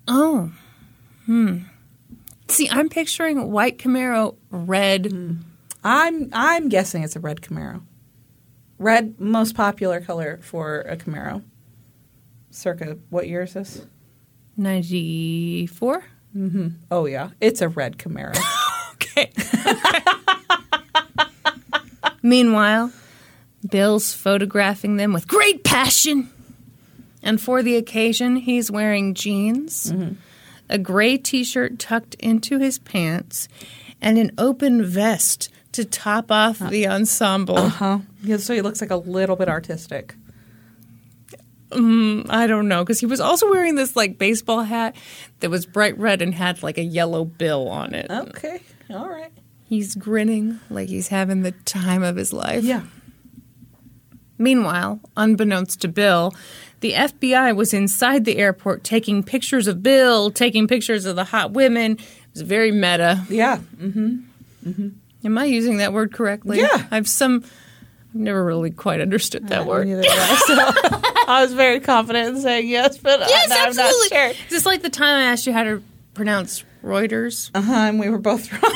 Oh, 0.07 0.51
hmm. 1.25 1.59
See, 2.49 2.69
I'm 2.69 2.89
picturing 2.89 3.51
white 3.51 3.77
Camaro, 3.77 4.35
red. 4.51 5.07
I'm 5.83 6.29
I'm 6.33 6.69
guessing 6.69 7.03
it's 7.03 7.15
a 7.15 7.19
red 7.19 7.41
Camaro. 7.41 7.81
Red, 8.79 9.19
most 9.19 9.55
popular 9.55 10.01
color 10.01 10.39
for 10.43 10.81
a 10.81 10.97
Camaro. 10.97 11.43
Circa 12.51 12.97
what 13.09 13.27
year 13.27 13.43
is 13.43 13.53
this? 13.53 13.85
94? 16.33 16.71
Oh 16.91 17.05
yeah, 17.05 17.29
it's 17.41 17.61
a 17.61 17.69
red 17.69 17.97
Camaro. 17.97 18.37
Okay. 18.95 19.31
Meanwhile, 22.23 22.91
Bill's 23.69 24.13
photographing 24.13 24.97
them 24.97 25.13
with 25.13 25.27
great 25.27 25.63
passion. 25.63 26.29
And 27.21 27.39
for 27.39 27.61
the 27.61 27.75
occasion, 27.75 28.37
he's 28.37 28.71
wearing 28.71 29.13
jeans, 29.13 29.91
mm-hmm. 29.91 30.13
a 30.69 30.77
gray 30.77 31.17
t 31.17 31.43
shirt 31.43 31.79
tucked 31.79 32.15
into 32.15 32.59
his 32.59 32.79
pants, 32.79 33.47
and 34.01 34.17
an 34.17 34.31
open 34.37 34.83
vest 34.83 35.49
to 35.73 35.85
top 35.85 36.31
off 36.31 36.61
uh. 36.61 36.69
the 36.69 36.87
ensemble. 36.87 37.69
huh? 37.69 37.99
Yeah, 38.23 38.37
so 38.37 38.53
he 38.53 38.61
looks 38.61 38.81
like 38.81 38.91
a 38.91 38.97
little 38.97 39.35
bit 39.35 39.49
artistic. 39.49 40.15
Mm, 41.73 42.27
I 42.29 42.47
don't 42.47 42.67
know, 42.67 42.83
because 42.83 42.99
he 42.99 43.05
was 43.05 43.19
also 43.19 43.49
wearing 43.49 43.75
this 43.75 43.95
like 43.95 44.17
baseball 44.17 44.61
hat 44.61 44.95
that 45.39 45.49
was 45.49 45.65
bright 45.65 45.97
red 45.97 46.21
and 46.21 46.33
had 46.33 46.63
like 46.63 46.77
a 46.77 46.83
yellow 46.83 47.25
bill 47.25 47.69
on 47.69 47.93
it. 47.93 48.09
Okay, 48.09 48.61
all 48.89 49.09
right. 49.09 49.31
He's 49.67 49.95
grinning 49.95 50.59
like 50.69 50.89
he's 50.89 51.07
having 51.07 51.41
the 51.41 51.51
time 51.51 52.03
of 52.03 52.15
his 52.15 52.31
life. 52.31 52.63
Yeah. 52.63 52.83
Meanwhile, 54.37 54.99
unbeknownst 55.15 55.81
to 55.81 55.87
Bill, 55.87 56.33
the 56.81 56.93
FBI 56.93 57.55
was 57.55 57.73
inside 57.73 58.25
the 58.25 58.37
airport 58.37 58.83
taking 58.83 59.23
pictures 59.23 59.67
of 59.67 59.81
Bill, 59.81 60.31
taking 60.31 60.67
pictures 60.67 61.05
of 61.05 61.15
the 61.15 61.23
hot 61.23 61.51
women. 61.51 61.93
It 61.93 61.99
was 62.33 62.41
very 62.41 62.71
meta. 62.71 63.23
Yeah. 63.29 63.59
Mm-hmm, 63.77 64.17
mm-hmm. 64.65 64.89
Am 65.25 65.37
I 65.37 65.45
using 65.45 65.77
that 65.77 65.93
word 65.93 66.13
correctly? 66.13 66.59
Yeah. 66.59 66.87
I've 66.91 67.07
some. 67.07 67.43
I've 68.09 68.19
never 68.19 68.43
really 68.43 68.71
quite 68.71 68.99
understood 68.99 69.47
that 69.47 69.61
uh, 69.61 69.65
word. 69.65 69.87
Neither 69.87 70.03
I, 70.05 70.35
so 70.45 71.09
I 71.27 71.41
was 71.43 71.53
very 71.53 71.79
confident 71.79 72.35
in 72.35 72.41
saying 72.41 72.67
yes, 72.67 72.97
but 72.97 73.19
Yes, 73.21 73.51
I, 73.51 73.61
I'm 73.61 73.67
absolutely. 73.69 74.17
not 74.17 74.35
sure. 74.35 74.45
Is 74.45 74.49
this 74.49 74.65
like 74.65 74.81
the 74.81 74.89
time 74.89 75.19
I 75.19 75.23
asked 75.31 75.47
you 75.47 75.53
how 75.53 75.63
to 75.63 75.81
pronounce 76.13 76.63
Reuters? 76.83 77.49
Uh 77.53 77.61
huh. 77.61 77.73
And 77.73 77.99
we 77.99 78.09
were 78.09 78.17
both 78.19 78.51
wrong. 78.51 78.71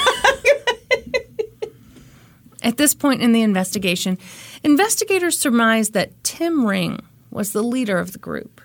At 2.63 2.77
this 2.77 2.93
point 2.95 3.21
in 3.21 3.31
the 3.31 3.41
investigation, 3.43 4.17
investigators 4.63 5.39
surmised 5.39 5.93
that 5.93 6.21
Tim 6.23 6.65
Ring 6.65 6.99
was 7.31 7.53
the 7.53 7.63
leader 7.63 7.97
of 7.97 8.11
the 8.11 8.19
group. 8.19 8.59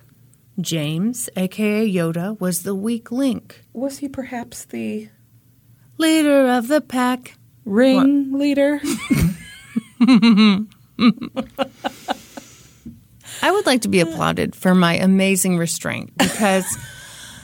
James, 0.60 1.28
aka 1.36 1.88
Yoda, 1.88 2.38
was 2.40 2.62
the 2.62 2.74
weak 2.74 3.12
link. 3.12 3.62
Was 3.72 3.98
he 3.98 4.08
perhaps 4.08 4.64
the 4.64 5.08
Leader 5.98 6.48
of 6.48 6.68
the 6.68 6.80
pack. 6.80 7.36
ring 7.64 8.32
leader? 8.32 8.80
I 13.42 13.50
would 13.50 13.66
like 13.66 13.82
to 13.82 13.88
be 13.88 14.00
applauded 14.00 14.54
for 14.54 14.74
my 14.74 14.94
amazing 14.94 15.58
restraint 15.58 16.16
because, 16.16 16.64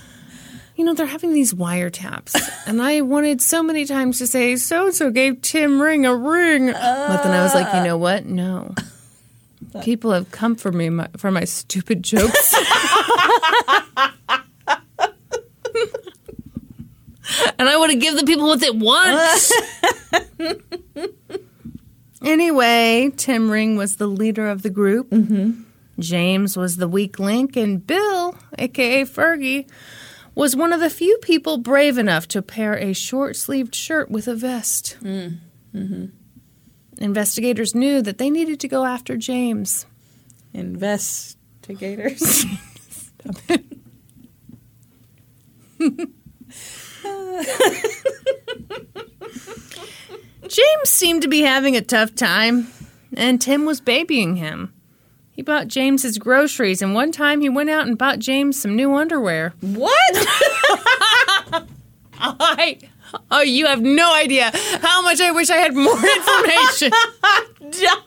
you 0.77 0.85
know, 0.85 0.95
they're 0.95 1.07
having 1.07 1.33
these 1.33 1.53
wiretaps. 1.53 2.41
And 2.67 2.81
I 2.81 3.01
wanted 3.01 3.43
so 3.43 3.65
many 3.65 3.85
times 3.85 4.19
to 4.19 4.29
say, 4.29 4.55
so 4.57 4.87
and 4.87 4.95
so 4.95 5.11
gave 5.11 5.43
Tim 5.43 5.83
Ring 5.83 6.07
a 6.07 6.15
ring. 6.15 6.67
But 6.69 7.23
then 7.23 7.33
I 7.33 7.43
was 7.43 7.53
like, 7.53 7.75
you 7.75 7.83
know 7.83 7.99
what? 7.99 8.27
No. 8.27 8.75
People 9.83 10.13
have 10.13 10.31
come 10.31 10.55
for 10.55 10.71
me 10.71 10.89
my, 10.89 11.09
for 11.17 11.33
my 11.33 11.45
stupid 11.45 12.05
jokes. 12.05 12.55
and 17.59 17.69
I 17.69 17.77
want 17.77 17.93
to 17.93 17.99
give 17.99 18.15
the 18.17 18.25
people 18.25 18.47
what 18.47 18.61
they 18.61 18.71
want. 18.71 19.21
anyway, 22.25 23.13
Tim 23.17 23.51
Ring 23.51 23.77
was 23.77 23.97
the 23.97 24.07
leader 24.07 24.49
of 24.49 24.63
the 24.63 24.71
group. 24.71 25.11
Mm-hmm. 25.11 25.65
James 25.99 26.57
was 26.57 26.77
the 26.77 26.89
weak 26.89 27.19
link, 27.19 27.57
and 27.57 27.85
Bill, 27.87 28.37
aka 28.59 29.05
Fergie, 29.05 29.69
was 30.35 30.55
one 30.55 30.73
of 30.73 30.81
the 30.81 30.91
few 30.91 31.19
people 31.19 31.59
brave 31.59 31.99
enough 31.99 32.29
to 32.29 32.41
pair 32.43 32.75
a 32.75 32.93
short 32.93 33.35
sleeved 33.37 33.75
shirt 33.75 34.11
with 34.11 34.29
a 34.29 34.35
vest. 34.35 34.97
Mm-hmm. 35.03 36.07
Investigators 36.99 37.75
knew 37.75 38.03
that 38.03 38.19
they 38.19 38.31
needed 38.31 38.61
to 38.61 38.69
go 38.69 38.85
after 38.85 39.17
James. 39.17 39.87
Investigators. 40.53 42.45
James 50.49 50.89
seemed 50.89 51.23
to 51.23 51.29
be 51.29 51.43
having 51.43 51.77
a 51.77 51.83
tough 51.83 52.15
time, 52.15 52.69
and 53.17 53.41
Tim 53.41 53.65
was 53.65 53.81
babying 53.81 54.37
him. 54.37 54.73
He 55.39 55.43
bought 55.45 55.69
James 55.69 56.03
his 56.03 56.19
groceries, 56.19 56.83
and 56.83 56.95
one 56.95 57.13
time 57.13 57.41
he 57.41 57.49
went 57.49 57.71
out 57.71 57.87
and 57.87 57.97
bought 57.97 58.19
James 58.19 58.61
some 58.61 58.75
new 58.75 58.93
underwear. 58.97 59.55
what? 59.61 59.95
I, 62.19 62.81
oh, 63.31 63.43
you 63.43 63.67
have 63.67 63.81
no 63.81 64.13
idea 64.17 64.51
how 64.83 65.01
much 65.03 65.21
I 65.21 65.31
wish 65.31 65.49
I 65.49 65.59
had 65.59 65.77
more 65.77 65.95
information. 65.95 66.91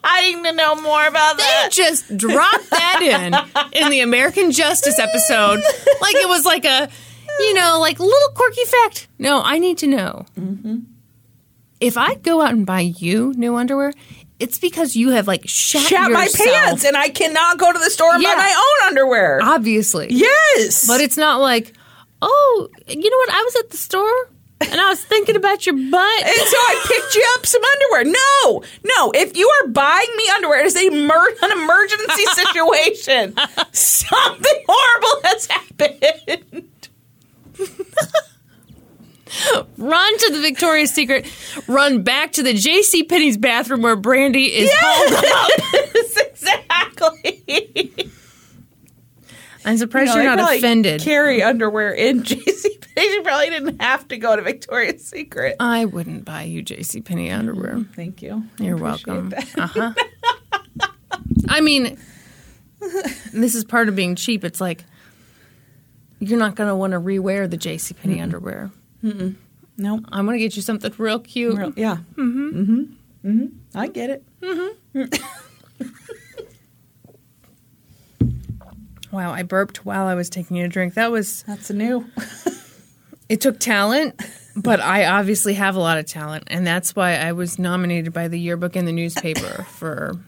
Dying 0.04 0.44
to 0.44 0.52
know 0.52 0.74
more 0.74 1.06
about 1.06 1.38
that. 1.38 1.68
They 1.70 1.74
just 1.74 2.14
dropped 2.18 2.68
that 2.68 3.00
in 3.00 3.82
in 3.82 3.90
the 3.90 4.00
American 4.00 4.52
Justice 4.52 4.98
episode, 4.98 5.62
like 6.02 6.14
it 6.16 6.28
was 6.28 6.44
like 6.44 6.66
a, 6.66 6.90
you 7.38 7.54
know, 7.54 7.78
like 7.80 7.98
little 7.98 8.28
quirky 8.34 8.66
fact. 8.66 9.08
No, 9.18 9.40
I 9.42 9.58
need 9.58 9.78
to 9.78 9.86
know. 9.86 10.26
Mm-hmm. 10.38 10.80
If 11.80 11.96
I 11.96 12.16
go 12.16 12.42
out 12.42 12.52
and 12.52 12.66
buy 12.66 12.80
you 12.80 13.32
new 13.38 13.56
underwear, 13.56 13.94
it's 14.42 14.58
because 14.58 14.96
you 14.96 15.10
have 15.10 15.26
like 15.28 15.42
shat, 15.48 15.82
Shat 15.82 16.10
my 16.10 16.28
pants, 16.34 16.84
and 16.84 16.96
I 16.96 17.08
cannot 17.08 17.58
go 17.58 17.72
to 17.72 17.78
the 17.78 17.90
store 17.90 18.12
and 18.14 18.22
Yeah. 18.22 18.34
buy 18.34 18.36
my 18.42 18.54
own 18.82 18.88
underwear. 18.88 19.40
obviously. 19.42 20.08
yes, 20.10 20.86
But 20.86 21.00
it's 21.00 21.16
not 21.16 21.40
like, 21.40 21.72
oh, 22.20 22.68
you 22.88 23.08
know 23.10 23.16
what? 23.16 23.30
I 23.32 23.42
was 23.42 23.56
at 23.56 23.70
the 23.70 23.76
store 23.76 24.28
and 24.60 24.80
I 24.80 24.88
was 24.90 25.02
thinking 25.02 25.34
about 25.36 25.66
your 25.66 25.74
butt. 25.74 26.22
And 26.24 26.46
so 26.52 26.56
I 26.56 26.84
picked 26.86 27.14
you 27.16 27.24
up 27.36 27.46
some 27.46 27.62
underwear. 27.64 28.04
No, 28.12 28.62
no. 28.84 29.10
If 29.12 29.36
you 29.36 29.48
are 29.48 29.68
buying 29.68 30.06
me 30.16 30.24
underwear, 30.36 30.60
it 30.60 30.66
is 30.66 30.76
a 30.76 30.88
mer- 30.90 31.36
an 31.42 31.52
emergency 31.52 32.24
situation. 32.32 33.34
Something 33.72 34.64
horrible 34.68 35.20
has 35.28 35.46
happened. 35.46 36.68
run 39.78 40.18
to 40.18 40.32
the 40.32 40.40
Victoria's 40.40 40.92
Secret, 40.92 41.26
run 41.66 42.02
back 42.02 42.32
to 42.32 42.42
the 42.42 42.54
J.C. 42.54 43.04
Penney's 43.04 43.36
bathroom 43.36 43.82
where 43.82 43.96
Brandi 43.96 44.48
is 44.48 44.70
holed 44.74 45.24
up. 45.24 45.50
Yes, 45.94 46.16
exactly. 46.16 48.10
I'm 49.64 49.76
surprised 49.78 50.14
you're 50.14 50.22
they 50.22 50.28
not 50.28 50.38
probably 50.38 50.58
offended. 50.58 51.00
Carry 51.00 51.42
underwear 51.42 51.92
in 51.92 52.22
JC. 52.24 52.66
You 52.96 53.22
probably 53.22 53.48
didn't 53.50 53.80
have 53.80 54.06
to 54.08 54.18
go 54.18 54.36
to 54.36 54.42
Victoria's 54.42 55.04
Secret. 55.06 55.56
I 55.60 55.84
wouldn't 55.86 56.24
buy 56.24 56.42
you 56.42 56.62
J.C. 56.62 57.00
Penney 57.00 57.30
underwear. 57.30 57.80
Thank 57.94 58.20
you. 58.22 58.44
You're 58.58 58.76
welcome. 58.76 59.32
Uh 59.56 59.66
huh. 59.66 59.94
I 61.48 61.60
mean, 61.60 61.98
this 63.32 63.54
is 63.54 63.64
part 63.64 63.88
of 63.88 63.96
being 63.96 64.14
cheap. 64.16 64.44
It's 64.44 64.60
like 64.60 64.84
you're 66.18 66.38
not 66.38 66.54
going 66.54 66.68
to 66.68 66.76
want 66.76 66.92
to 66.92 67.00
rewear 67.00 67.48
the 67.48 67.56
J.C. 67.56 67.94
Penney 67.94 68.20
underwear. 68.20 68.70
No, 69.02 70.00
I'm 70.12 70.26
going 70.26 70.38
to 70.38 70.44
get 70.44 70.54
you 70.56 70.62
something 70.62 70.92
real 70.98 71.18
cute. 71.18 71.56
real, 71.56 71.72
yeah. 71.76 71.96
Mm-hmm. 72.14 72.60
Mm-hmm. 72.60 72.82
Mm-hmm. 73.28 73.46
I 73.74 73.88
get 73.88 74.10
it. 74.10 74.24
Mm-hmm. 74.40 75.06
wow, 79.16 79.32
I 79.32 79.42
burped 79.42 79.84
while 79.84 80.06
I 80.06 80.14
was 80.14 80.30
taking 80.30 80.60
a 80.60 80.68
drink. 80.68 80.94
That 80.94 81.10
was 81.10 81.42
That's 81.44 81.70
a 81.70 81.74
new. 81.74 82.06
it 83.28 83.40
took 83.40 83.58
talent, 83.58 84.20
but 84.56 84.78
I 84.80 85.06
obviously 85.06 85.54
have 85.54 85.74
a 85.76 85.80
lot 85.80 85.98
of 85.98 86.06
talent, 86.06 86.44
and 86.48 86.66
that's 86.66 86.94
why 86.94 87.16
I 87.16 87.32
was 87.32 87.58
nominated 87.58 88.12
by 88.12 88.28
the 88.28 88.38
yearbook 88.38 88.76
and 88.76 88.86
the 88.86 88.92
newspaper 88.92 89.64
for. 89.64 90.18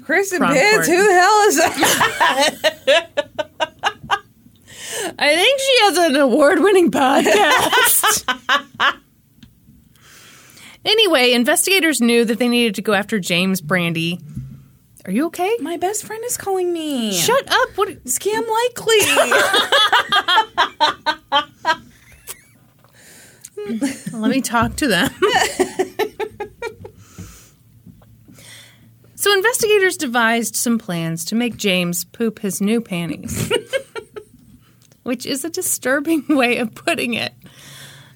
Kristin 0.00 0.46
Pitts, 0.52 0.86
who 0.86 1.04
the 1.04 1.12
hell 1.12 1.40
is 1.48 1.56
that? 1.56 3.72
I 5.18 5.34
think 5.34 5.60
she 5.60 5.78
has 5.82 5.98
an 5.98 6.16
award-winning 6.16 6.90
podcast. 6.90 8.34
anyway, 10.84 11.32
investigators 11.32 12.00
knew 12.00 12.24
that 12.24 12.38
they 12.38 12.48
needed 12.48 12.74
to 12.76 12.82
go 12.82 12.92
after 12.92 13.18
James 13.18 13.60
Brandi. 13.60 14.20
Are 15.06 15.12
you 15.12 15.26
okay? 15.26 15.56
My 15.60 15.76
best 15.76 16.04
friend 16.04 16.22
is 16.24 16.36
calling 16.36 16.72
me. 16.72 17.12
Shut 17.12 17.48
up! 17.48 17.68
What? 17.76 18.04
Scam 18.04 18.44
likely. 18.48 18.96
Let 24.12 24.30
me 24.30 24.40
talk 24.40 24.76
to 24.76 24.88
them. 24.88 25.10
so, 29.14 29.32
investigators 29.32 29.96
devised 29.96 30.56
some 30.56 30.78
plans 30.78 31.24
to 31.26 31.34
make 31.34 31.56
James 31.56 32.04
poop 32.04 32.40
his 32.40 32.60
new 32.60 32.80
panties, 32.80 33.52
which 35.06 35.24
is 35.24 35.44
a 35.44 35.50
disturbing 35.50 36.24
way 36.28 36.58
of 36.58 36.74
putting 36.74 37.14
it. 37.14 37.32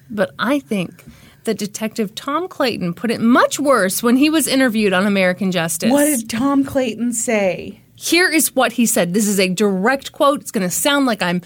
But 0.09 0.31
I 0.37 0.59
think 0.59 1.05
that 1.45 1.57
Detective 1.57 2.13
Tom 2.13 2.47
Clayton 2.47 2.93
put 2.93 3.09
it 3.09 3.21
much 3.21 3.59
worse 3.59 4.03
when 4.03 4.17
he 4.17 4.29
was 4.29 4.47
interviewed 4.47 4.93
on 4.93 5.07
American 5.07 5.51
Justice. 5.51 5.91
What 5.91 6.05
did 6.05 6.29
Tom 6.29 6.63
Clayton 6.63 7.13
say? 7.13 7.81
Here 7.95 8.29
is 8.29 8.55
what 8.55 8.73
he 8.73 8.85
said. 8.85 9.13
This 9.13 9.27
is 9.27 9.39
a 9.39 9.47
direct 9.47 10.11
quote. 10.11 10.41
It's 10.41 10.51
going 10.51 10.67
to 10.67 10.69
sound 10.69 11.05
like 11.05 11.21
I'm 11.21 11.41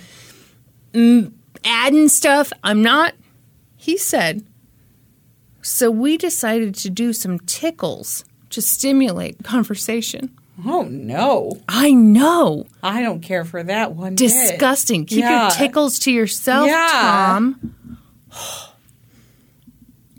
mm, 0.94 1.32
adding 1.64 2.10
stuff. 2.10 2.52
I'm 2.64 2.82
not. 2.82 3.14
He 3.76 3.98
said, 3.98 4.46
So 5.62 5.92
we 5.92 6.18
decided 6.18 6.76
to 6.76 6.90
do 6.90 7.14
some 7.14 7.40
tickles 7.40 8.26
to 8.50 8.62
stimulate 8.62 9.44
conversation. 9.44 10.36
Oh 10.64 10.84
no. 10.84 11.60
I 11.68 11.92
know. 11.92 12.66
I 12.82 13.02
don't 13.02 13.22
care 13.22 13.44
for 13.44 13.62
that 13.64 13.94
one. 13.94 14.12
bit. 14.16 14.20
Disgusting. 14.20 15.06
Keep 15.06 15.20
Yeah. 15.20 15.42
your 15.44 15.52
tickles 15.52 16.00
to 16.00 16.12
yourself, 16.12 16.68
Yeah. 16.68 16.88
Tom. 16.92 17.98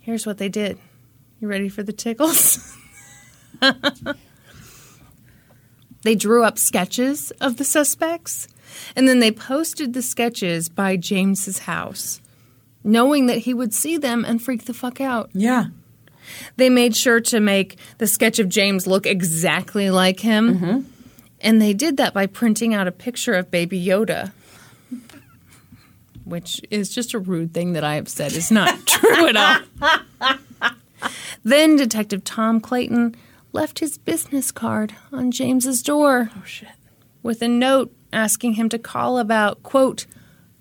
Here's 0.03 0.27
what 0.27 0.39
they 0.39 0.49
did. 0.49 0.79
You 1.41 1.49
ready 1.49 1.69
for 1.69 1.83
the 1.83 1.93
tickles? 1.93 2.77
they 6.03 6.15
drew 6.15 6.45
up 6.45 6.59
sketches 6.59 7.31
of 7.41 7.57
the 7.57 7.65
suspects 7.65 8.47
and 8.95 9.09
then 9.09 9.19
they 9.21 9.33
posted 9.33 9.95
the 9.95 10.03
sketches 10.03 10.69
by 10.69 10.97
James's 10.97 11.61
house, 11.61 12.21
knowing 12.85 13.27
that 13.27 13.39
he 13.39 13.55
would 13.55 13.73
see 13.75 13.97
them 13.97 14.25
and 14.25 14.41
freak 14.43 14.67
the 14.67 14.75
fuck 14.75 15.01
out. 15.01 15.31
Yeah. 15.33 15.67
They 16.57 16.71
made 16.71 16.97
sure 16.97 17.21
to 17.21 17.41
make 17.41 17.79
the 17.99 18.07
sketch 18.07 18.39
of 18.39 18.49
James 18.49 18.87
look 18.87 19.07
exactly 19.07 19.91
like 19.91 20.21
him. 20.21 20.55
Mm-hmm. 20.59 20.81
And 21.41 21.61
they 21.63 21.73
did 21.75 21.97
that 21.99 22.15
by 22.15 22.27
printing 22.27 22.73
out 22.75 22.89
a 22.89 22.93
picture 22.93 23.35
of 23.35 23.51
Baby 23.51 23.85
Yoda, 23.85 24.33
which 26.25 26.61
is 26.71 26.89
just 26.95 27.13
a 27.15 27.19
rude 27.19 27.53
thing 27.55 27.73
that 27.75 27.85
I 27.85 27.95
have 27.97 28.09
said 28.09 28.33
is 28.33 28.51
not 28.51 28.87
true 28.87 29.29
at 29.29 29.37
all. 29.37 29.61
then 31.45 31.77
Detective 31.77 32.25
Tom 32.25 32.59
Clayton 32.61 33.15
left 33.53 33.79
his 33.81 33.99
business 33.99 34.51
card 34.51 34.95
on 35.13 35.31
James's 35.31 35.83
door 35.83 36.31
Oh 36.37 36.43
shit. 36.45 36.69
with 37.23 37.43
a 37.43 37.49
note 37.49 37.93
asking 38.13 38.55
him 38.55 38.69
to 38.71 38.79
call 38.79 39.19
about, 39.19 39.63
quote, 39.63 40.07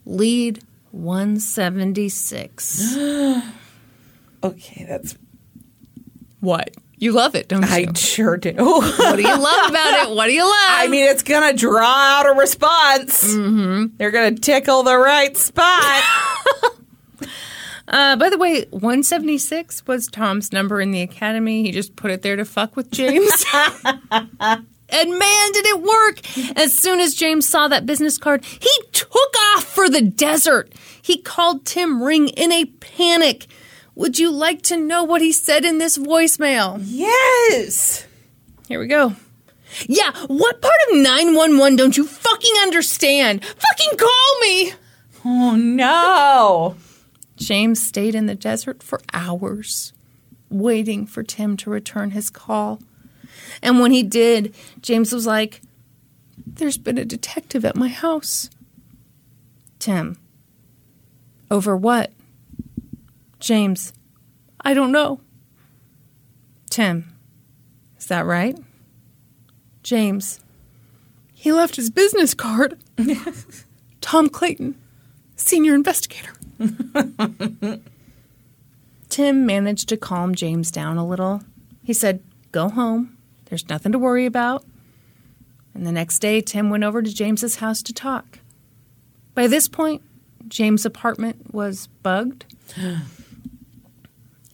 lead 0.05 0.61
176. 0.91 2.95
Okay, 4.43 4.85
that's 4.87 5.15
what? 6.45 6.69
You 6.97 7.11
love 7.11 7.35
it, 7.35 7.49
don't 7.49 7.61
you? 7.61 7.67
I 7.67 7.93
sure 7.93 8.37
do. 8.37 8.53
What 8.57 9.17
do 9.17 9.21
you 9.21 9.37
love 9.37 9.69
about 9.69 10.07
it? 10.07 10.15
What 10.15 10.27
do 10.27 10.33
you 10.33 10.43
love? 10.43 10.53
I 10.53 10.87
mean, 10.87 11.05
it's 11.05 11.23
gonna 11.23 11.53
draw 11.53 11.83
out 11.83 12.25
a 12.25 12.33
response. 12.33 13.33
Mm-hmm. 13.33 13.97
They're 13.97 14.11
gonna 14.11 14.35
tickle 14.35 14.83
the 14.83 14.97
right 14.97 15.35
spot. 15.35 16.03
uh, 17.89 18.15
by 18.15 18.29
the 18.29 18.37
way, 18.37 18.65
176 18.69 19.85
was 19.87 20.07
Tom's 20.07 20.53
number 20.53 20.79
in 20.79 20.91
the 20.91 21.01
academy. 21.01 21.63
He 21.63 21.71
just 21.71 21.95
put 21.95 22.11
it 22.11 22.21
there 22.21 22.37
to 22.37 22.45
fuck 22.45 22.75
with 22.75 22.91
James. 22.91 23.45
and 23.51 24.29
man, 24.39 25.51
did 25.51 25.65
it 25.65 25.81
work! 25.81 26.57
As 26.57 26.73
soon 26.73 27.01
as 27.01 27.13
James 27.13 27.47
saw 27.47 27.67
that 27.67 27.85
business 27.85 28.17
card, 28.17 28.45
he 28.45 28.71
took 28.93 29.33
off 29.53 29.65
for 29.65 29.89
the 29.89 30.01
desert. 30.01 30.71
He 31.01 31.17
called 31.17 31.65
Tim 31.65 32.01
Ring 32.01 32.29
in 32.29 32.51
a 32.51 32.65
panic. 32.65 33.47
Would 33.95 34.19
you 34.19 34.29
like 34.31 34.61
to 34.63 34.77
know 34.77 35.03
what 35.03 35.21
he 35.21 35.31
said 35.31 35.63
in 35.65 35.77
this 35.77 35.97
voicemail? 35.97 36.79
yes. 36.83 38.05
Here 38.67 38.79
we 38.79 38.87
go. 38.87 39.15
Yeah, 39.87 40.11
what 40.27 40.61
part 40.61 40.73
of 40.89 40.97
911 40.97 41.75
don't 41.75 41.97
you 41.97 42.05
fucking 42.05 42.53
understand? 42.61 43.43
Fucking 43.45 43.97
call 43.97 44.39
me! 44.41 44.73
Oh 45.23 45.55
no. 45.55 46.75
James 47.35 47.85
stayed 47.85 48.15
in 48.15 48.25
the 48.27 48.35
desert 48.35 48.81
for 48.81 49.01
hours, 49.13 49.91
waiting 50.49 51.05
for 51.05 51.23
Tim 51.23 51.57
to 51.57 51.69
return 51.69 52.11
his 52.11 52.29
call. 52.29 52.79
And 53.61 53.79
when 53.79 53.91
he 53.91 54.03
did, 54.03 54.55
James 54.81 55.11
was 55.11 55.27
like, 55.27 55.61
There's 56.45 56.77
been 56.77 56.97
a 56.97 57.05
detective 57.05 57.65
at 57.65 57.75
my 57.75 57.89
house. 57.89 58.49
Tim, 59.79 60.17
over 61.51 61.75
what? 61.75 62.11
James, 63.45 63.93
I 64.61 64.73
don't 64.73 64.91
know. 64.91 65.21
Tim, 66.71 67.15
is 67.95 68.07
that 68.07 68.25
right? 68.25 68.57
James, 69.83 70.39
he 71.31 71.51
left 71.51 71.75
his 71.75 71.91
business 71.91 72.33
card. 72.33 72.79
Tom 74.01 74.29
Clayton, 74.29 74.73
senior 75.35 75.75
investigator. 75.75 76.33
Tim 79.09 79.45
managed 79.45 79.89
to 79.89 79.97
calm 79.97 80.33
James 80.33 80.71
down 80.71 80.97
a 80.97 81.05
little. 81.05 81.43
He 81.83 81.93
said, 81.93 82.23
Go 82.51 82.67
home. 82.69 83.15
There's 83.45 83.69
nothing 83.69 83.91
to 83.91 83.99
worry 83.99 84.25
about. 84.25 84.65
And 85.75 85.85
the 85.85 85.91
next 85.91 86.17
day, 86.17 86.41
Tim 86.41 86.71
went 86.71 86.83
over 86.83 87.03
to 87.03 87.13
James's 87.13 87.57
house 87.57 87.83
to 87.83 87.93
talk. 87.93 88.39
By 89.35 89.45
this 89.45 89.67
point, 89.67 90.01
James' 90.47 90.83
apartment 90.83 91.53
was 91.53 91.85
bugged. 92.01 92.45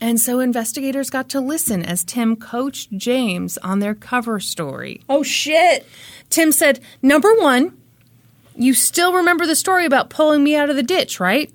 and 0.02 0.20
so 0.20 0.40
investigators 0.40 1.12
got 1.12 1.30
to 1.30 1.40
listen 1.40 1.86
as 1.86 2.04
Tim 2.04 2.36
coached 2.36 2.92
James 2.98 3.60
on 3.60 3.80
their 3.80 3.94
cover 3.94 4.40
story. 4.40 5.04
Oh 5.08 5.22
shit. 5.22 5.86
Tim 6.32 6.52
said, 6.52 6.80
Number 7.04 7.36
one, 7.36 7.78
you 8.56 8.74
still 8.74 9.14
remember 9.14 9.46
the 9.46 9.56
story 9.56 9.86
about 9.86 10.10
pulling 10.10 10.44
me 10.44 10.56
out 10.56 10.72
of 10.72 10.76
the 10.76 10.84
ditch, 10.84 11.20
right? 11.20 11.52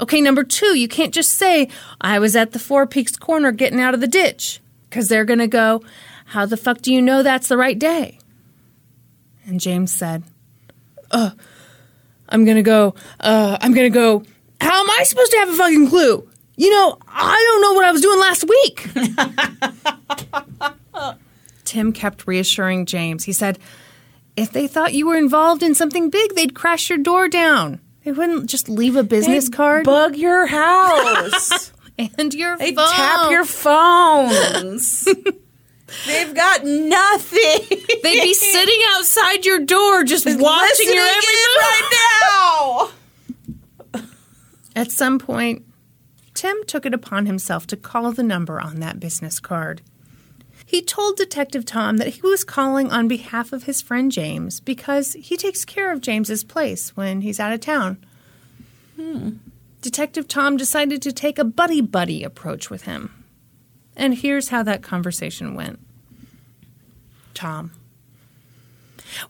Okay, 0.00 0.20
number 0.20 0.44
two, 0.44 0.76
you 0.76 0.88
can't 0.88 1.14
just 1.14 1.32
say, 1.32 1.68
I 2.00 2.18
was 2.18 2.36
at 2.36 2.52
the 2.52 2.58
Four 2.58 2.86
Peaks 2.86 3.16
corner 3.16 3.50
getting 3.52 3.80
out 3.80 3.94
of 3.94 4.00
the 4.00 4.06
ditch, 4.06 4.60
because 4.90 5.08
they're 5.08 5.24
going 5.24 5.38
to 5.38 5.46
go, 5.46 5.82
How 6.26 6.44
the 6.44 6.56
fuck 6.56 6.82
do 6.82 6.92
you 6.92 7.00
know 7.00 7.22
that's 7.22 7.48
the 7.48 7.56
right 7.56 7.78
day? 7.78 8.18
And 9.46 9.60
James 9.60 9.92
said, 9.92 10.24
Uh, 11.10 11.30
I'm 12.28 12.44
going 12.44 12.56
to 12.56 12.62
go, 12.62 12.94
uh, 13.20 13.58
I'm 13.60 13.72
going 13.72 13.90
to 13.90 13.94
go, 13.94 14.24
How 14.60 14.80
am 14.80 14.90
I 14.90 15.04
supposed 15.04 15.30
to 15.30 15.38
have 15.38 15.50
a 15.50 15.54
fucking 15.54 15.88
clue? 15.88 16.28
You 16.56 16.70
know, 16.70 16.98
I 17.06 17.44
don't 17.52 17.62
know 17.62 17.72
what 17.74 17.84
I 17.84 17.92
was 17.92 18.00
doing 18.00 18.18
last 18.18 18.44
week. 18.48 18.88
Tim 21.64 21.92
kept 21.92 22.26
reassuring 22.26 22.86
James. 22.86 23.24
He 23.24 23.32
said, 23.32 23.58
if 24.36 24.50
they 24.52 24.66
thought 24.66 24.94
you 24.94 25.06
were 25.06 25.16
involved 25.16 25.62
in 25.62 25.74
something 25.74 26.10
big, 26.10 26.34
they'd 26.34 26.54
crash 26.54 26.88
your 26.88 26.98
door 26.98 27.28
down. 27.28 27.80
They 28.04 28.12
wouldn't 28.12 28.48
just 28.48 28.68
leave 28.68 28.96
a 28.96 29.02
business 29.02 29.48
card 29.48 29.84
Bug 29.84 30.16
your 30.16 30.46
house. 30.46 31.72
and 31.98 32.32
your 32.32 32.56
they 32.56 32.74
phone. 32.74 32.88
tap 32.92 33.30
your 33.30 33.44
phones. 33.44 35.06
They've 36.06 36.34
got 36.34 36.64
nothing. 36.64 37.78
They'd 38.02 38.22
be 38.22 38.34
sitting 38.34 38.80
outside 38.90 39.44
your 39.44 39.60
door 39.60 40.04
just 40.04 40.26
watching 40.26 40.92
your 40.92 41.04
every 41.04 41.34
move. 41.34 41.56
right 41.58 42.90
now. 43.94 44.02
At 44.74 44.90
some 44.90 45.18
point, 45.18 45.64
Tim 46.36 46.62
took 46.66 46.84
it 46.84 46.94
upon 46.94 47.26
himself 47.26 47.66
to 47.68 47.76
call 47.76 48.12
the 48.12 48.22
number 48.22 48.60
on 48.60 48.78
that 48.80 49.00
business 49.00 49.40
card. 49.40 49.80
He 50.66 50.82
told 50.82 51.16
Detective 51.16 51.64
Tom 51.64 51.96
that 51.96 52.08
he 52.08 52.20
was 52.22 52.44
calling 52.44 52.90
on 52.90 53.08
behalf 53.08 53.52
of 53.52 53.64
his 53.64 53.80
friend 53.80 54.12
James 54.12 54.60
because 54.60 55.14
he 55.14 55.36
takes 55.36 55.64
care 55.64 55.92
of 55.92 56.00
James's 56.00 56.44
place 56.44 56.96
when 56.96 57.22
he's 57.22 57.40
out 57.40 57.52
of 57.52 57.60
town. 57.60 58.04
Hmm. 58.96 59.30
Detective 59.80 60.28
Tom 60.28 60.56
decided 60.56 61.00
to 61.02 61.12
take 61.12 61.38
a 61.38 61.44
buddy 61.44 61.80
buddy 61.80 62.22
approach 62.22 62.68
with 62.68 62.82
him. 62.82 63.24
And 63.96 64.14
here's 64.14 64.50
how 64.50 64.62
that 64.64 64.82
conversation 64.82 65.54
went 65.54 65.78
Tom. 67.32 67.72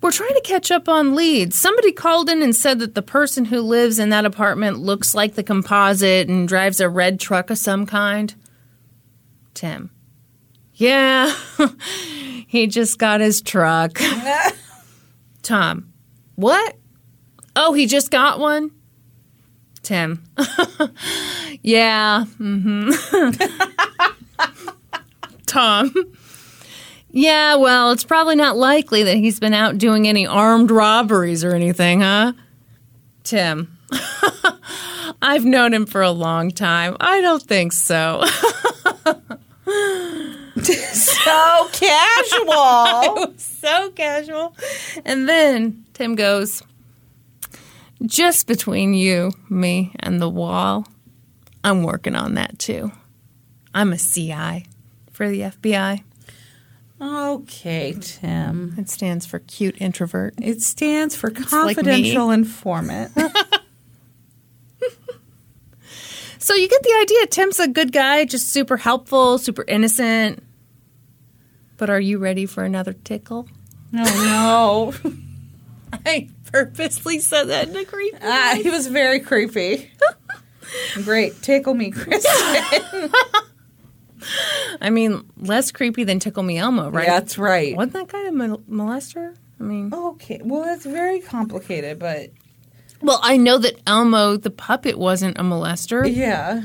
We're 0.00 0.10
trying 0.10 0.34
to 0.34 0.40
catch 0.42 0.70
up 0.70 0.88
on 0.88 1.14
leads. 1.14 1.56
Somebody 1.56 1.92
called 1.92 2.28
in 2.28 2.42
and 2.42 2.54
said 2.54 2.78
that 2.78 2.94
the 2.94 3.02
person 3.02 3.46
who 3.46 3.60
lives 3.60 3.98
in 3.98 4.10
that 4.10 4.24
apartment 4.24 4.78
looks 4.78 5.14
like 5.14 5.34
the 5.34 5.42
composite 5.42 6.28
and 6.28 6.48
drives 6.48 6.80
a 6.80 6.88
red 6.88 7.20
truck 7.20 7.50
of 7.50 7.58
some 7.58 7.86
kind. 7.86 8.34
Tim. 9.54 9.90
Yeah, 10.74 11.34
he 12.46 12.66
just 12.66 12.98
got 12.98 13.20
his 13.20 13.40
truck. 13.40 13.98
Tom. 15.42 15.92
What? 16.34 16.76
Oh, 17.54 17.72
he 17.72 17.86
just 17.86 18.10
got 18.10 18.38
one? 18.38 18.70
Tim. 19.82 20.22
yeah. 21.62 22.24
Mm-hmm. 22.38 22.90
Tom. 25.46 25.94
Yeah, 27.16 27.54
well, 27.54 27.92
it's 27.92 28.04
probably 28.04 28.36
not 28.36 28.58
likely 28.58 29.02
that 29.04 29.16
he's 29.16 29.40
been 29.40 29.54
out 29.54 29.78
doing 29.78 30.06
any 30.06 30.26
armed 30.26 30.70
robberies 30.70 31.44
or 31.44 31.54
anything, 31.54 32.02
huh? 32.02 32.34
Tim. 33.24 33.78
I've 35.22 35.46
known 35.46 35.72
him 35.72 35.86
for 35.86 36.02
a 36.02 36.10
long 36.10 36.50
time. 36.50 36.94
I 37.00 37.22
don't 37.22 37.42
think 37.42 37.72
so. 37.72 38.22
So 40.58 41.68
casual. 41.72 43.34
so 43.36 43.90
casual. 43.90 44.56
And 45.04 45.28
then 45.28 45.84
Tim 45.92 46.14
goes, 46.16 46.62
Just 48.04 48.46
between 48.46 48.94
you, 48.94 49.32
me, 49.48 49.92
and 50.00 50.20
the 50.20 50.30
wall, 50.30 50.86
I'm 51.62 51.82
working 51.82 52.14
on 52.16 52.34
that 52.34 52.58
too. 52.58 52.90
I'm 53.74 53.92
a 53.92 53.98
CI 53.98 54.66
for 55.12 55.28
the 55.28 55.40
FBI. 55.40 56.02
Okay, 57.00 57.94
Tim. 58.00 58.74
It 58.78 58.88
stands 58.88 59.26
for 59.26 59.40
cute 59.40 59.76
introvert. 59.80 60.34
It 60.40 60.62
stands 60.62 61.14
for 61.14 61.28
like 61.28 61.38
me. 61.38 61.44
confidential 61.44 62.30
informant. 62.30 63.12
So 66.38 66.54
you 66.54 66.68
get 66.68 66.82
the 66.84 66.96
idea. 67.02 67.26
Tim's 67.26 67.58
a 67.58 67.66
good 67.66 67.92
guy, 67.92 68.24
just 68.24 68.50
super 68.50 68.76
helpful, 68.76 69.36
super 69.38 69.64
innocent. 69.66 70.44
But 71.76 71.90
are 71.90 71.98
you 71.98 72.18
ready 72.18 72.46
for 72.46 72.62
another 72.62 72.92
tickle? 72.92 73.48
oh 73.92 74.94
no. 75.02 75.12
I 76.06 76.28
purposely 76.52 77.18
said 77.18 77.44
that 77.48 77.68
in 77.68 77.76
a 77.76 77.84
creepy 77.84 78.16
Ah, 78.22 78.52
he 78.62 78.70
was 78.70 78.86
very 78.86 79.18
creepy. 79.18 79.90
Great. 81.02 81.42
Tickle 81.42 81.74
me, 81.74 81.90
Kristin. 81.90 83.12
I 84.80 84.90
mean, 84.90 85.24
less 85.36 85.70
creepy 85.72 86.04
than 86.04 86.18
Tickle 86.18 86.42
Me 86.42 86.58
Elmo, 86.58 86.90
right? 86.90 87.06
That's 87.06 87.38
right. 87.38 87.76
Wasn't 87.76 87.92
that 87.94 88.08
guy 88.08 88.26
a 88.26 88.32
mol- 88.32 88.62
molester? 88.68 89.36
I 89.58 89.62
mean, 89.62 89.92
Okay. 89.92 90.40
Well, 90.44 90.62
that's 90.64 90.84
very 90.84 91.20
complicated, 91.20 91.98
but 91.98 92.30
well, 93.00 93.20
I 93.22 93.36
know 93.36 93.58
that 93.58 93.78
Elmo 93.86 94.36
the 94.36 94.50
puppet 94.50 94.98
wasn't 94.98 95.38
a 95.38 95.42
molester, 95.42 96.10
yeah. 96.14 96.62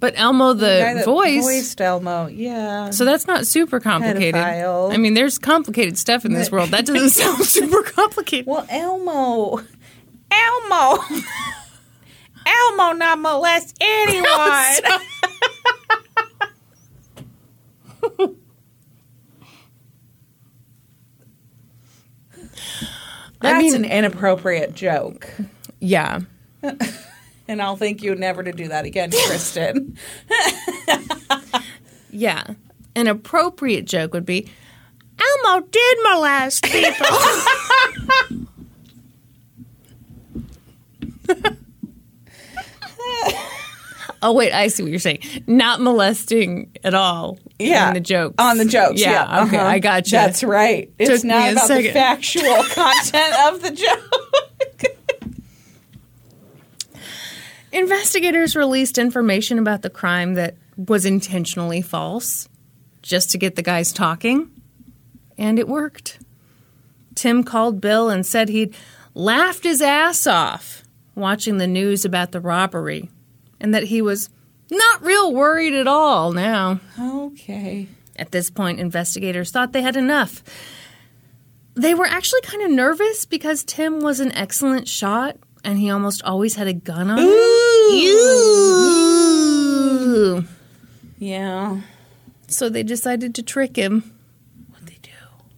but 0.00 0.14
Elmo 0.16 0.52
the, 0.52 0.66
that 0.66 1.04
voice. 1.04 1.42
voiced 1.42 1.80
Elmo. 1.80 2.26
Yeah. 2.28 2.90
so 2.90 3.04
that's 3.04 3.26
not 3.26 3.46
super 3.46 3.80
complicated. 3.80 4.34
Pedophile. 4.34 4.92
I 4.92 4.96
mean, 4.96 5.14
there's 5.14 5.38
complicated 5.38 5.98
stuff 5.98 6.24
in 6.24 6.32
this 6.32 6.50
world. 6.50 6.70
That 6.70 6.86
doesn't 6.86 7.10
sound 7.22 7.44
super 7.44 7.82
complicated. 7.82 8.46
Well, 8.46 8.66
Elmo. 8.68 9.60
Elmo. 10.30 10.98
Elmo 12.46 12.92
not 12.92 13.18
molest 13.20 13.76
anyone. 13.80 15.00
That's 23.40 23.62
mean- 23.62 23.74
an 23.74 23.84
inappropriate 23.84 24.74
joke. 24.74 25.28
Yeah. 25.80 26.20
And 27.48 27.60
I'll 27.60 27.76
thank 27.76 28.04
you 28.04 28.14
never 28.14 28.44
to 28.44 28.52
do 28.52 28.68
that 28.68 28.84
again, 28.84 29.10
Kristin. 29.10 29.98
Yeah. 32.12 32.44
An 32.94 33.08
appropriate 33.08 33.86
joke 33.86 34.12
would 34.12 34.26
be 34.26 34.46
Elmo 35.18 35.66
did 35.66 35.98
molest 36.02 36.62
people. 36.64 37.06
oh, 44.22 44.34
wait, 44.34 44.52
I 44.52 44.68
see 44.68 44.82
what 44.82 44.90
you're 44.90 44.98
saying. 44.98 45.20
Not 45.46 45.80
molesting 45.80 46.70
at 46.84 46.92
all. 46.94 47.38
Yeah. 47.64 47.88
In 47.88 47.94
the 47.94 48.00
jokes. 48.00 48.34
On 48.38 48.58
the 48.58 48.64
jokes. 48.64 49.00
Yeah. 49.00 49.10
Yeah. 49.10 49.44
Okay. 49.44 49.56
uh-huh. 49.56 49.66
I 49.66 49.78
got 49.78 50.06
you. 50.06 50.18
That's 50.18 50.42
right. 50.42 50.92
It's 50.98 51.22
Took 51.22 51.24
not 51.24 51.52
about 51.52 51.68
the 51.68 51.90
factual 51.90 52.62
content 52.70 53.34
of 53.46 53.62
the 53.62 53.70
joke. 53.70 54.98
Investigators 57.72 58.54
released 58.54 58.98
information 58.98 59.58
about 59.58 59.80
the 59.82 59.88
crime 59.90 60.34
that 60.34 60.56
was 60.76 61.06
intentionally 61.06 61.80
false 61.80 62.48
just 63.00 63.30
to 63.30 63.38
get 63.38 63.56
the 63.56 63.62
guys 63.62 63.92
talking, 63.92 64.50
and 65.38 65.58
it 65.58 65.66
worked. 65.66 66.18
Tim 67.14 67.42
called 67.42 67.80
Bill 67.80 68.10
and 68.10 68.26
said 68.26 68.48
he'd 68.48 68.74
laughed 69.14 69.64
his 69.64 69.80
ass 69.82 70.26
off 70.26 70.82
watching 71.14 71.58
the 71.58 71.66
news 71.66 72.04
about 72.04 72.32
the 72.32 72.40
robbery 72.40 73.10
and 73.60 73.74
that 73.74 73.84
he 73.84 74.00
was 74.02 74.28
not 74.76 75.02
real 75.02 75.32
worried 75.32 75.74
at 75.74 75.86
all 75.86 76.32
now. 76.32 76.80
okay. 76.98 77.88
At 78.16 78.30
this 78.30 78.50
point, 78.50 78.78
investigators 78.78 79.50
thought 79.50 79.72
they 79.72 79.82
had 79.82 79.96
enough. 79.96 80.42
They 81.74 81.94
were 81.94 82.06
actually 82.06 82.42
kind 82.42 82.62
of 82.62 82.70
nervous 82.70 83.24
because 83.24 83.64
Tim 83.64 84.00
was 84.00 84.20
an 84.20 84.32
excellent 84.32 84.86
shot 84.86 85.36
and 85.64 85.78
he 85.78 85.88
almost 85.90 86.22
always 86.22 86.56
had 86.56 86.66
a 86.66 86.74
gun 86.74 87.10
on 87.10 87.18
him. 87.18 87.24
Ooh. 90.14 90.44
Yeah. 91.18 91.80
So 92.48 92.68
they 92.68 92.82
decided 92.82 93.34
to 93.36 93.42
trick 93.42 93.76
him. 93.76 94.12
What'd 94.70 94.88
they 94.88 94.98
do? 95.00 95.10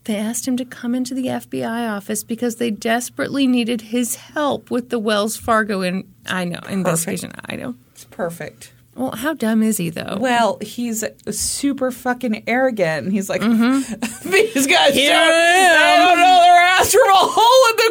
They 0.04 0.16
asked 0.16 0.46
him 0.46 0.56
to 0.58 0.64
come 0.64 0.94
into 0.94 1.14
the 1.14 1.26
FBI 1.26 1.90
office 1.90 2.22
because 2.22 2.56
they 2.56 2.70
desperately 2.70 3.46
needed 3.46 3.80
his 3.80 4.14
help 4.16 4.70
with 4.70 4.90
the 4.90 4.98
Wells 4.98 5.36
Fargo 5.36 5.80
in 5.82 6.04
I 6.26 6.44
know 6.44 6.60
investigation. 6.68 7.32
I 7.46 7.56
know. 7.56 7.74
It's 7.92 8.04
perfect. 8.04 8.72
Well, 8.96 9.10
how 9.12 9.34
dumb 9.34 9.62
is 9.62 9.76
he 9.76 9.90
though? 9.90 10.18
Well, 10.20 10.58
he's 10.60 11.04
super 11.30 11.90
fucking 11.90 12.44
arrogant. 12.46 13.10
He's 13.12 13.28
like, 13.28 13.40
mm-hmm. 13.40 13.78
these 14.30 14.66
guys 14.66 14.94
don't, 14.94 14.96
they 14.96 15.96
don't 15.98 16.18
know 16.18 16.40
their 16.42 16.60
ass 16.62 16.92
from 16.92 17.08
a 17.08 17.12
hole 17.14 17.70
in 17.70 17.76
the 17.76 17.90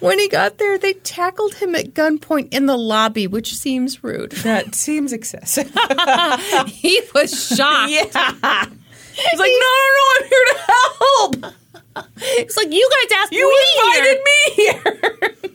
When 0.00 0.18
he 0.18 0.28
got 0.28 0.58
there, 0.58 0.76
they 0.76 0.92
tackled 0.92 1.54
him 1.54 1.74
at 1.74 1.94
gunpoint 1.94 2.52
in 2.52 2.66
the 2.66 2.76
lobby, 2.76 3.26
which 3.26 3.54
seems 3.54 4.04
rude. 4.04 4.32
that 4.32 4.74
seems 4.74 5.14
excessive. 5.14 5.70
he 6.66 7.00
was 7.14 7.56
shocked. 7.56 7.90
yeah. 7.90 8.04
He's 8.04 9.38
like, 9.40 9.50
no, 9.50 9.70
no, 9.72 9.90
no, 9.96 10.04
I'm 10.10 10.28
here 10.28 10.44
to 10.44 10.58
help. 10.68 11.54
It's 12.20 12.54
like 12.58 12.70
you 12.70 12.86
guys 12.90 13.18
asked 13.18 13.32
You 13.32 13.48
me 13.48 13.56
invited 13.78 14.20
here. 14.56 14.82
me 14.84 15.00
here. 15.40 15.54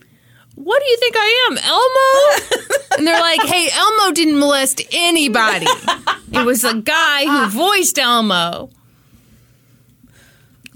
What 0.69 0.83
do 0.83 0.87
you 0.87 0.97
think 0.97 1.15
I 1.17 1.47
am, 1.49 1.57
Elmo? 1.57 2.85
and 2.99 3.07
they're 3.07 3.19
like, 3.19 3.41
"Hey, 3.41 3.69
Elmo 3.73 4.11
didn't 4.13 4.37
molest 4.37 4.83
anybody. 4.91 5.65
It 6.31 6.45
was 6.45 6.63
a 6.63 6.75
guy 6.75 7.25
who 7.25 7.47
voiced 7.47 7.97
Elmo." 7.97 8.69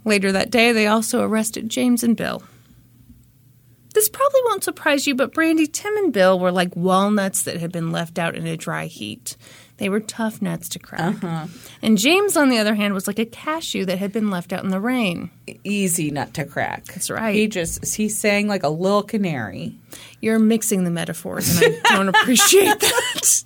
Later 0.03 0.31
that 0.31 0.49
day, 0.49 0.71
they 0.71 0.87
also 0.87 1.21
arrested 1.21 1.69
James 1.69 2.01
and 2.01 2.17
Bill. 2.17 2.41
This 3.93 4.09
probably 4.09 4.41
won't 4.45 4.63
surprise 4.63 5.05
you, 5.05 5.13
but 5.13 5.31
Brandi, 5.31 5.71
Tim, 5.71 5.95
and 5.97 6.11
Bill 6.11 6.39
were 6.39 6.51
like 6.51 6.75
walnuts 6.75 7.43
that 7.43 7.57
had 7.57 7.71
been 7.71 7.91
left 7.91 8.17
out 8.17 8.35
in 8.35 8.47
a 8.47 8.57
dry 8.57 8.87
heat. 8.87 9.37
They 9.83 9.89
were 9.89 9.99
tough 9.99 10.41
nuts 10.41 10.69
to 10.69 10.79
crack. 10.79 11.21
Uh-huh. 11.21 11.47
And 11.81 11.97
James, 11.97 12.37
on 12.37 12.47
the 12.47 12.57
other 12.57 12.73
hand, 12.73 12.93
was 12.93 13.05
like 13.05 13.19
a 13.19 13.25
cashew 13.25 13.83
that 13.83 13.97
had 13.97 14.13
been 14.13 14.29
left 14.29 14.53
out 14.53 14.63
in 14.63 14.69
the 14.69 14.79
rain. 14.79 15.29
Easy 15.65 16.09
nut 16.09 16.33
to 16.35 16.45
crack. 16.45 16.85
That's 16.85 17.09
right. 17.09 17.35
He 17.35 17.47
just, 17.47 17.93
he 17.93 18.07
sang 18.07 18.47
like 18.47 18.63
a 18.63 18.69
little 18.69 19.03
canary. 19.03 19.75
You're 20.21 20.39
mixing 20.39 20.85
the 20.85 20.89
metaphors, 20.89 21.61
and 21.61 21.75
I 21.85 21.97
don't 21.97 22.07
appreciate 22.15 22.79
that. 22.79 23.43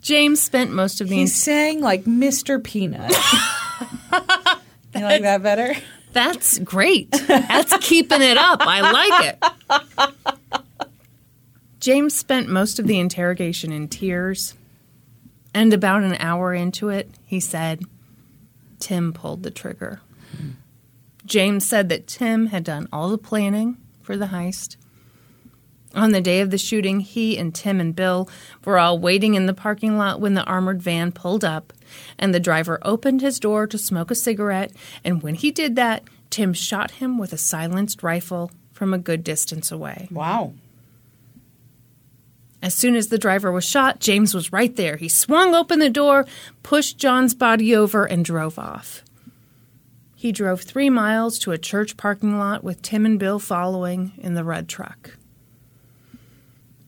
James 0.00 0.40
spent 0.40 0.70
most 0.70 1.00
of 1.00 1.08
the 1.08 1.16
He 1.16 1.26
sang 1.26 1.80
like 1.80 2.04
Mr. 2.04 2.62
Peanut. 2.62 3.10
you 4.94 5.02
like 5.02 5.22
that 5.22 5.42
better? 5.42 5.74
That's 6.12 6.60
great. 6.60 7.10
That's 7.10 7.76
keeping 7.78 8.22
it 8.22 8.36
up. 8.36 8.60
I 8.62 8.92
like 8.92 9.34
it. 9.34 10.14
James 11.80 12.14
spent 12.14 12.48
most 12.48 12.78
of 12.78 12.86
the 12.86 13.00
interrogation 13.00 13.72
in 13.72 13.88
tears, 13.88 14.54
and 15.58 15.74
about 15.74 16.04
an 16.04 16.14
hour 16.20 16.54
into 16.54 16.88
it, 16.88 17.10
he 17.24 17.40
said, 17.40 17.82
Tim 18.78 19.12
pulled 19.12 19.42
the 19.42 19.50
trigger. 19.50 20.00
James 21.26 21.66
said 21.66 21.88
that 21.88 22.06
Tim 22.06 22.46
had 22.46 22.62
done 22.62 22.86
all 22.92 23.08
the 23.08 23.18
planning 23.18 23.76
for 24.00 24.16
the 24.16 24.26
heist. 24.26 24.76
On 25.96 26.12
the 26.12 26.20
day 26.20 26.40
of 26.40 26.52
the 26.52 26.58
shooting, 26.58 27.00
he 27.00 27.36
and 27.36 27.52
Tim 27.52 27.80
and 27.80 27.96
Bill 27.96 28.30
were 28.64 28.78
all 28.78 29.00
waiting 29.00 29.34
in 29.34 29.46
the 29.46 29.52
parking 29.52 29.98
lot 29.98 30.20
when 30.20 30.34
the 30.34 30.44
armored 30.44 30.80
van 30.80 31.10
pulled 31.10 31.44
up, 31.44 31.72
and 32.20 32.32
the 32.32 32.38
driver 32.38 32.78
opened 32.82 33.20
his 33.20 33.40
door 33.40 33.66
to 33.66 33.78
smoke 33.78 34.12
a 34.12 34.14
cigarette. 34.14 34.70
And 35.02 35.24
when 35.24 35.34
he 35.34 35.50
did 35.50 35.74
that, 35.74 36.04
Tim 36.30 36.52
shot 36.52 36.92
him 36.92 37.18
with 37.18 37.32
a 37.32 37.38
silenced 37.38 38.04
rifle 38.04 38.52
from 38.72 38.94
a 38.94 38.98
good 38.98 39.24
distance 39.24 39.72
away. 39.72 40.06
Wow. 40.12 40.52
As 42.60 42.74
soon 42.74 42.96
as 42.96 43.08
the 43.08 43.18
driver 43.18 43.52
was 43.52 43.64
shot, 43.64 44.00
James 44.00 44.34
was 44.34 44.52
right 44.52 44.74
there. 44.74 44.96
He 44.96 45.08
swung 45.08 45.54
open 45.54 45.78
the 45.78 45.90
door, 45.90 46.26
pushed 46.62 46.98
John's 46.98 47.34
body 47.34 47.74
over, 47.74 48.04
and 48.04 48.24
drove 48.24 48.58
off. 48.58 49.02
He 50.16 50.32
drove 50.32 50.62
three 50.62 50.90
miles 50.90 51.38
to 51.40 51.52
a 51.52 51.58
church 51.58 51.96
parking 51.96 52.38
lot 52.38 52.64
with 52.64 52.82
Tim 52.82 53.06
and 53.06 53.20
Bill 53.20 53.38
following 53.38 54.12
in 54.18 54.34
the 54.34 54.42
red 54.42 54.68
truck. 54.68 55.16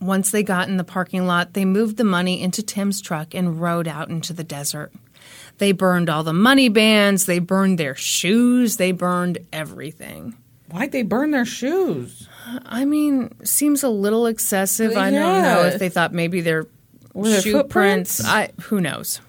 Once 0.00 0.30
they 0.30 0.42
got 0.42 0.68
in 0.68 0.78
the 0.78 0.84
parking 0.84 1.26
lot, 1.26 1.52
they 1.52 1.64
moved 1.64 1.96
the 1.96 2.04
money 2.04 2.42
into 2.42 2.62
Tim's 2.62 3.00
truck 3.00 3.32
and 3.32 3.60
rode 3.60 3.86
out 3.86 4.08
into 4.08 4.32
the 4.32 4.42
desert. 4.42 4.92
They 5.58 5.72
burned 5.72 6.10
all 6.10 6.24
the 6.24 6.32
money 6.32 6.68
bands, 6.68 7.26
they 7.26 7.38
burned 7.38 7.78
their 7.78 7.94
shoes, 7.94 8.78
they 8.78 8.92
burned 8.92 9.38
everything. 9.52 10.36
Why'd 10.68 10.90
they 10.90 11.02
burn 11.02 11.32
their 11.32 11.44
shoes? 11.44 12.28
I 12.64 12.84
mean, 12.84 13.30
seems 13.44 13.82
a 13.82 13.88
little 13.88 14.26
excessive. 14.26 14.96
I 14.96 15.10
don't 15.10 15.42
know 15.42 15.64
if 15.64 15.78
they 15.78 15.88
thought 15.88 16.12
maybe 16.12 16.40
their 16.40 16.66
Were 17.12 17.40
shoe 17.40 17.52
footprints? 17.52 18.20
prints. 18.20 18.24
I 18.28 18.50
who 18.62 18.80
knows. 18.80 19.20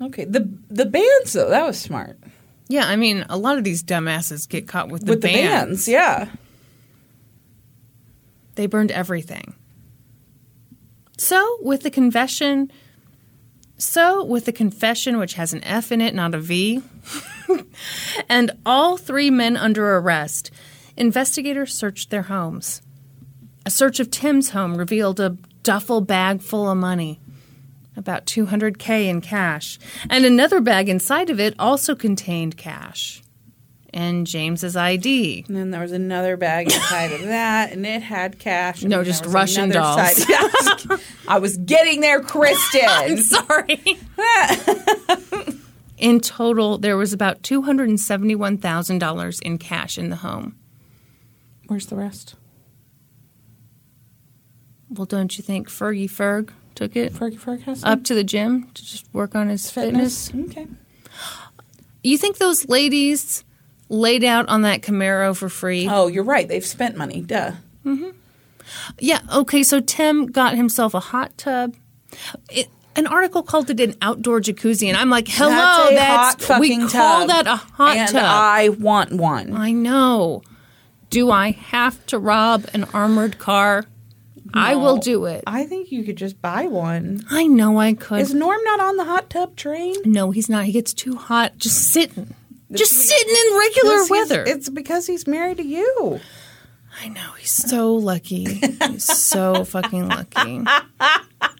Okay. 0.00 0.24
The 0.24 0.48
the 0.68 0.86
bands 0.86 1.32
though, 1.32 1.50
that 1.50 1.66
was 1.66 1.78
smart. 1.78 2.18
Yeah, 2.68 2.86
I 2.86 2.96
mean, 2.96 3.24
a 3.30 3.38
lot 3.38 3.56
of 3.56 3.64
these 3.64 3.82
dumbasses 3.82 4.46
get 4.48 4.68
caught 4.68 4.90
with 4.90 5.06
the 5.06 5.12
With 5.12 5.22
the 5.22 5.32
bands, 5.32 5.88
yeah. 5.88 6.28
They 8.56 8.66
burned 8.66 8.90
everything. 8.90 9.54
So, 11.16 11.58
with 11.62 11.82
the 11.82 11.90
confession, 11.90 12.70
so 13.78 14.22
with 14.24 14.44
the 14.44 14.52
confession, 14.52 15.16
which 15.18 15.34
has 15.34 15.52
an 15.52 15.64
F 15.64 15.90
in 15.90 16.00
it, 16.00 16.14
not 16.14 16.34
a 16.34 16.38
V, 16.38 16.82
and 18.28 18.50
all 18.66 18.96
three 18.96 19.30
men 19.30 19.56
under 19.56 19.96
arrest, 19.96 20.50
investigators 20.98 21.74
searched 21.74 22.10
their 22.10 22.22
homes. 22.22 22.82
A 23.64 23.70
search 23.70 24.00
of 24.00 24.10
Tim's 24.10 24.50
home 24.50 24.76
revealed 24.76 25.20
a 25.20 25.36
duffel 25.62 26.00
bag 26.00 26.40
full 26.42 26.68
of 26.70 26.76
money, 26.78 27.20
about 27.96 28.26
200K 28.26 29.06
in 29.08 29.20
cash, 29.20 29.78
and 30.10 30.24
another 30.24 30.60
bag 30.60 30.88
inside 30.88 31.30
of 31.30 31.40
it 31.40 31.54
also 31.58 31.94
contained 31.94 32.56
cash 32.56 33.22
and 33.94 34.26
James's 34.26 34.76
ID. 34.76 35.44
And 35.48 35.56
then 35.56 35.70
there 35.70 35.80
was 35.80 35.92
another 35.92 36.36
bag 36.36 36.66
inside 36.66 37.12
of 37.12 37.22
that, 37.22 37.72
and 37.72 37.86
it 37.86 38.02
had 38.02 38.38
cash. 38.38 38.82
and 38.82 38.90
No, 38.90 39.02
just 39.02 39.24
Russian 39.26 39.70
dolls. 39.70 40.16
side- 40.16 41.00
I 41.28 41.38
was- 41.38 41.56
getting 41.58 42.00
there, 42.00 42.20
Kristin. 42.20 43.18
Sorry. 43.22 43.98
in 45.98 46.20
total, 46.20 46.78
there 46.78 46.96
was 46.96 47.12
about 47.12 47.42
$271,000 47.42 49.42
in 49.42 49.58
cash 49.58 49.98
in 49.98 50.10
the 50.10 50.16
home. 50.16 50.54
Where's 51.68 51.86
the 51.86 51.96
rest? 51.96 52.34
Well, 54.90 55.06
don't 55.06 55.36
you 55.36 55.44
think 55.44 55.68
Fergie 55.68 56.10
Ferg 56.10 56.50
took 56.74 56.96
it 56.96 57.12
Fergie 57.12 57.38
Ferg 57.38 57.62
has 57.62 57.84
up 57.84 58.04
to 58.04 58.14
the 58.14 58.24
gym 58.24 58.70
to 58.72 58.84
just 58.84 59.06
work 59.12 59.34
on 59.34 59.48
his 59.48 59.70
fitness? 59.70 60.32
Okay. 60.34 60.66
You 62.02 62.16
think 62.16 62.38
those 62.38 62.68
ladies 62.68 63.44
laid 63.90 64.24
out 64.24 64.48
on 64.48 64.62
that 64.62 64.80
Camaro 64.80 65.36
for 65.36 65.48
free? 65.48 65.86
Oh, 65.88 66.06
you're 66.06 66.24
right. 66.24 66.48
They've 66.48 66.64
spent 66.64 66.96
money. 66.96 67.20
Duh. 67.20 67.52
Mm-hmm. 67.84 68.10
Yeah, 68.98 69.20
okay, 69.32 69.62
so 69.62 69.80
Tim 69.80 70.26
got 70.26 70.54
himself 70.54 70.94
a 70.94 71.00
hot 71.00 71.36
tub. 71.36 71.74
It, 72.50 72.68
an 72.96 73.06
article 73.06 73.42
called 73.42 73.70
it 73.70 73.80
an 73.80 73.94
outdoor 74.02 74.40
jacuzzi, 74.40 74.88
and 74.88 74.96
I'm 74.96 75.10
like, 75.10 75.28
hello, 75.28 75.90
that's 75.90 76.46
that's, 76.46 76.60
we 76.60 76.76
call 76.78 77.26
tub. 77.26 77.28
that 77.28 77.46
a 77.46 77.56
hot 77.56 77.96
and 77.96 78.10
tub. 78.10 78.22
I 78.24 78.70
want 78.70 79.12
one. 79.12 79.54
I 79.54 79.72
know. 79.72 80.42
Do 81.10 81.30
I 81.30 81.52
have 81.52 82.04
to 82.06 82.18
rob 82.18 82.66
an 82.74 82.84
armored 82.92 83.38
car? 83.38 83.86
I 84.54 84.76
will 84.76 84.96
do 84.96 85.26
it. 85.26 85.44
I 85.46 85.64
think 85.66 85.92
you 85.92 86.04
could 86.04 86.16
just 86.16 86.40
buy 86.40 86.66
one. 86.66 87.24
I 87.30 87.46
know 87.46 87.78
I 87.78 87.92
could. 87.92 88.20
Is 88.20 88.32
Norm 88.32 88.62
not 88.64 88.80
on 88.80 88.96
the 88.96 89.04
hot 89.04 89.28
tub 89.30 89.56
train? 89.56 89.94
no, 90.04 90.30
he's 90.30 90.48
not. 90.48 90.64
He 90.64 90.72
gets 90.72 90.94
too 90.94 91.16
hot 91.16 91.58
just 91.58 91.92
sitting. 91.92 92.34
Just 92.72 92.92
sitting 92.92 93.34
in 93.34 93.58
regular 93.58 94.06
weather. 94.08 94.44
It's 94.46 94.68
because 94.68 95.06
he's 95.06 95.26
married 95.26 95.56
to 95.58 95.64
you. 95.64 96.20
I 97.02 97.08
know. 97.08 97.32
He's 97.38 97.50
so 97.50 97.94
lucky. 97.94 98.44
He's 98.44 99.04
so 99.04 99.64
fucking 99.64 100.08
lucky. 100.08 100.64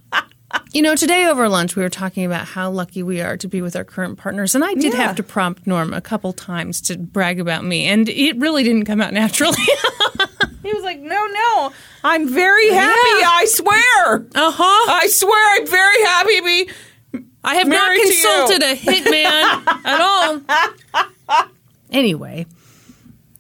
You 0.73 0.83
know, 0.83 0.95
today 0.97 1.27
over 1.27 1.49
lunch, 1.49 1.77
we 1.77 1.83
were 1.83 1.89
talking 1.91 2.25
about 2.25 2.47
how 2.47 2.71
lucky 2.71 3.03
we 3.03 3.21
are 3.21 3.37
to 3.37 3.49
be 3.49 3.61
with 3.63 3.77
our 3.77 3.85
current 3.85 4.19
partners. 4.19 4.55
And 4.55 4.65
I 4.65 4.75
did 4.75 4.93
Yeah. 4.95 5.07
have 5.07 5.17
to 5.17 5.23
prompt 5.23 5.67
Norm 5.67 5.93
a 5.93 6.01
couple 6.01 6.33
times 6.33 6.81
to 6.83 6.97
brag 6.99 7.39
about 7.41 7.65
me. 7.65 7.87
And 7.87 8.09
it 8.09 8.37
really 8.37 8.63
didn't 8.65 8.85
come 8.87 9.01
out 9.01 9.13
naturally. 9.23 9.59
He 10.63 10.73
was 10.75 10.83
like, 10.83 11.01
"No, 11.01 11.27
no, 11.27 11.73
I'm 12.05 12.29
very 12.33 12.69
happy. 12.71 13.21
Yeah. 13.21 13.29
I 13.31 13.45
swear. 13.49 14.27
uh 14.35 14.51
huh. 14.55 14.93
I 14.93 15.07
swear, 15.09 15.61
I'm 15.61 15.67
very 15.67 16.03
happy 16.05 16.37
to 16.37 16.43
be." 16.45 16.71
I 17.45 17.55
have 17.55 17.69
not 17.69 17.87
Married 17.89 18.03
to 18.03 18.09
you. 18.09 18.23
consulted 18.23 18.63
a 18.63 18.77
hitman 18.77 19.85
at 19.85 20.01
all. 20.01 21.45
Anyway, 21.91 22.45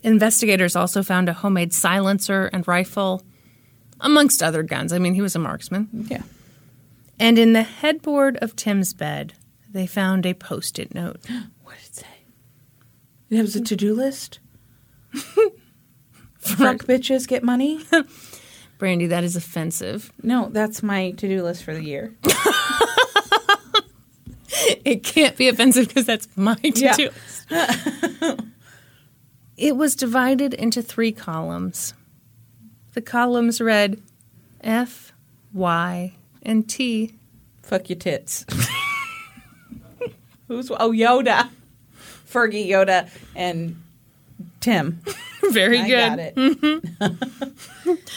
investigators 0.02 0.74
also 0.74 1.02
found 1.02 1.28
a 1.28 1.34
homemade 1.34 1.74
silencer 1.74 2.46
and 2.52 2.66
rifle, 2.66 3.22
amongst 4.00 4.42
other 4.42 4.62
guns. 4.62 4.90
I 4.90 4.98
mean, 4.98 5.12
he 5.12 5.20
was 5.20 5.36
a 5.36 5.38
marksman. 5.38 5.88
Yeah. 6.08 6.22
And 7.20 7.38
in 7.38 7.52
the 7.52 7.62
headboard 7.62 8.36
of 8.38 8.54
Tim's 8.56 8.94
bed, 8.94 9.34
they 9.70 9.86
found 9.86 10.24
a 10.26 10.34
post 10.34 10.78
it 10.78 10.94
note. 10.94 11.20
What 11.62 11.76
did 11.76 11.86
it 11.86 11.94
say? 11.96 12.06
It 13.30 13.42
was 13.42 13.56
a 13.56 13.60
to-do 13.62 13.94
list. 13.94 14.38
Fuck 15.12 16.78
bitches, 16.86 17.28
get 17.28 17.42
money. 17.42 17.84
Brandi, 18.78 19.08
that 19.10 19.22
is 19.22 19.36
offensive. 19.36 20.10
No, 20.22 20.48
that's 20.50 20.82
my 20.82 21.10
to-do 21.10 21.42
list 21.42 21.62
for 21.64 21.74
the 21.74 21.84
year. 21.84 22.16
It 24.84 25.04
can't 25.04 25.36
be 25.36 25.48
offensive 25.48 25.88
because 25.88 26.06
that's 26.06 26.28
my 26.36 26.54
to 26.54 26.70
do. 26.70 27.10
List. 27.50 28.40
It 29.56 29.76
was 29.76 29.94
divided 29.94 30.54
into 30.54 30.82
three 30.82 31.12
columns. 31.12 31.94
The 32.94 33.02
columns 33.02 33.60
read 33.60 34.00
F, 34.60 35.12
Y, 35.52 36.14
and 36.42 36.68
T. 36.68 37.14
Fuck 37.62 37.90
your 37.90 37.98
tits. 37.98 38.46
Who's 40.48 40.70
oh 40.70 40.92
Yoda, 40.92 41.50
Fergie 42.26 42.66
Yoda, 42.68 43.10
and 43.36 43.82
Tim. 44.60 45.00
Very 45.50 45.80
I 45.80 45.88
good. 45.88 46.34
got 46.34 47.18
it. 47.88 47.98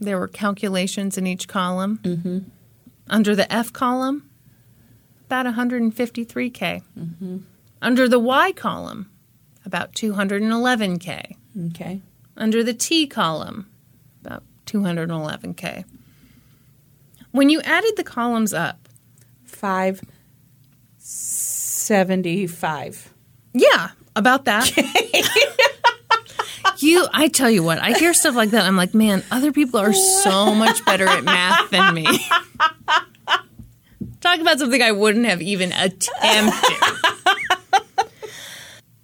There 0.00 0.18
were 0.18 0.28
calculations 0.28 1.18
in 1.18 1.26
each 1.26 1.48
column. 1.48 1.98
Mm-hmm. 2.02 2.38
Under 3.10 3.34
the 3.34 3.52
F 3.52 3.72
column, 3.72 4.28
about 5.26 5.46
153K. 5.46 6.82
Mm-hmm. 6.96 7.38
Under 7.82 8.08
the 8.08 8.18
Y 8.18 8.52
column, 8.52 9.10
about 9.64 9.94
211K. 9.94 11.36
Okay. 11.70 12.00
Under 12.36 12.62
the 12.62 12.74
T 12.74 13.06
column, 13.06 13.66
about 14.24 14.44
211K. 14.66 15.84
When 17.38 17.50
you 17.50 17.60
added 17.60 17.92
the 17.96 18.02
columns 18.02 18.52
up, 18.52 18.88
Five 19.44 20.00
seventy-five. 20.98 23.14
yeah, 23.54 23.90
about 24.16 24.44
that. 24.46 24.76
you, 26.78 27.06
I 27.12 27.28
tell 27.28 27.48
you 27.48 27.62
what, 27.62 27.78
I 27.78 27.92
hear 27.92 28.12
stuff 28.12 28.34
like 28.34 28.50
that. 28.50 28.64
I'm 28.64 28.76
like, 28.76 28.92
man, 28.92 29.22
other 29.30 29.52
people 29.52 29.78
are 29.78 29.92
so 29.92 30.52
much 30.52 30.84
better 30.84 31.06
at 31.06 31.22
math 31.22 31.70
than 31.70 31.94
me. 31.94 32.06
Talk 34.20 34.40
about 34.40 34.58
something 34.58 34.82
I 34.82 34.90
wouldn't 34.90 35.26
have 35.26 35.40
even 35.40 35.70
attempted. 35.70 36.10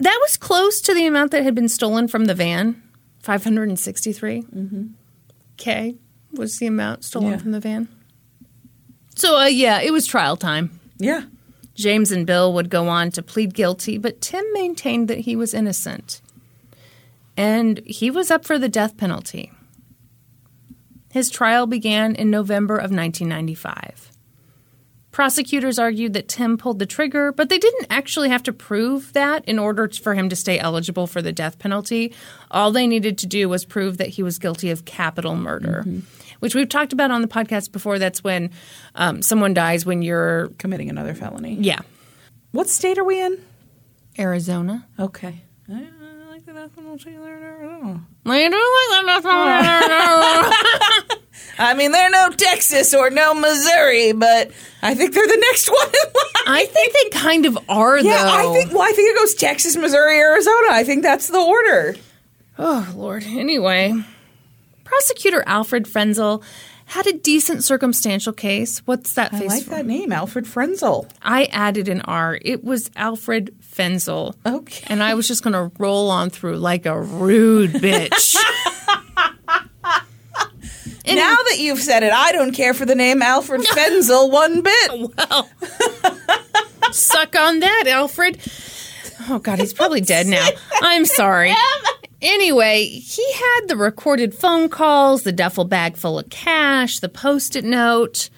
that 0.00 0.18
was 0.22 0.36
close 0.36 0.80
to 0.80 0.92
the 0.92 1.06
amount 1.06 1.30
that 1.30 1.44
had 1.44 1.54
been 1.54 1.68
stolen 1.68 2.08
from 2.08 2.24
the 2.24 2.34
van 2.34 2.82
563 3.22 4.42
mm-hmm. 4.42 4.86
K 5.56 5.94
was 6.32 6.58
the 6.58 6.66
amount 6.66 7.04
stolen 7.04 7.30
Yeah. 7.30 7.38
from 7.38 7.52
the 7.52 7.60
van. 7.60 7.86
So, 9.14 9.38
uh, 9.38 9.46
yeah, 9.46 9.80
it 9.80 9.92
was 9.92 10.06
trial 10.06 10.36
time. 10.36 10.78
Yeah. 10.98 11.22
James 11.74 12.12
and 12.12 12.26
Bill 12.26 12.52
would 12.52 12.70
go 12.70 12.88
on 12.88 13.10
to 13.12 13.22
plead 13.22 13.54
guilty, 13.54 13.98
but 13.98 14.20
Tim 14.20 14.44
maintained 14.52 15.08
that 15.08 15.18
he 15.18 15.34
was 15.34 15.54
innocent. 15.54 16.20
And 17.36 17.80
he 17.84 18.10
was 18.10 18.30
up 18.30 18.44
for 18.44 18.58
the 18.58 18.68
death 18.68 18.96
penalty. 18.96 19.52
His 21.12 21.30
trial 21.30 21.66
began 21.66 22.14
in 22.14 22.30
November 22.30 22.76
of 22.76 22.90
1995. 22.90 24.10
Prosecutors 25.14 25.78
argued 25.78 26.12
that 26.14 26.26
Tim 26.26 26.58
pulled 26.58 26.80
the 26.80 26.86
trigger, 26.86 27.30
but 27.30 27.48
they 27.48 27.58
didn't 27.58 27.86
actually 27.88 28.30
have 28.30 28.42
to 28.42 28.52
prove 28.52 29.12
that 29.12 29.44
in 29.44 29.60
order 29.60 29.88
for 29.88 30.14
him 30.14 30.28
to 30.28 30.34
stay 30.34 30.58
eligible 30.58 31.06
for 31.06 31.22
the 31.22 31.30
death 31.32 31.60
penalty. 31.60 32.12
All 32.50 32.72
they 32.72 32.88
needed 32.88 33.16
to 33.18 33.26
do 33.28 33.48
was 33.48 33.64
prove 33.64 33.98
that 33.98 34.08
he 34.08 34.24
was 34.24 34.40
guilty 34.40 34.70
of 34.70 34.84
capital 34.84 35.36
murder, 35.36 35.84
which 36.40 36.54
we've 36.54 36.68
talked 36.68 36.92
about 36.92 37.10
on 37.10 37.22
the 37.22 37.28
podcast 37.28 37.72
before. 37.72 37.98
That's 37.98 38.22
when 38.24 38.50
um, 38.94 39.22
someone 39.22 39.54
dies 39.54 39.84
when 39.86 40.02
you're, 40.02 40.48
Committing 40.58 40.90
another 40.90 41.14
felony. 41.14 41.56
yeah, 41.60 41.80
What 42.52 42.68
state 42.68 42.98
are 42.98 43.04
we 43.04 43.20
in? 43.20 43.38
Arizona. 44.18 44.86
Okay. 44.98 45.42
I, 45.68 45.72
I 45.72 45.76
like 46.30 46.44
that. 46.46 46.74
Don't 46.76 47.06
Arizona. 47.06 47.24
I 47.24 47.28
don't 49.88 50.20
like 50.20 50.50
that. 50.50 51.18
I 51.58 51.74
mean, 51.74 51.92
they're 51.92 52.10
no 52.10 52.30
Texas 52.30 52.94
or 52.94 53.10
no 53.10 53.34
Missouri, 53.34 54.12
but 54.12 54.50
I 54.82 54.94
think 54.94 55.14
they're 55.14 55.26
the 55.26 55.44
next 55.50 55.68
one. 55.68 55.88
I 56.46 56.64
think 56.66 56.92
they 56.92 57.18
kind 57.18 57.46
of 57.46 57.58
are, 57.68 57.98
Yeah, 57.98 58.22
though. 58.24 58.50
I 58.50 58.54
think. 58.54 58.72
Well, 58.72 58.82
I 58.82 58.92
think 58.92 59.14
it 59.14 59.18
goes 59.18 59.34
Texas, 59.34 59.76
Missouri, 59.76 60.18
Arizona. 60.18 60.68
I 60.70 60.84
think 60.84 61.02
that's 61.02 61.28
the 61.28 61.38
order. 61.40 61.96
Oh, 62.58 62.92
Lord. 62.96 63.24
Anyway, 63.24 63.92
prosecutor 64.98 65.42
Alfred 65.46 65.84
Frenzel 65.86 66.42
had 66.86 67.06
a 67.06 67.12
decent 67.14 67.64
circumstantial 67.64 68.32
case. 68.32 68.78
What's 68.84 69.14
that 69.14 69.32
I 69.32 69.38
face 69.40 69.50
I 69.50 69.54
like 69.54 69.64
for? 69.64 69.70
that 69.70 69.86
name, 69.86 70.12
Alfred 70.12 70.44
Frenzel. 70.44 71.08
I 71.22 71.44
added 71.46 71.88
an 71.88 72.02
R. 72.02 72.38
It 72.42 72.62
was 72.62 72.90
Alfred 72.94 73.54
Fenzel. 73.60 74.34
Okay. 74.46 74.84
And 74.88 75.02
I 75.02 75.14
was 75.14 75.26
just 75.26 75.42
going 75.42 75.54
to 75.54 75.72
roll 75.78 76.10
on 76.10 76.30
through 76.30 76.58
like 76.58 76.86
a 76.86 77.00
rude 77.00 77.72
bitch. 77.72 78.36
And- 81.06 81.16
Now 81.16 81.34
that 81.34 81.56
you've 81.58 81.80
said 81.82 82.02
it, 82.02 82.12
I 82.14 82.32
don't 82.32 82.52
care 82.52 82.72
for 82.72 82.86
the 82.86 82.94
name 82.94 83.20
Alfred 83.20 83.60
Fenzel 83.76 84.30
one 84.30 84.62
bit. 84.62 84.90
Well, 85.18 85.50
suck 86.92 87.36
on 87.36 87.60
that, 87.60 87.84
Alfred. 87.88 88.38
Oh, 89.28 89.38
God, 89.38 89.58
he's 89.58 89.72
probably 89.72 90.00
dead 90.00 90.26
now. 90.26 90.48
I'm 90.82 91.04
sorry. 91.04 91.52
Anyway, 92.22 92.86
he 92.86 93.32
had 93.34 93.68
the 93.68 93.76
recorded 93.76 94.32
phone 94.34 94.70
calls, 94.70 95.24
the 95.24 95.32
duffel 95.32 95.66
bag 95.66 95.94
full 95.94 96.18
of 96.18 96.30
cash, 96.30 96.98
the 97.00 97.08
post 97.10 97.54
it 97.54 97.66
note. 97.66 98.30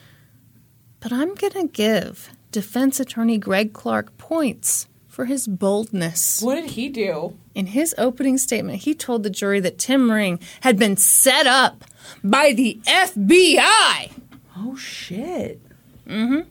But 0.99 1.13
I'm 1.13 1.37
going 1.37 1.53
to 1.53 1.69
give 1.69 2.31
defense 2.51 2.99
attorney 2.99 3.39
Greg 3.39 3.73
Clark 3.73 4.19
points 4.19 4.89
for 5.07 5.27
his 5.27 5.47
boldness. 5.47 6.43
What 6.43 6.57
did 6.57 6.71
he 6.71 6.89
do? 6.89 7.37
In 7.55 7.67
his 7.67 7.95
opening 7.97 8.39
statement, 8.39 8.83
he 8.83 8.93
told 8.93 9.23
the 9.23 9.31
jury 9.31 9.61
that 9.61 9.79
Tim 9.79 10.11
Ring 10.11 10.41
had 10.63 10.77
been 10.81 10.97
set 10.97 11.47
up 11.47 11.85
by 12.25 12.53
the 12.55 12.81
FBI. 12.87 14.11
Oh 14.57 14.75
shit. 14.77 15.61
Mhm. 16.09 16.47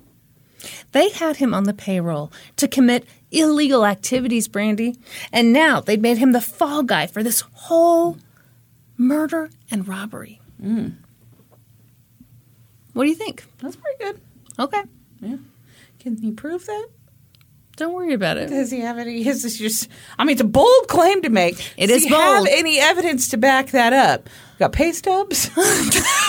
They 0.93 1.09
had 1.09 1.35
him 1.37 1.53
on 1.53 1.65
the 1.65 1.73
payroll 1.73 2.31
to 2.55 2.67
commit 2.69 3.05
illegal 3.35 3.85
activities, 3.85 4.47
Brandi. 4.47 4.97
And 5.31 5.51
now 5.53 5.79
they'd 5.79 6.01
made 6.01 6.17
him 6.17 6.31
the 6.31 6.41
fall 6.41 6.83
guy 6.83 7.07
for 7.07 7.23
this 7.23 7.41
whole 7.53 8.17
murder 8.97 9.49
and 9.69 9.87
robbery. 9.87 10.39
What 12.93 13.03
do 13.03 13.09
you 13.09 13.15
think? 13.15 13.43
That's 13.59 13.75
pretty 13.75 14.03
good. 14.03 14.21
Okay. 14.57 14.81
Yeah. 15.21 15.37
Can 15.99 16.17
he 16.17 16.31
prove 16.31 16.65
that? 16.65 16.87
Don't 17.75 17.93
worry 17.93 18.13
about 18.13 18.37
it. 18.37 18.47
Does 18.47 18.71
he 18.71 18.79
have 18.79 18.97
any? 18.97 19.27
Is 19.27 19.57
just. 19.57 19.89
I 20.17 20.23
mean, 20.23 20.33
it's 20.35 20.41
a 20.41 20.45
bold 20.45 20.87
claim 20.87 21.21
to 21.23 21.29
make. 21.29 21.59
It 21.77 21.87
Does 21.87 21.97
is 21.97 22.03
he 22.03 22.09
have 22.09 22.37
bold. 22.37 22.47
any 22.49 22.79
evidence 22.79 23.27
to 23.29 23.37
back 23.37 23.71
that 23.71 23.91
up? 23.91 24.29
Got 24.59 24.71
pay 24.71 24.91
stubs. 24.93 25.49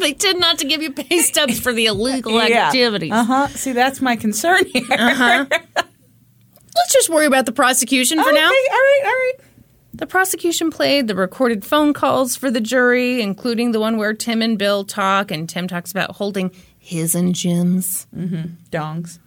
They 0.00 0.12
tend 0.12 0.38
not 0.38 0.58
to 0.58 0.64
give 0.64 0.80
you 0.80 0.92
pay 0.92 1.18
stubs 1.22 1.58
for 1.58 1.72
the 1.72 1.86
illegal 1.86 2.40
activities. 2.40 3.12
Uh 3.12 3.24
huh. 3.24 3.48
See, 3.48 3.72
that's 3.72 4.00
my 4.00 4.14
concern 4.16 4.64
here. 4.66 5.48
Let's 6.78 6.92
just 6.92 7.08
worry 7.08 7.26
about 7.26 7.46
the 7.46 7.52
prosecution 7.52 8.18
for 8.22 8.28
okay, 8.28 8.38
now. 8.38 8.46
All 8.46 8.50
right. 8.50 9.00
All 9.04 9.10
right. 9.10 9.34
The 9.94 10.06
prosecution 10.06 10.70
played 10.70 11.08
the 11.08 11.14
recorded 11.14 11.64
phone 11.64 11.92
calls 11.92 12.36
for 12.36 12.50
the 12.50 12.60
jury, 12.60 13.20
including 13.20 13.72
the 13.72 13.80
one 13.80 13.96
where 13.96 14.14
Tim 14.14 14.42
and 14.42 14.56
Bill 14.56 14.84
talk, 14.84 15.30
and 15.30 15.48
Tim 15.48 15.66
talks 15.66 15.90
about 15.90 16.16
holding 16.16 16.52
his 16.78 17.14
and 17.14 17.34
Jim's. 17.34 18.06
Mm-hmm. 18.16 18.52
Dongs. 18.70 19.18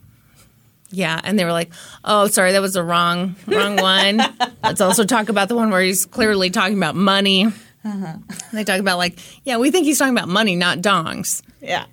Yeah, 0.90 1.20
and 1.24 1.40
they 1.40 1.46
were 1.46 1.52
like, 1.52 1.72
"Oh, 2.04 2.28
sorry, 2.28 2.52
that 2.52 2.62
was 2.62 2.74
the 2.74 2.84
wrong 2.84 3.36
wrong 3.48 3.78
one." 3.78 4.22
Let's 4.64 4.82
also 4.82 5.04
talk 5.06 5.30
about 5.30 5.48
the 5.48 5.56
one 5.56 5.72
where 5.72 5.82
he's 5.82 6.06
clearly 6.06 6.50
talking 6.50 6.78
about 6.78 6.96
money. 6.96 7.48
Uh-huh. 7.84 8.18
They 8.54 8.64
talk 8.64 8.80
about 8.80 8.98
like, 8.98 9.18
yeah, 9.44 9.58
we 9.58 9.72
think 9.72 9.86
he's 9.86 9.98
talking 9.98 10.16
about 10.16 10.28
money, 10.28 10.56
not 10.56 10.80
dongs. 10.80 11.42
Yeah. 11.62 11.86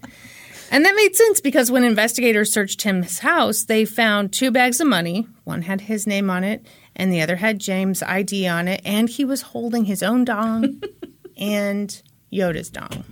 And 0.71 0.85
that 0.85 0.95
made 0.95 1.17
sense 1.17 1.41
because 1.41 1.71
when 1.71 1.85
investigators 1.85 2.53
searched 2.53 2.81
Tim's 2.81 3.21
house, 3.21 3.65
they 3.65 3.85
found 3.85 4.33
two 4.33 4.51
bags 4.51 4.81
of 4.81 4.87
money. 4.87 5.27
One 5.45 5.63
had 5.63 5.83
his 5.83 6.07
name 6.07 6.29
on 6.29 6.45
it, 6.45 6.67
and 6.95 7.13
the 7.13 7.23
other 7.23 7.37
had 7.37 7.59
James' 7.59 8.03
ID 8.03 8.47
on 8.47 8.69
it, 8.69 8.83
and 8.85 9.09
he 9.09 9.25
was 9.25 9.43
holding 9.43 9.87
his 9.87 10.03
own 10.03 10.25
dong 10.25 10.83
and 11.37 12.03
Yoda's 12.33 12.69
dong. 12.71 13.05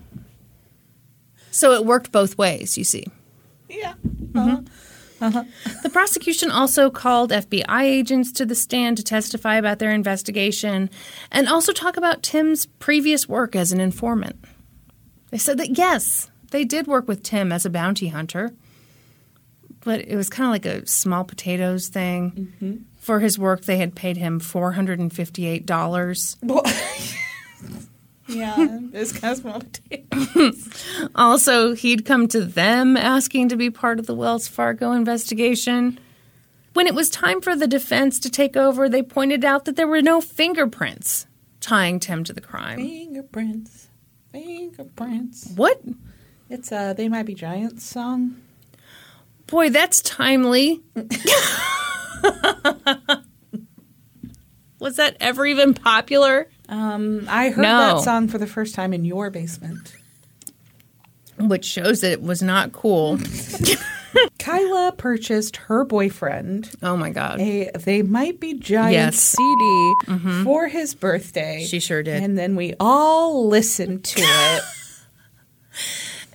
So 1.50 1.72
it 1.72 1.86
worked 1.86 2.12
both 2.12 2.36
ways, 2.36 2.76
you 2.76 2.84
see. 2.84 3.06
Yeah. 3.68 3.94
Uh-huh. 4.34 4.60
The 5.82 5.90
prosecution 5.90 6.50
also 6.50 6.90
called 6.90 7.30
FBI 7.30 7.82
agents 7.82 8.32
to 8.32 8.44
the 8.44 8.54
stand 8.54 8.98
to 8.98 9.02
testify 9.02 9.56
about 9.56 9.78
their 9.78 9.92
investigation 9.92 10.90
and 11.32 11.48
also 11.48 11.72
talk 11.72 11.96
about 11.96 12.22
Tim's 12.22 12.66
previous 12.66 13.26
work 13.26 13.56
as 13.56 13.72
an 13.72 13.80
informant. 13.80 14.36
They 15.30 15.38
said 15.38 15.58
that 15.58 15.78
yes, 15.78 16.30
they 16.56 16.64
did 16.64 16.86
work 16.86 17.06
with 17.06 17.22
Tim 17.22 17.52
as 17.52 17.66
a 17.66 17.70
bounty 17.70 18.08
hunter, 18.08 18.50
but 19.84 20.00
it 20.00 20.16
was 20.16 20.30
kind 20.30 20.46
of 20.46 20.52
like 20.52 20.64
a 20.64 20.86
small 20.86 21.22
potatoes 21.22 21.88
thing. 21.88 22.30
Mm-hmm. 22.30 22.76
For 22.96 23.20
his 23.20 23.38
work, 23.38 23.66
they 23.66 23.76
had 23.76 23.94
paid 23.94 24.16
him 24.16 24.40
$458. 24.40 26.36
Well, 26.42 26.62
yeah. 28.26 28.78
It's 28.94 29.12
kind 29.12 29.32
of 29.32 29.38
small 29.38 29.60
potatoes. 29.60 30.84
Also, 31.14 31.74
he'd 31.74 32.06
come 32.06 32.26
to 32.28 32.40
them 32.42 32.96
asking 32.96 33.50
to 33.50 33.56
be 33.56 33.68
part 33.68 33.98
of 33.98 34.06
the 34.06 34.14
Wells 34.14 34.48
Fargo 34.48 34.92
investigation. 34.92 36.00
When 36.72 36.86
it 36.86 36.94
was 36.94 37.10
time 37.10 37.42
for 37.42 37.54
the 37.54 37.66
defense 37.66 38.18
to 38.20 38.30
take 38.30 38.56
over, 38.56 38.88
they 38.88 39.02
pointed 39.02 39.44
out 39.44 39.66
that 39.66 39.76
there 39.76 39.86
were 39.86 40.00
no 40.00 40.22
fingerprints 40.22 41.26
tying 41.60 42.00
Tim 42.00 42.24
to 42.24 42.32
the 42.32 42.40
crime. 42.40 42.78
Fingerprints. 42.78 43.88
Fingerprints. 44.32 45.52
What? 45.54 45.82
It's 46.48 46.70
a 46.72 46.94
They 46.96 47.08
Might 47.08 47.26
Be 47.26 47.34
Giants 47.34 47.84
song. 47.84 48.36
Boy, 49.46 49.70
that's 49.70 50.00
timely. 50.00 50.80
was 54.78 54.96
that 54.96 55.16
ever 55.20 55.46
even 55.46 55.74
popular? 55.74 56.48
Um, 56.68 57.26
I 57.28 57.50
heard 57.50 57.62
No. 57.62 57.78
that 57.96 58.00
song 58.02 58.28
for 58.28 58.38
the 58.38 58.46
first 58.46 58.74
time 58.74 58.92
in 58.92 59.04
your 59.04 59.30
basement. 59.30 59.94
Which 61.38 61.64
shows 61.64 62.00
that 62.00 62.12
it 62.12 62.22
was 62.22 62.42
not 62.42 62.72
cool. 62.72 63.18
Kyla 64.38 64.94
purchased 64.96 65.56
her 65.56 65.84
boyfriend 65.84 66.70
Oh 66.82 66.96
my 66.96 67.10
God. 67.10 67.38
a 67.40 67.70
They 67.78 68.00
Might 68.02 68.40
Be 68.40 68.54
Giants 68.54 69.36
Yes. 69.36 69.36
Mm-hmm. 70.06 70.30
CD 70.38 70.44
for 70.44 70.68
his 70.68 70.94
birthday. 70.94 71.64
She 71.68 71.80
sure 71.80 72.02
did. 72.02 72.22
And 72.22 72.38
then 72.38 72.56
we 72.56 72.74
all 72.80 73.46
listened 73.48 74.04
to 74.04 74.20
it. 74.22 74.62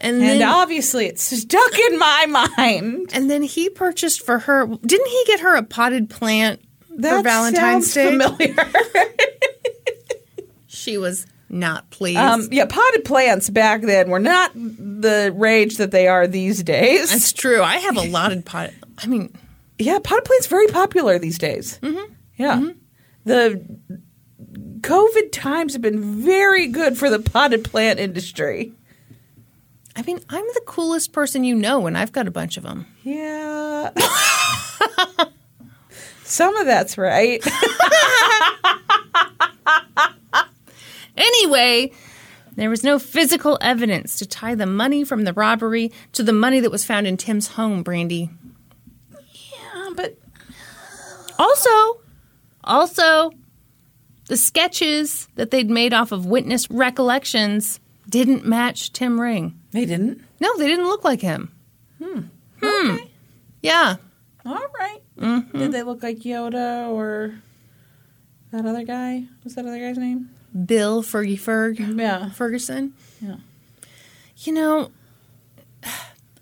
And 0.04 0.16
and 0.18 0.42
then, 0.42 0.44
obviously 0.44 1.06
it's 1.06 1.24
stuck 1.24 1.78
in 1.80 2.00
my 2.00 2.26
mind. 2.58 3.12
and 3.14 3.30
then 3.30 3.44
he 3.44 3.70
purchased 3.70 4.26
for 4.26 4.40
her. 4.40 4.66
Didn't 4.66 5.08
he 5.08 5.24
get 5.28 5.40
her 5.42 5.56
a 5.56 5.64
potted 5.64 6.10
plant 6.10 6.60
That 6.98 7.18
for 7.18 7.24
Valentine's 7.24 7.94
sounds 7.94 7.94
Day? 7.94 8.10
familiar. 8.12 8.56
She 10.68 10.98
was 10.98 11.28
not 11.50 11.90
pleased. 11.92 12.18
um, 12.18 12.48
yeah, 12.52 12.66
potted 12.66 13.06
plants 13.06 13.50
back 13.50 13.82
then 13.82 14.10
were 14.10 14.20
not 14.20 14.52
the 14.56 15.32
rage 15.36 15.78
that 15.78 15.92
they 15.92 16.08
are 16.08 16.26
these 16.26 16.64
days. 16.64 17.12
That's 17.12 17.34
true. 17.34 17.62
I 17.62 17.78
have 17.78 17.98
a 17.98 18.10
lot 18.10 18.32
of 18.32 18.44
pot. 18.46 18.72
I 18.98 19.06
mean, 19.08 19.32
Yeah, 19.78 20.00
potted 20.04 20.26
plants 20.26 20.48
very 20.48 20.68
popular 20.68 21.20
these 21.20 21.38
days. 21.38 21.78
Mm-hmm. 21.84 22.14
Yeah, 22.38 22.70
the 23.26 23.64
COVID 24.80 25.32
times 25.32 25.74
have 25.74 25.82
been 25.84 26.02
very 26.24 26.68
good 26.68 26.98
for 26.98 27.10
the 27.12 27.20
potted 27.20 27.64
plant 27.64 28.00
industry. 28.00 28.74
I 29.96 30.02
mean, 30.04 30.20
I'm 30.30 30.46
the 30.54 30.62
coolest 30.66 31.12
person 31.14 31.44
you 31.44 31.56
know, 31.56 31.86
and 31.88 31.98
I've 31.98 32.12
got 32.12 32.28
a 32.28 32.32
bunch 32.32 32.58
of 32.58 32.64
them. 32.64 32.88
Yeah, 33.04 33.92
some 36.24 36.56
of 36.56 36.66
that's 36.66 36.98
right. 36.98 37.44
Anyway, 41.18 41.92
there 42.56 42.70
was 42.70 42.84
no 42.84 42.98
physical 42.98 43.58
evidence 43.62 44.18
to 44.18 44.26
tie 44.26 44.56
the 44.56 44.66
money 44.66 45.04
from 45.04 45.24
the 45.24 45.34
robbery 45.34 45.92
to 46.14 46.24
the 46.24 46.34
money 46.34 46.60
that 46.62 46.72
was 46.72 46.86
found 46.86 47.06
in 47.06 47.18
Tim's 47.18 47.48
home, 47.50 47.84
Brandi. 47.84 48.30
yeah, 49.34 49.90
but 49.96 50.18
Also, 51.38 52.02
also, 52.64 53.32
the 54.28 54.38
sketches 54.38 55.28
that 55.36 55.52
they'd 55.52 55.70
made 55.70 55.94
off 55.94 56.12
of 56.12 56.26
witness 56.26 56.70
recollections 56.72 57.80
didn't 58.10 58.46
match 58.46 58.94
Tim 58.94 59.20
Ring. 59.20 59.60
They 59.72 59.86
didn't. 59.86 60.22
No, 60.40 60.56
they 60.58 60.68
didn't 60.68 60.86
look 60.88 61.04
like 61.04 61.22
him. 61.22 61.52
Hmm. 62.02 62.22
Hmm. 62.62 62.96
Yeah. 63.62 63.96
All 64.46 64.66
right. 64.80 65.00
Did 65.54 65.72
they 65.72 65.84
look 65.84 66.02
like 66.04 66.20
Yoda 66.20 66.90
or 66.90 67.36
that 68.52 68.66
other 68.66 68.84
guy? 68.84 69.24
What's 69.44 69.56
that 69.56 69.66
other 69.66 69.80
guy's 69.80 69.98
name? 69.98 70.30
Bill 70.66 71.04
Fergie 71.04 71.40
Ferg. 71.40 71.98
Yeah. 72.00 72.30
Ferguson. 72.32 72.94
Yeah. 73.22 73.36
You 74.38 74.54
know, 74.54 74.92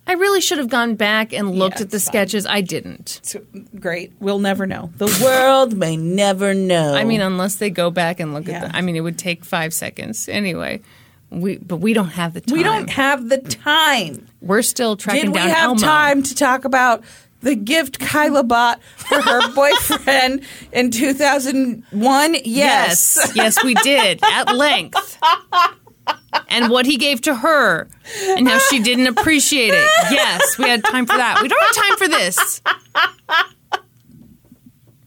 I 0.07 0.13
really 0.13 0.41
should 0.41 0.57
have 0.57 0.69
gone 0.69 0.95
back 0.95 1.33
and 1.33 1.51
looked 1.51 1.77
Yeah, 1.77 1.83
at 1.83 1.89
the 1.91 1.99
fine. 1.99 2.05
sketches. 2.07 2.45
I 2.47 2.61
didn't. 2.61 3.19
So, 3.23 3.41
great. 3.79 4.13
We'll 4.19 4.39
never 4.39 4.65
know. 4.65 4.91
The 4.97 5.19
world 5.23 5.75
may 5.77 5.97
never 5.97 6.53
know. 6.53 6.95
I 6.95 7.03
mean, 7.03 7.21
unless 7.21 7.57
they 7.57 7.69
go 7.69 7.91
back 7.91 8.19
and 8.19 8.33
look 8.33 8.47
Yeah. 8.47 8.63
at 8.63 8.71
the. 8.71 8.77
I 8.77 8.81
mean, 8.81 8.95
it 8.95 9.01
would 9.01 9.17
take 9.19 9.43
five 9.45 9.73
seconds 9.73 10.27
anyway. 10.29 10.81
We, 11.31 11.57
but 11.57 11.77
we 11.77 11.93
don't 11.93 12.09
have 12.09 12.33
the 12.33 12.41
time. 12.41 12.57
we 12.57 12.63
don't 12.63 12.89
have 12.89 13.29
the 13.29 13.37
time. 13.37 14.27
We're 14.41 14.63
still 14.63 14.97
tracking 14.97 15.25
down. 15.25 15.33
Did 15.33 15.43
we 15.43 15.49
have 15.49 15.69
Elmo. 15.69 15.79
time 15.81 16.23
to 16.23 16.35
talk 16.35 16.65
about 16.65 17.03
the 17.41 17.55
gift 17.55 17.99
Kyla 17.99 18.43
bought 18.43 18.81
for 18.83 19.21
her 19.21 19.53
boyfriend 19.53 20.41
in 20.71 20.89
2001? 20.91 22.33
Yes. 22.33 22.45
Yes, 22.45 23.31
yes, 23.35 23.63
we 23.63 23.75
did 23.75 24.19
at 24.23 24.55
length. 24.55 25.19
And 26.47 26.69
what 26.69 26.87
he 26.87 26.97
gave 26.97 27.21
to 27.21 27.35
her, 27.35 27.87
and 28.29 28.47
how 28.47 28.57
she 28.57 28.79
didn't 28.81 29.05
appreciate 29.07 29.73
it. 29.73 29.87
Yes, 30.09 30.57
we 30.57 30.67
had 30.67 30.83
time 30.83 31.05
for 31.05 31.15
that. 31.15 31.41
We 31.43 31.47
don't 31.47 31.61
have 31.61 31.75
time 31.75 31.97
for 31.97 32.07
this. 32.07 32.61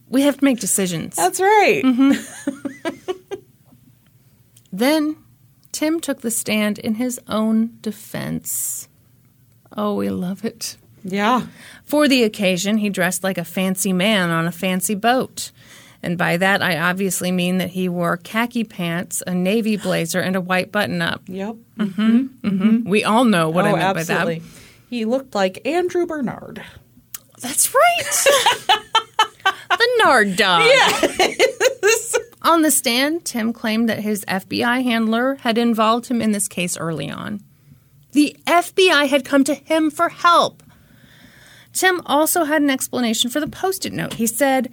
We 0.07 0.21
have 0.21 0.37
to 0.37 0.45
make 0.45 0.59
decisions. 0.59 1.15
That's 1.15 1.41
right. 1.41 1.81
Mm-hmm. 1.83 2.89
Then 4.71 5.17
Tim 5.73 5.99
took 5.99 6.21
the 6.21 6.31
stand 6.31 6.79
in 6.79 6.95
his 6.95 7.19
own 7.27 7.77
defense. 7.81 8.87
Oh, 9.75 9.95
we 9.95 10.09
love 10.09 10.45
it. 10.45 10.77
Yeah. 11.03 11.47
For 11.83 12.07
the 12.07 12.23
occasion, 12.23 12.77
he 12.77 12.89
dressed 12.89 13.23
like 13.23 13.37
a 13.37 13.43
fancy 13.43 13.91
man 13.91 14.29
on 14.29 14.45
a 14.45 14.51
fancy 14.51 14.95
boat. 14.95 15.51
And 16.03 16.17
by 16.17 16.37
that, 16.37 16.61
I 16.61 16.77
obviously 16.77 17.31
mean 17.31 17.57
that 17.57 17.71
he 17.71 17.89
wore 17.89 18.17
khaki 18.17 18.63
pants, 18.63 19.23
a 19.25 19.33
navy 19.33 19.75
blazer, 19.75 20.19
and 20.19 20.35
a 20.35 20.41
white 20.41 20.71
button 20.71 21.01
up. 21.01 21.23
Yep. 21.27 21.55
Mm-hmm. 21.77 22.19
Mm-hmm. 22.47 22.89
We 22.89 23.03
all 23.03 23.25
know 23.25 23.49
what 23.49 23.65
I 23.65 23.71
oh, 23.71 23.75
meant 23.75 23.97
absolutely. 23.97 24.39
by 24.39 24.45
that. 24.45 24.51
He 24.89 25.05
looked 25.05 25.33
like 25.33 25.65
Andrew 25.65 26.05
Bernard. 26.05 26.63
That's 27.41 27.73
right. 27.73 28.25
the 29.69 29.89
Nard 30.03 30.35
dog. 30.35 30.69
On 32.43 32.61
the 32.61 32.71
stand, 32.71 33.23
Tim 33.23 33.53
claimed 33.53 33.87
that 33.87 33.99
his 33.99 34.25
FBI 34.25 34.83
handler 34.83 35.35
had 35.35 35.57
involved 35.57 36.07
him 36.07 36.21
in 36.21 36.33
this 36.33 36.47
case 36.47 36.77
early 36.77 37.09
on. 37.09 37.41
The 38.11 38.35
FBI 38.45 39.07
had 39.07 39.25
come 39.25 39.43
to 39.45 39.55
him 39.55 39.89
for 39.89 40.09
help. 40.09 40.61
Tim 41.71 42.01
also 42.05 42.43
had 42.43 42.61
an 42.61 42.69
explanation 42.69 43.29
for 43.31 43.39
the 43.39 43.47
post 43.47 43.85
it 43.85 43.93
note. 43.93 44.13
He 44.13 44.27
said, 44.27 44.71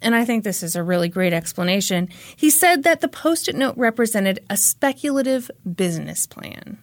and 0.00 0.14
I 0.14 0.24
think 0.24 0.44
this 0.44 0.62
is 0.62 0.74
a 0.74 0.82
really 0.82 1.08
great 1.08 1.32
explanation. 1.32 2.08
He 2.36 2.50
said 2.50 2.82
that 2.84 3.00
the 3.00 3.08
post 3.08 3.48
it 3.48 3.54
note 3.54 3.76
represented 3.76 4.40
a 4.48 4.56
speculative 4.56 5.50
business 5.76 6.26
plan. 6.26 6.78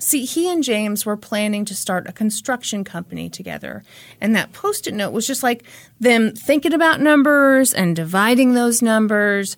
See, 0.00 0.24
he 0.24 0.50
and 0.50 0.62
James 0.62 1.04
were 1.04 1.16
planning 1.16 1.64
to 1.66 1.74
start 1.74 2.08
a 2.08 2.12
construction 2.12 2.84
company 2.84 3.28
together. 3.28 3.84
And 4.20 4.34
that 4.34 4.52
post 4.52 4.86
it 4.86 4.94
note 4.94 5.12
was 5.12 5.26
just 5.26 5.42
like 5.42 5.64
them 6.00 6.34
thinking 6.34 6.72
about 6.72 7.00
numbers 7.00 7.72
and 7.72 7.94
dividing 7.94 8.54
those 8.54 8.82
numbers. 8.82 9.56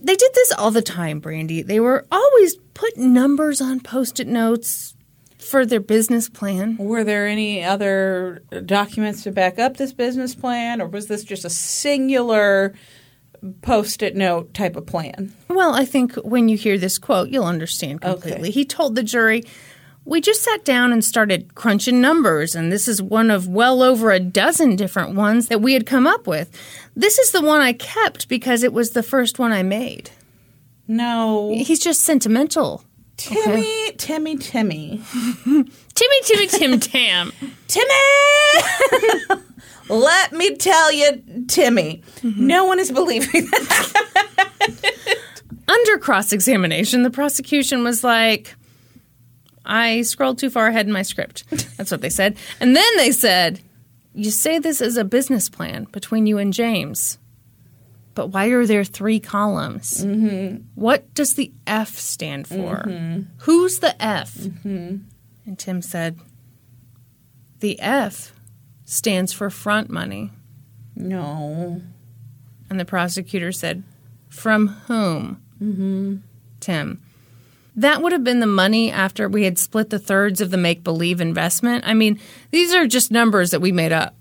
They 0.00 0.14
did 0.14 0.30
this 0.34 0.52
all 0.52 0.70
the 0.70 0.82
time, 0.82 1.20
Brandi. 1.20 1.66
They 1.66 1.80
were 1.80 2.06
always 2.12 2.56
putting 2.74 3.12
numbers 3.12 3.60
on 3.60 3.80
post 3.80 4.20
it 4.20 4.28
notes 4.28 4.94
for 5.38 5.66
their 5.66 5.80
business 5.80 6.28
plan. 6.28 6.76
Were 6.76 7.04
there 7.04 7.26
any 7.26 7.62
other 7.62 8.42
documents 8.64 9.22
to 9.22 9.30
back 9.30 9.58
up 9.58 9.76
this 9.76 9.92
business 9.92 10.34
plan, 10.34 10.80
or 10.80 10.88
was 10.88 11.06
this 11.06 11.24
just 11.24 11.44
a 11.44 11.50
singular 11.50 12.74
post 13.62 14.02
it 14.02 14.16
note 14.16 14.54
type 14.54 14.76
of 14.76 14.86
plan? 14.86 15.34
Well, 15.48 15.74
I 15.74 15.84
think 15.84 16.14
when 16.16 16.48
you 16.48 16.56
hear 16.56 16.78
this 16.78 16.98
quote, 16.98 17.28
you'll 17.28 17.44
understand 17.44 18.02
completely. 18.02 18.48
Okay. 18.48 18.50
He 18.50 18.64
told 18.64 18.94
the 18.94 19.02
jury, 19.02 19.44
We 20.04 20.20
just 20.20 20.42
sat 20.42 20.64
down 20.64 20.92
and 20.92 21.04
started 21.04 21.54
crunching 21.54 22.00
numbers, 22.00 22.54
and 22.54 22.70
this 22.70 22.86
is 22.88 23.02
one 23.02 23.30
of 23.30 23.48
well 23.48 23.82
over 23.82 24.12
a 24.12 24.20
dozen 24.20 24.76
different 24.76 25.14
ones 25.14 25.48
that 25.48 25.60
we 25.60 25.72
had 25.72 25.86
come 25.86 26.06
up 26.06 26.26
with. 26.26 26.50
This 26.94 27.18
is 27.18 27.32
the 27.32 27.42
one 27.42 27.60
I 27.60 27.72
kept 27.72 28.28
because 28.28 28.62
it 28.62 28.72
was 28.72 28.90
the 28.90 29.02
first 29.02 29.38
one 29.38 29.52
I 29.52 29.62
made. 29.62 30.10
No. 30.88 31.52
He's 31.52 31.80
just 31.80 32.02
sentimental. 32.02 32.84
Timmy, 33.16 33.92
Timmy, 33.96 34.36
Timmy. 34.36 35.00
Timmy, 35.44 36.20
Timmy, 36.22 36.46
Tim 36.46 36.78
Tam. 36.80 37.32
Timmy! 37.68 39.42
Let 39.88 40.32
me 40.32 40.56
tell 40.56 40.92
you, 40.92 41.44
Timmy, 41.48 42.02
no 42.22 42.64
one 42.64 42.78
is 42.78 42.90
believing 42.90 43.46
that. 43.46 45.18
Under 45.68 45.98
cross 45.98 46.32
examination, 46.32 47.02
the 47.02 47.10
prosecution 47.10 47.82
was 47.82 48.04
like, 48.04 48.54
I 49.64 50.02
scrolled 50.02 50.38
too 50.38 50.50
far 50.50 50.68
ahead 50.68 50.86
in 50.86 50.92
my 50.92 51.02
script. 51.02 51.44
That's 51.76 51.90
what 51.90 52.00
they 52.00 52.10
said. 52.10 52.36
And 52.60 52.76
then 52.76 52.96
they 52.96 53.10
said, 53.10 53.60
You 54.14 54.30
say 54.30 54.58
this 54.58 54.80
is 54.80 54.96
a 54.96 55.04
business 55.04 55.48
plan 55.48 55.84
between 55.90 56.26
you 56.26 56.38
and 56.38 56.52
James, 56.52 57.18
but 58.14 58.28
why 58.28 58.46
are 58.48 58.64
there 58.64 58.84
three 58.84 59.20
columns? 59.20 60.04
Mm-hmm. 60.04 60.62
What 60.74 61.12
does 61.14 61.34
the 61.34 61.52
F 61.66 61.96
stand 61.96 62.46
for? 62.46 62.84
Mm-hmm. 62.86 63.22
Who's 63.38 63.80
the 63.80 64.00
F? 64.02 64.34
Mm-hmm. 64.34 64.96
And 65.46 65.58
Tim 65.58 65.82
said, 65.82 66.18
The 67.60 67.78
F 67.80 68.32
stands 68.86 69.32
for 69.32 69.50
front 69.50 69.90
money. 69.90 70.30
No. 70.94 71.82
And 72.70 72.80
the 72.80 72.86
prosecutor 72.86 73.52
said, 73.52 73.82
From 74.30 74.68
whom? 74.68 75.42
Mm-hmm. 75.60 76.16
Tim. 76.60 77.02
That 77.74 78.00
would 78.00 78.12
have 78.12 78.24
been 78.24 78.40
the 78.40 78.46
money 78.46 78.90
after 78.90 79.28
we 79.28 79.44
had 79.44 79.58
split 79.58 79.90
the 79.90 79.98
thirds 79.98 80.40
of 80.40 80.50
the 80.50 80.56
make 80.56 80.82
believe 80.82 81.20
investment. 81.20 81.84
I 81.86 81.92
mean, 81.92 82.18
these 82.50 82.72
are 82.72 82.86
just 82.86 83.10
numbers 83.10 83.50
that 83.50 83.60
we 83.60 83.70
made 83.70 83.92
up. 83.92 84.14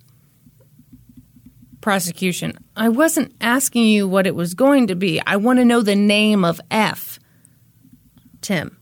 Prosecution. 1.79 2.57
I 2.75 2.89
wasn't 2.89 3.33
asking 3.39 3.85
you 3.85 4.09
what 4.09 4.27
it 4.27 4.35
was 4.35 4.55
going 4.55 4.87
to 4.87 4.95
be. 4.95 5.21
I 5.25 5.37
want 5.37 5.59
to 5.59 5.65
know 5.65 5.81
the 5.81 5.95
name 5.95 6.43
of 6.43 6.59
F. 6.69 7.19
Tim. 8.41 8.77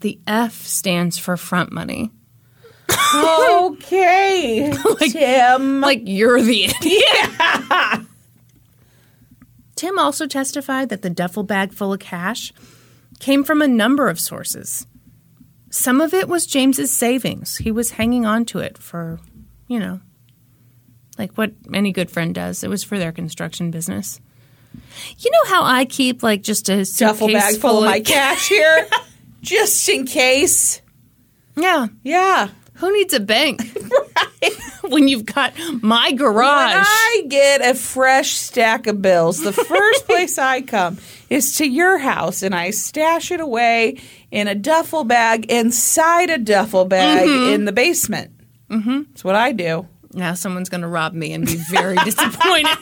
The 0.00 0.18
F 0.26 0.62
stands 0.64 1.18
for 1.18 1.36
front 1.36 1.70
money. 1.70 2.10
Okay, 3.14 4.72
Tim. 5.10 5.80
Like 5.80 6.02
you're 6.04 6.40
the 6.42 6.64
idiot. 6.80 8.06
Tim 9.76 9.98
also 9.98 10.26
testified 10.26 10.88
that 10.88 11.02
the 11.02 11.10
duffel 11.10 11.44
bag 11.44 11.72
full 11.72 11.92
of 11.92 12.00
cash 12.00 12.52
came 13.20 13.44
from 13.44 13.62
a 13.62 13.68
number 13.68 14.08
of 14.08 14.18
sources. 14.18 14.86
Some 15.70 16.00
of 16.00 16.14
it 16.14 16.28
was 16.28 16.46
James's 16.46 16.92
savings. 16.92 17.58
He 17.58 17.70
was 17.70 17.92
hanging 17.92 18.26
on 18.26 18.44
to 18.46 18.58
it 18.58 18.78
for, 18.78 19.20
you 19.66 19.78
know, 19.78 20.00
like 21.18 21.32
what 21.36 21.52
any 21.72 21.92
good 21.92 22.10
friend 22.10 22.34
does. 22.34 22.64
It 22.64 22.70
was 22.70 22.82
for 22.82 22.98
their 22.98 23.12
construction 23.12 23.70
business. 23.70 24.20
You 25.18 25.30
know 25.30 25.50
how 25.50 25.64
I 25.64 25.84
keep 25.84 26.22
like 26.22 26.42
just 26.42 26.68
a 26.68 26.84
Duffel 26.84 27.28
bag 27.28 27.56
full 27.56 27.78
of 27.78 27.84
my 27.84 28.00
cash 28.04 28.48
here, 28.48 28.88
just 29.42 29.88
in 29.88 30.06
case. 30.06 30.80
Yeah. 31.56 31.88
Yeah. 32.02 32.48
Who 32.78 32.92
needs 32.92 33.12
a 33.12 33.20
bank 33.20 33.60
when 34.82 35.08
you've 35.08 35.26
got 35.26 35.52
my 35.82 36.12
garage? 36.12 36.74
When 36.74 36.84
I 36.84 37.22
get 37.28 37.60
a 37.60 37.74
fresh 37.74 38.30
stack 38.32 38.86
of 38.86 39.02
bills, 39.02 39.42
the 39.42 39.52
first 39.52 40.06
place 40.06 40.38
I 40.38 40.62
come 40.62 40.98
is 41.28 41.56
to 41.56 41.66
your 41.66 41.98
house 41.98 42.42
and 42.42 42.54
I 42.54 42.70
stash 42.70 43.30
it 43.30 43.40
away 43.40 44.00
in 44.30 44.48
a 44.48 44.54
duffel 44.54 45.04
bag 45.04 45.46
inside 45.50 46.30
a 46.30 46.38
duffel 46.38 46.84
bag 46.84 47.28
in 47.28 47.64
the 47.64 47.72
basement. 47.72 48.32
Mm-hmm. 48.70 49.02
That's 49.08 49.24
what 49.24 49.34
I 49.34 49.52
do. 49.52 49.88
Now 50.12 50.34
someone's 50.34 50.68
going 50.68 50.82
to 50.82 50.88
rob 50.88 51.12
me 51.12 51.32
and 51.32 51.44
be 51.44 51.56
very 51.70 51.96
disappointed. 51.96 52.78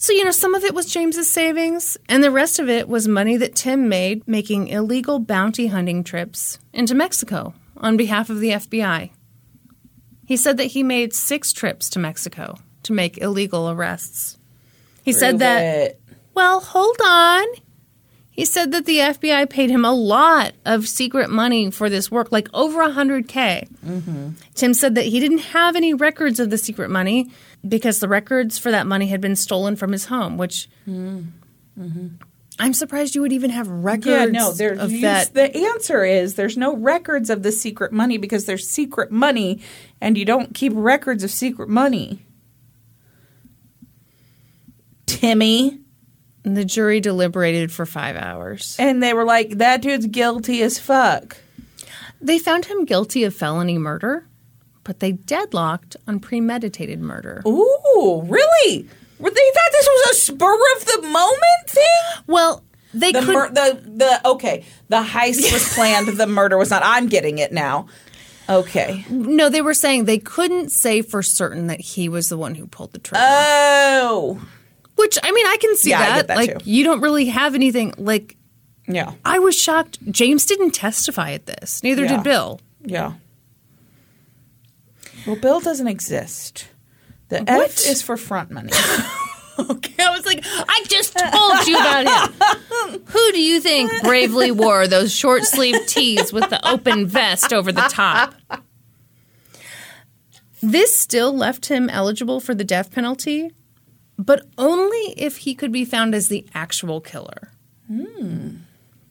So, 0.00 0.12
you 0.12 0.24
know, 0.24 0.30
some 0.30 0.54
of 0.54 0.62
it 0.62 0.74
was 0.74 0.86
James's 0.86 1.28
savings, 1.28 1.96
and 2.08 2.22
the 2.22 2.30
rest 2.30 2.60
of 2.60 2.68
it 2.68 2.88
was 2.88 3.08
money 3.08 3.36
that 3.36 3.56
Tim 3.56 3.88
made 3.88 4.26
making 4.28 4.68
illegal 4.68 5.18
bounty 5.18 5.66
hunting 5.66 6.04
trips 6.04 6.60
into 6.72 6.94
Mexico 6.94 7.52
on 7.76 7.96
behalf 7.96 8.30
of 8.30 8.38
the 8.38 8.50
FBI. 8.50 9.10
He 10.24 10.36
said 10.36 10.56
that 10.56 10.66
he 10.66 10.84
made 10.84 11.12
six 11.12 11.52
trips 11.52 11.90
to 11.90 11.98
Mexico 11.98 12.58
to 12.84 12.92
make 12.92 13.18
illegal 13.18 13.68
arrests. 13.68 14.38
He 15.02 15.12
said 15.12 15.40
that 15.40 15.62
it. 15.62 16.00
well, 16.32 16.60
hold 16.60 16.96
on. 17.04 17.44
He 18.38 18.44
said 18.44 18.70
that 18.70 18.86
the 18.86 18.98
FBI 18.98 19.50
paid 19.50 19.68
him 19.68 19.84
a 19.84 19.92
lot 19.92 20.52
of 20.64 20.86
secret 20.86 21.28
money 21.28 21.72
for 21.72 21.90
this 21.90 22.08
work, 22.08 22.30
like 22.30 22.48
over 22.54 22.80
a 22.82 22.88
100K. 22.88 23.68
Mm-hmm. 23.84 24.28
Tim 24.54 24.74
said 24.74 24.94
that 24.94 25.06
he 25.06 25.18
didn't 25.18 25.38
have 25.38 25.74
any 25.74 25.92
records 25.92 26.38
of 26.38 26.48
the 26.48 26.56
secret 26.56 26.88
money 26.88 27.32
because 27.66 27.98
the 27.98 28.06
records 28.06 28.56
for 28.56 28.70
that 28.70 28.86
money 28.86 29.08
had 29.08 29.20
been 29.20 29.34
stolen 29.34 29.74
from 29.74 29.90
his 29.90 30.04
home, 30.04 30.38
which 30.38 30.70
mm-hmm. 30.88 31.22
Mm-hmm. 31.76 32.06
I'm 32.60 32.74
surprised 32.74 33.16
you 33.16 33.22
would 33.22 33.32
even 33.32 33.50
have 33.50 33.66
records 33.66 34.06
Yeah, 34.06 34.26
no, 34.26 34.52
there's 34.52 34.78
of 34.78 34.92
you- 34.92 35.00
the 35.00 35.50
answer 35.74 36.04
is 36.04 36.36
there's 36.36 36.56
no 36.56 36.76
records 36.76 37.30
of 37.30 37.42
the 37.42 37.50
secret 37.50 37.90
money 37.90 38.18
because 38.18 38.44
there's 38.44 38.68
secret 38.68 39.10
money 39.10 39.60
and 40.00 40.16
you 40.16 40.24
don't 40.24 40.54
keep 40.54 40.72
records 40.76 41.24
of 41.24 41.32
secret 41.32 41.68
money. 41.68 42.24
Timmy. 45.06 45.80
The 46.54 46.64
jury 46.64 47.00
deliberated 47.00 47.70
for 47.72 47.86
five 47.86 48.16
hours. 48.16 48.76
And 48.78 49.02
they 49.02 49.12
were 49.14 49.24
like, 49.24 49.58
that 49.58 49.82
dude's 49.82 50.06
guilty 50.06 50.62
as 50.62 50.78
fuck. 50.78 51.36
They 52.20 52.38
found 52.38 52.66
him 52.66 52.84
guilty 52.84 53.24
of 53.24 53.34
felony 53.34 53.78
murder, 53.78 54.26
but 54.84 55.00
they 55.00 55.12
deadlocked 55.12 55.96
on 56.06 56.20
premeditated 56.20 57.00
murder. 57.00 57.42
Ooh, 57.46 58.22
really? 58.26 58.88
Were 59.18 59.30
They 59.30 59.50
thought 59.54 59.72
this 59.72 59.86
was 59.86 60.10
a 60.10 60.14
spur 60.20 60.54
of 60.76 60.84
the 60.86 61.02
moment 61.08 61.68
thing? 61.68 61.84
Well, 62.26 62.64
they 62.94 63.12
The 63.12 63.20
could 63.20 63.34
mur- 63.34 63.50
the 63.50 63.82
the 63.84 64.28
okay, 64.30 64.64
the 64.88 65.02
heist 65.02 65.52
was 65.52 65.72
planned, 65.74 66.08
the 66.08 66.26
murder 66.26 66.56
was 66.56 66.70
not. 66.70 66.82
I'm 66.84 67.06
getting 67.08 67.38
it 67.38 67.52
now. 67.52 67.86
Okay. 68.48 69.04
No, 69.10 69.50
they 69.50 69.60
were 69.60 69.74
saying 69.74 70.06
they 70.06 70.18
couldn't 70.18 70.70
say 70.70 71.02
for 71.02 71.22
certain 71.22 71.66
that 71.66 71.80
he 71.80 72.08
was 72.08 72.30
the 72.30 72.38
one 72.38 72.54
who 72.54 72.66
pulled 72.66 72.92
the 72.92 72.98
trigger. 72.98 73.22
Oh. 73.22 74.40
Which 74.98 75.16
I 75.22 75.30
mean, 75.32 75.46
I 75.46 75.56
can 75.60 75.76
see 75.76 75.90
Yeah, 75.90 75.98
that. 76.16 76.26
that 76.28 76.36
like 76.36 76.58
too. 76.58 76.70
you 76.70 76.84
don't 76.84 77.00
really 77.00 77.26
have 77.26 77.54
anything. 77.54 77.94
Like 77.96 78.36
Yeah. 78.86 79.12
I 79.24 79.38
was 79.38 79.56
shocked. 79.58 79.98
James 80.10 80.44
didn't 80.44 80.72
testify 80.72 81.32
at 81.32 81.46
this. 81.46 81.82
Neither 81.82 82.04
Yeah. 82.04 82.16
did 82.16 82.24
Bill. 82.24 82.60
Yeah. 82.84 83.12
Well, 85.26 85.36
Bill 85.36 85.60
doesn't 85.60 85.88
exist. 85.88 86.66
The 87.28 87.38
What? 87.40 87.48
F 87.70 87.86
is 87.86 88.02
for 88.02 88.16
front 88.16 88.50
money. 88.50 88.72
Okay, 89.60 90.04
I 90.04 90.10
was 90.16 90.24
like, 90.24 90.44
I 90.46 90.84
just 90.86 91.18
told 91.18 91.66
you 91.66 91.76
about 91.76 92.06
him. 92.30 93.02
Who 93.06 93.32
do 93.32 93.42
you 93.42 93.60
think 93.60 93.90
bravely 94.04 94.52
wore 94.52 94.86
those 94.86 95.12
short 95.12 95.42
sleeve 95.46 95.84
tees 95.88 96.32
with 96.32 96.48
the 96.48 96.64
open 96.64 97.08
vest 97.08 97.52
over 97.52 97.72
the 97.72 97.80
top? 97.90 98.36
This 100.62 100.96
still 100.96 101.32
left 101.36 101.66
him 101.66 101.90
eligible 101.90 102.38
for 102.38 102.54
the 102.54 102.62
death 102.62 102.92
penalty, 102.92 103.50
but 104.18 104.44
only 104.58 105.14
if 105.16 105.38
he 105.38 105.54
could 105.54 105.72
be 105.72 105.84
found 105.84 106.14
as 106.14 106.28
the 106.28 106.46
actual 106.54 107.00
killer. 107.00 107.52
Hmm. 107.86 108.56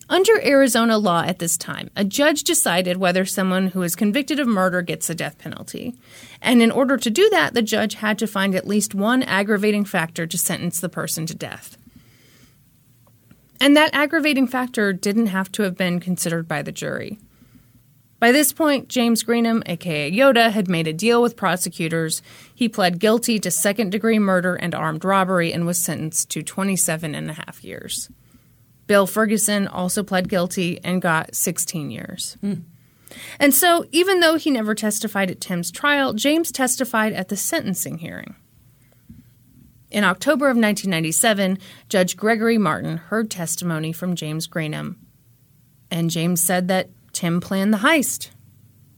Under 0.10 0.40
Arizona 0.42 0.98
law 0.98 1.24
at 1.24 1.40
this 1.40 1.58
time, 1.58 1.90
a 1.96 2.06
judge 2.06 2.44
decided 2.44 2.98
whether 2.98 3.26
someone 3.26 3.68
who 3.68 3.82
is 3.82 3.96
convicted 3.96 4.40
of 4.40 4.48
murder 4.48 4.82
gets 4.82 5.08
the 5.08 5.16
death 5.16 5.38
penalty. 5.38 5.96
And 6.42 6.62
in 6.62 6.72
order 6.72 6.96
to 6.98 7.10
do 7.10 7.30
that, 7.32 7.54
the 7.54 7.62
judge 7.62 7.96
had 7.96 8.18
to 8.20 8.28
find 8.28 8.56
at 8.56 8.68
least 8.68 8.96
one 8.96 9.22
aggravating 9.24 9.84
factor 9.84 10.26
to 10.26 10.38
sentence 10.38 10.80
the 10.80 10.88
person 10.88 11.26
to 11.26 11.36
death. 11.36 11.78
And 13.60 13.76
that 13.76 13.94
aggravating 13.94 14.48
factor 14.48 14.94
didn't 14.94 15.28
have 15.28 15.52
to 15.54 15.64
have 15.64 15.76
been 15.76 16.00
considered 16.00 16.48
by 16.48 16.62
the 16.62 16.72
jury. 16.72 17.20
By 18.20 18.32
this 18.32 18.52
point, 18.52 18.88
James 18.88 19.24
Greenham, 19.24 19.62
aka 19.68 20.12
Yoda, 20.12 20.52
had 20.52 20.68
made 20.68 20.88
a 20.88 20.94
deal 20.94 21.22
with 21.22 21.36
prosecutors. 21.36 22.22
He 22.54 22.68
pled 22.68 23.00
guilty 23.00 23.40
to 23.40 23.52
second 23.52 23.92
degree 23.92 24.18
murder 24.18 24.56
and 24.56 24.74
armed 24.74 25.06
robbery 25.06 25.54
and 25.54 25.68
was 25.68 25.78
sentenced 25.78 26.32
to 26.32 26.42
27 26.42 27.14
and 27.14 27.30
a 27.30 27.34
half 27.34 27.64
years. 27.64 28.10
Bill 28.88 29.06
Ferguson 29.06 29.68
also 29.68 30.02
pled 30.02 30.30
guilty 30.30 30.80
and 30.84 31.02
got 31.02 31.36
16 31.36 31.92
years. 31.92 32.38
Hmm. 32.42 32.54
And 33.40 33.54
so, 33.54 33.86
even 33.92 34.20
though 34.20 34.36
he 34.36 34.50
never 34.50 34.74
testified 34.74 35.30
at 35.30 35.40
Tim's 35.40 35.72
trial, 35.72 36.14
James 36.14 36.52
testified 36.52 37.14
at 37.14 37.30
the 37.30 37.38
sentencing 37.38 38.00
hearing. 38.00 38.36
In 39.90 40.04
October 40.04 40.48
of 40.48 40.58
1997, 40.58 41.60
Judge 41.88 42.18
Gregory 42.18 42.58
Martin 42.58 42.98
heard 42.98 43.32
testimony 43.32 43.94
from 43.94 44.16
James 44.16 44.48
Greenham, 44.48 44.96
and 45.90 46.10
James 46.10 46.44
said 46.44 46.68
that 46.68 46.90
Tim 47.18 47.42
planned 47.42 47.74
the 47.74 47.80
heist. 47.80 48.30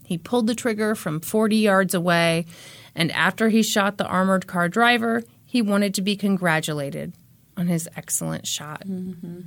He 0.03 0.17
pulled 0.17 0.47
the 0.47 0.53
trigger 0.53 0.93
from 0.93 1.21
40 1.21 1.55
yards 1.55 1.93
away, 1.93 2.45
and 2.93 3.13
after 3.13 3.47
he 3.47 3.63
shot 3.63 3.97
the 3.97 4.05
armored 4.05 4.45
car 4.45 4.67
driver, 4.67 5.23
he 5.45 5.61
wanted 5.61 5.93
to 5.93 6.01
be 6.01 6.17
congratulated 6.17 7.13
on 7.55 7.67
his 7.67 7.87
excellent 7.95 8.45
shot. 8.45 8.85
Mm-hmm. 8.85 9.39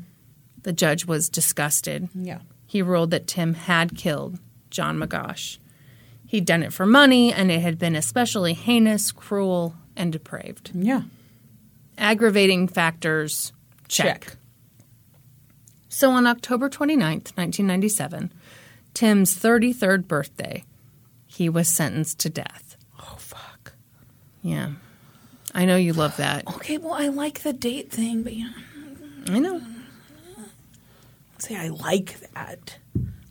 The 0.63 0.73
judge 0.73 1.05
was 1.05 1.29
disgusted. 1.29 2.09
Yeah. 2.15 2.39
He 2.65 2.81
ruled 2.81 3.11
that 3.11 3.27
Tim 3.27 3.53
had 3.53 3.95
killed 3.95 4.39
John 4.71 4.99
Magoch. 4.99 5.59
He'd 6.27 6.47
done 6.47 6.63
it 6.63 6.73
for 6.73 6.87
money, 6.87 7.31
and 7.31 7.51
it 7.51 7.61
had 7.61 7.79
been 7.79 7.95
especially 7.95 8.55
heinous, 8.55 9.13
cruel, 9.13 9.75
and 9.95 10.11
depraved. 10.11 10.71
Yeah. 10.73 11.03
Aggravating 11.99 12.69
factors 12.69 13.53
check. 13.89 14.23
Check. 14.23 14.37
So 15.91 16.13
on 16.13 16.27
October 16.27 16.71
29th, 16.71 17.37
1997, 17.37 18.33
Tim's 18.95 19.37
33rd 19.37 20.07
birthday, 20.07 20.65
he 21.27 21.49
was 21.49 21.69
sentenced 21.69 22.19
to 22.21 22.31
death. 22.31 22.77
Oh 23.01 23.17
fuck. 23.19 23.73
Yeah. 24.43 24.73
I 25.55 25.65
know 25.65 25.77
you 25.77 25.93
love 25.93 26.17
that. 26.17 26.47
Okay, 26.57 26.79
well 26.79 26.95
I 26.95 27.09
like 27.09 27.43
the 27.43 27.53
date 27.53 27.91
thing, 27.91 28.23
but 28.23 28.35
you 28.35 28.47
know, 28.47 28.55
I 29.29 29.39
know. 29.39 29.63
say 31.39 31.57
I 31.57 31.69
like 31.69 32.21
that. 32.33 32.79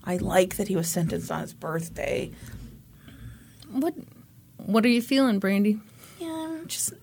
I 0.04 0.18
like 0.18 0.58
that 0.58 0.68
he 0.68 0.76
was 0.76 0.88
sentenced 0.88 1.32
on 1.32 1.42
his 1.42 1.54
birthday. 1.54 2.32
What 3.70 3.94
what 4.58 4.86
are 4.86 4.90
you 4.90 5.02
feeling, 5.02 5.40
Brandi? 5.40 5.80
Yeah, 6.20 6.28
I'm 6.30 6.68
just 6.68 6.94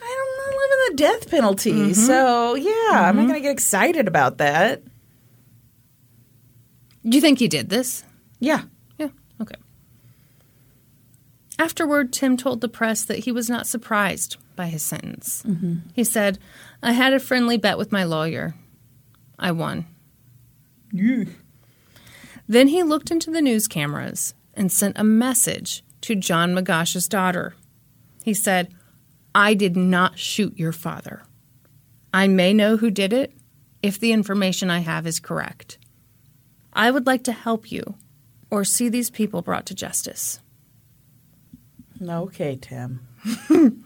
I 0.00 0.34
don't 0.38 0.52
know, 0.52 0.58
living 0.58 0.78
the 0.90 0.96
death 0.96 1.30
penalty. 1.30 1.72
Mm-hmm. 1.72 1.92
So 1.92 2.54
yeah, 2.54 2.72
I'm 2.92 3.16
not 3.16 3.22
mm-hmm. 3.22 3.26
gonna 3.28 3.40
get 3.40 3.52
excited 3.52 4.08
about 4.08 4.38
that. 4.38 4.82
Do 7.04 7.16
you 7.16 7.20
think 7.20 7.38
he 7.38 7.48
did 7.48 7.68
this? 7.68 8.04
Yeah. 8.38 8.62
Yeah. 8.98 9.08
Okay. 9.40 9.56
Afterward, 11.58 12.12
Tim 12.12 12.36
told 12.36 12.60
the 12.60 12.68
press 12.68 13.04
that 13.04 13.20
he 13.20 13.32
was 13.32 13.50
not 13.50 13.66
surprised 13.66 14.36
by 14.56 14.66
his 14.66 14.82
sentence. 14.82 15.42
Mm-hmm. 15.46 15.88
He 15.94 16.04
said, 16.04 16.38
I 16.82 16.92
had 16.92 17.12
a 17.12 17.20
friendly 17.20 17.56
bet 17.56 17.78
with 17.78 17.92
my 17.92 18.04
lawyer. 18.04 18.54
I 19.38 19.52
won. 19.52 19.86
Yeah. 20.92 21.24
Then 22.48 22.68
he 22.68 22.82
looked 22.82 23.10
into 23.10 23.30
the 23.30 23.42
news 23.42 23.68
cameras 23.68 24.34
and 24.54 24.70
sent 24.70 24.98
a 24.98 25.04
message 25.04 25.82
to 26.02 26.14
John 26.14 26.54
Magoch's 26.54 27.08
daughter. 27.08 27.54
He 28.24 28.34
said, 28.34 28.74
I 29.34 29.54
did 29.54 29.76
not 29.76 30.18
shoot 30.18 30.58
your 30.58 30.72
father. 30.72 31.22
I 32.12 32.28
may 32.28 32.52
know 32.52 32.76
who 32.76 32.90
did 32.90 33.12
it 33.12 33.32
if 33.82 33.98
the 33.98 34.12
information 34.12 34.70
I 34.70 34.80
have 34.80 35.06
is 35.06 35.18
correct. 35.18 35.78
I 36.72 36.90
would 36.90 37.06
like 37.06 37.24
to 37.24 37.32
help 37.32 37.70
you 37.70 37.96
or 38.50 38.64
see 38.64 38.88
these 38.88 39.10
people 39.10 39.42
brought 39.42 39.66
to 39.66 39.74
justice. 39.74 40.40
Okay, 42.02 42.58
Tim. 42.60 43.06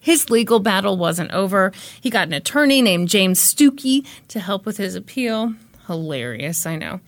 His 0.00 0.30
legal 0.30 0.60
battle 0.60 0.96
wasn't 0.96 1.32
over. 1.32 1.72
He 2.00 2.10
got 2.10 2.28
an 2.28 2.32
attorney 2.32 2.82
named 2.82 3.08
James 3.08 3.40
Stuckey 3.40 4.06
to 4.28 4.40
help 4.40 4.64
with 4.64 4.76
his 4.76 4.94
appeal. 4.94 5.54
Hilarious, 5.86 6.66
I 6.66 6.76
know. 6.76 7.00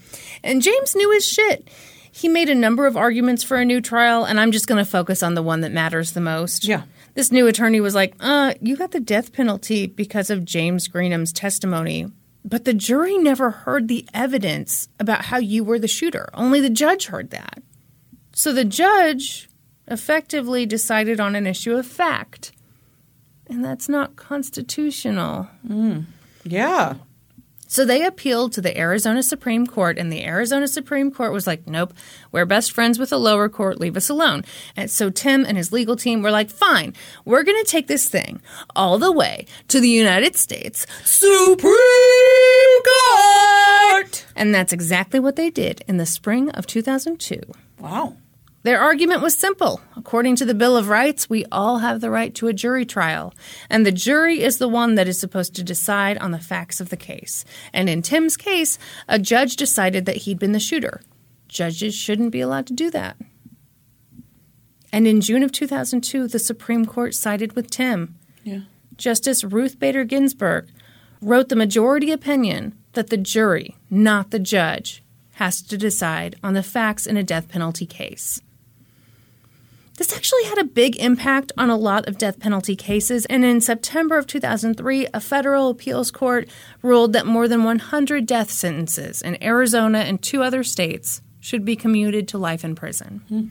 And 0.43 0.63
James 0.63 0.95
knew 0.95 1.11
his 1.13 1.27
shit. 1.27 1.69
He 2.11 2.29
made 2.29 2.49
a 2.49 2.55
number 2.55 2.87
of 2.87 2.97
arguments 2.97 3.43
for 3.43 3.57
a 3.57 3.65
new 3.65 3.81
trial, 3.81 4.25
and 4.25 4.41
I'm 4.41 4.53
just 4.53 4.67
going 4.67 4.85
to 4.85 4.91
focus 4.91 5.23
on 5.23 5.35
the 5.35 5.43
one 5.43 5.61
that 5.61 5.73
matters 5.73 6.13
the 6.13 6.21
most. 6.21 6.65
Yeah. 6.65 6.83
This 7.15 7.33
new 7.33 7.47
attorney 7.47 7.81
was 7.81 7.95
like, 7.95 8.15
uh, 8.21 8.55
you 8.61 8.77
got 8.77 8.91
the 8.91 9.01
death 9.01 9.33
penalty 9.33 9.87
because 9.87 10.31
of 10.31 10.45
James 10.45 10.89
Greenham's 10.89 11.33
testimony. 11.33 12.07
But 12.45 12.65
the 12.65 12.75
jury 12.75 13.19
never 13.19 13.51
heard 13.51 13.89
the 13.89 14.07
evidence 14.15 14.89
about 14.99 15.27
how 15.27 15.39
you 15.39 15.63
were 15.63 15.79
the 15.79 15.89
shooter. 15.89 16.29
Only 16.35 16.61
the 16.61 16.71
judge 16.71 17.07
heard 17.07 17.31
that. 17.31 17.63
So 18.33 18.53
the 18.53 18.65
judge 18.65 19.49
effectively 19.87 20.65
decided 20.65 21.21
on 21.21 21.37
an 21.37 21.47
issue 21.47 21.77
of 21.77 21.87
fact. 21.87 22.53
And 23.49 23.65
that's 23.65 23.89
not 23.89 24.17
constitutional. 24.17 25.49
Mm. 25.67 26.05
Yeah. 26.45 26.95
So 27.71 27.85
they 27.85 28.05
appealed 28.05 28.53
to 28.55 28.61
the 28.61 28.77
Arizona 28.77 29.23
Supreme 29.23 29.65
Court, 29.65 29.97
and 29.97 30.13
the 30.13 30.25
Arizona 30.25 30.67
Supreme 30.67 31.13
Court 31.13 31.33
was 31.33 31.47
like, 31.47 31.69
nope, 31.69 31.95
we're 32.33 32.45
best 32.45 32.73
friends 32.73 32.99
with 32.99 33.11
the 33.11 33.19
lower 33.19 33.49
court, 33.49 33.79
leave 33.79 33.97
us 33.97 34.11
alone. 34.11 34.45
And 34.75 34.91
so 34.91 35.09
Tim 35.09 35.45
and 35.45 35.57
his 35.57 35.71
legal 35.71 35.95
team 35.95 36.21
were 36.21 36.33
like, 36.33 36.51
fine, 36.51 36.95
we're 37.25 37.45
going 37.45 37.63
to 37.63 37.71
take 37.71 37.87
this 37.87 38.09
thing 38.09 38.43
all 38.75 38.99
the 38.99 39.13
way 39.13 39.47
to 39.69 39.79
the 39.79 39.89
United 39.89 40.35
States 40.35 40.85
Supreme 41.05 41.61
Court. 42.83 44.27
And 44.35 44.53
that's 44.53 44.73
exactly 44.73 45.21
what 45.21 45.37
they 45.37 45.49
did 45.49 45.85
in 45.87 45.97
the 45.97 46.07
spring 46.07 46.51
of 46.51 46.67
2002. 46.67 47.41
Wow. 47.79 48.17
Their 48.63 48.81
argument 48.81 49.23
was 49.23 49.39
simple. 49.39 49.81
According 49.97 50.37
to 50.37 50.45
the 50.45 50.55
Bill 50.55 50.77
of 50.77 50.89
Rights, 50.89 51.31
we 51.31 51.47
all 51.51 51.79
have 51.79 52.01
the 52.01 52.11
right 52.11 52.35
to 52.35 52.49
a 52.49 52.53
jury 52.53 52.85
trial, 52.85 53.33
and 53.71 53.87
the 53.87 53.93
jury 53.93 54.43
is 54.43 54.59
the 54.59 54.69
one 54.69 54.97
that 54.97 55.09
is 55.09 55.19
supposed 55.19 55.55
to 55.55 55.63
decide 55.63 56.19
on 56.19 56.31
the 56.31 56.39
facts 56.39 56.79
of 56.79 56.91
the 56.91 56.97
case. 56.97 57.45
And 57.73 57.89
in 57.89 58.03
Tim's 58.03 58.37
case, 58.37 58.79
a 59.09 59.19
judge 59.19 59.57
decided 59.57 60.05
that 60.05 60.17
he'd 60.17 60.39
been 60.39 60.53
the 60.53 60.61
shooter. 60.61 61.01
Judges 61.49 61.95
shouldn't 61.95 62.33
be 62.33 62.41
allowed 62.41 62.67
to 62.67 62.75
do 62.75 62.91
that. 62.91 63.17
And 64.93 65.07
in 65.07 65.23
June 65.23 65.43
of 65.43 65.53
2002, 65.53 66.29
the 66.29 66.39
Supreme 66.39 66.85
Court 66.85 67.15
sided 67.15 67.55
with 67.55 67.71
Tim. 67.71 68.17
Yeah. 68.45 68.61
Justice 68.97 69.43
Ruth 69.43 69.79
Bader 69.79 70.05
Ginsburg 70.05 70.69
wrote 71.23 71.49
the 71.49 71.57
majority 71.57 72.11
opinion 72.11 72.75
that 72.93 73.09
the 73.09 73.17
jury, 73.17 73.77
not 73.89 74.31
the 74.31 74.39
judge, 74.39 75.03
has 75.35 75.63
to 75.63 75.79
decide 75.79 76.37
on 76.43 76.53
the 76.53 76.63
facts 76.63 77.07
in 77.07 77.17
a 77.17 77.23
death 77.23 77.49
penalty 77.49 77.87
case. 77.87 78.43
This 80.01 80.15
actually 80.15 80.45
had 80.45 80.57
a 80.57 80.65
big 80.65 80.97
impact 80.97 81.53
on 81.59 81.69
a 81.69 81.77
lot 81.77 82.09
of 82.09 82.17
death 82.17 82.41
penalty 82.41 82.75
cases, 82.75 83.27
and 83.27 83.45
in 83.45 83.61
September 83.61 84.17
of 84.17 84.27
2003, 84.27 85.07
a 85.13 85.21
federal 85.21 85.69
appeals 85.69 86.11
court 86.11 86.49
ruled 86.81 87.13
that 87.13 87.27
more 87.27 87.47
than 87.47 87.65
100 87.65 88.25
death 88.25 88.51
sentences 88.51 89.21
in 89.21 89.41
Arizona 89.45 89.99
and 89.99 90.23
two 90.23 90.43
other 90.43 90.65
states 90.65 91.21
should 91.39 91.67
be 91.67 91.77
commuted 91.77 92.27
to 92.29 92.39
life 92.39 92.65
in 92.65 92.75
prison. 92.75 93.21
Hmm. 93.29 93.49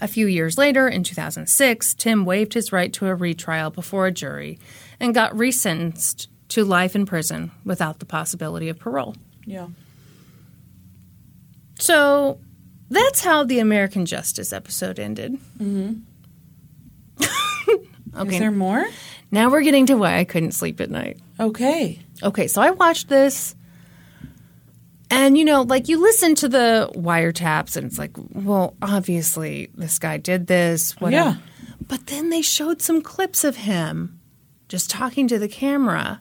A 0.00 0.06
few 0.06 0.28
years 0.28 0.56
later, 0.56 0.86
in 0.86 1.02
2006, 1.02 1.94
Tim 1.94 2.24
waived 2.24 2.54
his 2.54 2.70
right 2.70 2.92
to 2.92 3.06
a 3.08 3.16
retrial 3.16 3.70
before 3.70 4.06
a 4.06 4.12
jury 4.12 4.60
and 5.00 5.12
got 5.12 5.32
resentenced 5.32 6.28
to 6.50 6.64
life 6.64 6.94
in 6.94 7.04
prison 7.04 7.50
without 7.64 7.98
the 7.98 8.06
possibility 8.06 8.68
of 8.68 8.78
parole. 8.78 9.16
Yeah. 9.44 9.66
So 11.80 12.38
that's 12.90 13.24
how 13.24 13.44
the 13.44 13.58
American 13.58 14.06
Justice 14.06 14.52
episode 14.52 14.98
ended. 14.98 15.38
Mm-hmm. 15.58 16.00
okay, 18.18 18.34
Is 18.34 18.38
there 18.40 18.50
more? 18.50 18.84
now 19.30 19.50
we're 19.50 19.62
getting 19.62 19.86
to 19.86 19.94
why 19.96 20.18
I 20.18 20.24
couldn't 20.24 20.52
sleep 20.52 20.80
at 20.80 20.90
night. 20.90 21.18
Okay. 21.38 22.00
Okay, 22.22 22.46
so 22.46 22.62
I 22.62 22.70
watched 22.70 23.08
this, 23.08 23.54
and 25.10 25.36
you 25.36 25.44
know, 25.44 25.62
like 25.62 25.88
you 25.88 26.00
listen 26.00 26.34
to 26.36 26.48
the 26.48 26.90
wiretaps, 26.94 27.76
and 27.76 27.86
it's 27.86 27.98
like, 27.98 28.12
well, 28.32 28.74
obviously 28.80 29.70
this 29.74 29.98
guy 29.98 30.16
did 30.16 30.46
this, 30.46 30.92
whatever. 31.00 31.30
Yeah. 31.30 31.36
But 31.88 32.06
then 32.08 32.30
they 32.30 32.42
showed 32.42 32.80
some 32.82 33.02
clips 33.02 33.44
of 33.44 33.56
him 33.56 34.18
just 34.68 34.90
talking 34.90 35.28
to 35.28 35.38
the 35.38 35.48
camera, 35.48 36.20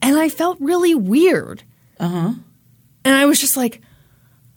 and 0.00 0.16
I 0.18 0.28
felt 0.28 0.58
really 0.60 0.94
weird. 0.94 1.62
Uh 1.98 2.08
huh. 2.08 2.32
And 3.04 3.14
I 3.16 3.26
was 3.26 3.40
just 3.40 3.56
like, 3.56 3.80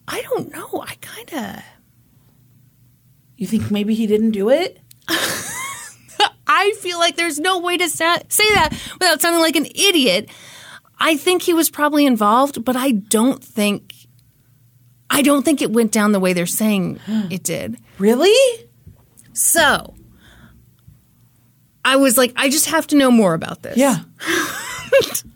I 0.08 0.22
don't 0.22 0.52
know. 0.52 0.84
I 0.86 0.96
kind 1.02 1.34
of, 1.34 1.64
You 3.38 3.48
think 3.48 3.72
maybe 3.72 3.94
he 3.96 4.06
didn't 4.08 4.32
do 4.32 4.50
it? 4.50 4.80
I 6.48 6.74
feel 6.80 7.00
like 7.00 7.16
there's 7.16 7.40
no 7.40 7.60
way 7.60 7.78
to 7.78 7.90
sa- 7.90 8.20
say 8.30 8.48
that 8.54 8.70
without 8.94 9.22
sounding 9.22 9.42
like 9.42 9.56
an 9.56 9.66
idiot. 9.66 10.30
I 11.00 11.18
think 11.18 11.42
he 11.42 11.54
was 11.54 11.70
probably 11.70 12.06
involved, 12.06 12.64
but 12.64 12.76
I 12.76 12.92
don't 12.92 13.44
think 13.44 13.94
I 15.10 15.22
don't 15.22 15.44
think 15.44 15.62
it 15.62 15.72
went 15.72 15.92
down 15.92 16.12
the 16.12 16.20
way 16.20 16.34
they're 16.34 16.46
saying 16.46 17.00
it 17.30 17.44
did. 17.44 17.78
Really? 17.98 18.68
So, 19.34 19.96
I 21.84 21.96
was 21.98 22.18
like 22.18 22.32
I 22.36 22.50
just 22.50 22.68
have 22.68 22.88
to 22.88 22.96
know 22.96 23.12
more 23.12 23.34
about 23.34 23.64
this. 23.64 23.76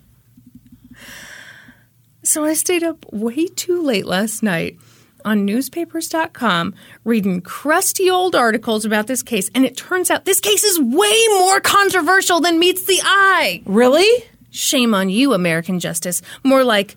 So 2.29 2.45
I 2.45 2.53
stayed 2.53 2.83
up 2.83 3.11
way 3.11 3.47
too 3.47 3.81
late 3.81 4.05
last 4.05 4.43
night 4.43 4.77
on 5.25 5.45
newspapers.com 5.47 6.75
reading 7.03 7.41
crusty 7.41 8.07
old 8.07 8.35
articles 8.35 8.85
about 8.85 9.07
this 9.07 9.23
case, 9.23 9.49
and 9.55 9.65
it 9.65 9.75
turns 9.75 10.11
out 10.11 10.25
this 10.25 10.39
case 10.39 10.63
is 10.63 10.79
way 10.79 11.25
more 11.39 11.59
controversial 11.59 12.39
than 12.39 12.59
meets 12.59 12.83
the 12.83 12.99
eye. 13.03 13.63
Really? 13.65 14.07
Shame 14.51 14.93
on 14.93 15.09
you, 15.09 15.33
American 15.33 15.79
justice. 15.79 16.21
More 16.43 16.63
like 16.63 16.95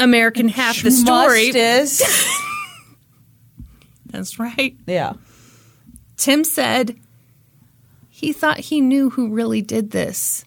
American 0.00 0.48
half 0.48 0.82
the 0.82 0.92
story. 0.92 1.48
Is. 1.48 2.02
That's 4.06 4.38
right. 4.38 4.74
yeah. 4.86 5.12
Tim 6.16 6.42
said 6.42 6.98
he 8.08 8.32
thought 8.32 8.60
he 8.60 8.80
knew 8.80 9.10
who 9.10 9.28
really 9.28 9.60
did 9.60 9.90
this. 9.90 10.46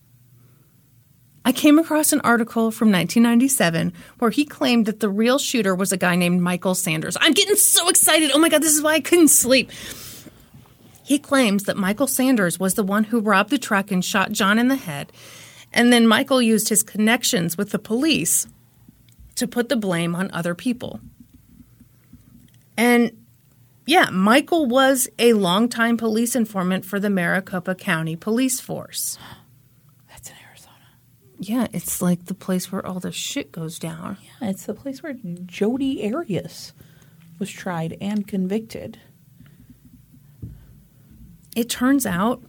I 1.44 1.52
came 1.52 1.80
across 1.80 2.14
an 2.14 2.22
article 2.22 2.72
from 2.72 2.92
1997 2.92 3.94
where 4.20 4.30
he 4.30 4.46
claimed 4.46 4.86
that 4.86 5.00
the 5.00 5.10
real 5.10 5.40
shooter 5.40 5.74
was 5.74 5.92
a 5.92 5.98
guy 5.98 6.16
named 6.16 6.42
Michael 6.42 6.76
Sanders. 6.76 7.18
I'm 7.20 7.34
getting 7.34 7.56
so 7.56 7.90
excited. 7.90 8.32
Oh 8.34 8.38
my 8.38 8.50
God, 8.50 8.62
this 8.62 8.74
is 8.76 8.82
why 8.82 8.94
I 8.94 9.00
couldn't 9.00 9.30
sleep. 9.30 9.72
He 11.04 11.18
claims 11.18 11.64
that 11.64 11.78
Michael 11.78 12.08
Sanders 12.08 12.60
was 12.60 12.76
the 12.76 12.84
one 12.84 13.06
who 13.06 13.20
robbed 13.20 13.50
the 13.50 13.58
truck 13.58 13.92
and 13.92 14.06
shot 14.06 14.32
John 14.32 14.60
in 14.60 14.68
the 14.68 14.76
head. 14.76 15.12
And 15.74 15.92
then 15.92 16.06
Michael 16.06 16.42
used 16.42 16.70
his 16.70 16.84
connections 16.84 17.58
with 17.58 17.72
the 17.72 17.80
police 17.80 18.48
to 19.36 19.48
put 19.48 19.70
the 19.70 19.76
blame 19.76 20.16
on 20.16 20.30
other 20.32 20.54
people. 20.54 21.00
And 22.78 23.26
yeah, 23.86 24.10
Michael 24.12 24.68
was 24.68 25.10
a 25.18 25.34
longtime 25.34 25.98
police 25.98 26.36
informant 26.36 26.86
for 26.86 27.00
the 27.00 27.10
Maricopa 27.10 27.74
County 27.74 28.16
Police 28.16 28.60
Force. 28.60 29.18
That's 31.42 31.50
in 31.50 31.56
Arizona. 31.56 31.70
Yeah, 31.72 31.78
it's 31.78 32.02
like 32.02 32.26
the 32.26 32.34
place 32.34 32.72
where 32.72 32.86
all 32.86 33.00
the 33.00 33.12
shit 33.12 33.52
goes 33.52 33.80
down. 33.80 34.18
Yeah, 34.22 34.50
it's 34.50 34.66
the 34.66 34.74
place 34.74 35.04
where 35.04 35.14
Jodi 35.46 36.14
Arias 36.14 36.74
was 37.40 37.50
tried 37.50 37.98
and 38.00 38.28
convicted. 38.28 39.00
It 41.56 41.70
turns 41.70 42.06
out 42.06 42.44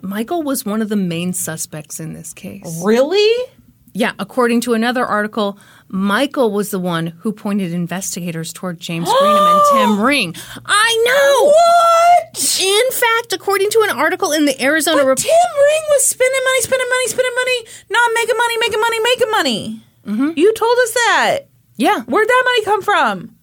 Michael 0.00 0.42
was 0.42 0.64
one 0.64 0.82
of 0.82 0.88
the 0.88 0.96
main 0.96 1.32
suspects 1.32 2.00
in 2.00 2.12
this 2.12 2.32
case. 2.32 2.82
Really? 2.84 3.46
Yeah, 3.94 4.12
according 4.18 4.62
to 4.62 4.72
another 4.72 5.04
article, 5.04 5.58
Michael 5.88 6.50
was 6.50 6.70
the 6.70 6.78
one 6.78 7.08
who 7.08 7.30
pointed 7.32 7.72
investigators 7.74 8.52
toward 8.52 8.80
James 8.80 9.06
Greenham 9.20 9.54
and 9.54 9.62
Tim 9.72 10.00
Ring. 10.00 10.34
I 10.64 11.02
know! 11.04 11.48
What? 11.48 12.60
In 12.62 12.90
fact, 12.90 13.32
according 13.34 13.68
to 13.70 13.80
an 13.88 13.90
article 13.98 14.32
in 14.32 14.46
the 14.46 14.60
Arizona 14.62 14.98
But 15.02 15.06
Rep- 15.08 15.18
Tim 15.18 15.30
Ring 15.30 15.82
was 15.90 16.06
spending 16.06 16.40
money, 16.44 16.60
spending 16.62 16.88
money, 16.88 17.06
spending 17.08 17.34
money, 17.36 17.64
not 17.90 18.10
making 18.14 18.36
money, 18.38 18.56
making 18.58 18.80
money, 18.80 19.00
making 19.00 19.30
money. 19.30 19.82
Mm-hmm. 20.06 20.38
You 20.38 20.54
told 20.54 20.78
us 20.78 20.92
that. 20.94 21.38
Yeah. 21.76 22.00
Where'd 22.02 22.28
that 22.28 22.42
money 22.46 22.64
come 22.64 22.82
from? 22.82 23.36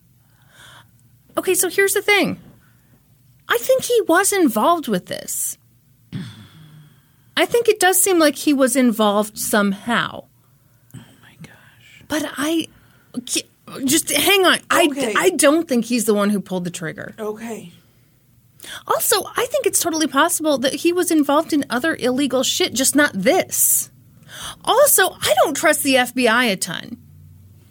Okay, 1.38 1.54
so 1.54 1.70
here's 1.70 1.94
the 1.94 2.02
thing. 2.02 2.40
I 3.48 3.58
think 3.60 3.84
he 3.84 4.02
was 4.08 4.34
involved 4.34 4.88
with 4.88 5.06
this. 5.06 5.58
I 7.38 7.46
think 7.46 7.68
it 7.70 7.80
does 7.80 8.02
seem 8.02 8.18
like 8.20 8.36
he 8.36 8.54
was 8.54 8.76
involved 8.76 9.38
somehow. 9.38 10.26
But 12.10 12.26
I 12.38 12.68
just 13.86 14.12
hang 14.12 14.46
on. 14.46 14.56
Okay. 14.72 15.14
I 15.16 15.26
I 15.26 15.30
don't 15.30 15.68
think 15.68 15.86
he's 15.86 16.04
the 16.06 16.14
one 16.14 16.30
who 16.32 16.42
pulled 16.42 16.66
the 16.66 16.72
trigger. 16.72 17.14
Okay. 17.18 17.72
Also, 18.86 19.24
I 19.38 19.46
think 19.46 19.66
it's 19.66 19.80
totally 19.80 20.08
possible 20.08 20.58
that 20.58 20.74
he 20.74 20.92
was 20.92 21.12
involved 21.12 21.54
in 21.54 21.66
other 21.70 21.96
illegal 21.96 22.44
shit, 22.44 22.74
just 22.74 22.94
not 22.96 23.12
this. 23.14 23.90
Also, 24.66 25.12
I 25.12 25.34
don't 25.44 25.56
trust 25.56 25.84
the 25.84 25.96
FBI 25.96 26.52
a 26.52 26.56
ton. 26.58 26.98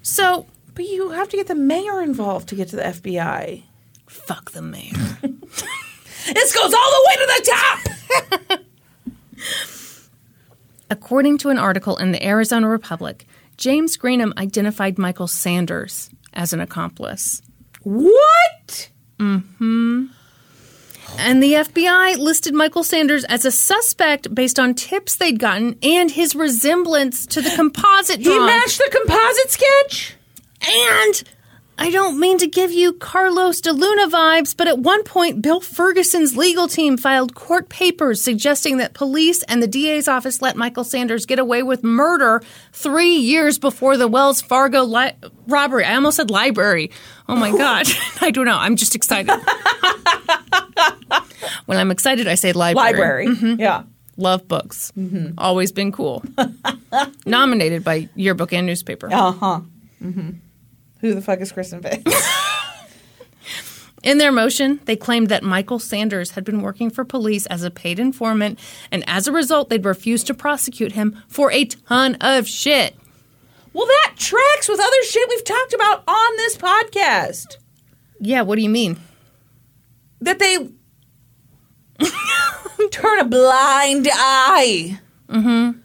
So, 0.02 0.46
But 0.74 0.86
you 0.86 1.10
have 1.10 1.28
to 1.28 1.36
get 1.36 1.46
the 1.46 1.54
mayor 1.54 2.00
involved 2.00 2.48
to 2.48 2.54
get 2.54 2.68
to 2.68 2.76
the 2.76 2.82
FBI. 2.82 3.64
fuck 4.06 4.52
the 4.52 4.62
mayor. 4.62 4.92
This 6.34 6.52
goes 6.52 6.74
all 6.74 6.90
the 6.90 7.06
way 7.08 7.16
to 7.16 7.26
the 7.36 8.50
top. 8.50 8.60
According 10.90 11.38
to 11.38 11.50
an 11.50 11.58
article 11.58 11.96
in 11.96 12.12
the 12.12 12.26
Arizona 12.26 12.68
Republic, 12.68 13.26
James 13.58 13.96
Greenham 13.98 14.32
identified 14.38 14.98
Michael 14.98 15.26
Sanders 15.26 16.10
as 16.32 16.52
an 16.52 16.60
accomplice. 16.60 17.42
what? 17.82 18.88
Mm 19.18 19.42
hmm. 19.58 20.04
And 21.18 21.42
the 21.42 21.54
FBI 21.54 22.18
listed 22.18 22.54
Michael 22.54 22.84
Sanders 22.84 23.24
as 23.24 23.44
a 23.44 23.50
suspect 23.50 24.32
based 24.34 24.58
on 24.60 24.74
tips 24.74 25.16
they'd 25.16 25.38
gotten 25.40 25.76
and 25.82 26.10
his 26.10 26.34
resemblance 26.36 27.26
to 27.26 27.40
the 27.40 27.50
composite 27.56 28.18
He 28.18 28.24
drawing. 28.24 28.46
matched 28.46 28.78
the 28.78 28.90
composite 28.92 29.50
sketch? 29.50 30.14
And 30.60 31.22
I 31.80 31.90
don't 31.90 32.18
mean 32.18 32.38
to 32.38 32.48
give 32.48 32.72
you 32.72 32.92
Carlos 32.92 33.60
de 33.60 33.72
Luna 33.72 34.08
vibes, 34.08 34.56
but 34.56 34.66
at 34.66 34.80
one 34.80 35.04
point, 35.04 35.40
Bill 35.40 35.60
Ferguson's 35.60 36.36
legal 36.36 36.66
team 36.66 36.96
filed 36.96 37.36
court 37.36 37.68
papers 37.68 38.20
suggesting 38.20 38.78
that 38.78 38.94
police 38.94 39.44
and 39.44 39.62
the 39.62 39.68
DA's 39.68 40.08
office 40.08 40.42
let 40.42 40.56
Michael 40.56 40.82
Sanders 40.82 41.24
get 41.24 41.38
away 41.38 41.62
with 41.62 41.84
murder 41.84 42.42
three 42.72 43.14
years 43.14 43.60
before 43.60 43.96
the 43.96 44.08
Wells 44.08 44.42
Fargo 44.42 44.82
li- 44.82 45.12
robbery. 45.46 45.84
I 45.84 45.94
almost 45.94 46.16
said 46.16 46.30
library. 46.32 46.90
Oh 47.28 47.36
my 47.36 47.52
God. 47.52 47.86
I 48.20 48.32
don't 48.32 48.46
know. 48.46 48.58
I'm 48.58 48.74
just 48.74 48.96
excited. 48.96 49.30
when 51.66 51.78
I'm 51.78 51.92
excited, 51.92 52.26
I 52.26 52.34
say 52.34 52.52
library. 52.52 53.28
Library. 53.28 53.56
Yeah. 53.58 53.84
Love 54.16 54.48
books. 54.48 54.92
Always 55.38 55.70
been 55.70 55.92
cool. 55.92 56.24
Nominated 57.24 57.84
by 57.84 58.08
yearbook 58.16 58.52
and 58.52 58.66
newspaper. 58.66 59.08
Uh 59.12 59.30
huh. 59.30 59.60
Mm-hmm. 60.02 60.30
Who 61.00 61.14
the 61.14 61.20
fuck 61.22 61.40
is 61.40 61.52
Kristen 61.52 61.80
Bell? 61.80 61.98
In 64.02 64.18
their 64.18 64.30
motion, 64.32 64.80
they 64.84 64.94
claimed 64.96 65.28
that 65.28 65.42
Michael 65.42 65.78
Sanders 65.80 66.30
had 66.32 66.44
been 66.44 66.62
working 66.62 66.88
for 66.88 67.04
police 67.04 67.46
as 67.46 67.64
a 67.64 67.70
paid 67.70 67.98
informant, 67.98 68.58
and 68.92 69.02
as 69.08 69.26
a 69.26 69.32
result, 69.32 69.70
they'd 69.70 69.84
refused 69.84 70.28
to 70.28 70.34
prosecute 70.34 70.92
him 70.92 71.20
for 71.26 71.50
a 71.50 71.64
ton 71.64 72.16
of 72.20 72.46
shit. 72.46 72.96
well, 73.72 73.86
that 73.86 74.14
tracks 74.16 74.68
with 74.68 74.78
other 74.80 75.02
shit 75.04 75.28
we've 75.28 75.44
talked 75.44 75.72
about 75.72 76.04
on 76.06 76.36
this 76.36 76.56
podcast. 76.56 77.56
Yeah, 78.20 78.42
what 78.42 78.54
do 78.56 78.62
you 78.62 78.68
mean? 78.68 78.98
That 80.20 80.38
they 80.38 80.56
turn 82.90 83.18
a 83.18 83.24
blind 83.24 84.08
eye. 84.12 85.00
Mm-hmm. 85.28 85.78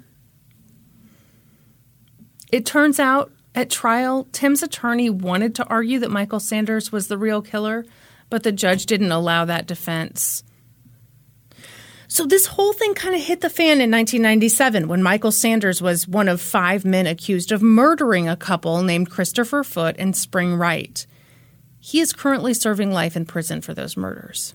It 2.52 2.66
turns 2.68 3.00
out 3.00 3.32
at 3.56 3.70
trial, 3.70 4.28
Tim's 4.32 4.64
attorney 4.64 5.10
wanted 5.10 5.56
to 5.56 5.68
argue 5.68 6.00
that 6.00 6.12
Michael 6.12 6.40
Sanders 6.40 6.92
was 6.92 7.08
the 7.08 7.18
real 7.18 7.42
killer, 7.42 7.86
but 8.30 8.44
the 8.44 8.52
judge 8.52 8.86
didn't 8.86 9.12
allow 9.12 9.46
that 9.46 9.68
defense. 9.68 10.44
So 12.08 12.26
this 12.26 12.46
whole 12.46 12.74
thing 12.74 12.94
kind 12.94 13.16
of 13.16 13.22
hit 13.22 13.42
the 13.42 13.50
fan 13.50 13.82
in 13.82 13.90
1997 13.90 14.88
when 14.88 15.02
Michael 15.02 15.32
Sanders 15.32 15.82
was 15.82 16.08
one 16.08 16.28
of 16.28 16.42
five 16.42 16.86
men 16.86 17.08
accused 17.08 17.52
of 17.52 17.62
murdering 17.62 18.28
a 18.28 18.36
couple 18.36 18.84
named 18.84 19.10
Christopher 19.10 19.64
Foote 19.64 19.96
and 19.98 20.16
Spring 20.16 20.56
Wright. 20.56 21.08
He 21.80 22.00
is 22.00 22.14
currently 22.14 22.54
serving 22.54 22.92
life 22.92 23.16
in 23.16 23.26
prison 23.26 23.62
for 23.62 23.74
those 23.74 23.98
murders. 23.98 24.54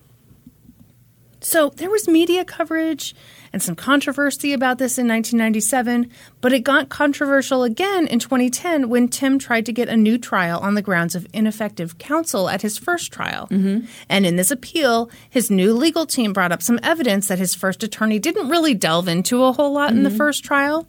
So 1.40 1.70
there 1.70 1.90
was 1.90 2.08
media 2.08 2.44
coverage 2.44 3.14
and 3.52 3.62
some 3.62 3.74
controversy 3.74 4.52
about 4.52 4.78
this 4.78 4.98
in 4.98 5.08
1997, 5.08 6.10
but 6.40 6.52
it 6.52 6.60
got 6.60 6.88
controversial 6.88 7.62
again 7.62 8.06
in 8.06 8.18
2010 8.18 8.88
when 8.88 9.08
Tim 9.08 9.38
tried 9.38 9.66
to 9.66 9.72
get 9.72 9.88
a 9.88 9.96
new 9.96 10.18
trial 10.18 10.60
on 10.60 10.74
the 10.74 10.82
grounds 10.82 11.14
of 11.14 11.26
ineffective 11.32 11.98
counsel 11.98 12.48
at 12.48 12.62
his 12.62 12.78
first 12.78 13.12
trial. 13.12 13.48
Mm-hmm. 13.48 13.86
And 14.08 14.26
in 14.26 14.36
this 14.36 14.50
appeal, 14.50 15.10
his 15.28 15.50
new 15.50 15.72
legal 15.72 16.06
team 16.06 16.32
brought 16.32 16.52
up 16.52 16.62
some 16.62 16.78
evidence 16.82 17.28
that 17.28 17.38
his 17.38 17.54
first 17.54 17.82
attorney 17.82 18.18
didn't 18.18 18.48
really 18.48 18.74
delve 18.74 19.08
into 19.08 19.44
a 19.44 19.52
whole 19.52 19.72
lot 19.72 19.90
in 19.90 20.02
the 20.02 20.10
mm-hmm. 20.10 20.18
first 20.18 20.44
trial. 20.44 20.86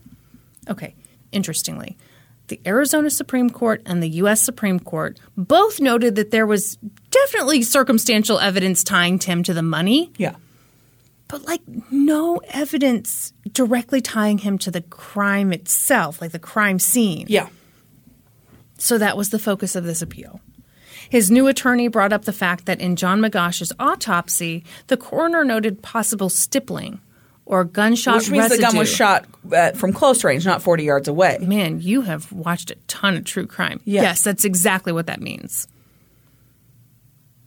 Okay, 0.69 0.94
interestingly, 1.31 1.98
the 2.49 2.60
Arizona 2.65 3.10
Supreme 3.10 3.49
Court 3.49 3.81
and 3.86 4.03
the 4.03 4.10
U.S. 4.10 4.41
Supreme 4.41 4.80
Court 4.80 5.19
both 5.38 5.80
noted 5.80 6.15
that 6.15 6.31
there 6.31 6.45
was 6.45 6.77
definitely 7.11 7.61
circumstantial 7.61 8.40
evidence 8.40 8.84
tying 8.84 9.19
Tim 9.19 9.44
to 9.44 9.53
the 9.53 9.61
money, 9.61 10.11
Yeah. 10.18 10.36
But 11.30 11.45
like 11.45 11.61
no 11.91 12.41
evidence 12.49 13.34
directly 13.51 14.01
tying 14.01 14.39
him 14.39 14.57
to 14.57 14.72
the 14.72 14.81
crime 14.81 15.53
itself, 15.53 16.19
like 16.19 16.31
the 16.31 16.39
crime 16.39 16.80
scene. 16.80 17.26
Yeah. 17.30 17.47
So 18.77 18.97
that 18.97 19.15
was 19.15 19.30
the 19.30 19.39
focus 19.39 19.76
of 19.76 19.84
this 19.84 20.01
appeal. 20.01 20.41
His 21.10 21.31
new 21.31 21.47
attorney 21.47 21.88
brought 21.88 22.11
up 22.14 22.26
the 22.26 22.34
fact 22.34 22.65
that 22.65 22.81
in 22.81 22.95
John 22.95 23.22
Magoch's 23.22 23.72
autopsy, 23.80 24.64
the 24.88 24.97
coroner 24.97 25.45
noted 25.45 25.81
possible 25.81 26.30
stippling 26.30 26.99
or 27.45 27.64
gunshot 27.64 28.15
Which 28.18 28.30
means 28.31 28.43
residue. 28.43 28.57
the 28.57 28.68
gun 28.68 28.77
was 28.77 28.89
shot 28.93 29.26
uh, 29.51 29.72
from 29.72 29.93
close 29.93 30.23
range, 30.23 30.45
not 30.45 30.61
40 30.61 30.84
yards 30.84 31.07
away. 31.07 31.38
Man, 31.41 31.81
you 31.81 32.01
have 32.01 32.31
watched 32.31 32.72
a 32.72 32.76
ton 32.88 33.18
of 33.18 33.26
true 33.26 33.47
crime. 33.47 33.81
Yeah. 33.85 34.03
Yes, 34.03 34.22
that's 34.23 34.45
exactly 34.45 34.93
what 34.93 35.07
that 35.07 35.22
means. 35.22 35.68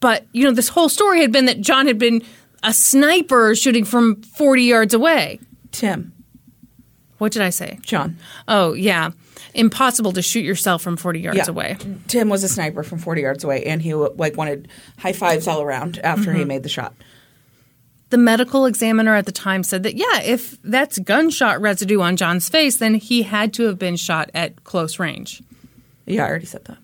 But, 0.01 0.27
you 0.33 0.45
know, 0.45 0.51
this 0.53 0.69
whole 0.69 0.89
story 0.89 1.21
had 1.21 1.31
been 1.31 1.47
that 1.47 1.61
John 1.61 1.87
had 1.87 1.99
been 1.99 2.23
a 2.63 2.73
sniper 2.73 3.55
shooting 3.55 3.85
from 3.85 4.23
40 4.23 4.63
yards 4.63 4.95
away. 4.95 5.41
Tim, 5.73 6.13
What 7.19 7.33
did 7.33 7.43
I 7.43 7.51
say? 7.51 7.79
John. 7.83 8.17
Oh, 8.49 8.73
yeah. 8.73 9.11
Impossible 9.55 10.13
to 10.13 10.23
shoot 10.23 10.45
yourself 10.45 10.83
from 10.83 10.97
40 10.97 11.21
yards 11.21 11.37
Yeah. 11.39 11.45
away. 11.51 11.77
Tim 12.09 12.29
was 12.29 12.43
a 12.43 12.49
sniper 12.49 12.83
from 12.83 12.99
40 12.99 13.21
yards 13.23 13.45
away, 13.45 13.65
and 13.65 13.81
he 13.83 13.95
like 13.95 14.37
wanted 14.37 14.69
high 14.99 15.13
fives 15.13 15.47
all 15.47 15.63
around 15.63 15.99
after 16.03 16.31
Mm-hmm. 16.31 16.39
he 16.39 16.45
made 16.45 16.63
the 16.63 16.69
shot. 16.69 16.95
The 18.11 18.19
medical 18.19 18.67
examiner 18.67 19.15
at 19.15 19.25
the 19.27 19.33
time 19.33 19.63
said 19.63 19.85
that, 19.85 19.95
yeah, 19.95 20.21
if 20.23 20.61
that's 20.63 20.99
gunshot 20.99 21.61
residue 21.61 22.01
on 22.01 22.17
John's 22.17 22.49
face, 22.49 22.77
then 22.77 22.95
he 22.95 23.23
had 23.23 23.53
to 23.55 23.63
have 23.65 23.79
been 23.79 23.97
shot 23.97 24.31
at 24.35 24.65
close 24.65 24.99
range. 24.99 25.43
Yeah, 26.07 26.25
I 26.25 26.29
already 26.29 26.47
said 26.47 26.65
that. 26.67 26.77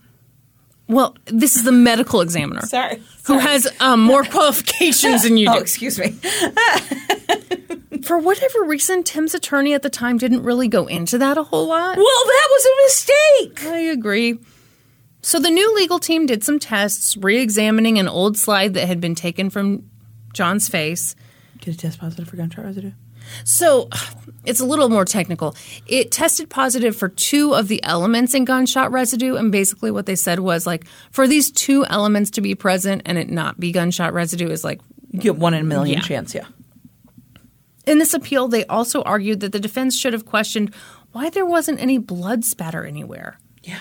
Well, 0.89 1.16
this 1.27 1.55
is 1.56 1.65
the 1.65 1.73
medical 1.73 2.20
examiner 2.23 2.62
Sorry. 2.66 3.02
who 3.24 3.39
has 3.39 3.69
um, 3.81 4.01
more 4.01 4.24
qualifications 4.31 5.23
than 5.23 5.36
you 5.36 5.48
Oh, 5.51 5.59
excuse 5.59 5.98
me. 5.98 6.10
For 8.02 8.19
whatever 8.19 8.62
reason, 8.65 9.02
Tim's 9.02 9.35
attorney 9.35 9.74
at 9.74 9.82
the 9.82 9.90
time 9.90 10.16
didn't 10.19 10.43
really 10.43 10.69
go 10.69 10.86
into 10.86 11.19
that 11.19 11.36
a 11.36 11.43
whole 11.43 11.66
lot. 11.66 11.97
Well, 11.97 12.05
that 12.24 12.48
was 12.51 12.65
a 12.66 12.82
mistake. 12.85 13.65
I 13.66 13.78
agree. 13.81 14.39
So 15.20 15.39
the 15.39 15.51
new 15.51 15.74
legal 15.77 15.98
team 15.98 16.24
did 16.24 16.43
some 16.44 16.59
tests, 16.59 17.16
re 17.19 17.39
examining 17.39 17.98
an 17.98 18.09
old 18.09 18.39
slide 18.39 18.74
that 18.74 18.86
had 18.86 19.01
been 19.01 19.15
taken 19.15 19.51
from 19.51 19.90
John's 20.32 20.69
face. 20.69 21.16
Did 21.60 21.74
it 21.74 21.81
test 21.81 21.98
positive 21.98 22.28
for 22.28 22.36
gunshot 22.36 22.65
residue? 22.65 22.93
So 23.44 23.90
it's 24.49 24.61
a 24.61 24.65
little 24.65 24.89
more 24.89 25.05
technical. 25.05 25.55
It 25.87 26.11
tested 26.11 26.49
positive 26.51 26.97
for 26.97 27.09
two 27.09 27.55
of 27.55 27.69
the 27.69 27.83
elements 27.85 28.35
in 28.35 28.45
gunshot 28.45 28.91
residue. 28.91 29.37
And 29.37 29.53
basically, 29.53 29.91
what 29.91 30.07
they 30.07 30.16
said 30.16 30.41
was 30.41 30.66
like, 30.66 30.87
for 31.11 31.29
these 31.29 31.51
two 31.53 31.85
elements 31.87 32.31
to 32.31 32.41
be 32.41 32.55
present 32.55 33.03
and 33.07 33.19
it 33.19 33.29
not 33.31 33.61
be 33.61 33.73
gunshot 33.73 34.12
residue 34.12 34.49
is 34.49 34.65
like, 34.65 34.81
You 35.11 35.20
get 35.20 35.37
one 35.37 35.55
in 35.55 35.61
a 35.61 35.65
million 35.65 35.99
Yeah. 35.99 36.05
chance, 36.05 36.35
yeah. 36.35 36.47
in 37.87 37.99
this 37.99 38.12
appeal, 38.15 38.49
they 38.49 38.65
also 38.66 39.03
argued 39.03 39.41
that 39.41 39.53
the 39.53 39.61
defense 39.61 39.97
should 39.99 40.12
have 40.12 40.27
questioned 40.27 40.75
why 41.12 41.31
there 41.31 41.47
wasn't 41.47 41.81
any 41.81 41.97
blood 41.99 42.45
spatter 42.45 42.85
anywhere. 42.85 43.39
Yeah. 43.62 43.79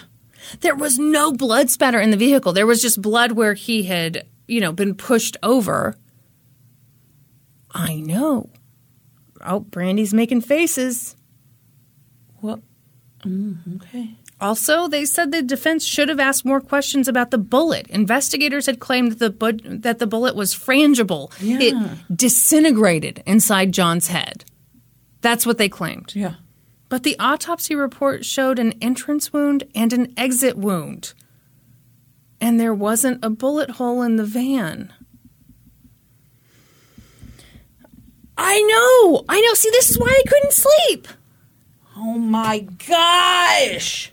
There 0.61 0.75
was 0.75 0.97
no 0.97 1.33
blood 1.33 1.69
spatter 1.69 1.99
in 1.99 2.11
the 2.11 2.17
vehicle. 2.17 2.53
There 2.53 2.65
was 2.65 2.81
just 2.81 3.01
blood 3.01 3.33
where 3.33 3.53
he 3.53 3.83
had, 3.83 4.25
you 4.47 4.61
know, 4.61 4.71
been 4.71 4.95
pushed 4.95 5.35
over. 5.43 5.97
I 7.71 7.95
know. 7.95 8.49
Oh, 9.47 9.61
Brandi's 9.61 10.13
making 10.13 10.41
faces. 10.41 11.15
Well, 12.41 12.61
mm, 13.23 13.77
okay. 13.77 14.15
Also, 14.39 14.87
they 14.87 15.05
said 15.05 15.31
the 15.31 15.41
defense 15.41 15.83
should 15.83 16.09
have 16.09 16.19
asked 16.19 16.45
more 16.45 16.61
questions 16.61 17.07
about 17.07 17.31
the 17.31 17.39
bullet. 17.39 17.87
Investigators 17.87 18.67
had 18.67 18.79
claimed 18.79 19.13
that 19.13 19.19
the 19.19 19.29
bu- 19.31 19.79
that 19.79 19.97
the 19.97 20.05
bullet 20.05 20.35
was 20.35 20.53
frangible. 20.53 21.31
Yeah. 21.41 21.57
It 21.59 22.15
disintegrated 22.15 23.23
inside 23.25 23.71
John's 23.71 24.07
head. 24.07 24.45
That's 25.21 25.45
what 25.45 25.57
they 25.57 25.69
claimed. 25.69 26.13
Yeah. 26.15 26.35
But 26.89 27.01
the 27.03 27.17
autopsy 27.19 27.73
report 27.73 28.25
showed 28.25 28.59
an 28.59 28.73
entrance 28.81 29.33
wound 29.33 29.63
and 29.73 29.91
an 29.91 30.13
exit 30.15 30.55
wound. 30.55 31.13
And 32.39 32.59
there 32.59 32.73
wasn't 32.73 33.25
a 33.25 33.31
bullet 33.31 33.71
hole 33.71 34.03
in 34.03 34.17
the 34.17 34.23
van. 34.23 34.93
I 38.37 38.61
know. 38.61 39.23
I 39.27 39.41
know. 39.41 39.53
See, 39.53 39.69
this 39.71 39.89
is 39.89 39.97
why 39.99 40.07
I 40.07 40.23
couldn't 40.27 40.53
sleep. 40.53 41.07
Oh 41.95 42.17
my 42.17 42.59
gosh. 42.87 44.11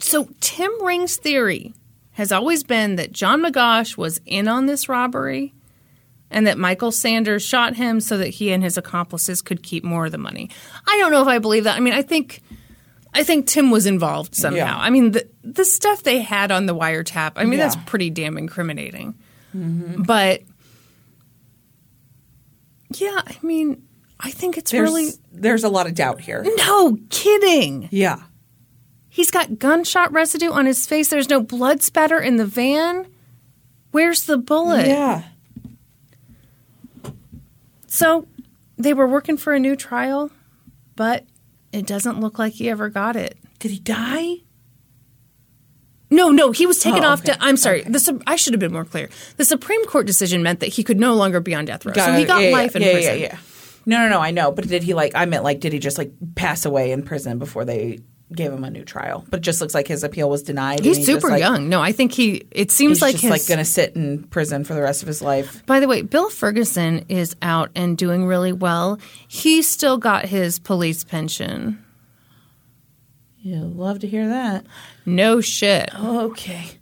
So, 0.00 0.28
Tim 0.40 0.70
Ring's 0.84 1.16
theory 1.16 1.72
has 2.12 2.32
always 2.32 2.62
been 2.64 2.96
that 2.96 3.12
John 3.12 3.40
Magoch 3.42 3.96
was 3.96 4.20
in 4.26 4.48
on 4.48 4.66
this 4.66 4.88
robbery 4.88 5.54
and 6.30 6.46
that 6.46 6.58
Michael 6.58 6.92
Sanders 6.92 7.42
shot 7.42 7.76
him 7.76 8.00
so 8.00 8.18
that 8.18 8.28
he 8.28 8.52
and 8.52 8.62
his 8.62 8.76
accomplices 8.76 9.40
could 9.40 9.62
keep 9.62 9.84
more 9.84 10.06
of 10.06 10.12
the 10.12 10.18
money. 10.18 10.50
I 10.86 10.98
don't 10.98 11.12
know 11.12 11.22
if 11.22 11.28
I 11.28 11.38
believe 11.38 11.64
that. 11.64 11.76
I 11.76 11.80
mean, 11.80 11.94
I 11.94 12.02
think 12.02 12.42
I 13.14 13.24
think 13.24 13.46
Tim 13.46 13.70
was 13.70 13.86
involved 13.86 14.34
somehow. 14.34 14.56
Yeah. 14.58 14.76
I 14.76 14.90
mean, 14.90 15.12
the 15.12 15.28
the 15.42 15.64
stuff 15.64 16.02
they 16.02 16.20
had 16.20 16.50
on 16.52 16.66
the 16.66 16.74
wiretap, 16.74 17.32
I 17.36 17.44
mean, 17.44 17.58
Yeah. 17.58 17.68
that's 17.68 17.76
pretty 17.86 18.10
damn 18.10 18.36
incriminating. 18.36 19.14
Mm-hmm. 19.56 20.02
But 20.02 20.42
yeah, 23.00 23.20
I 23.26 23.36
mean, 23.42 23.86
I 24.18 24.30
think 24.30 24.56
it's 24.56 24.70
There's, 24.70 24.88
really 24.88 25.10
there's 25.32 25.64
a 25.64 25.68
lot 25.68 25.86
of 25.86 25.94
doubt 25.94 26.20
here. 26.20 26.44
no 26.56 26.98
kidding. 27.10 27.88
Yeah. 27.90 28.22
He's 29.08 29.30
got 29.30 29.58
gunshot 29.58 30.12
residue 30.12 30.50
on 30.50 30.64
his 30.64 30.86
face. 30.86 31.08
There's 31.08 31.28
no 31.28 31.42
blood 31.42 31.82
spatter 31.82 32.18
in 32.18 32.36
the 32.36 32.46
van. 32.46 33.06
Where's 33.90 34.24
the 34.24 34.38
bullet? 34.38 34.86
Yeah. 34.86 35.24
So 37.86 38.26
they 38.78 38.94
were 38.94 39.06
working 39.06 39.36
for 39.36 39.52
a 39.52 39.60
new 39.60 39.76
trial, 39.76 40.30
but 40.96 41.26
it 41.72 41.86
doesn't 41.86 42.20
look 42.20 42.38
like 42.38 42.54
he 42.54 42.70
ever 42.70 42.88
got 42.88 43.16
it. 43.16 43.36
Did 43.58 43.70
he 43.70 43.78
die? 43.78 44.36
No, 46.12 46.30
no, 46.30 46.50
he 46.52 46.66
was 46.66 46.78
taken 46.78 47.02
Oh, 47.04 47.08
off. 47.08 47.20
okay. 47.20 47.32
To, 47.32 47.38
I'm 47.42 47.56
sorry. 47.56 47.82
The, 47.82 47.98
Sup- 47.98 48.22
I 48.26 48.36
should 48.36 48.52
have 48.52 48.60
been 48.60 48.72
more 48.72 48.84
clear. 48.84 49.08
The 49.38 49.44
Supreme 49.44 49.84
Court 49.86 50.06
decision 50.06 50.42
meant 50.42 50.60
that 50.60 50.68
he 50.68 50.84
could 50.84 51.00
no 51.00 51.14
longer 51.14 51.40
be 51.40 51.54
on 51.54 51.64
death 51.64 51.84
row. 51.86 51.92
so 51.94 52.12
he 52.12 52.24
got 52.24 52.42
Yeah, 52.42 52.48
yeah, 52.48 52.52
life 52.54 52.76
in 52.76 52.82
yeah, 52.82 52.92
prison. 52.92 53.18
Yeah, 53.18 53.24
yeah. 53.26 53.38
No, 53.86 53.98
no, 53.98 54.08
no. 54.10 54.20
I 54.20 54.30
know, 54.30 54.52
but 54.52 54.68
did 54.68 54.82
he 54.84 54.94
like? 54.94 55.12
I 55.16 55.24
meant 55.24 55.42
like, 55.42 55.58
did 55.60 55.72
he 55.72 55.78
just 55.80 55.98
like 55.98 56.12
pass 56.36 56.64
away 56.64 56.92
in 56.92 57.02
prison 57.02 57.38
before 57.38 57.64
they 57.64 57.98
gave 58.32 58.52
him 58.52 58.62
a 58.62 58.70
new 58.70 58.84
trial? 58.84 59.24
But 59.28 59.38
it 59.38 59.42
just 59.42 59.60
looks 59.60 59.74
like 59.74 59.88
his 59.88 60.04
appeal 60.04 60.30
was 60.30 60.42
denied. 60.44 60.84
He's 60.84 60.98
just, 60.98 61.06
super 61.06 61.28
like- 61.30 61.40
young. 61.40 61.68
No, 61.68 61.80
I 61.80 61.90
think 61.92 62.12
he. 62.12 62.46
It 62.52 62.70
seems 62.70 63.02
like 63.02 63.12
He's 63.16 63.22
just 63.22 63.30
like 63.30 63.46
going 63.48 63.58
to 63.58 63.64
sit 63.64 63.96
in 63.96 64.22
prison 64.24 64.62
for 64.64 64.74
the 64.74 64.82
rest 64.82 65.02
of 65.02 65.08
his 65.08 65.20
life. 65.20 65.66
By 65.66 65.80
the 65.80 65.88
way, 65.88 66.02
Bill 66.02 66.30
Ferguson 66.30 67.06
is 67.08 67.34
out 67.42 67.70
and 67.74 67.98
doing 67.98 68.24
really 68.24 68.52
well. 68.52 69.00
He 69.26 69.62
still 69.62 69.98
got 69.98 70.26
his 70.26 70.58
police 70.60 71.02
pension. 71.02 71.84
You'll 73.42 73.68
love 73.70 73.98
to 74.00 74.06
hear 74.06 74.28
that. 74.28 74.64
No 75.04 75.40
shit. 75.40 75.90
Okay. 75.94 76.78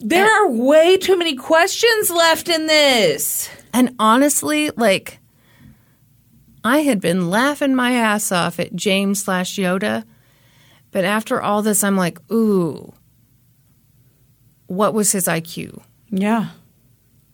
There 0.00 0.26
are 0.26 0.50
way 0.50 0.96
too 0.96 1.16
many 1.16 1.36
questions 1.36 2.10
left 2.10 2.48
in 2.48 2.66
this. 2.66 3.48
And 3.72 3.94
honestly, 3.98 4.70
like, 4.76 5.18
I 6.64 6.78
had 6.78 7.00
been 7.00 7.30
laughing 7.30 7.74
my 7.74 7.92
ass 7.92 8.32
off 8.32 8.58
at 8.58 8.74
James 8.74 9.22
slash 9.24 9.56
Yoda, 9.56 10.04
but 10.90 11.04
after 11.04 11.40
all 11.40 11.62
this, 11.62 11.84
I'm 11.84 11.96
like, 11.96 12.18
ooh, 12.32 12.92
what 14.66 14.92
was 14.92 15.12
his 15.12 15.26
IQ? 15.26 15.80
Yeah. 16.10 16.48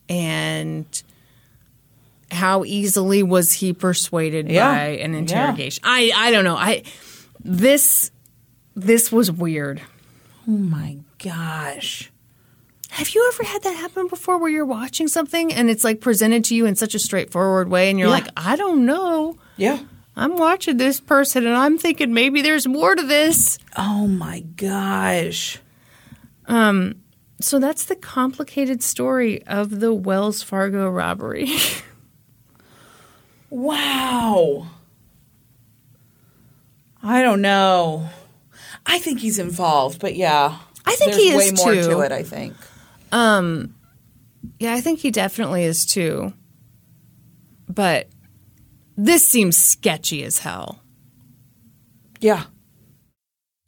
And 0.09 1.03
how 2.31 2.65
easily 2.65 3.23
was 3.23 3.53
he 3.55 3.73
persuaded 3.73 4.51
Yeah. 4.51 4.71
by 4.73 4.85
an 4.99 5.15
interrogation? 5.15 5.83
I 5.87 6.12
I 6.15 6.31
don't 6.31 6.45
know. 6.45 6.57
I 6.57 6.83
this 7.45 8.11
this 8.77 9.11
was 9.12 9.31
weird. 9.31 9.81
Oh 10.49 10.53
my 10.53 10.99
gosh. 11.23 12.11
Have 12.91 13.11
you 13.11 13.31
ever 13.33 13.45
had 13.45 13.62
that 13.62 13.77
happen 13.77 14.09
before 14.09 14.39
where 14.39 14.51
you're 14.51 14.65
watching 14.67 15.07
something 15.09 15.53
and 15.53 15.71
it's 15.71 15.85
like 15.85 16.01
presented 16.01 16.45
to 16.47 16.55
you 16.57 16.67
in 16.67 16.75
such 16.77 16.95
a 16.95 16.99
straightforward 16.99 17.69
way 17.69 17.89
and 17.91 17.99
you're 17.99 18.09
Yeah. 18.09 18.15
like, 18.15 18.29
I 18.37 18.57
don't 18.57 18.85
know. 18.85 19.37
Yeah. 19.57 19.79
I'm 20.17 20.37
watching 20.37 20.77
this 20.77 21.01
person 21.01 21.47
and 21.47 21.57
I'm 21.57 21.79
thinking 21.79 22.12
maybe 22.12 22.43
there's 22.43 22.67
more 22.67 22.95
to 22.97 23.03
this. 23.07 23.59
Oh 23.77 24.07
my 24.07 24.41
gosh. 24.41 25.59
Um 26.47 26.97
so 27.41 27.59
that's 27.59 27.85
the 27.85 27.97
complicated 27.97 28.83
story 28.83 29.43
of 29.47 29.81
the 29.81 29.95
Wells 29.95 30.43
Fargo 30.43 30.89
robbery. 30.91 31.51
Wow. 33.51 34.69
I 37.02 37.22
don't 37.22 37.40
know. 37.40 38.09
I 38.86 38.98
think 38.98 39.20
he's 39.20 39.39
involved, 39.39 40.01
but 40.01 40.16
yeah. 40.16 40.59
I 40.85 40.94
think 40.97 41.12
There's 41.12 41.22
he 41.22 41.31
is 41.31 41.36
way 41.36 41.51
more 41.64 41.74
too. 41.74 41.89
to 41.90 42.01
it, 42.01 42.12
I 42.12 42.22
think. 42.22 42.55
Um, 43.12 43.74
yeah, 44.59 44.74
I 44.74 44.81
think 44.81 45.01
he 45.01 45.10
definitely 45.10 45.64
is 45.64 45.85
too. 45.86 46.32
But 47.68 48.09
this 48.97 49.27
seems 49.27 49.56
sketchy 49.56 50.24
as 50.24 50.39
hell. 50.39 50.82
Yeah. 52.20 52.44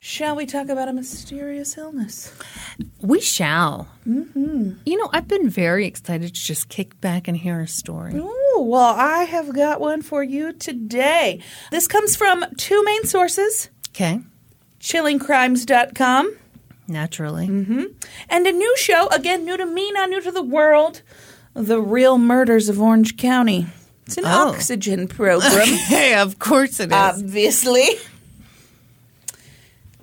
Shall 0.00 0.36
we 0.36 0.46
talk 0.46 0.68
about 0.68 0.88
a 0.88 0.92
mysterious 0.92 1.76
illness? 1.76 2.32
We 3.00 3.20
shall. 3.20 3.88
Mm-hmm. 4.06 4.74
You 4.86 4.96
know, 4.96 5.10
I've 5.12 5.26
been 5.26 5.50
very 5.50 5.86
excited 5.86 6.32
to 6.34 6.40
just 6.40 6.68
kick 6.68 7.00
back 7.00 7.26
and 7.26 7.36
hear 7.36 7.60
a 7.60 7.66
story. 7.66 8.12
Oh, 8.14 8.64
well, 8.70 8.94
I 8.96 9.24
have 9.24 9.52
got 9.52 9.80
one 9.80 10.02
for 10.02 10.22
you 10.22 10.52
today. 10.52 11.40
This 11.72 11.88
comes 11.88 12.14
from 12.14 12.44
two 12.56 12.82
main 12.84 13.04
sources 13.04 13.70
Okay. 13.88 14.20
chillingcrimes.com 14.78 16.36
Naturally. 16.86 17.46
and 18.30 18.46
a 18.46 18.52
new 18.52 18.76
show, 18.76 19.08
again, 19.08 19.44
new 19.44 19.56
to 19.56 19.66
me, 19.66 19.90
not 19.90 20.10
new 20.10 20.20
to 20.20 20.30
the 20.30 20.42
world 20.44 21.02
The 21.54 21.80
Real 21.82 22.18
Murders 22.18 22.68
of 22.68 22.80
Orange 22.80 23.16
County. 23.16 23.66
It's 24.06 24.16
an 24.16 24.24
Oh. 24.26 24.50
oxygen 24.50 25.08
program. 25.08 25.66
Hey, 25.88 26.14
of 26.14 26.38
course 26.38 26.78
it 26.78 26.90
is. 26.90 26.92
obviously. 26.92 27.88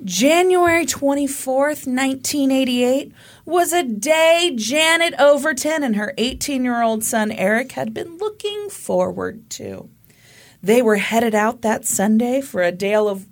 January 0.06 0.86
24th, 0.86 1.88
1988 1.88 3.12
was 3.44 3.74
a 3.74 3.82
day 3.82 4.54
Janet 4.56 5.16
Overton 5.20 5.82
and 5.82 5.96
her 5.96 6.14
18 6.20 6.64
year 6.64 6.84
old 6.84 7.04
son 7.04 7.32
Eric 7.32 7.72
had 7.72 7.92
been 7.92 8.20
looking 8.20 8.70
forward 8.70 9.50
to. 9.50 9.90
They 10.62 10.84
were 10.84 10.98
headed 10.98 11.34
out 11.34 11.64
that 11.64 11.86
Sunday 11.86 12.42
for 12.42 12.62
a 12.62 12.72
dale 12.72 13.10
of 13.10 13.26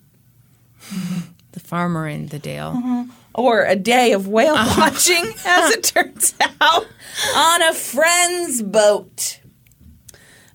the 1.52 1.60
farmer 1.60 2.08
in 2.08 2.28
the 2.28 2.40
dale. 2.40 2.74
Uh-huh. 2.76 3.04
or 3.36 3.66
a 3.66 3.76
day 3.76 4.12
of 4.12 4.28
whale 4.28 4.56
uh-huh. 4.56 4.82
watching, 4.82 5.26
as 5.46 5.72
it 5.72 5.84
turns 5.84 6.34
out, 6.60 6.88
on 7.36 7.62
a 7.62 7.74
friend's 7.74 8.64
boat. 8.64 9.42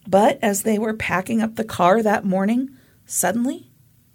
But 0.08 0.40
as 0.42 0.62
they 0.62 0.78
were 0.78 0.94
packing 0.94 1.40
up 1.40 1.54
the 1.54 1.64
car 1.64 2.02
that 2.02 2.24
morning, 2.24 2.70
suddenly 3.06 3.67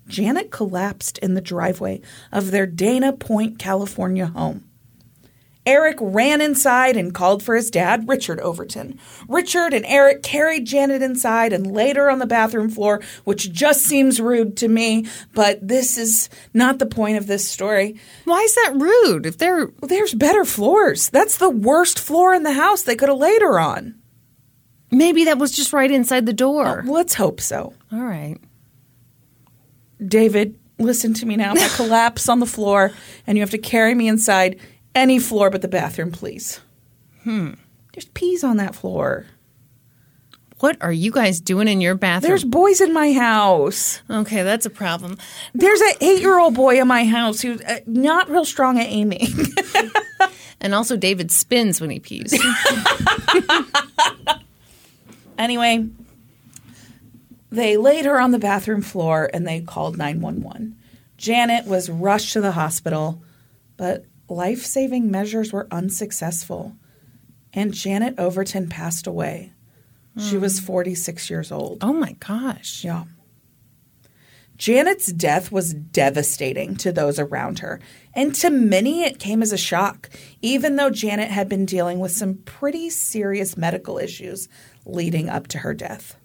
Janet 0.07 0.51
collapsed 0.51 1.17
in 1.19 1.33
the 1.33 1.41
driveway 1.41 2.01
of 2.31 2.51
their 2.51 2.65
Dana 2.65 3.13
Point, 3.13 3.57
California 3.59 4.27
home. 4.27 4.65
Eric 5.65 5.95
ran 6.01 6.41
inside 6.41 6.97
and 6.97 7.13
called 7.13 7.41
for 7.41 7.55
his 7.55 7.71
dad, 7.71 8.05
Richard 8.09 8.37
Overton. 8.41 8.99
Richard 9.29 9.73
and 9.73 9.85
Eric 9.85 10.21
carried 10.21 10.65
Janet 10.65 11.01
inside 11.01 11.53
and 11.53 11.71
laid 11.71 11.95
her 11.95 12.09
on 12.11 12.19
the 12.19 12.25
bathroom 12.25 12.69
floor, 12.69 13.01
which 13.23 13.49
just 13.49 13.81
seems 13.83 14.19
rude 14.19 14.57
to 14.57 14.67
me, 14.67 15.05
but 15.33 15.65
this 15.65 15.97
is 15.97 16.27
not 16.53 16.79
the 16.79 16.85
point 16.85 17.15
of 17.17 17.27
this 17.27 17.47
story. 17.47 17.95
Why 18.25 18.41
is 18.41 18.53
that 18.55 18.75
rude? 18.75 19.25
If 19.25 19.37
they're 19.37 19.67
Well, 19.67 19.87
there's 19.87 20.13
better 20.13 20.43
floors. 20.43 21.09
That's 21.09 21.37
the 21.37 21.49
worst 21.49 21.97
floor 21.97 22.33
in 22.33 22.43
the 22.43 22.51
house 22.51 22.81
they 22.81 22.97
could 22.97 23.07
have 23.07 23.17
laid 23.17 23.41
her 23.41 23.57
on. 23.57 23.95
maybe 24.91 25.23
that 25.25 25.39
was 25.39 25.53
just 25.53 25.71
right 25.71 25.89
inside 25.89 26.25
the 26.25 26.33
door. 26.33 26.83
Let's 26.85 27.13
hope 27.13 27.39
so. 27.39 27.73
All 27.89 28.03
right. 28.03 28.37
David, 30.07 30.57
listen 30.79 31.13
to 31.15 31.25
me 31.25 31.35
now. 31.35 31.53
I 31.53 31.67
collapse 31.75 32.29
on 32.29 32.39
the 32.39 32.45
floor 32.45 32.91
and 33.27 33.37
you 33.37 33.41
have 33.41 33.51
to 33.51 33.57
carry 33.57 33.95
me 33.95 34.07
inside 34.07 34.59
any 34.95 35.19
floor 35.19 35.49
but 35.49 35.61
the 35.61 35.67
bathroom, 35.67 36.11
please. 36.11 36.59
Hmm. 37.23 37.51
There's 37.93 38.05
peas 38.05 38.43
on 38.43 38.57
that 38.57 38.75
floor. 38.75 39.25
What 40.59 40.77
are 40.81 40.93
you 40.93 41.11
guys 41.11 41.41
doing 41.41 41.67
in 41.67 41.81
your 41.81 41.95
bathroom? 41.95 42.29
There's 42.29 42.45
boys 42.45 42.79
in 42.79 42.93
my 42.93 43.11
house. 43.11 44.01
okay, 44.09 44.43
that's 44.43 44.65
a 44.65 44.69
problem. 44.69 45.17
There's 45.53 45.81
an 45.81 45.93
eight-year-old 45.99 46.53
boy 46.53 46.79
in 46.79 46.87
my 46.87 47.03
house 47.05 47.41
who's 47.41 47.61
uh, 47.61 47.79
not 47.85 48.29
real 48.29 48.45
strong 48.45 48.79
at 48.79 48.87
aiming. 48.87 49.27
And 50.63 50.73
also, 50.73 50.95
David 50.95 51.29
spins 51.29 51.81
when 51.81 51.89
he 51.89 51.99
pees. 51.99 52.33
Anyway, 55.35 55.89
they 57.53 57.77
laid 57.77 58.05
her 58.05 58.19
on 58.19 58.31
the 58.31 58.39
bathroom 58.39 58.81
floor 58.81 59.29
and 59.33 59.47
they 59.47 59.61
called 59.61 59.97
911. 59.97 60.75
Janet 61.17 61.65
was 61.65 61.89
rushed 61.89 62.33
to 62.33 62.41
the 62.41 62.53
hospital, 62.53 63.21
but 63.77 64.05
life 64.27 64.65
saving 64.65 65.11
measures 65.11 65.53
were 65.53 65.67
unsuccessful. 65.69 66.75
And 67.53 67.73
Janet 67.73 68.15
Overton 68.17 68.69
passed 68.69 69.05
away. 69.05 69.53
She 70.17 70.37
was 70.37 70.59
hmm. 70.59 70.65
46 70.65 71.29
years 71.29 71.51
old. 71.51 71.79
oh 71.83 71.93
my 71.93 72.13
gosh. 72.13 72.83
Yeah. 72.83 73.05
Janet's 74.57 75.11
death 75.11 75.51
was 75.51 75.73
devastating 75.73 76.75
to 76.77 76.91
those 76.91 77.17
around 77.19 77.59
her, 77.59 77.79
and 78.13 78.33
to 78.35 78.49
many 78.49 79.03
it 79.03 79.19
came 79.19 79.41
as 79.41 79.51
a 79.51 79.57
shock, 79.57 80.09
even 80.41 80.75
though 80.75 80.91
Janet 80.91 81.31
had 81.31 81.49
been 81.49 81.65
dealing 81.65 81.99
with 81.99 82.11
some 82.11 82.35
pretty 82.45 82.89
serious 82.91 83.57
medical 83.57 83.97
issues 83.97 84.47
leading 84.85 85.27
up 85.27 85.47
to 85.47 85.59
her 85.59 85.73
death. 85.73 86.15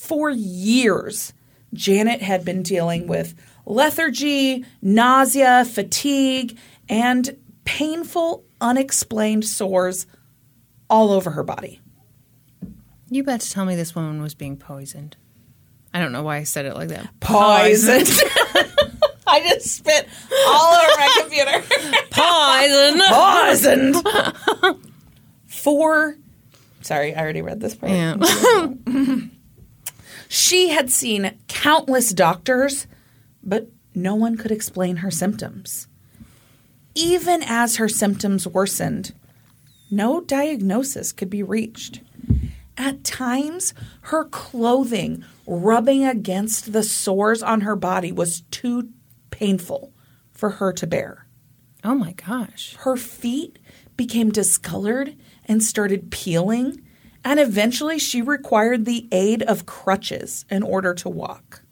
For 0.00 0.30
years, 0.30 1.34
Janet 1.74 2.22
had 2.22 2.42
been 2.42 2.62
dealing 2.62 3.06
with 3.06 3.34
lethargy, 3.66 4.64
nausea, 4.80 5.66
fatigue, 5.66 6.56
and 6.88 7.36
painful, 7.66 8.42
unexplained 8.62 9.44
sores 9.44 10.06
all 10.88 11.12
over 11.12 11.32
her 11.32 11.42
body. 11.42 11.82
You 13.10 13.20
about 13.22 13.42
to 13.42 13.50
tell 13.50 13.66
me 13.66 13.76
this 13.76 13.94
woman 13.94 14.22
was 14.22 14.34
being 14.34 14.56
poisoned? 14.56 15.18
I 15.92 16.00
don't 16.00 16.12
know 16.12 16.22
why 16.22 16.38
I 16.38 16.44
said 16.44 16.64
it 16.64 16.74
like 16.74 16.88
that. 16.88 17.06
Poisoned. 17.20 18.08
I 19.26 19.40
just 19.50 19.66
spit 19.66 20.08
all 20.48 20.74
over 20.76 20.96
my 20.96 21.14
computer. 21.20 21.62
Poison. 24.00 24.00
Poisoned. 24.00 24.80
For, 25.46 26.16
sorry, 26.80 27.14
I 27.14 27.20
already 27.20 27.42
read 27.42 27.60
this 27.60 27.74
part. 27.74 27.92
yeah. 27.92 28.16
She 30.32 30.68
had 30.68 30.90
seen 30.90 31.36
countless 31.48 32.12
doctors, 32.12 32.86
but 33.42 33.68
no 33.96 34.14
one 34.14 34.36
could 34.36 34.52
explain 34.52 34.98
her 34.98 35.10
symptoms. 35.10 35.88
Even 36.94 37.42
as 37.42 37.76
her 37.76 37.88
symptoms 37.88 38.46
worsened, 38.46 39.12
no 39.90 40.20
diagnosis 40.20 41.10
could 41.10 41.30
be 41.30 41.42
reached. 41.42 42.00
At 42.76 43.02
times, 43.02 43.74
her 44.02 44.24
clothing 44.24 45.24
rubbing 45.48 46.04
against 46.04 46.72
the 46.72 46.84
sores 46.84 47.42
on 47.42 47.62
her 47.62 47.74
body 47.74 48.12
was 48.12 48.42
too 48.52 48.90
painful 49.30 49.92
for 50.30 50.50
her 50.50 50.72
to 50.74 50.86
bear. 50.86 51.26
oh 51.82 51.96
my 51.96 52.12
gosh. 52.12 52.76
Her 52.78 52.96
feet 52.96 53.58
became 53.96 54.30
discolored 54.30 55.16
and 55.46 55.60
started 55.60 56.12
peeling, 56.12 56.86
and 57.24 57.38
eventually 57.38 57.98
she 57.98 58.22
required 58.22 58.84
the 58.84 59.08
aid 59.12 59.42
of 59.42 59.66
crutches 59.66 60.44
in 60.50 60.62
order 60.62 60.94
to 60.94 61.08
walk. 61.08 61.62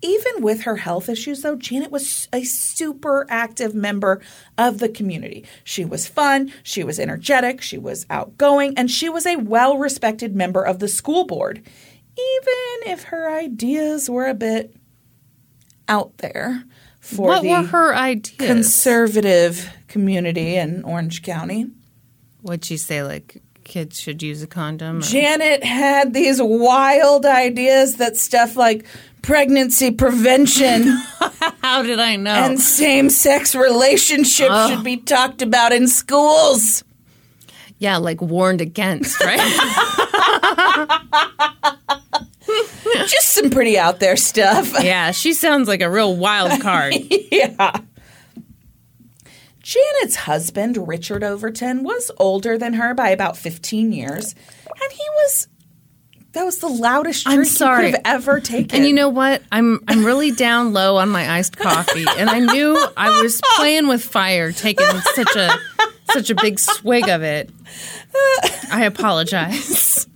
Even 0.00 0.42
with 0.42 0.62
her 0.62 0.76
health 0.76 1.08
issues, 1.08 1.42
though, 1.42 1.56
Janet 1.56 1.90
was 1.90 2.28
a 2.32 2.44
super 2.44 3.26
active 3.28 3.74
member 3.74 4.20
of 4.56 4.78
the 4.78 4.88
community. 4.88 5.44
She 5.64 5.84
was 5.84 6.06
fun, 6.06 6.52
she 6.62 6.84
was 6.84 7.00
energetic, 7.00 7.60
she 7.60 7.78
was 7.78 8.06
outgoing, 8.08 8.74
and 8.76 8.88
she 8.90 9.08
was 9.08 9.26
a 9.26 9.36
well 9.36 9.76
respected 9.76 10.36
member 10.36 10.62
of 10.62 10.78
the 10.78 10.86
school 10.86 11.24
board, 11.24 11.58
even 11.58 12.92
if 12.92 13.04
her 13.04 13.28
ideas 13.28 14.08
were 14.08 14.28
a 14.28 14.34
bit 14.34 14.76
out 15.88 16.18
there 16.18 16.64
for 17.00 17.28
what 17.28 17.42
the 17.42 17.48
were 17.48 17.62
her 17.62 17.94
ideas? 17.94 18.36
conservative 18.36 19.68
community 19.88 20.54
in 20.54 20.84
Orange 20.84 21.22
County. 21.22 21.66
What'd 22.42 22.64
she 22.64 22.76
say? 22.76 23.02
Like 23.02 23.42
kids 23.64 24.00
should 24.00 24.22
use 24.22 24.42
a 24.42 24.46
condom? 24.46 24.98
or- 24.98 25.02
Janet 25.02 25.64
had 25.64 26.14
these 26.14 26.40
wild 26.40 27.26
ideas 27.26 27.96
that 27.96 28.16
stuff 28.16 28.56
like 28.56 28.86
pregnancy 29.22 29.90
prevention 29.90 30.86
How 31.62 31.82
did 31.82 31.98
I 32.00 32.16
know? 32.16 32.30
and 32.30 32.58
same 32.60 33.10
sex 33.10 33.54
relationships 33.54 34.68
should 34.68 34.84
be 34.84 34.96
talked 34.96 35.42
about 35.42 35.72
in 35.72 35.86
schools. 35.88 36.82
yeah, 37.78 37.96
like 37.98 38.22
warned 38.22 38.60
against, 38.60 39.20
right? 39.22 39.38
Just 43.06 43.28
some 43.34 43.50
pretty 43.50 43.78
out 43.78 44.00
there 44.00 44.16
stuff. 44.16 44.72
yeah, 44.82 45.10
she 45.10 45.34
sounds 45.34 45.68
like 45.68 45.82
a 45.82 45.90
real 45.90 46.16
wild 46.16 46.60
card. 46.62 46.94
yeah. 47.30 47.80
Janet's 49.68 50.16
husband, 50.16 50.88
Richard 50.88 51.22
Overton, 51.22 51.82
was 51.82 52.10
older 52.16 52.56
than 52.56 52.72
her 52.72 52.94
by 52.94 53.10
about 53.10 53.36
15 53.36 53.92
years, 53.92 54.34
and 54.66 54.92
he 54.92 55.02
was. 55.16 55.46
That 56.32 56.44
was 56.44 56.58
the 56.60 56.68
loudest 56.68 57.28
I'm 57.28 57.34
drink 57.36 57.48
sorry. 57.50 57.86
you 57.86 57.92
could 57.92 58.06
have 58.06 58.16
ever 58.20 58.40
taken. 58.40 58.78
And 58.78 58.88
you 58.88 58.94
know 58.94 59.10
what? 59.10 59.42
I'm 59.52 59.80
I'm 59.86 60.06
really 60.06 60.30
down 60.30 60.72
low 60.72 60.96
on 60.96 61.10
my 61.10 61.30
iced 61.36 61.58
coffee, 61.58 62.06
and 62.16 62.30
I 62.30 62.38
knew 62.38 62.82
I 62.96 63.20
was 63.20 63.42
playing 63.56 63.88
with 63.88 64.02
fire, 64.02 64.52
taking 64.52 64.86
such 65.14 65.36
a 65.36 65.58
such 66.12 66.30
a 66.30 66.34
big 66.34 66.58
swig 66.58 67.06
of 67.10 67.22
it. 67.22 67.50
I 68.72 68.84
apologize. 68.86 70.07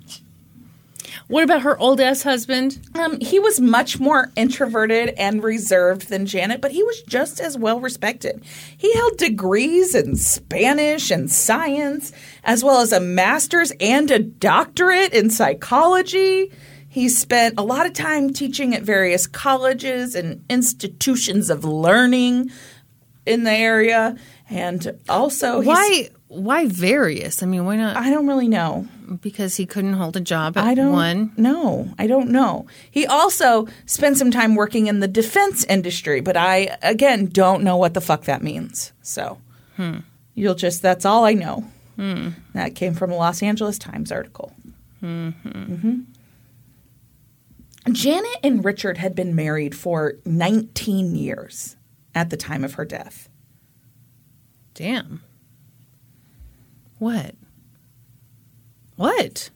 What 1.33 1.45
about 1.45 1.63
her 1.63 1.79
old 1.79 1.99
ass 1.99 2.23
husband? 2.25 2.79
Um, 2.95 3.19
he 3.19 3.39
was 3.39 3.59
much 3.59 3.99
more 3.99 4.31
introverted 4.37 5.15
and 5.17 5.43
reserved 5.43 6.11
than 6.11 6.27
Janet, 6.27 6.61
but 6.61 6.73
he 6.73 6.83
was 6.83 7.01
just 7.09 7.41
as 7.41 7.57
well 7.57 7.81
respected. 7.81 8.45
He 8.77 8.93
held 8.93 9.17
degrees 9.17 9.95
in 9.95 10.17
Spanish 10.17 11.11
and 11.11 11.33
science, 11.33 12.13
as 12.45 12.63
well 12.63 12.83
as 12.83 12.93
a 12.93 13.01
master's 13.01 13.73
and 13.81 14.11
a 14.11 14.19
doctorate 14.19 15.15
in 15.15 15.31
psychology. 15.31 16.53
He 16.87 17.09
spent 17.09 17.55
a 17.57 17.63
lot 17.63 17.87
of 17.87 17.95
time 17.95 18.35
teaching 18.35 18.75
at 18.75 18.83
various 18.83 19.27
colleges 19.27 20.15
and 20.15 20.45
institutions 20.51 21.49
of 21.49 21.65
learning 21.65 22.51
in 23.25 23.45
the 23.45 23.53
area, 23.53 24.17
and 24.51 24.99
also 25.09 25.61
he's- 25.63 25.67
Why 25.67 26.11
why 26.29 26.67
various? 26.67 27.43
I 27.43 27.47
mean, 27.47 27.65
why 27.67 27.77
not? 27.77 27.97
I 27.97 28.11
don't 28.11 28.27
really 28.27 28.49
know. 28.49 28.87
Because 29.21 29.57
he 29.57 29.67
couldn't 29.67 29.95
hold 29.95 30.17
a 30.17 30.21
job 30.21 30.57
at 30.57 30.65
I 30.65 30.75
don't 30.75 30.93
one. 30.93 31.33
know. 31.37 31.93
I 31.99 32.07
don't 32.07 32.31
know. 32.31 32.67
He 32.91 33.07
also 33.07 33.67
spent 33.85 34.17
some 34.17 34.31
time 34.31 34.55
working 34.55 34.87
in 34.87 35.01
the 35.01 35.09
defense 35.09 35.65
industry, 35.65 36.21
but 36.21 36.37
I 36.37 36.77
again 36.83 37.27
don't 37.27 37.63
know 37.63 37.77
what 37.77 37.95
the 37.95 38.01
fuck 38.01 38.25
that 38.25 38.43
means. 38.43 38.93
So 39.03 39.39
hmm. 39.77 39.99
you'll 40.35 40.55
just 40.55 40.81
that's 40.83 41.05
all 41.05 41.25
I 41.25 41.35
know. 41.35 41.65
Hmm. 41.97 42.31
That 42.55 42.75
came 42.75 42.95
from 42.95 43.11
a 43.11 43.17
Los 43.17 43.43
Angeles 43.43 43.79
Times 43.79 44.11
article. 44.11 44.55
Mhm. 45.03 46.05
Janet 47.91 48.37
and 48.45 48.65
Richard 48.65 48.99
had 48.99 49.15
been 49.15 49.35
married 49.35 49.75
for 49.75 50.15
19 50.25 51.17
years 51.17 51.77
at 52.15 52.31
the 52.31 52.37
time 52.37 52.63
of 52.65 52.75
her 52.75 52.85
death. 52.85 53.29
Damn. 54.75 55.23
What? 56.99 57.35
What? 59.03 59.51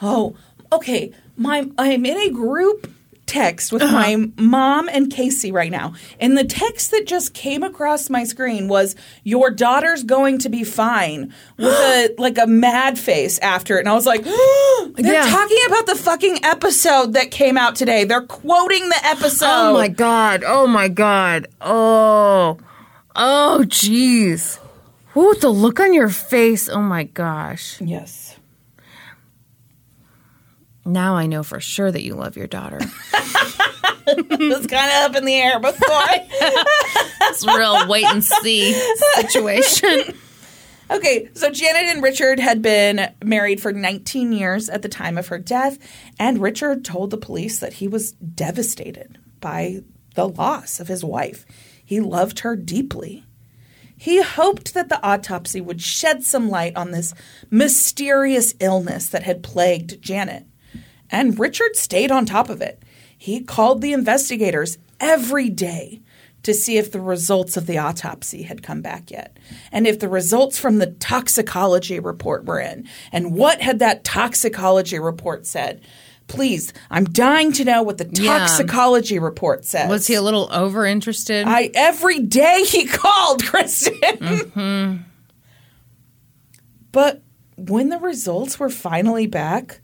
Oh, 0.00 0.34
okay. 0.72 1.12
My 1.36 1.68
I'm 1.76 2.06
in 2.06 2.16
a 2.16 2.30
group 2.30 2.90
text 3.26 3.70
with 3.70 3.82
uh-huh. 3.82 3.92
my 3.92 4.30
mom 4.38 4.88
and 4.88 5.12
Casey 5.12 5.52
right 5.52 5.70
now. 5.70 5.92
And 6.18 6.38
the 6.38 6.44
text 6.44 6.90
that 6.92 7.06
just 7.06 7.34
came 7.34 7.62
across 7.62 8.08
my 8.08 8.24
screen 8.24 8.66
was 8.66 8.96
your 9.24 9.50
daughter's 9.50 10.04
going 10.04 10.38
to 10.38 10.48
be 10.48 10.64
fine 10.64 11.34
with 11.58 11.66
a 11.68 12.14
like 12.18 12.38
a 12.38 12.46
mad 12.46 12.98
face 12.98 13.38
after 13.40 13.76
it. 13.76 13.80
And 13.80 13.90
I 13.90 13.94
was 13.94 14.06
like, 14.06 14.24
they're 14.24 15.12
Yeah. 15.12 15.28
talking 15.28 15.60
about 15.66 15.84
the 15.84 15.96
fucking 15.96 16.38
episode 16.44 17.12
that 17.12 17.30
came 17.30 17.58
out 17.58 17.76
today. 17.76 18.04
They're 18.04 18.22
quoting 18.22 18.88
the 18.88 19.04
episode. 19.04 19.48
Oh 19.50 19.74
my 19.74 19.88
god. 19.88 20.44
Oh 20.46 20.66
my 20.66 20.88
god. 20.88 21.48
Oh. 21.60 22.56
Oh 23.14 23.64
jeez. 23.66 24.60
Ooh, 25.16 25.34
the 25.40 25.48
look 25.48 25.80
on 25.80 25.94
your 25.94 26.08
face. 26.08 26.68
Oh 26.68 26.82
my 26.82 27.04
gosh. 27.04 27.80
Yes. 27.80 28.36
Now 30.84 31.16
I 31.16 31.26
know 31.26 31.42
for 31.42 31.60
sure 31.60 31.90
that 31.90 32.02
you 32.02 32.14
love 32.14 32.36
your 32.36 32.46
daughter. 32.46 32.80
It 34.06 34.38
was 34.38 34.66
kind 34.66 34.90
of 34.90 35.10
up 35.10 35.16
in 35.16 35.24
the 35.24 35.34
air 35.34 35.58
before. 35.58 35.80
It's 37.26 37.42
a 37.42 37.56
real 37.56 37.88
wait 37.88 38.04
and 38.04 38.22
see 38.22 38.74
situation. 39.14 40.14
Okay, 40.90 41.30
so 41.32 41.50
Janet 41.50 41.84
and 41.84 42.02
Richard 42.02 42.38
had 42.38 42.60
been 42.60 43.10
married 43.24 43.58
for 43.62 43.72
19 43.72 44.32
years 44.32 44.68
at 44.68 44.82
the 44.82 44.88
time 44.90 45.16
of 45.16 45.28
her 45.28 45.38
death, 45.38 45.78
and 46.18 46.42
Richard 46.42 46.84
told 46.84 47.10
the 47.10 47.16
police 47.16 47.58
that 47.60 47.72
he 47.72 47.88
was 47.88 48.12
devastated 48.12 49.16
by 49.40 49.80
the 50.14 50.28
loss 50.28 50.80
of 50.80 50.88
his 50.88 51.02
wife. 51.02 51.46
He 51.82 52.00
loved 52.00 52.40
her 52.40 52.54
deeply. 52.54 53.24
He 54.04 54.20
hoped 54.20 54.74
that 54.74 54.90
the 54.90 55.02
autopsy 55.02 55.62
would 55.62 55.80
shed 55.80 56.24
some 56.24 56.50
light 56.50 56.76
on 56.76 56.90
this 56.90 57.14
mysterious 57.50 58.52
illness 58.60 59.06
that 59.06 59.22
had 59.22 59.42
plagued 59.42 60.02
Janet. 60.02 60.44
And 61.08 61.38
Richard 61.38 61.74
stayed 61.74 62.10
on 62.10 62.26
top 62.26 62.50
of 62.50 62.60
it. 62.60 62.82
He 63.16 63.40
called 63.40 63.80
the 63.80 63.94
investigators 63.94 64.76
every 65.00 65.48
day 65.48 66.02
to 66.42 66.52
see 66.52 66.76
if 66.76 66.92
the 66.92 67.00
results 67.00 67.56
of 67.56 67.64
the 67.64 67.78
autopsy 67.78 68.42
had 68.42 68.62
come 68.62 68.82
back 68.82 69.10
yet, 69.10 69.38
and 69.72 69.86
if 69.86 69.98
the 69.98 70.10
results 70.10 70.58
from 70.58 70.80
the 70.80 70.88
toxicology 70.88 71.98
report 71.98 72.44
were 72.44 72.60
in, 72.60 72.86
and 73.10 73.34
what 73.34 73.62
had 73.62 73.78
that 73.78 74.04
toxicology 74.04 74.98
report 74.98 75.46
said. 75.46 75.80
Please, 76.26 76.72
I'm 76.90 77.04
dying 77.04 77.52
to 77.52 77.64
know 77.64 77.82
what 77.82 77.98
the 77.98 78.08
Yeah. 78.12 78.38
toxicology 78.38 79.18
report 79.18 79.64
says. 79.64 79.88
Was 79.90 80.06
he 80.06 80.14
a 80.14 80.22
little 80.22 80.48
over 80.52 80.86
interested? 80.86 81.46
I 81.46 81.70
every 81.74 82.20
day 82.20 82.64
he 82.64 82.86
called 82.88 83.42
Kristin. 83.42 84.18
Mm-hmm. 84.18 84.96
But 86.92 87.22
when 87.56 87.88
the 87.88 87.98
results 87.98 88.58
were 88.58 88.70
finally 88.70 89.26
back, 89.26 89.80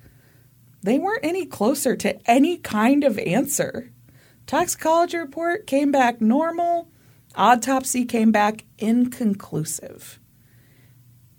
they 0.82 0.98
weren't 0.98 1.24
any 1.24 1.44
closer 1.44 1.94
to 1.96 2.30
any 2.30 2.56
kind 2.56 3.04
of 3.04 3.18
answer. 3.18 3.92
Toxicology 4.46 5.18
report 5.18 5.66
came 5.66 5.92
back 5.92 6.20
normal, 6.20 6.88
autopsy 7.34 8.04
came 8.04 8.32
back 8.32 8.64
inconclusive. 8.78 10.18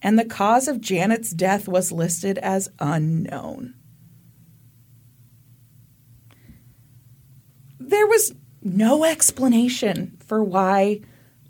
And 0.02 0.18
the 0.18 0.26
cause 0.26 0.68
of 0.68 0.82
Janet's 0.82 1.32
death 1.32 1.68
was 1.68 1.92
listed 1.92 2.38
as 2.40 2.70
unknown. 2.80 3.76
There 7.92 8.08
was 8.08 8.34
no 8.64 9.04
explanation 9.04 10.18
for 10.26 10.42
why 10.42 11.02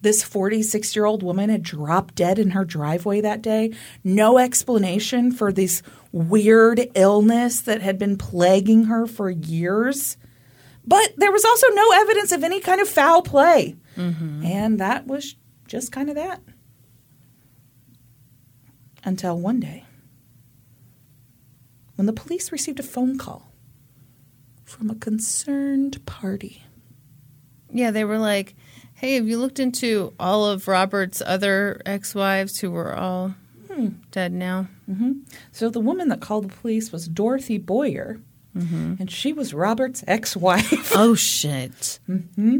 this 0.02 0.24
46 0.24 0.96
year 0.96 1.06
old 1.06 1.22
woman 1.22 1.52
had 1.52 1.62
dropped 1.62 2.16
dead 2.16 2.40
in 2.40 2.50
her 2.50 2.66
driveway 2.66 3.22
that 3.22 3.44
day. 3.44 3.76
No 4.04 4.40
explanation 4.40 5.32
for 5.32 5.52
this 5.52 5.84
weird 6.12 6.90
illness 6.96 7.62
that 7.62 7.84
had 7.84 8.00
been 8.00 8.18
plaguing 8.18 8.86
her 8.86 9.06
for 9.06 9.30
years. 9.30 10.18
But 10.84 11.14
there 11.16 11.32
was 11.32 11.46
also 11.46 11.68
no 11.70 11.92
evidence 11.94 12.32
of 12.32 12.44
any 12.44 12.60
kind 12.60 12.82
of 12.82 12.90
foul 12.90 13.22
play. 13.22 13.76
Mm-hmm. 13.96 14.44
And 14.44 14.80
that 14.80 15.06
was 15.06 15.36
just 15.68 15.92
kind 15.92 16.10
of 16.10 16.16
that. 16.16 16.42
Until 19.04 19.38
one 19.38 19.60
day, 19.60 19.86
when 21.98 22.08
the 22.08 22.14
police 22.14 22.52
received 22.52 22.80
a 22.80 22.84
phone 22.84 23.20
call 23.20 23.51
from 24.72 24.90
a 24.90 24.96
concerned 24.96 26.04
party. 26.06 26.64
yeah, 27.74 27.92
they 27.92 28.06
were 28.06 28.18
like, 28.18 28.56
"Hey, 28.94 29.16
have 29.16 29.28
you 29.28 29.38
looked 29.38 29.60
into 29.60 30.14
all 30.20 30.46
of 30.46 30.68
Robert's 30.68 31.22
other 31.26 31.82
ex-wives 31.86 32.60
who 32.60 32.72
were 32.72 32.96
all 32.96 33.36
hmm. 33.72 33.90
dead 34.12 34.34
now?" 34.34 34.68
Mm-hmm. 34.90 35.12
So 35.52 35.70
the 35.70 35.80
woman 35.80 36.08
that 36.10 36.22
called 36.22 36.50
the 36.50 36.56
police 36.56 36.92
was 36.92 37.08
Dorothy 37.08 37.58
Boyer, 37.58 38.20
mm-hmm. 38.56 38.96
and 39.00 39.12
she 39.12 39.34
was 39.34 39.54
Robert's 39.54 40.04
ex-wife. 40.08 40.94
Oh 40.96 41.16
shit. 41.16 42.00
Mm-hmm. 42.10 42.60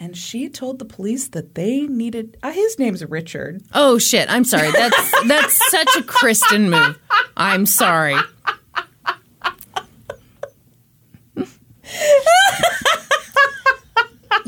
and 0.00 0.16
she 0.16 0.48
told 0.48 0.78
the 0.78 0.84
police 0.84 1.28
that 1.28 1.54
they 1.54 1.86
needed. 1.86 2.36
Uh, 2.42 2.52
his 2.52 2.78
name's 2.78 3.04
Richard. 3.04 3.62
Oh 3.72 3.98
shit. 3.98 4.30
I'm 4.30 4.44
sorry. 4.44 4.70
That's 4.70 5.26
that's 5.26 5.70
such 5.70 5.96
a 5.96 6.02
Kristin 6.02 6.68
move. 6.70 6.98
I'm 7.36 7.66
sorry. 7.66 8.16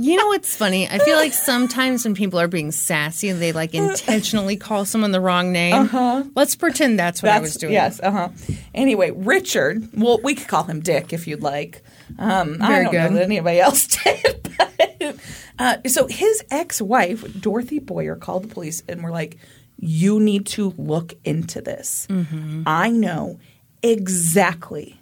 You 0.00 0.16
know 0.16 0.28
what's 0.28 0.56
funny? 0.56 0.88
I 0.88 0.98
feel 0.98 1.16
like 1.16 1.34
sometimes 1.34 2.04
when 2.04 2.14
people 2.14 2.40
are 2.40 2.48
being 2.48 2.72
sassy, 2.72 3.32
they 3.32 3.52
like 3.52 3.74
intentionally 3.74 4.56
call 4.56 4.86
someone 4.86 5.10
the 5.10 5.20
wrong 5.20 5.52
name. 5.52 5.74
Uh-huh. 5.74 6.24
Let's 6.34 6.56
pretend 6.56 6.98
that's 6.98 7.22
what 7.22 7.32
I 7.32 7.40
was 7.40 7.56
doing. 7.56 7.74
Yes. 7.74 8.00
Uh 8.00 8.10
huh. 8.10 8.28
Anyway, 8.74 9.10
Richard. 9.10 9.88
Well, 9.94 10.18
we 10.22 10.34
could 10.34 10.48
call 10.48 10.64
him 10.64 10.80
Dick 10.80 11.12
if 11.12 11.26
you'd 11.26 11.42
like. 11.42 11.82
Um, 12.18 12.58
I 12.62 12.82
don't 12.82 12.92
good. 12.92 13.10
know 13.10 13.16
that 13.16 13.24
anybody 13.24 13.60
else 13.60 13.86
did. 14.04 14.48
But, 14.56 15.16
uh, 15.58 15.76
so 15.86 16.06
his 16.06 16.44
ex-wife 16.50 17.40
Dorothy 17.40 17.78
Boyer 17.78 18.16
called 18.16 18.44
the 18.44 18.48
police 18.48 18.82
and 18.88 19.02
were 19.02 19.10
like, 19.10 19.36
"You 19.76 20.18
need 20.18 20.46
to 20.46 20.72
look 20.78 21.14
into 21.24 21.60
this. 21.60 22.06
Mm-hmm. 22.08 22.62
I 22.66 22.90
know 22.90 23.38
exactly 23.82 24.99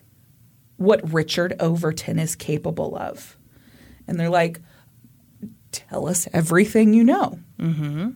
what 0.79 1.13
Richard 1.13 1.55
Overton 1.61 2.19
is 2.19 2.35
capable 2.35 2.97
of. 2.97 3.37
And 4.07 4.19
they're 4.19 4.31
like, 4.31 4.61
tell 5.71 6.09
us 6.09 6.27
everything 6.33 6.95
you 6.95 7.05
know. 7.05 7.39
Mm-hmm. 7.59 8.11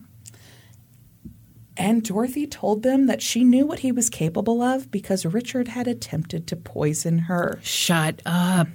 And 1.75 2.03
Dorothy 2.03 2.47
told 2.47 2.83
them 2.83 3.07
that 3.07 3.21
she 3.21 3.43
knew 3.43 3.65
what 3.65 3.79
he 3.79 3.91
was 3.91 4.09
capable 4.09 4.61
of 4.61 4.91
because 4.91 5.25
Richard 5.25 5.67
had 5.69 5.87
attempted 5.87 6.47
to 6.47 6.55
poison 6.55 7.19
her. 7.19 7.59
Shut 7.63 8.21
up. 8.25 8.67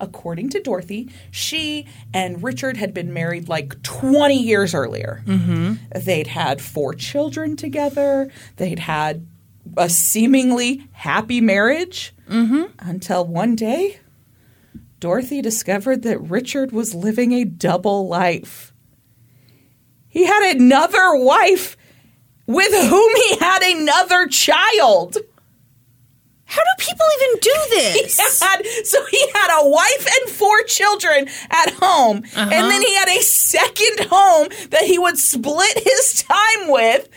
According 0.00 0.50
to 0.50 0.60
Dorothy, 0.60 1.10
she 1.30 1.86
and 2.14 2.42
Richard 2.42 2.76
had 2.76 2.94
been 2.94 3.12
married 3.12 3.48
like 3.48 3.82
20 3.82 4.40
years 4.40 4.74
earlier. 4.74 5.22
They'd 5.94 6.28
had 6.28 6.60
four 6.60 6.94
children 6.94 7.56
together. 7.56 8.30
They'd 8.56 8.78
had 8.80 9.26
a 9.76 9.88
seemingly 9.88 10.88
happy 10.92 11.40
marriage 11.40 12.14
mm-hmm. 12.28 12.64
until 12.78 13.24
one 13.24 13.54
day, 13.54 14.00
Dorothy 15.00 15.40
discovered 15.40 16.02
that 16.02 16.20
Richard 16.20 16.72
was 16.72 16.94
living 16.94 17.32
a 17.32 17.44
double 17.44 18.08
life. 18.08 18.72
He 20.08 20.26
had 20.26 20.56
another 20.56 21.14
wife 21.16 21.76
with 22.46 22.72
whom 22.72 23.16
he 23.16 23.36
had 23.38 23.62
another 23.62 24.26
child. 24.26 25.18
How 26.46 26.62
do 26.62 26.84
people 26.84 27.06
even 27.20 27.40
do 27.40 27.54
this? 27.70 28.16
He 28.16 28.44
Had, 28.44 28.66
so 28.86 29.04
he 29.10 29.20
had 29.34 29.60
a 29.60 29.68
wife 29.68 30.08
and 30.20 30.30
four 30.30 30.62
children 30.62 31.28
at 31.50 31.74
home, 31.74 32.24
and 32.34 32.52
uh-huh. 32.52 32.68
then 32.68 32.82
he 32.82 32.94
had 32.94 33.08
a 33.08 33.20
second 33.20 34.08
home 34.10 34.48
that 34.70 34.84
he 34.84 34.98
would 34.98 35.18
split 35.18 35.78
his 35.78 36.24
time 36.26 36.70
with, 36.70 37.08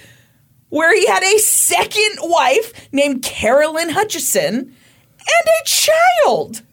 where 0.71 0.95
he 0.95 1.05
had 1.05 1.21
a 1.21 1.37
second 1.37 2.17
wife 2.23 2.91
named 2.91 3.21
Carolyn 3.21 3.89
Hutchison 3.89 4.55
and 4.55 5.47
a 5.61 5.65
child. 5.65 6.63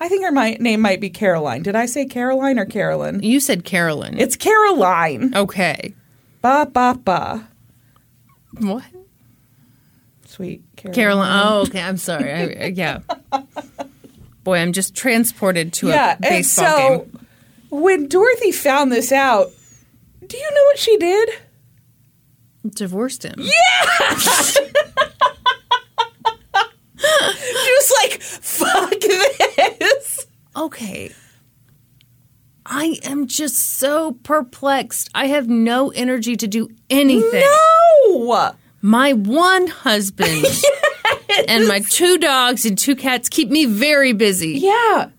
I 0.00 0.08
think 0.08 0.24
her 0.24 0.32
mi- 0.32 0.56
name 0.56 0.80
might 0.80 1.00
be 1.00 1.10
Caroline. 1.10 1.62
Did 1.62 1.76
I 1.76 1.86
say 1.86 2.06
Caroline 2.06 2.58
or 2.58 2.64
Carolyn? 2.64 3.22
You 3.22 3.38
said 3.38 3.64
Carolyn. 3.64 4.18
It's 4.18 4.34
Caroline. 4.36 5.34
okay. 5.36 5.94
Ba 6.42 6.68
ba 6.72 6.98
ba. 7.02 7.48
What? 8.60 8.84
Sweet 10.26 10.62
Caroline. 10.76 10.94
Caroline. 10.94 11.42
Oh, 11.46 11.60
okay. 11.62 11.80
I'm 11.82 11.96
sorry. 11.98 12.32
I, 12.32 12.66
yeah. 12.68 13.00
Boy, 14.44 14.58
I'm 14.58 14.72
just 14.72 14.94
transported 14.94 15.72
to 15.74 15.88
yeah, 15.88 16.10
a 16.10 16.12
and 16.12 16.20
baseball 16.20 16.66
so 16.66 16.98
game. 17.00 17.26
when 17.70 18.08
Dorothy 18.08 18.52
found 18.52 18.92
this 18.92 19.12
out, 19.12 19.50
do 20.26 20.36
you 20.36 20.50
know 20.50 20.64
what 20.66 20.78
she 20.78 20.96
did? 20.98 21.30
Divorced 22.74 23.22
him. 23.24 23.40
She 26.98 27.72
was 27.72 27.92
like, 28.02 28.20
"Fuck 28.20 29.00
this." 29.00 30.26
Okay. 30.56 31.12
I 32.68 32.98
am 33.04 33.26
just 33.28 33.56
so 33.56 34.12
perplexed. 34.24 35.10
I 35.14 35.26
have 35.26 35.48
no 35.48 35.90
energy 35.90 36.36
to 36.36 36.48
do 36.48 36.68
anything. 36.90 37.44
No. 38.08 38.54
My 38.82 39.12
one 39.12 39.68
husband 39.68 40.44
and 41.48 41.68
my 41.68 41.80
two 41.80 42.18
dogs 42.18 42.64
and 42.66 42.76
two 42.76 42.96
cats 42.96 43.28
keep 43.28 43.50
me 43.50 43.66
very 43.66 44.12
busy. 44.12 44.58
Yeah. 44.58 45.10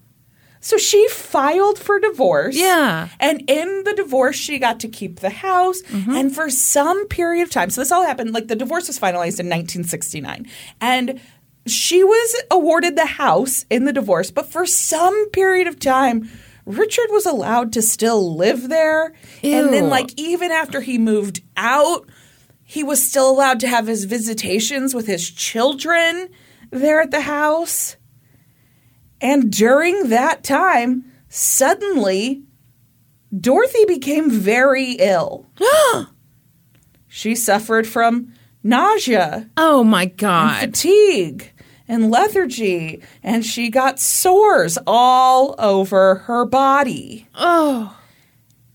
So 0.59 0.77
she 0.77 1.07
filed 1.09 1.79
for 1.79 1.99
divorce. 1.99 2.55
Yeah. 2.57 3.09
And 3.19 3.43
in 3.49 3.83
the 3.83 3.93
divorce, 3.93 4.35
she 4.35 4.59
got 4.59 4.79
to 4.81 4.87
keep 4.87 5.19
the 5.19 5.29
house. 5.29 5.81
Mm-hmm. 5.83 6.15
And 6.15 6.35
for 6.35 6.49
some 6.49 7.07
period 7.07 7.43
of 7.43 7.49
time, 7.51 7.69
so 7.69 7.81
this 7.81 7.91
all 7.91 8.05
happened, 8.05 8.33
like 8.33 8.47
the 8.47 8.55
divorce 8.55 8.87
was 8.87 8.99
finalized 8.99 9.39
in 9.39 9.47
1969. 9.47 10.47
And 10.81 11.19
she 11.67 12.03
was 12.03 12.35
awarded 12.49 12.95
the 12.95 13.05
house 13.05 13.65
in 13.69 13.85
the 13.85 13.93
divorce, 13.93 14.31
but 14.31 14.49
for 14.49 14.65
some 14.65 15.29
period 15.31 15.67
of 15.67 15.79
time, 15.79 16.29
Richard 16.65 17.07
was 17.11 17.25
allowed 17.25 17.73
to 17.73 17.81
still 17.81 18.35
live 18.35 18.69
there. 18.69 19.13
And 19.43 19.73
then, 19.73 19.89
like, 19.89 20.11
even 20.17 20.51
after 20.51 20.81
he 20.81 20.97
moved 20.97 21.41
out, 21.55 22.09
he 22.63 22.83
was 22.83 23.05
still 23.05 23.29
allowed 23.29 23.59
to 23.61 23.67
have 23.67 23.87
his 23.87 24.05
visitations 24.05 24.93
with 24.93 25.07
his 25.07 25.29
children 25.29 26.29
there 26.71 27.01
at 27.01 27.11
the 27.11 27.21
house. 27.21 27.96
And 29.21 29.51
during 29.51 30.09
that 30.09 30.43
time, 30.43 31.05
suddenly, 31.29 32.43
Dorothy 33.37 33.85
became 33.85 34.29
very 34.29 34.93
ill. 34.93 35.47
she 37.07 37.35
suffered 37.35 37.87
from 37.87 38.33
nausea, 38.63 39.49
Oh 39.57 39.83
my 39.83 40.05
God. 40.05 40.59
fatigue, 40.59 41.51
and 41.87 42.11
lethargy, 42.11 43.01
and 43.23 43.45
she 43.45 43.69
got 43.69 43.99
sores 43.99 44.77
all 44.85 45.55
over 45.57 46.15
her 46.15 46.45
body. 46.45 47.27
Oh, 47.35 47.97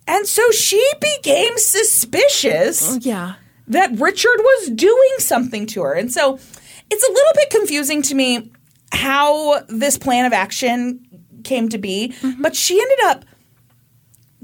And 0.07 0.27
so 0.27 0.51
she 0.51 0.83
became 1.01 1.57
suspicious 1.57 2.95
oh, 2.95 2.99
yeah. 3.03 3.35
that 3.69 3.93
Richard 3.99 4.39
was 4.39 4.71
doing 4.71 5.15
something 5.19 5.67
to 5.69 5.83
her. 5.83 5.93
And 5.93 6.13
so 6.13 6.35
it's 6.91 7.09
a 7.09 7.13
little 7.13 7.33
bit 7.35 7.51
confusing 7.51 8.03
to 8.03 8.15
me 8.15 8.51
how 8.93 9.63
this 9.69 9.99
plan 9.99 10.25
of 10.25 10.33
action 10.33 11.05
came 11.45 11.69
to 11.71 11.79
be, 11.79 12.15
mm-hmm. 12.21 12.43
but 12.43 12.55
she 12.55 12.81
ended 12.81 12.99
up 13.07 13.25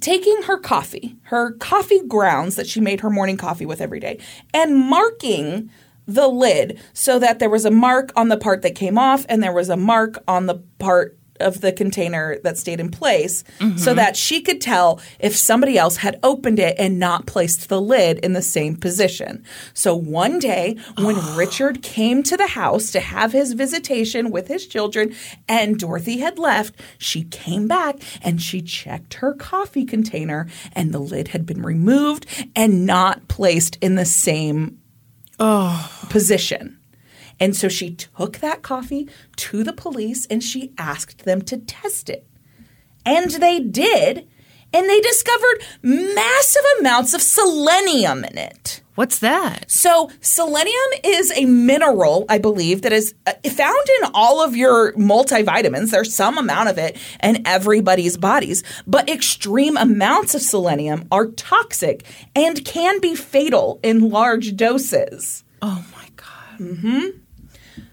taking 0.01 0.43
her 0.43 0.59
coffee, 0.59 1.17
her 1.23 1.53
coffee 1.53 2.01
grounds 2.07 2.57
that 2.57 2.67
she 2.67 2.81
made 2.81 3.01
her 3.01 3.11
morning 3.11 3.37
coffee 3.37 3.67
with 3.67 3.81
every 3.81 4.01
day, 4.01 4.19
and 4.55 4.77
marking 4.77 5.71
the 6.07 6.29
lid 6.29 6.81
so 6.95 7.19
that 7.19 7.39
there 7.39 7.51
was 7.51 7.67
a 7.67 7.71
mark 7.71 8.11
on 8.17 8.29
the 8.29 8.37
part 8.37 8.63
that 8.63 8.75
came 8.75 8.97
off 8.97 9.27
and 9.29 9.43
there 9.43 9.53
was 9.53 9.69
a 9.69 9.77
mark 9.77 10.23
on 10.27 10.47
the 10.47 10.55
part 10.79 11.18
of 11.41 11.61
the 11.61 11.73
container 11.73 12.39
that 12.45 12.59
stayed 12.59 12.81
in 12.81 12.91
place 12.91 13.45
so 13.59 13.65
mm-hmm. 13.65 13.95
that 13.97 14.17
she 14.17 14.41
could 14.41 14.61
tell 14.61 15.01
if 15.19 15.37
somebody 15.37 15.79
else 15.79 15.99
had 15.99 16.19
opened 16.23 16.59
it 16.59 16.77
and 16.79 16.99
not 16.99 17.27
placed 17.27 17.69
the 17.69 17.81
lid 17.81 18.19
in 18.19 18.33
the 18.33 18.43
same 18.43 18.77
position. 18.77 19.45
So 19.75 19.95
one 19.95 20.39
day 20.39 20.77
when 20.99 21.17
Richard 21.37 21.83
came 21.83 22.23
to 22.25 22.37
the 22.37 22.47
house 22.49 22.91
to 22.93 23.01
have 23.01 23.33
his 23.33 23.53
visitation 23.53 24.31
with 24.31 24.49
his 24.49 24.67
children 24.67 25.15
and 25.49 25.79
Dorothy 25.79 26.19
had 26.19 26.39
left, 26.39 26.77
she 26.99 27.25
came 27.25 27.69
back 27.69 27.97
and 28.23 28.41
she 28.41 28.63
checked 28.63 29.15
her 29.15 29.35
coffee 29.35 29.85
container 29.85 30.49
and 30.73 30.93
the 30.93 30.99
lid 30.99 31.29
had 31.29 31.47
been 31.47 31.63
removed 31.63 32.27
and 32.55 32.87
not 32.87 33.29
placed 33.29 33.77
in 33.81 33.95
the 33.95 34.05
same 34.05 34.79
oh. 35.39 36.07
position. 36.09 36.78
And 37.41 37.55
so 37.55 37.69
she 37.69 37.95
took 37.95 38.39
that 38.39 38.63
coffee 38.63 39.09
to 39.37 39.63
the 39.63 39.73
police 39.73 40.27
and 40.27 40.43
she 40.43 40.73
asked 40.77 41.25
them 41.25 41.43
to 41.43 41.59
test 41.59 42.11
it. 42.11 42.27
And 43.05 43.31
they 43.31 43.61
did. 43.61 44.29
And 44.73 44.89
they 44.89 45.01
discovered 45.01 45.63
massive 45.83 46.63
amounts 46.79 47.15
of 47.15 47.23
selenium 47.23 48.25
in 48.25 48.37
it. 48.37 48.83
What's 48.97 49.21
that? 49.21 49.71
So, 49.71 50.11
selenium 50.21 50.75
is 51.05 51.31
a 51.37 51.45
mineral, 51.45 52.27
I 52.29 52.39
believe, 52.39 52.83
that 52.83 52.93
is 52.93 53.15
uh, 53.29 53.33
found 53.49 53.89
in 54.03 54.11
all 54.13 54.45
of 54.45 54.57
your 54.57 54.93
multivitamins. 54.95 55.93
There's 55.93 56.13
some 56.13 56.37
amount 56.37 56.69
of 56.69 56.79
it 56.79 56.99
in 57.23 57.47
everybody's 57.47 58.17
bodies, 58.17 58.65
but 58.89 59.09
extreme 59.09 59.77
amounts 59.77 60.35
of 60.35 60.43
selenium 60.43 61.07
are 61.13 61.29
toxic 61.29 62.05
and 62.35 62.65
can 62.65 63.01
be 63.01 63.15
fatal 63.15 63.79
in 63.85 64.11
large 64.11 64.57
doses. 64.57 65.45
Oh 65.63 65.87
my 65.93 66.09
God. 66.17 66.59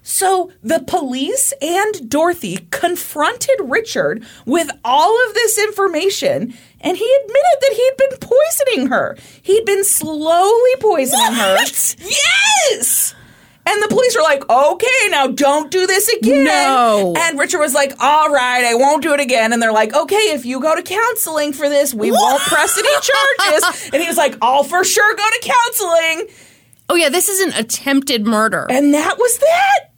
So 0.08 0.52
the 0.62 0.84
police 0.86 1.52
and 1.64 2.08
Dorothy 2.08 2.68
confronted 2.70 3.56
Richard 3.64 4.24
with 4.46 4.70
all 4.86 5.28
of 5.28 5.34
this 5.34 5.58
information, 5.58 6.54
and 6.80 6.96
he 6.96 7.18
admitted 7.24 7.58
that 7.62 7.74
he'd 7.74 7.98
been 7.98 8.18
poisoning 8.20 8.88
her. 8.92 9.18
He'd 9.42 9.66
been 9.66 9.84
slowly 9.84 10.76
poisoning 10.80 11.34
her. 11.34 11.58
Yes! 11.98 13.16
And 13.66 13.82
the 13.82 13.88
police 13.88 14.16
were 14.16 14.22
like, 14.22 14.48
okay, 14.48 15.10
now 15.10 15.26
don't 15.26 15.72
do 15.72 15.88
this 15.88 16.08
again. 16.08 16.44
No. 16.44 17.16
And 17.18 17.40
Richard 17.40 17.58
was 17.58 17.74
like, 17.74 17.94
all 18.00 18.30
right, 18.30 18.64
I 18.64 18.76
won't 18.76 19.02
do 19.02 19.14
it 19.16 19.20
again. 19.20 19.54
And 19.54 19.62
they're 19.62 19.74
like, 19.74 19.96
okay, 19.96 20.16
if 20.16 20.46
you 20.46 20.62
go 20.62 20.76
to 20.76 20.84
counseling 20.84 21.52
for 21.52 21.68
this, 21.68 21.96
we 21.96 22.12
won't 22.12 22.44
press 22.44 22.78
any 22.78 22.88
charges. 22.90 23.90
And 23.94 24.04
he 24.04 24.08
was 24.08 24.18
like, 24.18 24.38
I'll 24.40 24.64
for 24.64 24.84
sure 24.84 25.16
go 25.16 25.24
to 25.28 25.40
counseling. 25.42 26.28
Oh 26.90 26.96
yeah, 26.96 27.10
this 27.10 27.28
is 27.28 27.40
an 27.40 27.54
attempted 27.60 28.28
murder. 28.28 28.68
And 28.70 28.94
that 28.94 29.18
was 29.18 29.40
that. 29.40 29.95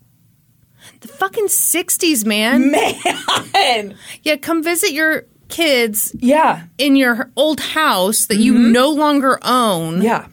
Fucking 1.07 1.47
60s, 1.47 2.25
man. 2.25 2.71
Man. 3.53 3.95
Yeah, 4.23 4.35
come 4.37 4.63
visit 4.63 4.91
your 4.91 5.25
kids 5.49 6.15
Yeah. 6.19 6.63
in 6.77 6.95
your 6.95 7.31
old 7.35 7.59
house 7.59 8.25
that 8.27 8.37
you 8.37 8.53
mm-hmm. 8.53 8.71
no 8.71 8.89
longer 8.91 9.39
own. 9.41 10.01
Yeah. 10.01 10.27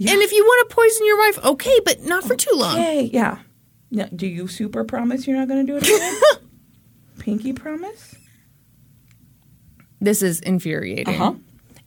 And 0.00 0.22
if 0.22 0.32
you 0.32 0.44
want 0.44 0.68
to 0.68 0.74
poison 0.74 1.06
your 1.06 1.18
wife, 1.18 1.44
okay, 1.44 1.80
but 1.84 2.02
not 2.04 2.24
for 2.24 2.36
too 2.36 2.54
long. 2.54 2.76
Hey, 2.76 3.10
yeah. 3.12 3.38
Now, 3.90 4.06
do 4.14 4.26
you 4.26 4.46
super 4.46 4.84
promise 4.84 5.26
you're 5.26 5.36
not 5.36 5.48
going 5.48 5.66
to 5.66 5.72
do 5.72 5.76
it 5.76 5.82
again? 5.82 6.20
Pinky 7.18 7.52
promise? 7.52 8.14
This 10.00 10.22
is 10.22 10.40
infuriating. 10.40 11.14
Huh? 11.14 11.32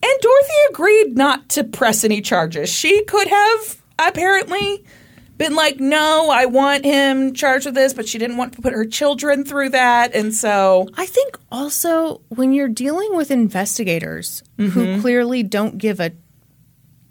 And 0.04 0.22
Dorothy 0.22 0.54
agreed 0.72 1.16
not 1.18 1.50
to 1.50 1.64
press 1.64 2.04
any 2.04 2.22
charges. 2.22 2.70
She 2.70 3.04
could 3.06 3.28
have 3.28 3.82
apparently 4.00 4.84
been 5.42 5.56
like, 5.56 5.80
no, 5.80 6.30
I 6.32 6.46
want 6.46 6.86
him 6.86 7.34
charged 7.34 7.66
with 7.66 7.76
this, 7.76 7.94
but 7.94 8.08
she 8.08 8.18
didn't 8.18 8.38
want 8.38 8.54
to 8.54 8.62
put 8.62 8.74
her 8.74 8.86
children 8.86 9.44
through 9.44 9.70
that. 9.70 10.14
And 10.16 10.34
so. 10.34 10.88
I 10.96 11.06
think 11.06 11.38
also 11.52 12.22
when 12.30 12.54
you're 12.54 12.70
dealing 12.70 13.16
with 13.16 13.32
investigators 13.32 14.44
who 14.58 15.02
clearly 15.02 15.44
don't 15.44 15.78
give 15.78 16.00
a 16.00 16.12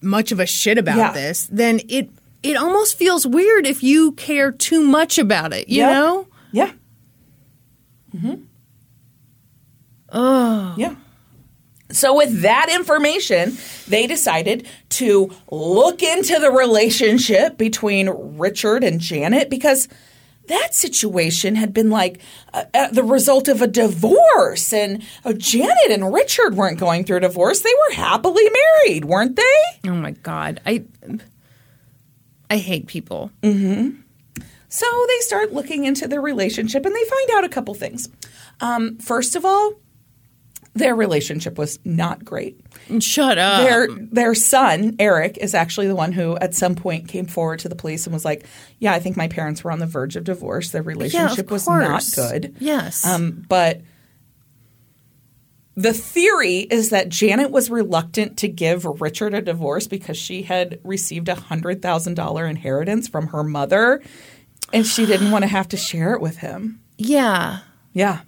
much 0.03 0.33
of 0.33 0.41
a 0.41 0.47
shit 0.47 0.79
about 0.79 0.97
Yeah. 0.97 1.13
this, 1.13 1.49
then 1.51 1.81
it 1.89 2.11
it 2.43 2.57
almost 2.57 2.97
feels 2.97 3.27
weird 3.27 3.67
if 3.67 3.83
you 3.83 4.13
care 4.13 4.51
too 4.51 4.83
much 4.83 5.19
about 5.19 5.53
it, 5.53 5.69
you 5.69 5.83
know? 5.83 6.27
Yeah. 6.53 6.73
Mm-hmm. 8.17 8.35
Oh. 10.13 10.75
Yeah. 10.79 10.95
So, 11.93 12.15
with 12.15 12.43
that 12.43 12.69
information, 12.71 13.57
they 13.89 14.07
decided 14.07 14.67
to 14.91 15.31
look 15.51 16.03
into 16.03 16.39
the 16.39 16.51
relationship 16.51 17.59
between 17.59 18.09
Richard 18.09 18.85
and 18.85 19.01
Janet 19.01 19.51
because 19.51 19.89
that 20.51 20.75
situation 20.75 21.55
had 21.55 21.73
been 21.73 21.91
like 21.91 22.21
uh, 22.53 22.65
uh, 22.75 22.89
the 22.89 23.05
result 23.05 23.49
of 23.49 23.63
a 23.63 23.67
divorce. 23.67 24.73
And 24.73 25.03
uh, 25.25 25.33
Janet 25.33 25.91
and 25.91 26.13
Richard 26.13 26.55
weren't 26.55 26.79
going 26.79 27.05
through 27.05 27.19
a 27.19 27.21
divorce, 27.21 27.61
they 27.61 27.73
were 27.89 27.95
happily 27.95 28.45
married, 28.85 29.05
weren't 29.05 29.37
they? 29.37 29.89
Oh 29.89 29.95
my 29.95 30.11
god. 30.11 30.61
I 30.67 30.85
I 32.51 32.59
hate 32.59 32.87
people. 32.89 33.31
So 34.69 34.87
they 35.09 35.19
start 35.21 35.53
looking 35.53 35.85
into 35.85 36.07
their 36.09 36.21
relationship 36.21 36.85
and 36.85 36.95
they 36.95 37.05
find 37.05 37.31
out 37.35 37.45
a 37.45 37.49
couple 37.49 37.75
things. 37.75 38.09
Um, 38.61 38.99
first 38.99 39.35
of 39.37 39.45
all, 39.45 39.75
their 40.75 40.95
relationship 40.95 41.59
was 41.59 41.79
not 41.85 42.25
great. 42.25 42.61
Shut 43.01 43.39
up. 43.39 43.63
Their 43.63 43.89
their 43.89 44.35
son 44.35 44.97
Eric 44.99 45.37
is 45.39 45.55
actually 45.55 45.89
the 45.89 45.97
one 45.97 46.13
who, 46.13 46.37
at 46.37 46.55
some 46.55 46.75
point, 46.75 47.09
came 47.09 47.27
forward 47.27 47.59
to 47.61 47.69
the 47.69 47.75
police 47.75 48.07
and 48.07 48.15
was 48.15 48.25
like, 48.25 48.47
"Yeah, 48.79 48.93
I 48.93 49.01
think 49.01 49.17
my 49.17 49.29
parents 49.29 49.65
were 49.65 49.73
on 49.73 49.81
the 49.81 49.87
verge 49.87 50.17
of 50.17 50.25
divorce. 50.25 50.71
Their 50.71 50.83
yeah, 50.83 50.89
relationship 50.89 51.51
was 51.51 51.67
not 51.67 52.05
good." 52.15 52.55
Yes. 52.61 53.05
Um, 53.05 53.45
but 53.49 53.81
the 55.75 55.93
theory 55.93 56.59
is 56.59 56.91
that 56.91 57.09
Janet 57.09 57.51
was 57.51 57.71
reluctant 57.71 58.39
to 58.39 58.49
give 58.49 58.85
Richard 58.85 59.35
a 59.35 59.43
divorce 59.43 59.87
because 59.87 60.17
she 60.17 60.43
had 60.43 60.79
received 60.85 61.29
a 61.29 61.35
hundred 61.35 61.83
thousand 61.83 62.15
dollar 62.15 62.47
inheritance 62.47 63.09
from 63.09 63.29
her 63.29 63.43
mother, 63.43 64.03
and 64.73 64.87
she 64.87 65.05
didn't 65.05 65.33
want 65.33 65.43
to 65.43 65.49
have 65.49 65.69
to 65.69 65.77
share 65.77 66.15
it 66.15 66.21
with 66.21 66.39
him. 66.39 66.81
yeah. 66.97 67.61
Yeah. 67.93 68.21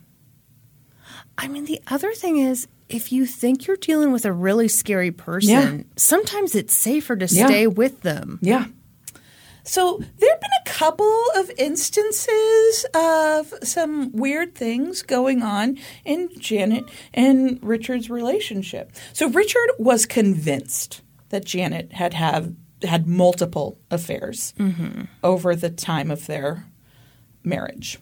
I 1.39 1.49
mean, 1.49 1.65
the 1.65 1.81
other 1.87 2.13
thing 2.13 2.39
is, 2.39 2.69
if 2.89 3.11
you 3.11 3.27
think 3.27 3.67
you're 3.67 3.77
dealing 3.77 4.13
with 4.13 4.25
a 4.25 4.33
really 4.33 4.69
scary 4.69 5.11
person, 5.11 5.51
Yeah. 5.51 5.83
sometimes 5.97 6.55
it's 6.55 6.75
safer 6.75 7.17
to 7.17 7.27
Yeah. 7.27 7.47
stay 7.47 7.67
with 7.67 8.03
them. 8.03 8.39
Yeah. 8.43 8.67
So 9.65 10.03
there 10.19 10.31
have 10.31 10.41
been 10.41 10.51
a 10.67 10.69
couple 10.69 11.25
of 11.37 11.51
instances 11.57 12.85
of 12.95 13.55
some 13.63 14.11
weird 14.13 14.55
things 14.55 15.03
going 15.03 15.43
on 15.43 15.79
in 16.05 16.29
Janet 16.39 16.85
and 17.15 17.59
Richard's 17.63 18.11
relationship. 18.11 18.93
So 19.13 19.29
Richard 19.29 19.71
was 19.79 20.05
convinced 20.05 21.03
that 21.29 21.45
Janet 21.45 21.93
had 21.93 22.15
have 22.15 22.53
had 22.83 23.07
multiple 23.07 23.79
affairs 23.91 24.53
mm-hmm. 24.59 25.03
over 25.23 25.55
the 25.55 25.71
time 25.71 26.11
of 26.11 26.27
their 26.27 26.67
marriage. 27.45 28.01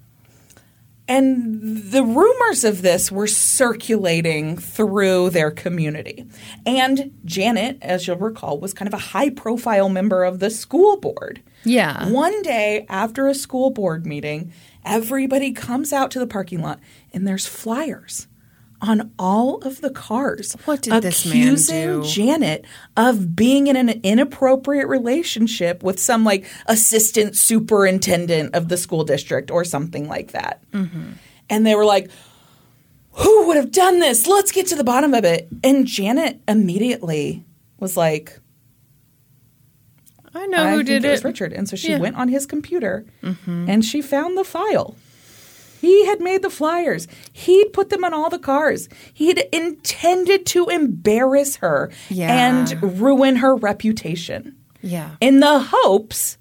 And 1.10 1.90
the 1.90 2.04
rumors 2.04 2.62
of 2.62 2.82
this 2.82 3.10
were 3.10 3.26
circulating 3.26 4.56
through 4.56 5.30
their 5.30 5.50
community. 5.50 6.24
And 6.64 7.18
Janet, 7.24 7.78
as 7.82 8.06
you'll 8.06 8.16
recall, 8.16 8.60
was 8.60 8.72
kind 8.72 8.86
of 8.86 8.94
a 8.94 8.98
high 8.98 9.30
profile 9.30 9.88
member 9.88 10.22
of 10.22 10.38
the 10.38 10.50
school 10.50 10.98
board. 10.98 11.42
Yeah. 11.64 12.08
One 12.10 12.42
day 12.42 12.86
after 12.88 13.26
a 13.26 13.34
school 13.34 13.70
board 13.70 14.06
meeting, 14.06 14.52
everybody 14.84 15.50
comes 15.50 15.92
out 15.92 16.12
to 16.12 16.20
the 16.20 16.28
parking 16.28 16.62
lot 16.62 16.78
and 17.12 17.26
there's 17.26 17.44
flyers 17.44 18.28
on 18.82 19.12
all 19.18 19.56
of 19.58 19.80
the 19.82 19.90
cars 19.90 20.54
What 20.64 20.82
did 20.82 21.02
this 21.02 21.26
man 21.26 21.36
accusing 21.42 22.00
do? 22.00 22.04
Janet 22.04 22.64
of 22.96 23.36
being 23.36 23.66
in 23.66 23.76
an 23.76 24.00
inappropriate 24.02 24.88
relationship 24.88 25.82
with 25.82 25.98
some 26.00 26.24
like 26.24 26.46
assistant 26.66 27.36
superintendent 27.36 28.54
of 28.54 28.68
the 28.68 28.76
school 28.76 29.04
district 29.04 29.50
or 29.50 29.64
something 29.64 30.08
like 30.08 30.32
that. 30.32 30.62
Mm-hmm. 30.72 31.12
And 31.50 31.66
they 31.66 31.74
were 31.74 31.84
like, 31.84 32.10
who 33.12 33.48
would 33.48 33.56
have 33.56 33.72
done 33.72 33.98
this? 33.98 34.26
Let's 34.26 34.52
get 34.52 34.68
to 34.68 34.76
the 34.76 34.84
bottom 34.84 35.12
of 35.14 35.24
it. 35.24 35.48
And 35.62 35.86
Janet 35.86 36.40
immediately 36.48 37.44
was 37.78 37.96
like, 37.96 38.38
I 40.32 40.46
know 40.46 40.62
I 40.64 40.72
who 40.74 40.82
did 40.84 41.04
it 41.04 41.08
it 41.08 41.10
was. 41.10 41.24
Richard. 41.24 41.52
And 41.52 41.68
so 41.68 41.76
she 41.76 41.88
Yeah. 41.88 41.94
Mm-hmm. 41.94 42.02
went 42.02 42.16
on 42.16 42.28
his 42.28 42.46
computer 42.46 43.04
and 43.46 43.84
she 43.84 44.00
found 44.00 44.38
the 44.38 44.44
file. 44.44 44.96
He 45.80 46.04
had 46.06 46.20
made 46.20 46.42
the 46.42 46.50
flyers. 46.50 47.08
He'd 47.32 47.72
put 47.72 47.88
them 47.90 48.04
on 48.04 48.12
all 48.12 48.28
the 48.28 48.38
cars. 48.38 48.88
He'd 49.14 49.38
intended 49.52 50.44
to 50.46 50.66
embarrass 50.66 51.56
her 51.56 51.90
Yeah. 52.10 52.48
and 52.48 53.00
ruin 53.00 53.36
her 53.36 53.56
reputation 53.56 54.56
Yeah. 54.82 55.16
in 55.20 55.40
the 55.40 55.58
hopes 55.72 56.36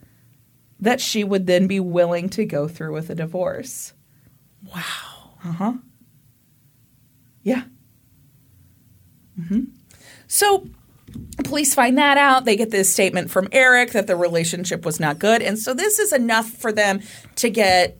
that 0.79 0.99
she 1.01 1.23
would 1.23 1.47
then 1.47 1.67
be 1.67 1.79
willing 1.79 2.29
to 2.29 2.45
go 2.45 2.67
through 2.67 2.93
with 2.93 3.09
a 3.09 3.15
divorce. 3.15 3.93
Wow. 4.73 5.35
Uh 5.43 5.51
huh. 5.51 5.73
Yeah. 7.43 7.63
hmm 9.47 9.61
So 10.27 10.67
police 11.43 11.73
find 11.73 11.97
that 11.97 12.17
out. 12.17 12.45
They 12.45 12.55
get 12.55 12.71
this 12.71 12.89
statement 12.91 13.31
from 13.31 13.47
Eric 13.51 13.91
that 13.93 14.07
the 14.07 14.15
relationship 14.15 14.85
was 14.85 14.99
not 14.99 15.17
good. 15.19 15.41
And 15.41 15.57
so 15.57 15.73
this 15.73 15.97
is 15.99 16.11
enough 16.13 16.49
for 16.49 16.71
them 16.71 16.99
to 17.37 17.49
get 17.49 17.98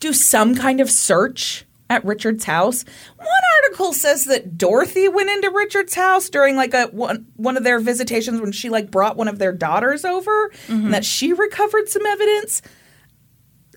do 0.00 0.12
some 0.12 0.54
kind 0.54 0.80
of 0.80 0.90
search 0.90 1.64
at 1.88 2.04
Richard's 2.04 2.44
house. 2.44 2.84
One 3.16 3.28
article 3.64 3.92
says 3.92 4.24
that 4.24 4.58
Dorothy 4.58 5.08
went 5.08 5.30
into 5.30 5.50
Richard's 5.50 5.94
house 5.94 6.28
during 6.28 6.56
like 6.56 6.74
a 6.74 6.86
one, 6.86 7.26
one 7.36 7.56
of 7.56 7.64
their 7.64 7.78
visitations 7.78 8.40
when 8.40 8.52
she 8.52 8.68
like 8.70 8.90
brought 8.90 9.16
one 9.16 9.28
of 9.28 9.38
their 9.38 9.52
daughters 9.52 10.04
over 10.04 10.50
and 10.68 10.92
that 10.92 11.04
she 11.04 11.32
recovered 11.32 11.88
some 11.88 12.04
evidence. 12.04 12.62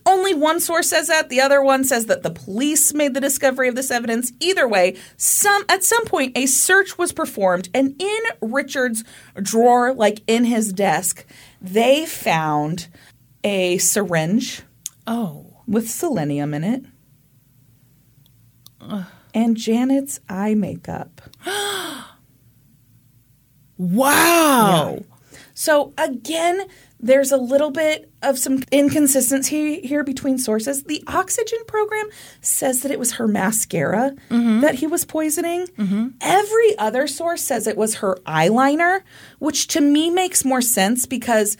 Only 0.05 0.33
one 0.33 0.59
source 0.59 0.89
says 0.89 1.07
that. 1.07 1.29
The 1.29 1.41
other 1.41 1.61
one 1.61 1.83
says 1.83 2.07
that 2.07 2.23
the 2.23 2.31
police 2.31 2.93
made 2.93 3.13
the 3.13 3.21
discovery 3.21 3.67
of 3.67 3.75
this 3.75 3.91
evidence. 3.91 4.31
Either 4.39 4.67
way, 4.67 4.97
some 5.17 5.63
at 5.69 5.83
some 5.83 6.05
point 6.05 6.35
a 6.35 6.47
search 6.47 6.97
was 6.97 7.11
performed, 7.11 7.69
and 7.75 7.95
in 8.01 8.19
Richard's 8.41 9.03
drawer, 9.35 9.93
like 9.93 10.21
in 10.25 10.45
his 10.45 10.73
desk, 10.73 11.25
they 11.61 12.07
found 12.07 12.87
a 13.43 13.77
syringe 13.77 14.63
Oh. 15.05 15.48
With 15.69 15.89
selenium 15.89 16.53
in 16.53 16.63
it 16.63 16.85
and 19.33 19.55
Janet's 19.55 20.19
eye 20.27 20.55
makeup. 20.55 21.21
Wow. 23.81 25.05
So 25.53 25.93
again, 25.97 26.67
there's 26.99 27.31
a 27.31 27.37
little 27.37 27.71
bit 27.71 28.11
of 28.21 28.37
some 28.37 28.61
inconsistency 28.73 29.79
here 29.79 30.03
between 30.03 30.37
sources. 30.37 30.83
The 30.83 31.01
oxygen 31.07 31.59
program 31.65 32.09
says 32.41 32.81
that 32.81 32.91
it 32.91 32.99
was 32.99 33.13
her 33.13 33.25
mascara 33.25 34.11
mm-hmm. 34.29 34.59
that 34.59 34.75
he 34.75 34.85
was 34.85 35.05
poisoning. 35.05 35.67
Mm-hmm. 35.77 36.09
Every 36.19 36.77
other 36.77 37.07
source 37.07 37.41
says 37.41 37.67
it 37.67 37.77
was 37.77 37.95
her 37.95 38.15
eyeliner, 38.25 39.01
which 39.39 39.67
to 39.67 39.79
me 39.79 40.09
makes 40.09 40.43
more 40.43 40.61
sense 40.61 41.05
because 41.05 41.55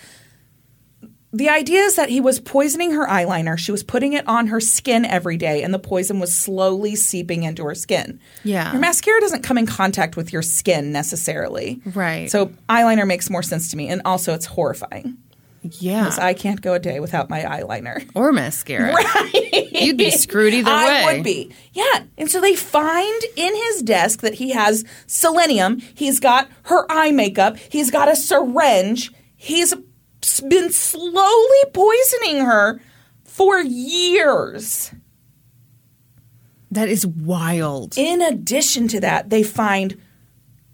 the 1.32 1.50
idea 1.50 1.82
is 1.82 1.96
that 1.96 2.10
he 2.10 2.20
was 2.22 2.40
poisoning 2.40 2.92
her 2.92 3.06
eyeliner. 3.08 3.58
She 3.58 3.72
was 3.72 3.84
putting 3.84 4.14
it 4.14 4.28
on 4.28 4.48
her 4.48 4.60
skin 4.60 5.06
every 5.06 5.38
day, 5.38 5.62
and 5.62 5.74
the 5.74 5.80
poison 5.80 6.20
was 6.20 6.34
slowly 6.34 6.96
seeping 6.96 7.44
into 7.44 7.64
her 7.66 7.76
skin. 7.76 8.20
Yeah. 8.44 8.72
Your 8.72 8.82
mascara 8.82 9.20
doesn't 9.22 9.44
come 9.44 9.58
in 9.58 9.68
contact 9.68 10.18
with 10.18 10.34
your 10.34 10.42
skin 10.42 10.92
necessarily. 10.92 11.82
Right. 11.86 12.32
So 12.32 12.48
eyeliner 12.68 13.06
makes 13.06 13.30
more 13.30 13.44
sense 13.44 13.70
to 13.72 13.78
me. 13.78 13.90
And 13.90 14.02
also, 14.06 14.34
it's 14.34 14.46
horrifying. 14.48 15.18
Yeah. 15.62 16.06
Because 16.06 16.20
I 16.20 16.34
can't 16.34 16.62
go 16.62 16.74
a 16.74 16.80
day 16.80 17.00
without 17.00 17.30
my 17.30 17.42
eyeliner. 17.42 18.10
or 18.16 18.32
mascara. 18.32 18.94
Right. 18.94 19.72
You'd 19.74 19.98
be 19.98 20.10
screwed 20.12 20.54
either 20.54 20.72
I 20.72 21.06
way. 21.06 21.16
would 21.18 21.24
be. 21.24 21.54
Yeah. 21.74 22.04
And 22.18 22.30
so 22.32 22.42
they 22.42 22.56
find 22.56 23.22
in 23.36 23.56
his 23.56 23.82
desk 23.84 24.22
that 24.22 24.34
he 24.36 24.50
has 24.52 24.84
selenium. 25.06 25.80
He's 25.94 26.20
got 26.20 26.50
her 26.64 26.90
eye 26.92 27.12
makeup. 27.12 27.58
He's 27.58 27.92
got 27.92 28.10
a 28.10 28.16
syringe. 28.16 29.12
He's 29.36 29.74
been 30.48 30.72
slowly 30.72 31.64
poisoning 31.74 32.46
her 32.46 32.80
for 33.24 33.60
years. 33.62 34.92
That 36.72 36.90
is 36.90 37.06
wild. 37.06 37.98
In 37.98 38.22
addition 38.22 38.88
to 38.90 39.00
that, 39.00 39.30
they 39.30 39.44
find 39.44 40.00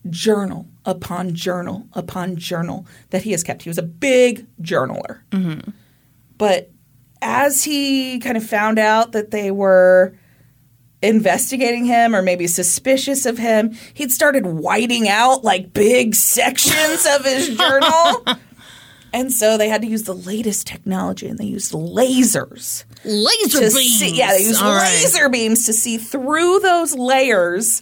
journal 0.10 0.68
upon 0.86 1.34
journal 1.34 1.88
upon 1.94 2.36
journal 2.36 2.86
that 3.10 3.24
he 3.24 3.32
has 3.32 3.44
kept. 3.44 3.64
He 3.64 3.70
was 3.70 3.78
a 3.78 3.84
big 3.84 4.46
journaler. 4.62 5.22
Mm-hmm. 5.32 5.72
But 6.38 6.72
as 7.22 7.64
he 7.64 8.20
kind 8.20 8.38
of 8.38 8.46
found 8.46 8.78
out 8.78 9.14
that 9.14 9.32
they 9.32 9.52
were 9.52 10.16
investigating 11.02 11.86
him 11.86 12.16
or 12.16 12.22
maybe 12.22 12.48
suspicious 12.48 13.26
of 13.26 13.38
him, 13.38 13.76
he'd 13.94 14.12
started 14.12 14.46
whiting 14.46 15.08
out 15.08 15.44
like 15.44 15.74
big 15.74 16.16
sections 16.16 17.06
of 17.06 17.26
his 17.26 17.56
journal. 17.56 18.26
And 19.16 19.32
so 19.32 19.58
they 19.58 19.70
had 19.70 19.82
to 19.82 19.88
use 19.88 20.04
the 20.04 20.14
latest 20.14 20.68
technology 20.68 21.28
and 21.28 21.40
they 21.40 21.46
used 21.46 21.72
lasers 21.72 22.84
Laser 23.06 23.60
beams. 23.62 24.00
see. 24.00 24.16
Yeah, 24.18 24.34
they 24.34 24.44
used 24.44 24.62
All 24.62 24.76
right. 24.76 24.84
laser 25.04 25.30
beams 25.30 25.66
to 25.68 25.74
see 25.74 25.98
through 25.98 26.60
those 26.60 26.94
layers, 26.96 27.82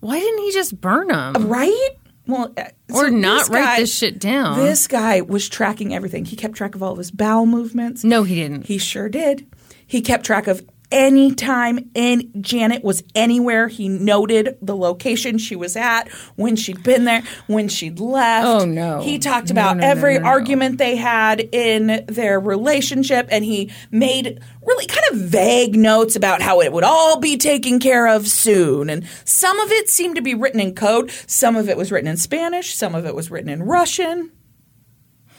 Why 0.00 0.18
didn't 0.18 0.42
he 0.42 0.52
just 0.52 0.80
burn 0.80 1.06
them? 1.08 1.34
right? 1.48 1.88
Well, 2.26 2.52
uh, 2.56 2.64
Or 2.92 3.04
so 3.04 3.08
not 3.10 3.48
write 3.48 3.62
guy- 3.62 3.80
this 3.80 3.94
shit 3.94 4.18
down? 4.18 4.58
This 4.58 4.88
guy 4.88 5.20
was 5.20 5.48
tracking 5.48 5.94
everything. 5.94 6.24
He 6.24 6.34
kept 6.34 6.54
track 6.56 6.74
of 6.74 6.82
all 6.82 6.90
of 6.92 6.98
his 6.98 7.12
bowel 7.12 7.46
movements. 7.46 8.02
No, 8.02 8.24
he 8.24 8.34
didn't. 8.34 8.66
He 8.66 8.78
sure 8.78 9.08
did. 9.08 9.46
He 9.86 10.00
kept 10.00 10.26
track 10.26 10.48
of 10.48 10.64
any 10.90 11.34
time 11.34 11.90
and 11.94 12.24
Janet 12.40 12.84
was 12.84 13.02
anywhere. 13.14 13.68
He 13.68 13.88
noted 13.88 14.56
the 14.62 14.76
location 14.76 15.38
she 15.38 15.56
was 15.56 15.76
at, 15.76 16.08
when 16.36 16.56
she'd 16.56 16.82
been 16.82 17.04
there, 17.04 17.22
when 17.46 17.68
she'd 17.68 18.00
left. 18.00 18.46
Oh, 18.46 18.64
no. 18.64 19.00
He 19.00 19.18
talked 19.18 19.50
about 19.50 19.76
no, 19.76 19.82
no, 19.82 19.88
every 19.88 20.18
no. 20.18 20.26
argument 20.26 20.78
they 20.78 20.96
had 20.96 21.40
in 21.40 22.04
their 22.08 22.38
relationship 22.38 23.28
and 23.30 23.44
he 23.44 23.70
made 23.90 24.40
really 24.62 24.86
kind 24.86 25.04
of 25.12 25.18
vague 25.18 25.76
notes 25.76 26.16
about 26.16 26.42
how 26.42 26.60
it 26.60 26.72
would 26.72 26.84
all 26.84 27.20
be 27.20 27.36
taken 27.36 27.78
care 27.78 28.06
of 28.06 28.26
soon. 28.26 28.90
And 28.90 29.06
some 29.24 29.58
of 29.60 29.70
it 29.70 29.88
seemed 29.88 30.16
to 30.16 30.22
be 30.22 30.34
written 30.34 30.60
in 30.60 30.74
code, 30.74 31.10
some 31.26 31.56
of 31.56 31.68
it 31.68 31.76
was 31.76 31.92
written 31.92 32.08
in 32.08 32.16
Spanish, 32.16 32.74
some 32.74 32.94
of 32.94 33.06
it 33.06 33.14
was 33.14 33.30
written 33.30 33.48
in 33.48 33.62
Russian. 33.62 34.32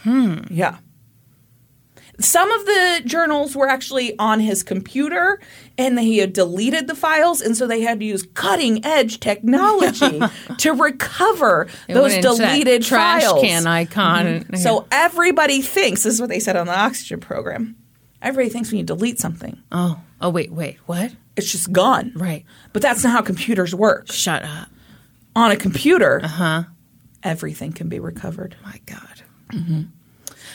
Hmm. 0.04 0.40
Yeah. 0.50 0.78
Some 2.20 2.52
of 2.52 2.66
the 2.66 3.02
journals 3.06 3.56
were 3.56 3.68
actually 3.70 4.18
on 4.18 4.40
his 4.40 4.64
computer 4.64 5.40
and 5.78 6.00
he 6.00 6.18
had 6.18 6.34
deleted 6.34 6.88
the 6.88 6.96
files, 6.96 7.42
and 7.42 7.56
so 7.56 7.68
they 7.68 7.82
had 7.82 8.00
to 8.00 8.06
use 8.06 8.28
cutting 8.34 8.84
edge 8.84 9.20
technology 9.20 10.20
to 10.58 10.72
recover 10.74 11.68
It 11.88 11.94
those 11.94 12.14
went 12.14 12.26
into 12.26 12.38
that 12.42 12.52
deleted 12.54 12.82
trash 12.84 13.22
files. 13.24 13.42
can 13.42 13.68
icon. 13.68 14.26
and- 14.28 14.46
mm-hmm. 14.46 14.56
So 14.56 14.88
everybody 14.92 15.62
thinks 15.62 16.02
this 16.04 16.16
is 16.16 16.20
what 16.20 16.30
they 16.30 16.40
said 16.40 16.56
on 16.56 16.66
the 16.66 16.76
oxygen 16.78 17.20
program. 17.20 17.76
Everybody 18.22 18.50
thinks 18.52 18.72
when 18.72 18.80
you 18.80 18.84
delete 18.84 19.20
something, 19.20 19.62
oh, 19.72 20.02
oh, 20.20 20.30
wait, 20.32 20.52
wait, 20.52 20.78
what? 20.88 21.12
it's 21.36 21.52
just 21.52 21.72
gone. 21.72 22.12
Right. 22.16 22.46
But 22.74 22.82
that's 22.82 23.04
not 23.04 23.12
how 23.14 23.22
computers 23.22 23.76
work. 23.76 24.12
Shut 24.12 24.42
up. 24.44 24.70
On 25.36 25.52
a 25.52 25.56
computer, 25.56 26.22
Huh? 26.24 26.64
everything 27.22 27.74
can 27.74 27.90
be 27.90 28.00
recovered. 28.00 28.56
My 28.64 28.82
God. 28.88 29.22
Mm-hmm. 29.54 29.82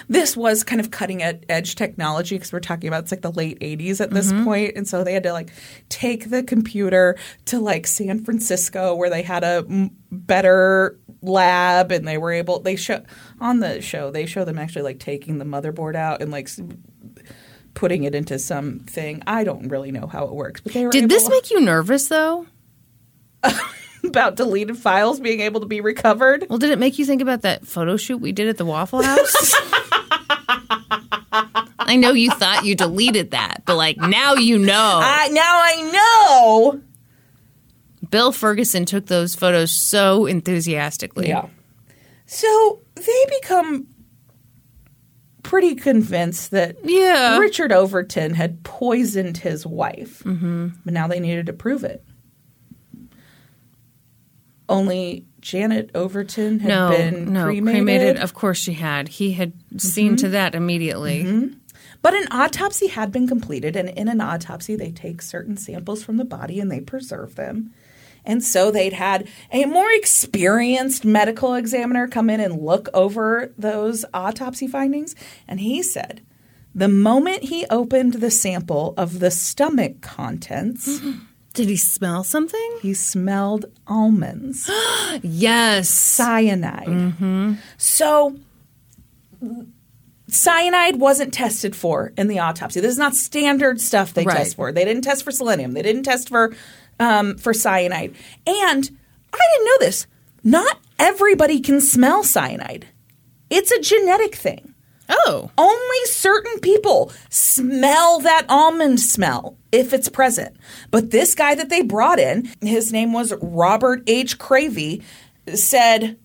This 0.08 0.36
was 0.36 0.64
kind 0.64 0.80
of 0.80 0.90
cutting 0.90 1.22
edge 1.22 1.74
technology 1.74 2.36
because 2.36 2.52
we're 2.52 2.60
talking 2.60 2.88
about 2.88 3.04
it's 3.04 3.12
like 3.12 3.22
the 3.22 3.32
late 3.32 3.58
80s 3.60 4.00
at 4.00 4.10
this 4.10 4.32
mm-hmm. 4.32 4.44
point. 4.44 4.76
and 4.76 4.86
so 4.86 5.04
they 5.04 5.12
had 5.12 5.22
to 5.24 5.32
like 5.32 5.50
take 5.88 6.30
the 6.30 6.42
computer 6.42 7.16
to 7.46 7.58
like 7.58 7.86
San 7.86 8.24
Francisco 8.24 8.94
where 8.94 9.10
they 9.10 9.22
had 9.22 9.44
a 9.44 9.64
m- 9.68 9.90
better 10.10 10.98
lab 11.22 11.92
and 11.92 12.06
they 12.06 12.18
were 12.18 12.32
able 12.32 12.60
they 12.60 12.76
show 12.76 13.02
on 13.40 13.60
the 13.60 13.80
show 13.80 14.10
they 14.10 14.26
show 14.26 14.44
them 14.44 14.58
actually 14.58 14.82
like 14.82 14.98
taking 14.98 15.38
the 15.38 15.44
motherboard 15.44 15.94
out 15.94 16.20
and 16.20 16.32
like 16.32 16.48
putting 17.74 18.02
it 18.02 18.14
into 18.14 18.38
something 18.38 19.22
I 19.26 19.44
don't 19.44 19.68
really 19.68 19.92
know 19.92 20.06
how 20.06 20.24
it 20.24 20.34
works 20.34 20.60
but 20.60 20.72
they 20.72 20.88
Did 20.88 21.08
this 21.08 21.28
make 21.28 21.50
you 21.50 21.60
nervous 21.60 22.08
though? 22.08 22.46
about 24.04 24.34
deleted 24.34 24.76
files 24.76 25.20
being 25.20 25.40
able 25.40 25.60
to 25.60 25.66
be 25.66 25.80
recovered 25.80 26.46
Well, 26.50 26.58
did 26.58 26.70
it 26.70 26.78
make 26.78 26.98
you 26.98 27.06
think 27.06 27.22
about 27.22 27.42
that 27.42 27.66
photo 27.66 27.96
shoot 27.96 28.18
we 28.18 28.32
did 28.32 28.48
at 28.48 28.58
the 28.58 28.64
Waffle 28.64 29.02
House? 29.02 29.54
I 30.48 31.97
know 31.97 32.12
you 32.12 32.31
thought 32.31 32.64
you 32.64 32.74
deleted 32.74 33.32
that, 33.32 33.62
but 33.66 33.77
like 33.77 33.97
now 33.97 34.35
you 34.35 34.59
know. 34.59 35.01
I 35.02 35.28
now 35.28 35.60
I 35.62 35.90
know 35.93 36.81
Bill 38.10 38.32
Ferguson 38.32 38.85
took 38.85 39.06
those 39.06 39.35
photos 39.35 39.70
so 39.70 40.27
enthusiastically. 40.27 41.28
Yeah. 41.28 41.48
So 42.27 42.81
they 42.94 43.24
become 43.40 43.86
pretty 45.43 45.74
convinced 45.74 46.51
that 46.52 46.77
Yeah. 46.85 47.39
Richard 47.39 47.73
Overton 47.73 48.35
had 48.35 48.62
poisoned 48.64 49.39
his 49.39 49.66
wife, 49.66 50.23
mm-hmm. 50.24 50.69
but 50.85 50.94
now 50.94 51.09
they 51.09 51.20
needed 51.20 51.47
to 51.47 51.52
prove 51.52 51.85
it. 51.85 52.05
Only 54.69 55.27
Janet 55.43 55.90
Overton 55.94 56.60
had 56.60 56.69
No, 56.69 56.90
been 56.90 57.32
no, 57.32 57.44
cremated, 57.44 58.16
Of 58.16 58.32
course 58.32 58.59
she 58.59 58.73
had. 58.73 59.09
He 59.09 59.32
had 59.32 59.52
seen 59.77 60.16
to 60.16 60.27
mm-hmm. 60.27 60.32
that 60.32 60.55
immediately. 60.55 61.24
Mm-hmm. 61.24 61.55
but 62.01 62.14
an 62.14 62.27
autopsy 62.31 62.86
had 62.86 63.12
been 63.12 63.28
completed, 63.28 63.77
and 63.77 63.89
in 63.90 64.09
an 64.09 64.20
autopsy, 64.20 64.77
they 64.77 64.90
take 64.90 65.20
certain 65.20 65.56
samples 65.56 66.02
from 66.02 66.16
the 66.16 66.24
body 66.24 66.59
and 66.60 66.70
they 66.70 66.81
preserve 66.81 67.35
them. 67.35 67.73
And 68.24 68.43
so 68.43 68.70
they'd 68.70 68.93
had 68.93 69.28
a 69.51 69.64
more 69.64 69.90
experienced 69.90 71.05
medical 71.05 71.55
examiner 71.55 72.06
come 72.06 72.31
in 72.31 72.40
and 72.40 72.62
look 72.62 72.89
over 72.94 73.52
those 73.59 74.05
autopsy 74.14 74.69
findings. 74.69 75.16
And 75.48 75.60
he 75.60 75.82
said 75.82 76.23
the 76.74 76.89
moment 76.89 77.44
he 77.44 77.66
opened 77.69 78.14
the 78.14 78.31
sample 78.31 78.94
of 78.97 79.19
the 79.19 79.31
stomach 79.31 80.01
contents, 80.01 81.01
Did 81.54 81.68
he 81.68 81.76
smell 81.76 82.24
something? 82.24 82.78
he 82.80 82.94
smelled 82.94 83.66
almonds, 83.86 84.70
Yes. 85.22 85.88
cyanide. 85.88 87.58
So 87.76 88.36
cyanide 90.28 90.98
wasn't 90.98 91.34
tested 91.34 91.76
for 91.76 92.12
in 92.16 92.28
the 92.28 92.38
autopsy. 92.38 92.80
This 92.80 92.92
is 92.92 92.98
not 92.98 93.14
standard 93.14 93.80
stuff 93.80 94.14
they 94.14 94.24
Right. 94.24 94.38
test 94.38 94.56
for. 94.56 94.72
They 94.72 94.84
didn't 94.84 95.02
test 95.04 95.24
for 95.24 95.30
selenium. 95.30 95.72
They 95.72 95.82
didn't 95.82 96.04
test 96.04 96.28
for 96.28 96.54
um, 97.00 97.36
for 97.36 97.52
cyanide. 97.52 98.14
And 98.46 98.90
I 99.32 99.38
didn't 99.52 99.66
know 99.66 99.76
this. 99.80 100.06
Not 100.44 100.78
everybody 100.98 101.58
can 101.60 101.80
smell 101.80 102.22
cyanide. 102.22 102.86
It's 103.50 103.70
a 103.70 103.80
genetic 103.80 104.34
thing. 104.36 104.71
Oh. 105.08 105.50
Only 105.58 106.04
certain 106.06 106.58
people 106.60 107.12
smell 107.28 108.20
that 108.20 108.46
almond 108.48 109.00
smell 109.00 109.56
if 109.70 109.92
it's 109.92 110.08
present. 110.08 110.56
But 110.90 111.10
this 111.10 111.34
guy 111.34 111.54
that 111.54 111.68
they 111.68 111.82
brought 111.82 112.18
in, 112.18 112.48
his 112.60 112.92
name 112.92 113.12
was 113.12 113.34
Robert 113.40 114.02
H. 114.06 114.38
Cravey, 114.38 115.02
said 115.54 116.18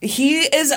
he 0.00 0.40
is 0.40 0.74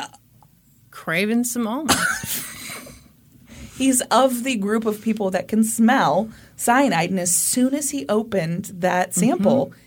Craving 0.92 1.44
some 1.44 1.68
almonds. 1.68 1.94
he's 3.78 4.02
of 4.10 4.44
the 4.44 4.56
group 4.56 4.86
of 4.86 5.02
people 5.02 5.30
that 5.32 5.48
can 5.48 5.64
smell 5.64 6.30
cyanide 6.56 7.10
and 7.10 7.20
as 7.20 7.36
soon 7.36 7.74
as 7.74 7.90
he 7.90 8.08
opened 8.08 8.72
that 8.74 9.14
sample 9.14 9.68
mm-hmm. 9.68 9.80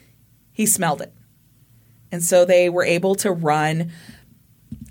he 0.52 0.66
smelled 0.66 1.00
it 1.00 1.12
and 2.12 2.22
so 2.22 2.44
they 2.44 2.68
were 2.68 2.84
able 2.84 3.14
to 3.14 3.32
run 3.32 3.90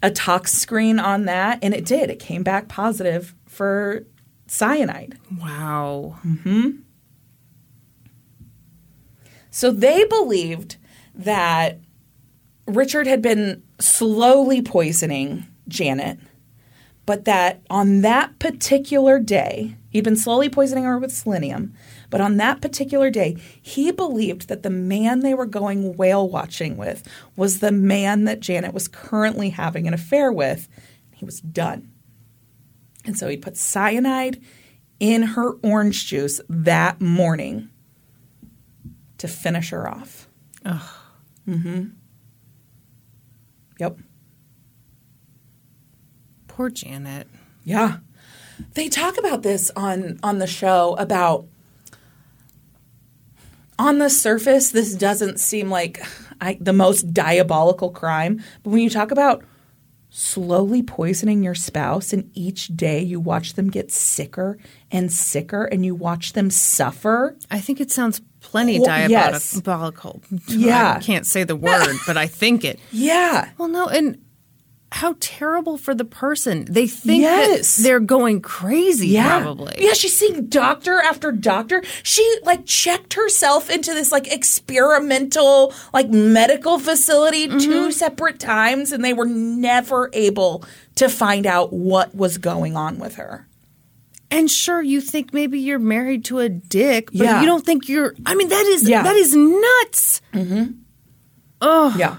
a 0.04 0.12
tox 0.12 0.54
screen 0.54 1.00
on 1.00 1.26
that 1.26 1.60
and 1.62 1.74
it 1.74 1.86
did. 1.86 2.10
It 2.10 2.20
came 2.20 2.44
back 2.44 2.68
positive 2.68 3.34
for 3.48 4.06
cyanide. 4.48 5.18
Wow. 5.40 6.20
Mm-hmm. 6.26 6.70
so 9.50 9.72
they 9.72 10.06
believed 10.06 10.78
that 11.14 11.80
richard 12.68 13.08
had 13.08 13.22
been 13.22 13.64
slowly 13.80 14.62
poisoning 14.62 15.46
janet 15.68 16.20
but 17.08 17.24
that 17.24 17.62
on 17.70 18.02
that 18.02 18.38
particular 18.38 19.18
day, 19.18 19.78
he'd 19.90 20.04
been 20.04 20.18
slowly 20.18 20.50
poisoning 20.50 20.84
her 20.84 21.00
with 21.00 21.14
selenium, 21.14 21.74
but 22.10 22.22
on 22.22 22.38
that 22.38 22.62
particular 22.62 23.10
day, 23.10 23.38
he 23.62 23.92
believed 23.92 24.48
that 24.48 24.64
the 24.64 24.70
man 24.70 25.20
they 25.20 25.34
were 25.34 25.46
going 25.46 25.96
whale 25.96 26.28
watching 26.28 26.78
with 26.78 27.08
was 27.36 27.60
the 27.60 27.72
man 27.72 28.24
that 28.26 28.40
Janet 28.40 28.74
was 28.74 28.88
currently 28.88 29.50
having 29.50 29.88
an 29.88 29.94
affair 29.94 30.32
with. 30.32 30.70
He 31.14 31.26
was 31.26 31.42
done. 31.42 31.92
And 33.06 33.18
so 33.18 33.28
he 33.28 33.38
put 33.38 33.58
cyanide 33.58 34.42
in 35.00 35.24
her 35.24 35.54
orange 35.64 36.08
juice 36.08 36.42
that 36.50 37.02
morning 37.02 37.70
to 39.18 39.28
finish 39.28 39.70
her 39.72 39.90
off. 39.90 40.28
Ugh. 40.66 40.90
Mm-hmm. 41.48 41.86
Yep. 43.80 44.00
Poor 46.48 46.70
Janet. 46.70 47.28
Yeah. 47.64 47.98
They 48.74 48.90
talk 48.90 49.18
about 49.18 49.44
this 49.44 49.72
on 49.76 50.20
on 50.24 50.40
the 50.40 50.48
show 50.48 50.96
about 50.96 51.46
on 53.80 54.00
the 54.00 54.10
surface 54.10 54.72
this 54.72 54.96
doesn't 54.96 55.40
seem 55.40 55.70
like 55.70 56.02
I, 56.42 56.58
the 56.60 56.74
most 56.74 57.14
diabolical 57.14 57.92
crime, 57.92 58.42
but 58.64 58.70
when 58.72 58.82
you 58.82 58.90
talk 58.90 59.12
about 59.12 59.44
slowly 60.10 60.82
poisoning 60.82 61.44
your 61.44 61.54
spouse 61.56 62.14
and 62.14 62.30
each 62.34 62.68
day 62.70 63.02
you 63.02 63.20
watch 63.20 63.54
them 63.54 63.70
get 63.70 63.92
sicker 63.92 64.58
and 64.92 65.12
sicker 65.12 65.66
and 65.66 65.86
you 65.86 65.94
watch 65.94 66.34
them 66.34 66.50
suffer, 66.50 67.38
I 67.52 67.60
think 67.60 67.80
it 67.82 67.92
sounds 67.92 68.22
plenty 68.40 68.80
Well, 68.80 69.10
yes. 69.10 69.52
diabolical. 69.52 70.22
Yeah. 70.48 70.96
I 70.98 71.00
can't 71.02 71.26
say 71.26 71.44
the 71.44 71.56
word, 71.56 71.98
but 72.08 72.18
I 72.18 72.28
think 72.28 72.64
it. 72.64 72.80
yeah. 72.92 73.50
Well, 73.58 73.68
no, 73.68 73.88
and 73.88 74.18
how 74.98 75.16
terrible 75.20 75.78
for 75.78 75.94
the 75.96 76.04
person. 76.06 76.66
They 76.70 76.88
think 76.88 77.22
Yes. 77.22 77.78
that 77.78 77.84
they're 77.84 78.00
going 78.00 78.42
crazy, 78.42 79.16
probably. 79.18 79.76
Yeah, 79.80 79.94
she's 79.94 80.18
seeing 80.18 80.48
doctor 80.48 81.00
after 81.00 81.32
doctor. 81.32 81.84
She 82.04 82.24
like 82.44 82.66
checked 82.66 83.14
herself 83.14 83.70
into 83.70 83.94
this 83.94 84.12
like 84.12 84.32
experimental 84.34 85.74
like 85.94 86.10
medical 86.10 86.80
facility 86.80 87.48
Mm-hmm. 87.48 87.60
two 87.60 87.92
separate 87.92 88.40
times 88.40 88.92
and 88.92 89.04
they 89.06 89.14
were 89.14 89.26
never 89.28 90.10
able 90.14 90.64
to 90.96 91.10
find 91.10 91.46
out 91.46 91.72
what 91.72 92.16
was 92.16 92.38
going 92.38 92.76
on 92.76 92.98
with 93.00 93.16
her. 93.16 93.48
And 94.30 94.52
sure, 94.52 94.82
you 94.82 95.00
think 95.00 95.34
maybe 95.34 95.60
you're 95.60 95.80
married 95.80 96.26
to 96.26 96.40
a 96.40 96.50
dick, 96.50 97.08
but 97.14 97.22
Yeah. 97.22 97.40
you 97.40 97.46
don't 97.46 97.66
think 97.66 97.88
you're. 97.88 98.14
I 98.26 98.36
mean, 98.36 98.50
that 98.50 98.66
is 98.66 98.90
Yeah. 98.90 99.04
that 99.04 99.16
is 99.16 99.36
nuts. 99.36 100.22
Oh, 101.62 101.96
Yeah. 101.98 102.18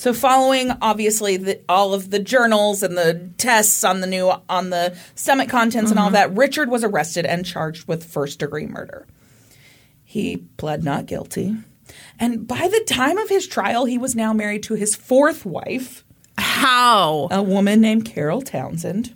So 0.00 0.14
following 0.14 0.72
obviously 0.80 1.36
the, 1.36 1.60
all 1.68 1.92
of 1.92 2.08
the 2.08 2.18
journals 2.18 2.82
and 2.82 2.96
the 2.96 3.28
tests 3.36 3.84
on 3.84 4.00
the 4.00 4.06
new 4.06 4.32
on 4.48 4.70
the 4.70 4.96
stomach 5.14 5.50
contents 5.50 5.90
and 5.90 6.00
all 6.00 6.06
mm-hmm. 6.06 6.14
that, 6.14 6.34
Richard 6.34 6.70
was 6.70 6.82
arrested 6.82 7.26
and 7.26 7.44
charged 7.44 7.86
with 7.86 8.10
first 8.10 8.38
degree 8.38 8.64
murder. 8.64 9.06
He 10.02 10.38
pled 10.56 10.84
not 10.84 11.04
guilty. 11.04 11.54
And 12.18 12.48
by 12.48 12.66
the 12.66 12.82
time 12.86 13.18
of 13.18 13.28
his 13.28 13.46
trial, 13.46 13.84
he 13.84 13.98
was 13.98 14.16
now 14.16 14.32
married 14.32 14.62
to 14.62 14.74
his 14.74 14.96
fourth 14.96 15.44
wife, 15.44 16.02
how? 16.38 17.28
a 17.30 17.42
woman 17.42 17.82
named 17.82 18.06
Carol 18.06 18.40
Townsend. 18.40 19.14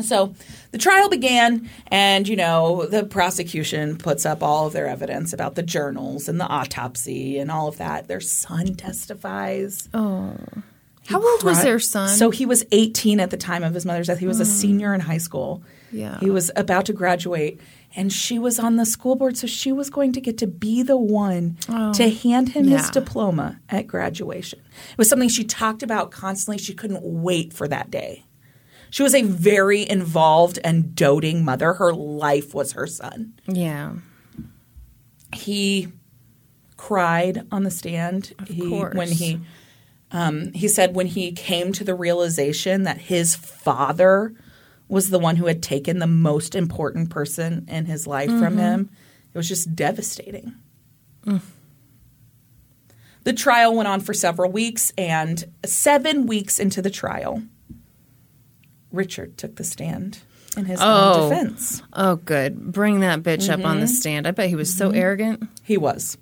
So 0.00 0.34
the 0.70 0.78
trial 0.78 1.08
began, 1.08 1.68
and 1.88 2.28
you 2.28 2.36
know, 2.36 2.86
the 2.86 3.04
prosecution 3.04 3.96
puts 3.96 4.24
up 4.24 4.42
all 4.42 4.66
of 4.66 4.72
their 4.72 4.86
evidence 4.86 5.32
about 5.32 5.54
the 5.54 5.62
journals 5.62 6.28
and 6.28 6.40
the 6.40 6.46
autopsy 6.46 7.38
and 7.38 7.50
all 7.50 7.68
of 7.68 7.78
that. 7.78 8.08
Their 8.08 8.20
son 8.20 8.74
testifies. 8.74 9.88
Oh, 9.92 10.36
how 11.08 11.26
old 11.26 11.42
was 11.42 11.62
their 11.62 11.78
son? 11.78 12.10
So 12.10 12.30
he 12.30 12.44
was 12.44 12.64
18 12.70 13.18
at 13.18 13.30
the 13.30 13.36
time 13.36 13.64
of 13.64 13.72
his 13.72 13.86
mother's 13.86 14.08
death. 14.08 14.18
He 14.18 14.26
was 14.26 14.40
a 14.40 14.44
hmm. 14.44 14.50
senior 14.50 14.94
in 14.94 15.00
high 15.00 15.18
school. 15.18 15.62
Yeah. 15.90 16.20
He 16.20 16.28
was 16.28 16.50
about 16.54 16.84
to 16.86 16.92
graduate, 16.92 17.60
and 17.96 18.12
she 18.12 18.38
was 18.38 18.58
on 18.58 18.76
the 18.76 18.84
school 18.84 19.16
board, 19.16 19.36
so 19.38 19.46
she 19.46 19.72
was 19.72 19.88
going 19.88 20.12
to 20.12 20.20
get 20.20 20.36
to 20.38 20.46
be 20.46 20.82
the 20.82 20.98
one 20.98 21.56
oh. 21.70 21.94
to 21.94 22.10
hand 22.10 22.50
him 22.50 22.68
his 22.68 22.90
diploma 22.90 23.58
at 23.70 23.86
graduation. 23.86 24.58
It 24.92 24.98
was 24.98 25.08
something 25.08 25.30
she 25.30 25.44
talked 25.44 25.82
about 25.82 26.10
constantly. 26.10 26.58
She 26.62 26.74
couldn't 26.74 27.02
wait 27.02 27.54
for 27.54 27.66
that 27.68 27.90
day. 27.90 28.24
She 28.90 29.02
was 29.02 29.14
a 29.14 29.22
very 29.22 29.88
involved 29.88 30.58
and 30.64 30.94
doting 30.94 31.44
mother. 31.44 31.74
Her 31.74 31.92
life 31.92 32.54
was 32.54 32.72
her 32.72 32.86
son 32.86 33.34
yeah. 33.46 33.92
he 35.34 35.88
cried 36.76 37.46
on 37.50 37.64
the 37.64 37.70
stand. 37.70 38.32
he, 38.46 38.68
course. 38.68 38.94
When 38.94 39.08
he 39.08 39.40
um, 40.10 40.52
he 40.54 40.68
said 40.68 40.94
when 40.94 41.06
he 41.06 41.32
came 41.32 41.72
to 41.72 41.84
the 41.84 41.94
realization 41.94 42.84
that 42.84 42.98
his 42.98 43.36
father 43.36 44.34
was 44.88 45.10
the 45.10 45.18
one 45.18 45.36
who 45.36 45.46
had 45.46 45.62
taken 45.62 45.98
the 45.98 46.06
most 46.06 46.54
important 46.54 47.10
person 47.10 47.66
in 47.68 47.84
his 47.84 48.06
life 48.06 48.30
from 48.30 48.56
him, 48.56 48.88
it 49.34 49.36
was 49.36 49.46
just 49.48 49.76
devastating. 49.76 50.54
The 53.24 53.34
trial 53.34 53.74
went 53.74 53.88
on 53.88 54.00
for 54.00 54.14
several 54.14 54.50
weeks, 54.50 54.94
and 54.96 55.44
seven 55.66 56.26
weeks 56.26 56.58
into 56.58 56.80
the 56.80 56.88
trial, 56.88 57.42
Richard 58.92 59.36
took 59.36 59.56
the 59.56 59.64
stand 59.64 60.18
in 60.56 60.64
his 60.64 60.80
Oh. 60.82 61.22
own 61.22 61.30
defense. 61.30 61.82
Oh, 61.92 62.16
good. 62.16 62.72
Bring 62.72 63.00
that 63.00 63.22
bitch 63.22 63.48
up 63.48 63.64
on 63.64 63.80
the 63.80 63.86
mm-hmm. 63.86 63.94
stand. 63.94 64.26
I 64.26 64.30
bet 64.32 64.48
he 64.48 64.56
was 64.56 64.74
so 64.74 64.88
mm-hmm. 64.88 64.98
arrogant. 64.98 65.48
He 65.62 65.76
was 65.76 66.16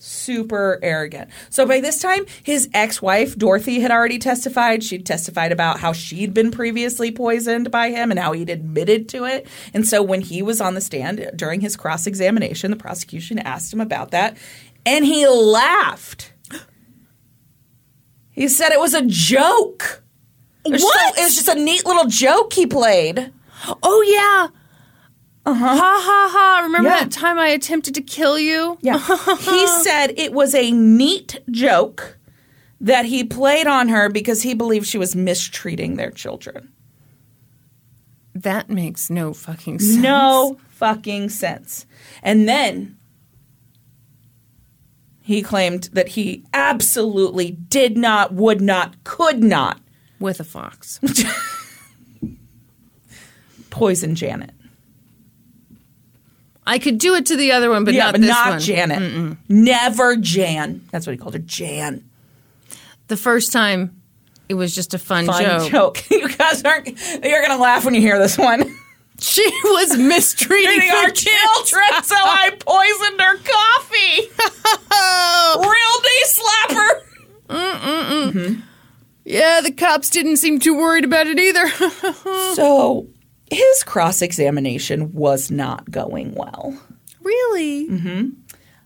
super 0.00 0.78
arrogant. 0.82 1.30
So 1.50 1.66
by 1.66 1.80
this 1.80 2.00
time, 2.00 2.24
his 2.42 2.68
ex 2.72 3.00
wife, 3.02 3.36
Dorothy, 3.36 3.80
had 3.80 3.90
already 3.90 4.18
testified. 4.18 4.82
She'd 4.82 5.06
testified 5.06 5.52
about 5.52 5.80
how 5.80 5.92
she'd 5.92 6.34
been 6.34 6.50
previously 6.50 7.12
poisoned 7.12 7.70
by 7.70 7.90
him 7.90 8.10
and 8.10 8.18
how 8.18 8.32
he'd 8.32 8.50
admitted 8.50 9.08
to 9.10 9.24
it. 9.24 9.46
And 9.74 9.86
so 9.86 10.02
when 10.02 10.22
he 10.22 10.42
was 10.42 10.60
on 10.60 10.74
the 10.74 10.80
stand 10.80 11.30
during 11.36 11.60
his 11.60 11.76
cross 11.76 12.06
examination, 12.06 12.70
the 12.70 12.76
prosecution 12.76 13.38
asked 13.38 13.72
him 13.72 13.80
about 13.80 14.10
that, 14.10 14.36
and 14.86 15.04
he 15.04 15.28
laughed. 15.28 16.32
He 18.30 18.48
said 18.48 18.72
it 18.72 18.80
was 18.80 18.94
a 18.94 19.04
joke. 19.06 20.02
It 20.64 20.72
was 20.72 20.82
What? 20.82 21.14
So, 21.16 21.20
it 21.22 21.24
was 21.24 21.34
just 21.36 21.48
a 21.48 21.54
neat 21.54 21.84
little 21.86 22.06
joke 22.06 22.52
he 22.52 22.66
played. 22.66 23.32
Oh 23.82 24.02
yeah. 24.02 24.48
Uh 25.46 25.54
huh. 25.54 25.74
Ha 25.76 26.00
ha 26.04 26.30
ha! 26.32 26.60
Remember 26.62 26.88
Uh-huh. 26.88 26.98
Yeah. 26.98 27.04
that 27.04 27.12
time 27.12 27.38
I 27.38 27.48
attempted 27.48 27.94
to 27.94 28.02
kill 28.02 28.38
you? 28.38 28.78
Yeah. 28.82 28.98
he 29.38 29.66
said 29.82 30.08
it 30.18 30.32
was 30.32 30.54
a 30.54 30.70
neat 30.70 31.38
joke 31.50 32.18
that 32.80 33.06
he 33.06 33.24
played 33.24 33.66
on 33.66 33.88
her 33.88 34.08
because 34.08 34.42
he 34.42 34.54
believed 34.54 34.86
she 34.86 34.98
was 34.98 35.16
mistreating 35.16 35.96
their 35.96 36.10
children. 36.10 36.72
That 38.34 38.70
makes 38.70 39.10
no 39.10 39.32
fucking 39.34 39.80
sense. 39.80 39.96
No 40.02 40.58
fucking 40.70 41.28
sense. 41.30 41.84
And 42.22 42.48
then 42.48 42.96
he 45.20 45.42
claimed 45.42 45.84
that 45.92 46.08
he 46.08 46.44
absolutely 46.54 47.50
did 47.50 47.96
not, 47.98 48.32
would 48.32 48.60
not, 48.60 49.02
could 49.04 49.42
not 49.42 49.80
With 50.20 50.38
a 50.38 50.44
fox. 50.44 51.00
poison 53.70 54.14
Janet. 54.14 54.50
I 56.66 56.78
could 56.78 56.98
do 56.98 57.14
it 57.14 57.26
to 57.26 57.36
the 57.36 57.52
other 57.52 57.70
one, 57.70 57.84
but 57.84 57.94
yeah, 57.94 58.04
not 58.04 58.12
but 58.12 58.20
not 58.20 58.50
one. 58.50 58.60
Janet. 58.60 59.38
Never 59.48 60.16
Jan. 60.16 60.82
That's 60.92 61.06
what 61.06 61.12
he 61.12 61.18
called 61.18 61.34
her, 61.34 61.40
Jan. 61.40 62.04
The 63.08 63.16
first 63.16 63.50
time, 63.50 64.00
it 64.48 64.54
was 64.54 64.74
just 64.74 64.94
a 64.94 64.98
fun, 64.98 65.26
Fun 65.26 65.42
joke. 65.42 65.70
joke. 65.70 66.04
You 66.10 66.28
guys 66.28 66.62
aren't. 66.62 66.86
You're 67.24 67.42
gonna 67.42 67.60
laugh 67.60 67.84
when 67.84 67.94
you 67.94 68.00
hear 68.00 68.18
this 68.18 68.36
one. 68.38 68.76
She 69.18 69.44
was 69.64 69.96
mistreating 69.98 70.90
our 70.90 71.10
children, 71.10 71.84
so 72.04 72.14
I 72.16 72.50
poisoned 72.58 73.20
her 73.20 73.36
coffee. 73.36 74.30
Real 75.60 76.00
knee 76.02 76.24
slapper. 77.48 78.62
Yeah, 79.30 79.60
the 79.62 79.72
cops 79.72 80.10
didn't 80.10 80.36
seem 80.38 80.58
too 80.58 80.76
worried 80.76 81.04
about 81.04 81.26
it 81.26 81.38
either. 81.38 81.66
So 82.54 83.08
his 83.50 83.82
cross 83.84 84.22
examination 84.22 85.12
was 85.12 85.50
not 85.50 85.90
going 85.90 86.34
well. 86.34 86.78
really? 87.22 87.88
Mm-hmm. 87.88 88.28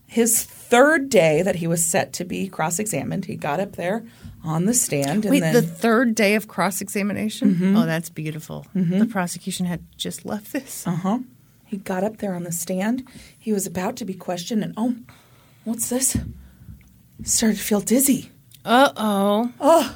His 0.07 0.43
third 0.43 1.09
day 1.09 1.41
that 1.41 1.55
he 1.57 1.67
was 1.67 1.83
set 1.83 2.13
to 2.13 2.25
be 2.25 2.47
cross 2.47 2.79
examined, 2.79 3.25
he 3.25 3.35
got 3.35 3.59
up 3.59 3.75
there 3.75 4.05
on 4.43 4.65
the 4.65 4.73
stand 4.73 5.25
and 5.25 5.31
Wait, 5.31 5.39
then 5.41 5.53
the 5.53 5.61
third 5.61 6.13
day 6.15 6.35
of 6.35 6.47
cross 6.47 6.79
examination? 6.79 7.75
Oh, 7.75 7.85
that's 7.85 8.09
beautiful. 8.09 8.65
The 8.73 9.05
prosecution 9.07 9.65
had 9.65 9.83
just 9.97 10.25
left 10.25 10.53
this. 10.53 10.85
uh-huh. 10.87 11.19
He 11.65 11.77
got 11.77 12.03
up 12.03 12.17
there 12.17 12.35
on 12.35 12.43
the 12.43 12.51
stand. 12.51 13.03
He 13.37 13.51
was 13.51 13.65
about 13.65 13.95
to 13.97 14.05
be 14.05 14.13
questioned 14.13 14.63
and 14.63 14.73
oh, 14.77 14.95
what's 15.63 15.89
this? 15.89 16.15
Started 17.23 17.57
to 17.57 17.63
feel 17.63 17.81
dizzy. 17.81 18.29
Uh 18.63 18.91
oh. 18.95 19.95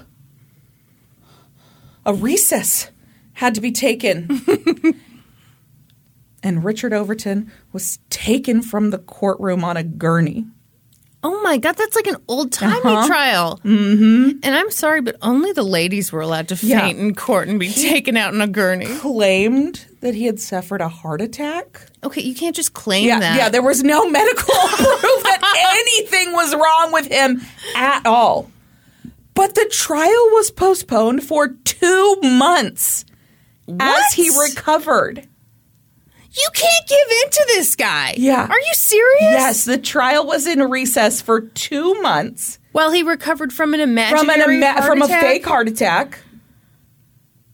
A 2.10 2.14
recess 2.14 2.90
had 3.34 3.56
to 3.56 3.62
be 3.62 3.72
taken. 3.72 4.42
and 6.44 6.64
Richard 6.64 6.94
Overton 6.94 7.52
was 7.72 8.00
taken 8.10 8.62
from 8.62 8.90
the 8.90 8.98
courtroom 8.98 9.64
on 9.64 9.78
a 9.78 9.84
gurney. 9.84 10.46
Oh 11.22 11.42
my 11.44 11.58
God, 11.58 11.76
that's 11.76 11.98
like 11.98 12.08
an 12.08 12.16
old 12.30 12.54
timey 12.54 12.80
Uh-huh. 12.82 13.06
trial. 13.06 13.60
Mm-hmm. 13.66 14.40
And 14.42 14.56
I'm 14.56 14.72
sorry, 14.72 15.02
but 15.02 15.18
only 15.22 15.52
the 15.52 15.64
ladies 15.64 16.14
were 16.14 16.22
allowed 16.22 16.48
to 16.48 16.56
Yeah. 16.66 16.80
faint 16.80 16.98
in 16.98 17.14
court 17.14 17.50
and 17.50 17.60
be 17.60 17.70
taken 17.70 18.16
out 18.16 18.34
in 18.34 18.40
a 18.40 18.48
gurney. 18.48 18.86
Claimed 18.86 19.86
that 20.00 20.16
he 20.16 20.26
had 20.26 20.40
suffered 20.40 20.80
a 20.80 20.88
heart 20.88 21.20
attack. 21.20 21.82
Okay, 22.06 22.22
you 22.22 22.34
can't 22.34 22.56
just 22.56 22.72
claim 22.74 23.06
Yeah, 23.06 23.20
that. 23.20 23.36
yeah, 23.38 23.50
there 23.50 23.62
was 23.62 23.84
no 23.84 24.10
medical 24.10 24.46
proof 24.54 25.24
that 25.24 25.76
anything 26.00 26.32
was 26.32 26.56
wrong 26.56 26.94
with 26.94 27.08
him 27.12 27.42
at 27.76 28.06
all. 28.06 28.50
But 29.34 29.56
the 29.56 29.68
trial 29.72 30.30
was 30.34 30.52
postponed 30.52 31.24
for 31.24 31.50
two 31.50 32.18
months 32.22 33.06
as 33.80 34.14
he 34.14 34.30
recovered. 34.30 35.28
you 36.32 36.48
can't 36.54 36.88
give 36.88 37.08
in 37.26 37.30
to 37.32 37.44
this 37.48 37.76
guy. 37.76 38.16
Yeah. 38.18 38.48
Are 38.50 38.60
you 38.60 38.74
serious? 38.74 39.22
Yes, 39.22 39.66
the 39.66 39.78
trial 39.78 40.26
was 40.26 40.46
in 40.46 40.60
recess 40.70 41.22
for 41.22 41.42
two 41.42 41.94
months. 42.02 42.60
Well, 42.74 42.92
he 42.92 43.02
recovered 43.04 43.52
from 43.54 43.74
an 43.74 43.80
imaginary 43.80 44.42
from 44.42 44.52
an 44.52 44.52
ima- 44.58 44.82
from 44.86 45.02
a 45.02 45.08
fake 45.08 45.46
heart 45.46 45.68
attack. 45.68 46.20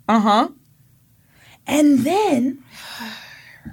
Uh 0.07 0.19
huh. 0.19 0.47
And 1.67 1.99
then, 1.99 2.63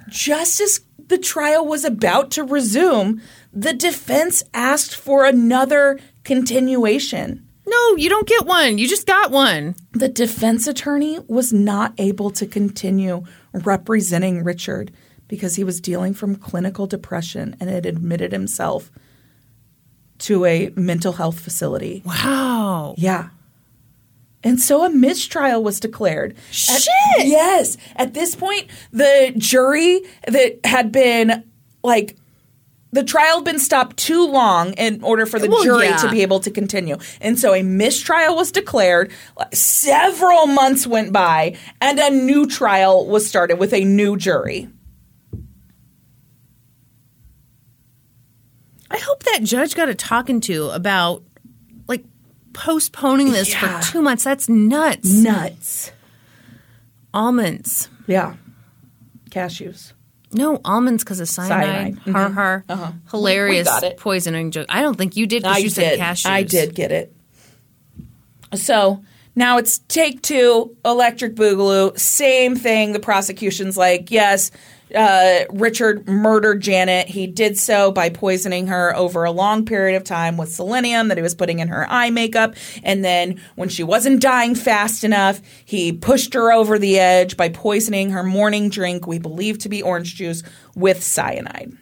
just 0.09 0.59
as 0.61 0.81
the 0.97 1.17
trial 1.17 1.65
was 1.65 1.83
about 1.83 2.31
to 2.31 2.43
resume, 2.43 3.21
the 3.51 3.73
defense 3.73 4.43
asked 4.53 4.95
for 4.95 5.25
another 5.25 5.99
continuation. 6.23 7.47
No, 7.73 7.95
you 7.95 8.09
don't 8.09 8.27
get 8.27 8.45
one. 8.45 8.77
You 8.77 8.87
just 8.87 9.07
got 9.07 9.31
one. 9.31 9.75
The 9.93 10.07
defense 10.09 10.67
attorney 10.67 11.19
was 11.27 11.51
not 11.53 11.93
able 11.97 12.29
to 12.31 12.45
continue 12.45 13.23
representing 13.53 14.43
Richard 14.43 14.91
because 15.27 15.55
he 15.55 15.63
was 15.63 15.81
dealing 15.81 16.13
from 16.13 16.35
clinical 16.35 16.85
depression 16.87 17.55
and 17.59 17.69
had 17.69 17.85
admitted 17.85 18.31
himself 18.31 18.91
to 20.19 20.45
a 20.45 20.71
mental 20.75 21.13
health 21.13 21.39
facility. 21.39 22.01
Wow. 22.05 22.95
Yeah. 22.97 23.29
And 24.43 24.59
so 24.59 24.83
a 24.83 24.89
mistrial 24.89 25.63
was 25.63 25.79
declared. 25.79 26.33
At- 26.33 26.53
Shit! 26.53 26.89
yes. 27.27 27.77
At 27.95 28.13
this 28.13 28.35
point, 28.35 28.67
the 28.91 29.33
jury 29.37 30.01
that 30.27 30.59
had 30.65 30.91
been 30.91 31.43
like 31.83 32.17
the 32.93 33.03
trial 33.03 33.37
had 33.37 33.43
been 33.45 33.59
stopped 33.59 33.97
too 33.97 34.25
long 34.27 34.73
in 34.73 35.03
order 35.03 35.25
for 35.25 35.39
the 35.39 35.49
Well, 35.49 35.63
jury 35.63 35.87
yeah. 35.87 35.97
to 35.97 36.09
be 36.11 36.21
able 36.21 36.39
to 36.41 36.51
continue. 36.51 36.97
And 37.19 37.37
so 37.39 37.53
a 37.53 37.63
mistrial 37.63 38.35
was 38.35 38.51
declared. 38.51 39.11
Several 39.51 40.45
months 40.47 40.85
went 40.87 41.11
by, 41.11 41.57
and 41.81 41.99
a 41.99 42.11
new 42.11 42.45
trial 42.47 43.05
was 43.07 43.27
started 43.27 43.57
with 43.59 43.73
a 43.73 43.83
new 43.83 44.15
jury. 44.15 44.69
I 48.91 48.97
hope 48.99 49.23
that 49.23 49.39
judge 49.43 49.75
got 49.75 49.89
a 49.89 49.95
talking 49.95 50.39
to 50.41 50.69
about 50.69 51.23
like 51.87 52.05
postponing 52.53 53.31
this 53.31 53.49
Yeah. 53.51 53.79
for 53.81 53.91
two 53.91 54.01
months. 54.03 54.23
That's 54.23 54.47
nuts. 54.47 55.09
Nuts. 55.11 55.91
Almonds. 57.11 57.89
Yeah. 58.05 58.35
Cashews. 59.31 59.93
No, 60.33 60.59
almonds 60.65 61.03
because 61.03 61.19
of 61.19 61.29
cyanide. 61.29 61.95
Cyanide. 62.03 62.15
Har 62.15 62.29
har. 62.29 62.65
Uh-huh. 62.69 62.91
Hilarious 63.11 63.67
We 63.67 63.71
got 63.71 63.83
it. 63.83 63.97
poisoning 63.97 64.51
joke. 64.51 64.67
I 64.69 64.81
don't 64.81 64.97
think 64.97 65.15
you 65.15 65.27
did 65.27 65.43
because 65.43 65.61
you 65.63 65.69
said 65.69 65.91
did. 65.91 65.99
cashews. 65.99 66.25
I 66.29 66.43
did 66.43 66.75
get 66.75 66.91
it. 66.91 67.15
So 68.55 69.03
now 69.35 69.57
it's 69.57 69.79
take 69.87 70.21
two, 70.21 70.75
electric 70.85 71.35
boogaloo. 71.35 71.97
Same 71.99 72.55
thing. 72.55 72.93
The 72.93 72.99
prosecution's 72.99 73.77
like, 73.77 74.11
yes, 74.11 74.51
uh, 74.93 75.45
Richard 75.51 76.07
murdered 76.07 76.61
Janet. 76.61 77.07
He 77.07 77.27
did 77.27 77.57
so 77.57 77.91
by 77.91 78.09
poisoning 78.09 78.67
her 78.67 78.95
over 78.95 79.23
a 79.23 79.31
long 79.31 79.65
period 79.65 79.95
of 79.95 80.03
time 80.03 80.37
with 80.37 80.51
selenium 80.51 81.07
that 81.07 81.17
he 81.17 81.23
was 81.23 81.35
putting 81.35 81.59
in 81.59 81.67
her 81.67 81.89
eye 81.89 82.09
makeup. 82.09 82.55
And 82.83 83.03
then 83.03 83.41
when 83.55 83.69
she 83.69 83.83
wasn't 83.83 84.21
dying 84.21 84.55
fast 84.55 85.03
enough, 85.03 85.41
he 85.65 85.91
pushed 85.91 86.33
her 86.33 86.51
over 86.51 86.77
the 86.77 86.99
edge 86.99 87.37
by 87.37 87.49
poisoning 87.49 88.11
her 88.11 88.23
morning 88.23 88.69
drink, 88.69 89.07
we 89.07 89.19
believe 89.19 89.59
to 89.59 89.69
be 89.69 89.81
orange 89.81 90.15
juice, 90.15 90.43
with 90.75 91.03
cyanide 91.03 91.77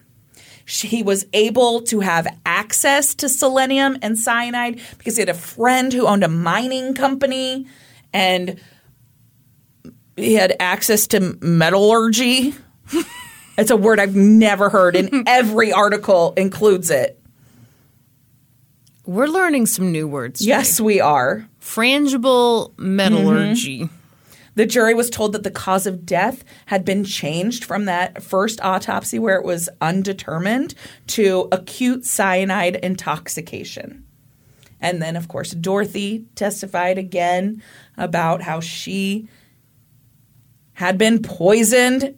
he 0.66 1.02
was 1.02 1.26
able 1.32 1.82
to 1.82 2.00
have 2.00 2.26
access 2.46 3.14
to 3.16 3.28
selenium 3.28 3.98
and 4.00 4.18
cyanide 4.18 4.80
because 4.96 5.16
he 5.16 5.20
had 5.20 5.28
a 5.28 5.34
friend 5.34 5.92
who 5.92 6.06
owned 6.06 6.24
a 6.24 6.28
mining 6.28 6.94
company 6.94 7.66
and 8.12 8.60
he 10.16 10.34
had 10.34 10.56
access 10.60 11.06
to 11.08 11.36
metallurgy. 11.40 12.54
It's 13.58 13.70
a 13.70 13.76
word 13.76 14.00
I've 14.00 14.16
never 14.16 14.70
heard, 14.70 14.96
and 14.96 15.24
every 15.28 15.72
article 15.72 16.32
includes 16.36 16.90
it. 16.90 17.18
We're 19.04 19.26
learning 19.26 19.66
some 19.66 19.90
new 19.90 20.06
words. 20.06 20.44
Yes, 20.44 20.80
we 20.80 21.00
are. 21.00 21.48
Frangible 21.60 22.76
metallurgy. 22.78 23.80
Mm-hmm. 23.80 23.96
The 24.54 24.66
jury 24.66 24.94
was 24.94 25.08
told 25.08 25.32
that 25.32 25.44
the 25.44 25.50
cause 25.50 25.86
of 25.86 26.04
death 26.04 26.44
had 26.66 26.84
been 26.84 27.04
changed 27.04 27.64
from 27.64 27.86
that 27.86 28.22
first 28.22 28.60
autopsy 28.62 29.18
where 29.18 29.36
it 29.36 29.44
was 29.44 29.68
undetermined 29.80 30.74
to 31.08 31.48
acute 31.50 32.04
cyanide 32.04 32.76
intoxication. 32.76 34.04
And 34.80 35.00
then, 35.00 35.16
of 35.16 35.28
course, 35.28 35.52
Dorothy 35.52 36.26
testified 36.34 36.98
again 36.98 37.62
about 37.96 38.42
how 38.42 38.60
she 38.60 39.28
had 40.74 40.98
been 40.98 41.22
poisoned 41.22 42.14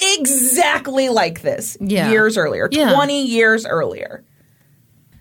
exactly 0.00 1.08
like 1.08 1.42
this 1.42 1.76
Yeah. 1.80 2.10
years 2.10 2.36
earlier, 2.36 2.68
Yeah. 2.70 2.92
20 2.92 3.24
years 3.26 3.66
earlier. 3.66 4.24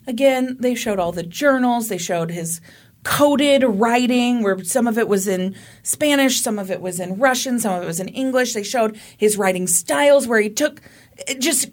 Again, 0.07 0.57
they 0.59 0.75
showed 0.75 0.99
all 0.99 1.11
the 1.11 1.23
journals, 1.23 1.87
they 1.87 1.97
showed 1.97 2.31
his 2.31 2.61
coded 3.03 3.63
writing 3.63 4.41
where 4.43 4.63
some 4.63 4.87
of 4.87 4.97
it 4.97 5.07
was 5.07 5.27
in 5.27 5.55
Spanish, 5.83 6.41
some 6.41 6.57
of 6.57 6.71
it 6.71 6.81
was 6.81 6.99
in 6.99 7.17
Russian, 7.17 7.59
some 7.59 7.73
of 7.75 7.83
it 7.83 7.85
was 7.85 7.99
in 7.99 8.07
English. 8.09 8.53
They 8.53 8.63
showed 8.63 8.97
his 9.15 9.37
writing 9.37 9.67
styles 9.67 10.27
where 10.27 10.39
he 10.39 10.49
took 10.49 10.81
eh, 11.27 11.35
just 11.39 11.69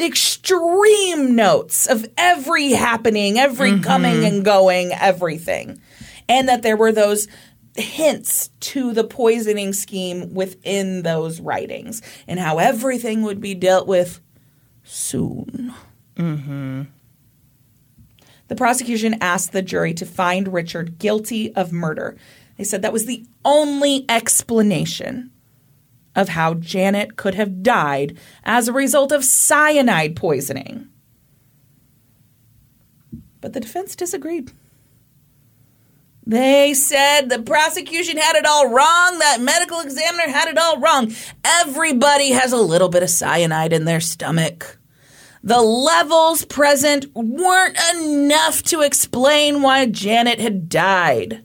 extreme 0.00 1.36
notes 1.36 1.86
of 1.86 2.06
every 2.18 2.70
happening, 2.72 3.38
every 3.38 3.78
coming 3.80 4.24
and 4.24 4.44
going, 4.44 4.92
everything. 4.92 5.80
And 6.28 6.48
that 6.48 6.62
there 6.62 6.76
were 6.76 6.92
those 6.92 7.28
hints 7.74 8.48
to 8.60 8.92
the 8.92 9.04
poisoning 9.04 9.72
scheme 9.72 10.34
within 10.34 11.02
those 11.02 11.40
writings 11.40 12.02
and 12.28 12.38
how 12.38 12.58
everything 12.58 13.22
would 13.22 13.40
be 13.40 13.54
dealt 13.54 13.86
with 13.86 14.20
soon. 14.84 15.72
Mm-hmm. 16.16 16.82
The 18.48 18.56
prosecution 18.56 19.16
asked 19.20 19.52
the 19.52 19.62
jury 19.62 19.94
to 19.94 20.04
find 20.04 20.52
Richard 20.52 20.98
guilty 20.98 21.54
of 21.54 21.72
murder. 21.72 22.16
They 22.58 22.64
said 22.64 22.82
that 22.82 22.92
was 22.92 23.06
the 23.06 23.24
only 23.44 24.04
explanation 24.08 25.30
of 26.14 26.28
how 26.28 26.54
Janet 26.54 27.16
could 27.16 27.34
have 27.34 27.62
died 27.62 28.18
as 28.44 28.68
a 28.68 28.72
result 28.72 29.12
of 29.12 29.24
cyanide 29.24 30.14
poisoning. 30.16 30.88
But 33.40 33.54
the 33.54 33.60
defense 33.60 33.96
disagreed. 33.96 34.52
They 36.24 36.74
said 36.74 37.28
the 37.28 37.42
prosecution 37.42 38.16
had 38.16 38.36
it 38.36 38.46
all 38.46 38.68
wrong, 38.68 39.18
that 39.18 39.40
medical 39.40 39.80
examiner 39.80 40.30
had 40.30 40.48
it 40.48 40.56
all 40.56 40.78
wrong. 40.78 41.12
Everybody 41.44 42.30
has 42.30 42.52
a 42.52 42.58
little 42.58 42.88
bit 42.88 43.02
of 43.02 43.10
cyanide 43.10 43.72
in 43.72 43.84
their 43.84 44.00
stomach. 44.00 44.78
The 45.42 45.60
levels 45.60 46.44
present 46.44 47.06
weren't 47.14 47.76
enough 47.96 48.62
to 48.64 48.82
explain 48.82 49.62
why 49.62 49.86
Janet 49.86 50.38
had 50.38 50.68
died. 50.68 51.44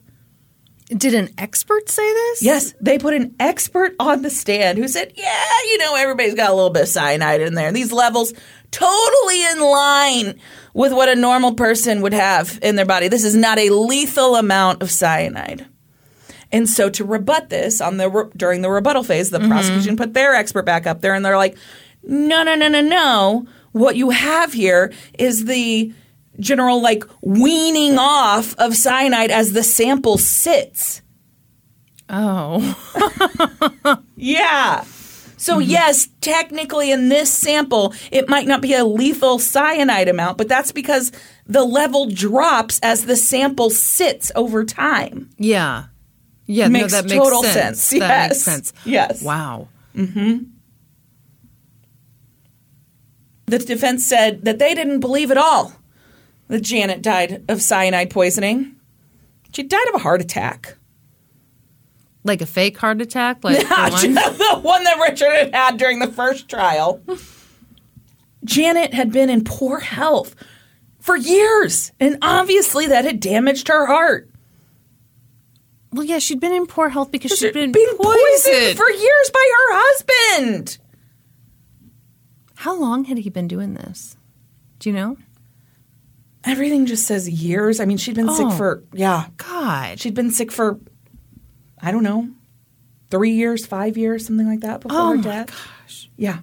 Did 0.89 1.15
an 1.15 1.33
expert 1.37 1.89
say 1.89 2.13
this? 2.13 2.43
Yes, 2.43 2.73
they 2.79 2.97
put 2.97 3.13
an 3.13 3.35
expert 3.39 3.95
on 3.99 4.21
the 4.21 4.29
stand 4.29 4.77
who 4.77 4.87
said, 4.87 5.11
Yeah, 5.17 5.47
you 5.63 5.79
know, 5.79 5.95
everybody's 5.95 6.35
got 6.35 6.51
a 6.51 6.53
little 6.53 6.69
bit 6.69 6.83
of 6.83 6.87
cyanide 6.87 7.41
in 7.41 7.55
there. 7.55 7.73
These 7.73 7.91
levels 7.91 8.33
totally 8.71 9.43
in 9.51 9.59
line 9.61 10.39
with 10.73 10.93
what 10.93 11.09
a 11.09 11.15
normal 11.15 11.53
person 11.53 12.01
would 12.01 12.13
have 12.13 12.59
in 12.61 12.75
their 12.75 12.85
body. 12.85 13.07
This 13.07 13.23
is 13.23 13.35
not 13.35 13.57
a 13.57 13.69
lethal 13.69 14.35
amount 14.35 14.81
of 14.81 14.91
cyanide. 14.91 15.65
And 16.51 16.69
so 16.69 16.89
to 16.91 17.03
rebut 17.03 17.49
this 17.49 17.81
on 17.81 17.97
the 17.97 18.29
during 18.37 18.61
the 18.61 18.69
rebuttal 18.69 19.03
phase, 19.03 19.29
the 19.29 19.39
mm-hmm. 19.39 19.49
prosecution 19.49 19.97
put 19.97 20.13
their 20.13 20.33
expert 20.33 20.63
back 20.63 20.87
up 20.87 21.01
there 21.01 21.13
and 21.13 21.25
they're 21.25 21.37
like, 21.37 21.57
"No, 22.03 22.43
no, 22.43 22.55
no, 22.55 22.67
no, 22.67 22.81
no. 22.81 23.47
What 23.73 23.95
you 23.95 24.11
have 24.11 24.53
here 24.53 24.93
is 25.19 25.45
the 25.45 25.93
general 26.39 26.81
like 26.81 27.03
weaning 27.21 27.97
off 27.97 28.55
of 28.57 28.75
cyanide 28.75 29.31
as 29.31 29.53
the 29.53 29.63
sample 29.63 30.17
sits." 30.17 31.01
Oh. 32.09 32.75
Yeah. 34.19 34.83
So 35.37 35.59
mm-hmm. 35.59 35.69
yes, 35.69 36.09
technically 36.19 36.91
in 36.91 37.09
this 37.09 37.31
sample, 37.31 37.93
it 38.11 38.27
might 38.27 38.47
not 38.47 38.61
be 38.61 38.73
a 38.73 38.83
lethal 38.83 39.39
cyanide 39.39 40.09
amount, 40.09 40.37
but 40.37 40.47
that's 40.49 40.71
because 40.71 41.11
the 41.45 41.63
level 41.63 42.07
drops 42.07 42.79
as 42.81 43.05
the 43.05 43.15
sample 43.15 43.69
sits 43.69 44.31
over 44.35 44.65
time. 44.65 45.29
Yeah. 45.37 45.85
Yeah, 46.47 46.69
Makes 46.69 46.93
no, 46.93 47.01
that 47.01 47.09
makes 47.09 47.23
total 47.23 47.43
sense. 47.43 47.81
sense. 47.83 47.89
That 47.99 48.07
Yes. 48.07 48.29
makes 48.29 48.41
sense. 48.43 48.73
Yes. 48.85 49.21
Wow. 49.21 49.67
Mm-hmm. 49.95 50.43
The 53.45 53.59
defense 53.59 54.05
said 54.05 54.43
that 54.43 54.59
they 54.59 54.73
didn't 54.73 54.99
believe 54.99 55.31
at 55.31 55.37
all 55.37 55.73
that 56.47 56.61
Janet 56.61 57.01
died 57.01 57.43
of 57.47 57.61
cyanide 57.61 58.09
poisoning. 58.09 58.75
She 59.53 59.63
died 59.63 59.87
of 59.89 59.95
a 59.95 59.99
heart 59.99 60.21
attack. 60.21 60.77
Like 62.27 62.41
a 62.41 62.45
fake 62.45 62.77
heart 62.77 63.01
attack? 63.01 63.39
Like 63.43 63.59
the 63.59 63.65
one? 63.67 64.13
the 64.37 64.59
one 64.61 64.83
that 64.83 64.99
Richard 64.99 65.31
had 65.33 65.55
had 65.55 65.77
during 65.77 65.99
the 65.99 66.07
first 66.11 66.49
trial. 66.49 67.01
Janet 68.43 68.93
had 68.93 69.11
been 69.11 69.29
in 69.29 69.43
poor 69.43 69.79
health 69.79 70.35
for 70.99 71.15
years, 71.15 71.91
and 71.99 72.17
obviously 72.21 72.87
that 72.87 73.05
had 73.05 73.19
damaged 73.19 73.67
her 73.69 73.85
heart. 73.85 74.29
Well, 75.93 76.03
yeah, 76.03 76.19
she'd 76.19 76.39
been 76.39 76.53
in 76.53 76.67
poor 76.67 76.89
health 76.89 77.11
because 77.11 77.31
she'd 77.37 77.53
been 77.53 77.71
being 77.71 77.87
poisoned. 77.97 78.21
poisoned 78.43 78.77
for 78.77 78.89
years 78.89 79.29
by 79.33 79.51
her 79.53 79.73
husband. 79.79 80.77
How 82.55 82.77
long 82.79 83.05
had 83.05 83.17
he 83.19 83.29
been 83.29 83.47
doing 83.47 83.73
this? 83.73 84.17
Do 84.79 84.89
you 84.89 84.95
know? 84.95 85.17
Everything 86.43 86.85
just 86.85 87.05
says 87.05 87.27
years. 87.29 87.79
I 87.79 87.85
mean, 87.85 87.97
she'd 87.97 88.15
been 88.15 88.29
sick 88.33 88.47
Oh. 88.47 88.51
for 88.51 88.83
yeah. 88.93 89.27
God. 89.37 89.99
She'd 89.99 90.13
been 90.13 90.31
sick 90.31 90.51
for 90.51 90.79
I 91.81 91.91
don't 91.91 92.03
know, 92.03 92.29
three 93.09 93.31
years, 93.31 93.65
five 93.65 93.97
years, 93.97 94.25
something 94.25 94.47
like 94.47 94.61
that 94.61 94.81
before 94.81 94.97
Oh 94.97 95.09
her 95.09 95.15
my 95.15 95.21
death. 95.21 95.49
Yeah. 96.17 96.39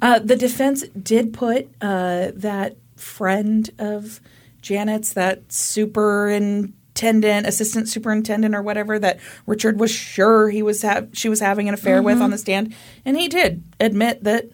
Uh, 0.00 0.18
the 0.20 0.36
defense 0.36 0.84
did 0.88 1.32
put 1.32 1.68
uh, 1.80 2.30
that 2.34 2.76
friend 2.94 3.68
of 3.78 4.20
Janet's, 4.62 5.12
that 5.14 5.50
superintendent, 5.52 7.46
assistant 7.46 7.88
superintendent, 7.88 8.54
or 8.54 8.62
whatever, 8.62 8.98
that 8.98 9.18
Richard 9.46 9.80
was 9.80 9.90
sure 9.90 10.50
he 10.50 10.62
was 10.62 10.82
ha- 10.82 11.02
she 11.12 11.28
was 11.28 11.40
having 11.40 11.68
an 11.68 11.74
affair 11.74 12.00
with 12.02 12.20
on 12.22 12.30
the 12.30 12.38
stand, 12.38 12.74
and 13.04 13.16
he 13.16 13.26
did 13.28 13.64
admit 13.80 14.22
that, 14.24 14.50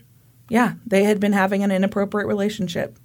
yeah, 0.48 0.74
they 0.86 1.04
had 1.04 1.20
been 1.20 1.32
having 1.32 1.62
an 1.62 1.70
inappropriate 1.70 2.26
relationship. 2.26 2.98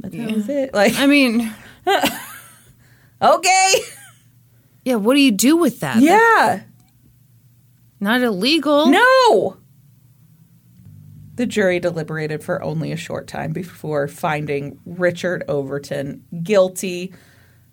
But 0.00 0.12
that 0.12 0.32
was 0.34 0.48
it. 0.48 0.72
Like, 0.74 0.94
I 0.96 1.06
mean, 1.06 1.52
okay, 3.22 3.74
yeah, 4.84 4.94
what 4.96 5.14
do 5.14 5.20
you 5.20 5.30
do 5.32 5.56
with 5.56 5.80
that? 5.80 6.00
yeah, 6.00 6.62
Not 8.00 8.22
illegal. 8.22 8.86
no. 8.86 9.56
The 11.36 11.46
jury 11.46 11.80
deliberated 11.80 12.42
for 12.44 12.62
only 12.62 12.92
a 12.92 12.96
short 12.98 13.26
time 13.26 13.52
before 13.52 14.06
finding 14.08 14.78
Richard 14.84 15.42
Overton 15.48 16.22
guilty 16.42 17.14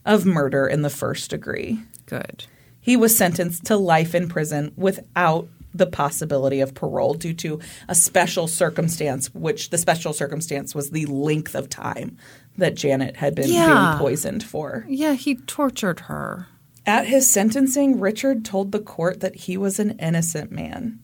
of 0.06 0.26
murder 0.26 0.66
in 0.68 0.84
the 0.84 0.90
first 0.90 1.30
degree. 1.30 1.82
Good. 2.06 2.46
He 2.80 2.96
was 2.96 3.18
sentenced 3.18 3.66
to 3.66 3.76
life 3.76 4.16
in 4.16 4.30
prison 4.30 4.72
without 4.78 5.50
the 5.78 5.86
possibility 5.88 6.60
of 6.60 6.74
parole 6.74 7.14
due 7.14 7.34
to 7.36 7.60
a 7.88 7.96
special 7.96 8.48
circumstance, 8.48 9.34
which 9.34 9.70
the 9.70 9.78
special 9.78 10.14
circumstance 10.14 10.74
was 10.76 10.90
the 10.92 11.06
length 11.06 11.56
of 11.56 11.70
time 11.70 12.18
that 12.58 12.76
Janet 12.76 13.18
had 13.18 13.36
been 13.36 13.50
Yeah. 13.52 13.68
being 13.98 14.00
poisoned 14.00 14.44
for. 14.44 14.86
Yeah, 14.90 15.14
he 15.14 15.36
tortured 15.36 16.02
her. 16.02 16.48
At 16.86 17.08
his 17.08 17.30
sentencing, 17.30 18.00
Richard 18.00 18.46
told 18.46 18.72
the 18.72 18.80
court 18.80 19.20
that 19.20 19.36
he 19.36 19.58
was 19.58 19.80
an 19.80 19.92
innocent 20.00 20.52
man. 20.52 21.00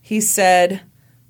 He 0.00 0.20
said, 0.20 0.80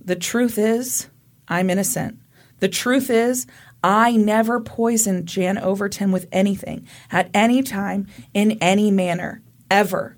The 0.03 0.17
truth 0.17 0.57
is, 0.59 1.09
I'm 1.49 1.69
innocent. 1.71 2.19
The 2.61 2.69
truth 2.69 3.11
is, 3.11 3.47
I 3.83 4.17
never 4.17 4.61
poisoned 4.61 5.27
Jan 5.27 5.59
Overton 5.59 6.13
with 6.13 6.27
anything, 6.31 6.87
at 7.11 7.31
any 7.35 7.63
time, 7.63 8.07
in 8.33 8.53
any 8.61 8.91
manner, 8.91 9.43
ever. 9.71 10.17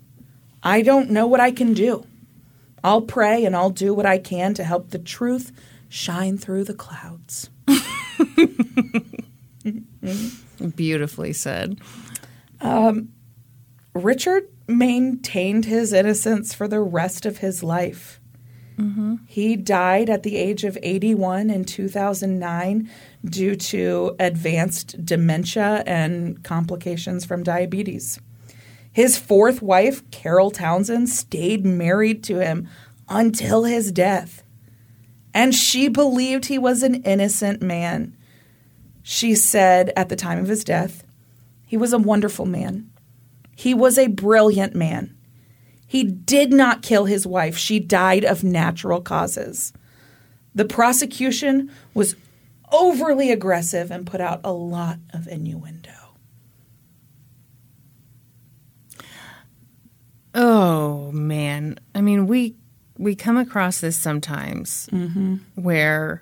I 0.61 0.81
don't 0.81 1.09
know 1.09 1.25
what 1.27 1.39
I 1.39 1.51
can 1.51 1.73
do. 1.73 2.05
I'll 2.83 3.01
pray 3.01 3.45
and 3.45 3.55
I'll 3.55 3.69
do 3.69 3.93
what 3.93 4.05
I 4.05 4.17
can 4.17 4.53
to 4.55 4.63
help 4.63 4.89
the 4.89 4.99
truth 4.99 5.51
shine 5.89 6.37
through 6.37 6.65
the 6.65 6.73
clouds. 6.73 7.49
Beautifully 10.75 11.33
said. 11.33 11.79
Um, 12.61 13.09
Richard 13.93 14.49
maintained 14.67 15.65
his 15.65 15.93
innocence 15.93 16.53
for 16.53 16.67
the 16.67 16.81
rest 16.81 17.25
of 17.25 17.39
his 17.39 17.63
life. 17.63 18.19
Mm-hmm. 18.77 19.15
He 19.27 19.55
died 19.55 20.09
at 20.09 20.23
the 20.23 20.35
age 20.35 20.63
of 20.63 20.77
81 20.81 21.49
in 21.49 21.63
2009 21.63 22.89
due 23.23 23.55
to 23.55 24.15
advanced 24.19 25.05
dementia 25.05 25.83
and 25.85 26.43
complications 26.43 27.23
from 27.23 27.43
diabetes. 27.43 28.19
His 28.93 29.17
fourth 29.17 29.61
wife, 29.61 30.09
Carol 30.11 30.51
Townsend, 30.51 31.09
stayed 31.09 31.65
married 31.65 32.23
to 32.25 32.39
him 32.39 32.69
until 33.09 33.63
his 33.63 33.91
death. 33.91 34.43
And 35.33 35.53
she 35.53 35.87
believed 35.87 36.45
he 36.45 36.59
was 36.59 36.83
an 36.83 37.03
innocent 37.03 37.61
man. 37.61 38.15
She 39.01 39.33
said 39.33 39.91
at 39.97 40.09
the 40.09 40.15
time 40.15 40.39
of 40.39 40.47
his 40.47 40.63
death, 40.63 41.03
he 41.65 41.75
was 41.75 41.91
a 41.91 41.97
wonderful 41.97 42.45
man. 42.45 42.91
He 43.55 43.73
was 43.73 43.97
a 43.97 44.07
brilliant 44.07 44.75
man. 44.75 45.15
He 45.87 46.03
did 46.03 46.53
not 46.53 46.83
kill 46.83 47.05
his 47.05 47.25
wife. 47.25 47.57
She 47.57 47.79
died 47.79 48.23
of 48.23 48.43
natural 48.43 49.01
causes. 49.01 49.73
The 50.55 50.65
prosecution 50.65 51.71
was 51.93 52.15
overly 52.71 53.31
aggressive 53.31 53.91
and 53.91 54.05
put 54.05 54.21
out 54.21 54.41
a 54.43 54.51
lot 54.51 54.99
of 55.11 55.27
innuendo. 55.27 55.82
Oh 60.35 61.11
man, 61.11 61.79
I 61.93 62.01
mean 62.01 62.27
we 62.27 62.55
we 62.97 63.15
come 63.15 63.37
across 63.37 63.79
this 63.79 63.97
sometimes 63.97 64.87
mm-hmm. 64.91 65.37
where 65.55 66.21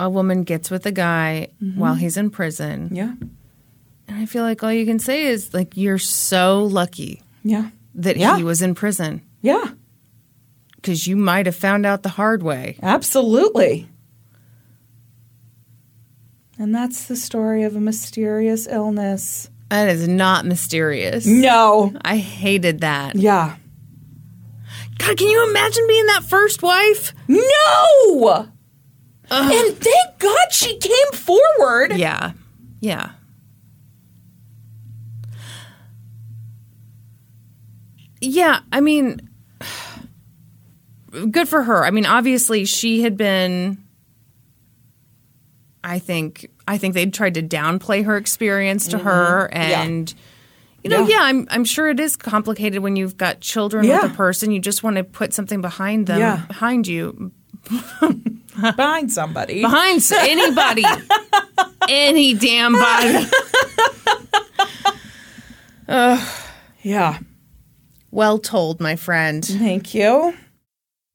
a 0.00 0.08
woman 0.10 0.42
gets 0.42 0.70
with 0.70 0.84
a 0.86 0.92
guy 0.92 1.48
mm-hmm. 1.62 1.78
while 1.78 1.94
he's 1.94 2.16
in 2.16 2.30
prison, 2.30 2.88
Yeah. 2.92 3.12
and 4.08 4.18
I 4.18 4.26
feel 4.26 4.42
like 4.42 4.62
all 4.62 4.72
you 4.72 4.84
can 4.84 4.98
say 4.98 5.26
is 5.26 5.54
like 5.54 5.76
you're 5.76 5.98
so 5.98 6.64
lucky 6.64 7.22
Yeah. 7.44 7.70
that 7.94 8.16
Yeah. 8.16 8.36
he 8.36 8.42
was 8.44 8.62
in 8.62 8.74
prison 8.74 9.22
Yeah. 9.42 9.70
because 10.76 11.06
you 11.06 11.16
might 11.16 11.46
have 11.46 11.54
found 11.56 11.86
out 11.86 12.02
the 12.02 12.08
hard 12.08 12.42
way. 12.42 12.78
Absolutely. 12.82 13.88
And 16.58 16.74
that's 16.74 17.06
the 17.06 17.16
story 17.16 17.62
of 17.64 17.74
a 17.76 17.80
mysterious 17.80 18.66
illness. 18.68 19.50
That 19.72 19.88
is 19.88 20.06
not 20.06 20.44
mysterious. 20.44 21.24
No. 21.24 21.94
I 22.04 22.18
hated 22.18 22.80
that. 22.82 23.16
Yeah. 23.16 23.56
God, 24.98 25.16
can 25.16 25.28
you 25.28 25.48
imagine 25.48 25.86
being 25.88 26.04
that 26.08 26.24
first 26.24 26.62
wife? 26.62 27.14
No. 27.26 28.48
And 29.30 29.78
thank 29.78 30.18
God 30.18 30.52
she 30.52 30.76
came 30.76 31.12
forward. 31.14 31.96
Yeah. 31.96 32.32
Yeah. 32.80 33.12
Yeah, 38.20 38.60
I 38.70 38.82
mean 38.82 39.26
good 41.30 41.48
for 41.48 41.62
her. 41.62 41.86
I 41.86 41.90
mean, 41.92 42.04
obviously 42.04 42.66
she 42.66 43.00
had 43.00 43.16
been 43.16 43.82
I 45.82 45.98
think 45.98 46.50
I 46.68 46.78
think 46.78 46.94
they'd 46.94 47.12
tried 47.12 47.34
to 47.34 47.42
downplay 47.42 48.04
her 48.04 48.16
experience 48.16 48.88
to 48.88 48.98
her 48.98 49.48
and 49.52 50.12
you 50.84 50.90
know, 50.90 51.02
Mm-hmm. 51.02 51.10
Yeah. 51.10 51.16
yeah, 51.18 51.22
I'm 51.24 51.46
I'm 51.50 51.64
sure 51.64 51.88
it 51.88 52.00
is 52.00 52.16
complicated 52.16 52.82
when 52.82 52.96
you've 52.96 53.16
got 53.16 53.40
children 53.40 53.84
Yeah. 53.84 54.02
with 54.02 54.12
a 54.12 54.14
person. 54.16 54.50
You 54.50 54.58
just 54.60 54.82
want 54.82 54.96
to 54.96 55.04
put 55.04 55.32
something 55.32 55.60
behind 55.60 56.06
them, 56.08 56.18
Yeah. 56.18 56.44
behind 56.48 56.86
you, 56.88 57.30
Behind 58.76 59.10
somebody. 59.10 59.62
behind 59.62 60.02
anybody, 60.12 60.84
any 61.88 62.34
damn 62.34 62.72
body. 62.72 63.26
Yeah. 66.82 67.18
Well 68.10 68.38
told, 68.38 68.80
my 68.80 68.96
friend. 68.96 69.44
Thank 69.44 69.94
you. 69.94 70.34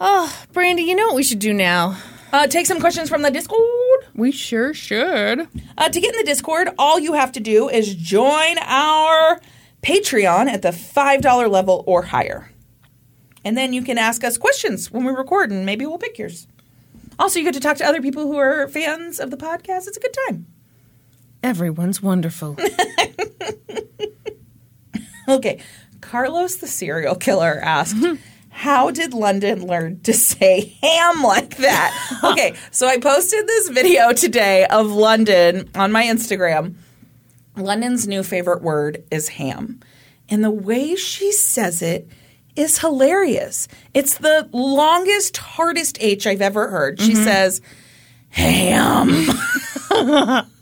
Oh, 0.00 0.32
Brandi, 0.52 0.86
you 0.86 0.94
know 0.94 1.06
what 1.06 1.16
we 1.16 1.22
should 1.22 1.38
do 1.38 1.52
now? 1.52 1.98
Uh, 2.32 2.46
take 2.46 2.66
some 2.66 2.78
questions 2.80 3.08
from 3.08 3.22
the 3.22 3.30
Discord. 3.30 3.60
We 4.14 4.30
sure 4.32 4.74
should. 4.74 5.48
Uh, 5.76 5.88
to 5.88 6.00
get 6.00 6.14
in 6.14 6.18
the 6.18 6.24
Discord, 6.26 6.68
all 6.78 6.98
you 7.00 7.14
have 7.14 7.32
to 7.32 7.40
do 7.40 7.68
is 7.68 7.94
join 7.94 8.58
our 8.58 9.40
Patreon 9.82 10.46
at 10.48 10.62
the 10.62 10.68
$5 10.70 11.50
level 11.50 11.82
or 11.86 12.02
higher. 12.02 12.50
And 13.44 13.56
then 13.56 13.72
you 13.72 13.82
can 13.82 13.98
ask 13.98 14.22
us 14.24 14.36
questions 14.36 14.90
when 14.90 15.04
we 15.04 15.12
record, 15.12 15.50
and 15.50 15.64
maybe 15.64 15.86
we'll 15.86 15.98
pick 15.98 16.18
yours. 16.18 16.46
Also, 17.18 17.38
you 17.38 17.44
get 17.44 17.54
to 17.54 17.60
talk 17.60 17.78
to 17.78 17.86
other 17.86 18.02
people 18.02 18.24
who 18.24 18.36
are 18.36 18.68
fans 18.68 19.18
of 19.18 19.30
the 19.30 19.36
podcast. 19.36 19.88
It's 19.88 19.96
a 19.96 20.00
good 20.00 20.16
time. 20.28 20.46
Everyone's 21.42 22.02
wonderful. 22.02 22.56
Okay. 25.28 25.60
Carlos 26.00 26.56
the 26.56 26.66
serial 26.66 27.14
killer 27.14 27.60
asked, 27.62 27.96
How 28.58 28.90
did 28.90 29.14
London 29.14 29.68
learn 29.68 30.00
to 30.00 30.12
say 30.12 30.76
ham 30.82 31.22
like 31.22 31.58
that? 31.58 32.18
okay, 32.24 32.54
so 32.72 32.88
I 32.88 32.98
posted 32.98 33.46
this 33.46 33.68
video 33.68 34.12
today 34.12 34.66
of 34.66 34.90
London 34.90 35.70
on 35.76 35.92
my 35.92 36.02
Instagram. 36.02 36.74
London's 37.54 38.08
new 38.08 38.24
favorite 38.24 38.60
word 38.60 39.04
is 39.12 39.28
ham. 39.28 39.78
And 40.28 40.42
the 40.42 40.50
way 40.50 40.96
she 40.96 41.30
says 41.30 41.82
it 41.82 42.08
is 42.56 42.80
hilarious. 42.80 43.68
It's 43.94 44.18
the 44.18 44.48
longest, 44.50 45.36
hardest 45.36 45.96
H 46.00 46.26
I've 46.26 46.42
ever 46.42 46.68
heard. 46.68 47.00
She 47.00 47.12
mm-hmm. 47.12 47.22
says, 47.22 47.60
ham. 48.30 50.48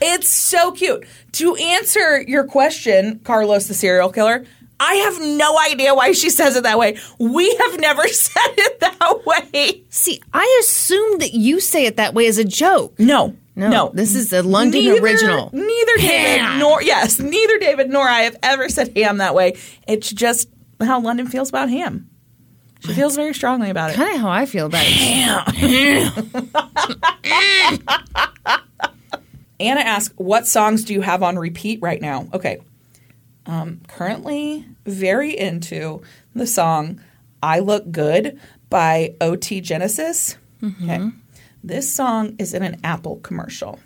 It's 0.00 0.28
so 0.28 0.72
cute. 0.72 1.06
To 1.32 1.54
answer 1.56 2.22
your 2.22 2.44
question, 2.44 3.20
Carlos 3.24 3.66
the 3.66 3.74
serial 3.74 4.10
killer, 4.10 4.44
I 4.80 4.94
have 4.94 5.20
no 5.20 5.58
idea 5.70 5.94
why 5.94 6.12
she 6.12 6.30
says 6.30 6.54
it 6.56 6.62
that 6.62 6.78
way. 6.78 6.96
We 7.18 7.52
have 7.56 7.80
never 7.80 8.06
said 8.08 8.54
it 8.56 8.80
that 8.80 9.26
way. 9.26 9.82
See, 9.90 10.20
I 10.32 10.58
assumed 10.62 11.20
that 11.20 11.34
you 11.34 11.60
say 11.60 11.86
it 11.86 11.96
that 11.96 12.14
way 12.14 12.26
as 12.26 12.38
a 12.38 12.44
joke. 12.44 12.98
No. 12.98 13.36
No, 13.56 13.68
No. 13.70 13.90
this 13.92 14.14
is 14.14 14.32
a 14.32 14.42
London 14.44 14.84
Neither- 14.84 15.02
original. 15.02 15.50
Neither 15.52 15.96
David 15.96 16.40
Ham. 16.42 16.58
nor 16.60 16.80
yes, 16.80 17.18
neither 17.18 17.58
David 17.58 17.90
nor 17.90 18.08
I 18.08 18.20
have 18.20 18.36
ever 18.42 18.68
said 18.68 18.96
ham 18.96 19.18
that 19.18 19.34
way. 19.34 19.56
It's 19.88 20.10
just 20.12 20.48
how 20.80 21.00
London 21.00 21.26
feels 21.26 21.48
about 21.48 21.68
ham. 21.68 22.08
She 22.86 22.92
feels 22.94 23.16
very 23.16 23.34
strongly 23.34 23.70
about 23.70 23.90
it. 23.90 23.96
Kind 23.96 24.14
of 24.14 24.20
how 24.20 24.30
I 24.30 24.46
feel 24.46 24.66
about 24.66 24.84
it. 24.86 26.12
Anna 29.60 29.80
asks, 29.80 30.14
"What 30.16 30.46
songs 30.46 30.84
do 30.84 30.94
you 30.94 31.00
have 31.00 31.22
on 31.24 31.36
repeat 31.36 31.82
right 31.82 32.00
now?" 32.00 32.28
Okay, 32.32 32.58
um, 33.48 33.80
currently 33.88 34.64
very 34.86 35.36
into 35.36 36.02
the 36.34 36.46
song 36.46 37.00
"I 37.42 37.58
Look 37.58 37.90
Good" 37.90 38.38
by 38.70 39.14
OT 39.20 39.60
Genasis. 39.60 40.36
Okay, 40.64 41.10
this 41.64 41.92
song 41.92 42.36
is 42.38 42.54
in 42.54 42.62
an 42.62 42.80
Apple 42.84 43.16
commercial. 43.16 43.80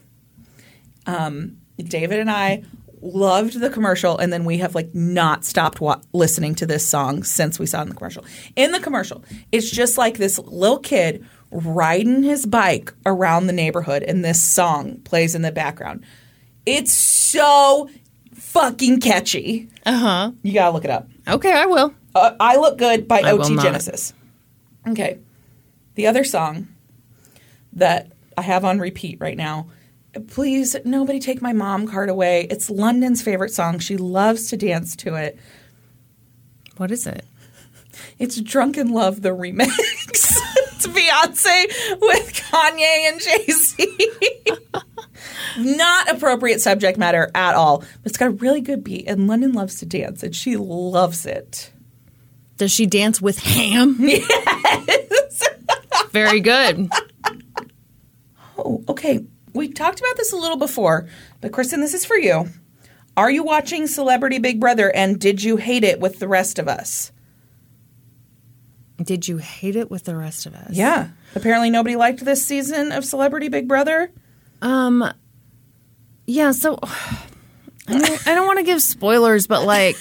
Um, 1.06 1.58
David 1.78 2.18
and 2.20 2.30
I 2.30 2.64
loved 3.00 3.58
the 3.58 3.68
commercial, 3.70 4.18
and 4.18 4.32
then 4.32 4.44
we 4.44 4.58
have 4.58 4.74
like 4.74 4.94
not 4.94 5.44
stopped 5.44 5.80
wa- 5.80 6.00
listening 6.12 6.54
to 6.56 6.66
this 6.66 6.86
song 6.86 7.22
since 7.24 7.58
we 7.58 7.66
saw 7.66 7.80
it 7.80 7.82
in 7.82 7.88
the 7.90 7.94
commercial. 7.94 8.24
In 8.56 8.72
the 8.72 8.80
commercial, 8.80 9.24
it's 9.50 9.70
just 9.70 9.98
like 9.98 10.18
this 10.18 10.38
little 10.38 10.78
kid 10.78 11.26
riding 11.50 12.22
his 12.22 12.46
bike 12.46 12.94
around 13.04 13.46
the 13.46 13.52
neighborhood, 13.52 14.02
and 14.02 14.24
this 14.24 14.42
song 14.42 15.00
plays 15.04 15.34
in 15.34 15.42
the 15.42 15.52
background. 15.52 16.04
It's 16.64 16.92
so 16.92 17.90
fucking 18.52 19.00
catchy. 19.00 19.68
Uh 19.84 19.96
huh. 19.96 20.32
You 20.42 20.52
gotta 20.52 20.72
look 20.72 20.84
it 20.84 20.90
up. 20.90 21.08
Okay, 21.26 21.52
I 21.52 21.66
will. 21.66 21.94
Uh, 22.14 22.34
I 22.38 22.56
Look 22.56 22.78
Good 22.78 23.08
by 23.08 23.20
I 23.20 23.32
OT. 23.32 23.56
Genasis. 23.56 24.12
Okay. 24.86 25.18
The 25.94 26.06
other 26.06 26.24
song 26.24 26.68
that 27.72 28.12
I 28.36 28.42
have 28.42 28.64
on 28.64 28.78
repeat 28.78 29.18
right 29.20 29.36
now, 29.36 29.68
please, 30.28 30.76
nobody 30.84 31.18
take 31.20 31.40
my 31.40 31.52
mom 31.52 31.88
card 31.88 32.10
away. 32.10 32.46
It's 32.50 32.68
London's 32.68 33.22
favorite 33.22 33.52
song. 33.52 33.78
She 33.78 33.96
loves 33.96 34.48
to 34.50 34.56
dance 34.56 34.94
to 34.96 35.14
it. 35.14 35.38
What 36.76 36.90
is 36.90 37.06
it? 37.06 37.24
It's 38.18 38.40
Drunk 38.40 38.76
in 38.76 38.88
Love, 38.92 39.22
the 39.22 39.30
remix. 39.30 39.68
it's 39.78 40.86
Beyonce 40.86 42.00
with 42.00 42.32
Kanye 42.34 43.08
and 43.10 43.20
Jay 43.20 43.46
Z. 43.46 44.10
Not 45.58 46.08
appropriate 46.10 46.60
subject 46.60 46.98
matter 46.98 47.30
at 47.34 47.54
all. 47.54 47.78
But 47.78 47.88
it's 48.04 48.18
got 48.18 48.26
a 48.28 48.30
really 48.30 48.60
good 48.60 48.82
beat, 48.84 49.08
and 49.08 49.26
London 49.26 49.52
loves 49.52 49.78
to 49.80 49.86
dance, 49.86 50.22
and 50.22 50.34
she 50.34 50.56
loves 50.56 51.26
it. 51.26 51.72
Does 52.56 52.72
she 52.72 52.86
dance 52.86 53.20
with 53.20 53.38
ham? 53.38 53.96
Yes. 54.88 55.42
Very 56.10 56.40
good. 56.40 56.88
Oh, 58.58 58.84
okay. 58.88 59.24
We 59.54 59.68
talked 59.68 60.00
about 60.00 60.16
this 60.16 60.32
a 60.32 60.36
little 60.36 60.56
before, 60.56 61.08
but 61.40 61.52
Kristin, 61.52 61.78
this 61.78 61.94
is 61.94 62.04
for 62.04 62.16
you. 62.16 62.48
Are 63.16 63.30
you 63.30 63.42
watching 63.42 63.86
Celebrity 63.86 64.38
Big 64.38 64.58
Brother 64.60 64.90
and 64.94 65.18
did 65.20 65.42
you 65.42 65.56
hate 65.56 65.84
it 65.84 66.00
with 66.00 66.18
the 66.18 66.28
rest 66.28 66.58
of 66.58 66.68
us? 66.68 67.12
Did 69.02 69.28
you 69.28 69.38
hate 69.38 69.76
it 69.76 69.90
with 69.90 70.04
the 70.04 70.16
rest 70.16 70.46
of 70.46 70.54
us? 70.54 70.70
Yeah. 70.72 71.08
Apparently 71.34 71.70
nobody 71.70 71.96
liked 71.96 72.24
this 72.24 72.44
season 72.46 72.92
of 72.92 73.04
Celebrity 73.04 73.48
Big 73.48 73.68
Brother. 73.68 74.10
Um. 74.62 75.12
Yeah. 76.32 76.52
So, 76.52 76.78
I, 77.88 77.98
mean, 77.98 78.18
I 78.26 78.34
don't 78.34 78.46
want 78.46 78.58
to 78.58 78.64
give 78.64 78.82
spoilers, 78.82 79.46
but 79.46 79.64
like, 79.64 79.96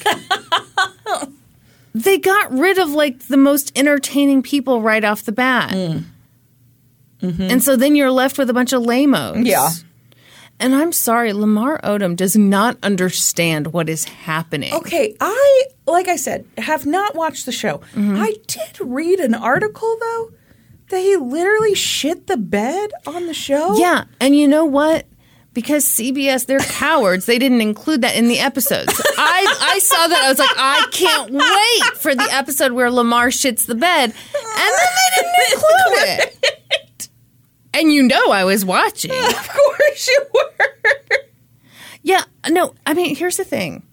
they 1.93 2.17
got 2.17 2.51
rid 2.51 2.77
of 2.77 2.91
like 2.91 3.27
the 3.27 3.37
most 3.37 3.77
entertaining 3.77 4.41
people 4.41 4.81
right 4.81 5.03
off 5.03 5.23
the 5.23 5.31
bat, 5.31 5.71
mm. 5.71 6.03
mm-hmm. 7.21 7.41
and 7.41 7.61
so 7.61 7.75
then 7.75 7.95
you're 7.95 8.11
left 8.11 8.37
with 8.37 8.49
a 8.49 8.53
bunch 8.53 8.73
of 8.73 8.81
lamos. 8.81 9.45
Yeah. 9.45 9.69
And 10.59 10.75
I'm 10.75 10.91
sorry, 10.91 11.33
Lamar 11.33 11.81
Odom 11.81 12.15
does 12.15 12.37
not 12.37 12.77
understand 12.83 13.73
what 13.73 13.89
is 13.89 14.05
happening. 14.05 14.71
Okay, 14.73 15.15
I 15.19 15.63
like 15.87 16.07
I 16.07 16.15
said, 16.15 16.45
have 16.59 16.85
not 16.85 17.15
watched 17.15 17.45
the 17.45 17.51
show. 17.51 17.79
Mm-hmm. 17.95 18.17
I 18.17 18.35
did 18.47 18.79
read 18.79 19.19
an 19.19 19.33
article 19.33 19.97
though 19.99 20.31
that 20.89 20.99
he 20.99 21.15
literally 21.17 21.73
shit 21.73 22.27
the 22.27 22.37
bed 22.37 22.91
on 23.07 23.25
the 23.25 23.33
show. 23.33 23.75
Yeah, 23.77 24.03
and 24.19 24.35
you 24.35 24.47
know 24.47 24.65
what? 24.65 25.07
Because 25.53 25.85
CBS, 25.85 26.45
they're 26.45 26.59
cowards. 26.59 27.25
They 27.25 27.37
didn't 27.37 27.59
include 27.59 28.01
that 28.03 28.15
in 28.15 28.29
the 28.29 28.39
episodes. 28.39 29.01
I 29.17 29.57
I 29.61 29.79
saw 29.79 30.07
that. 30.07 30.23
I 30.23 30.29
was 30.29 30.39
like, 30.39 30.49
I 30.55 30.87
can't 30.91 31.31
wait 31.31 31.97
for 31.97 32.15
the 32.15 32.27
episode 32.31 32.71
where 32.71 32.89
Lamar 32.89 33.27
shits 33.27 33.65
the 33.65 33.75
bed, 33.75 34.05
and 34.05 34.13
then 34.13 34.87
they 34.95 35.21
didn't 35.21 35.53
include 35.53 36.19
it. 36.19 36.37
And 37.73 37.91
you 37.93 38.03
know, 38.03 38.31
I 38.31 38.43
was 38.43 38.65
watching. 38.65 39.11
Of 39.15 39.49
course 39.49 40.07
you 40.07 40.25
were. 40.33 40.77
Yeah, 42.03 42.23
no. 42.49 42.73
I 42.85 42.93
mean, 42.93 43.15
here's 43.15 43.37
the 43.37 43.43
thing: 43.43 43.83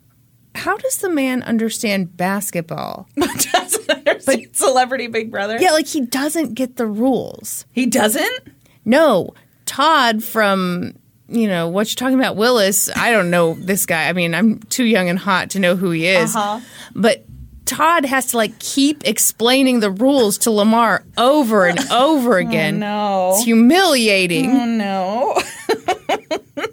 How 0.55 0.77
does 0.77 0.99
the 0.99 1.09
man 1.09 1.43
understand 1.43 2.17
basketball? 2.17 3.09
doesn't 3.17 3.91
understand 3.91 4.49
Celebrity 4.53 5.07
Big 5.07 5.31
Brother. 5.31 5.59
Yeah, 5.61 5.71
like 5.71 5.87
he 5.87 6.01
doesn't 6.01 6.55
get 6.55 6.77
the 6.77 6.87
rules. 6.87 7.67
He 7.73 7.87
doesn't? 7.87 8.49
No, 8.85 9.35
Todd 9.67 10.25
from 10.25 10.95
you 11.29 11.47
know 11.49 11.69
what 11.69 11.89
you're 11.91 11.97
talking 11.97 12.19
about, 12.19 12.37
Willis. 12.37 12.89
I 12.97 13.11
don't 13.13 13.31
know 13.31 13.55
this 13.55 13.87
guy. 13.87 14.09
I 14.09 14.13
mean, 14.13 14.35
I'm 14.35 14.61
too 14.61 14.85
young 14.85 15.09
and 15.09 15.19
hot 15.19 15.51
to 15.51 15.59
know 15.59 15.77
who 15.77 15.91
he 15.91 16.07
is. 16.07 16.35
Uh-huh. 16.35 16.61
But 16.95 17.25
Todd 17.67 18.07
has 18.07 18.27
to 18.29 18.39
like 18.39 18.59
keep 18.59 19.07
explaining 19.07 19.81
the 19.81 19.91
rules 19.91 20.39
to 20.39 20.51
Lamar 20.51 21.05
over 21.19 21.67
and 21.67 21.79
over 21.91 22.39
again. 22.39 22.79
no. 22.79 23.33
It's 23.35 23.45
humiliating. 23.45 24.51
Oh 24.53 24.65
no. 24.65 25.43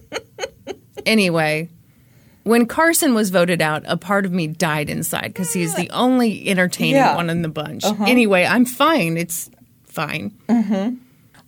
Anyway, 1.06 1.70
when 2.44 2.66
Carson 2.66 3.14
was 3.14 3.30
voted 3.30 3.62
out, 3.62 3.84
a 3.86 3.96
part 3.96 4.26
of 4.26 4.32
me 4.32 4.48
died 4.48 4.90
inside 4.90 5.28
because 5.28 5.54
he's 5.54 5.76
the 5.76 5.88
only 5.92 6.48
entertaining 6.50 6.96
Yeah. 6.96 7.16
one 7.16 7.30
in 7.30 7.44
the 7.44 7.48
bunch. 7.50 7.84
Anyway, 7.84 8.44
I'm 8.44 8.66
fine. 8.66 9.16
It's 9.16 9.50
fine. 9.86 10.34
Lucifer 10.50 10.96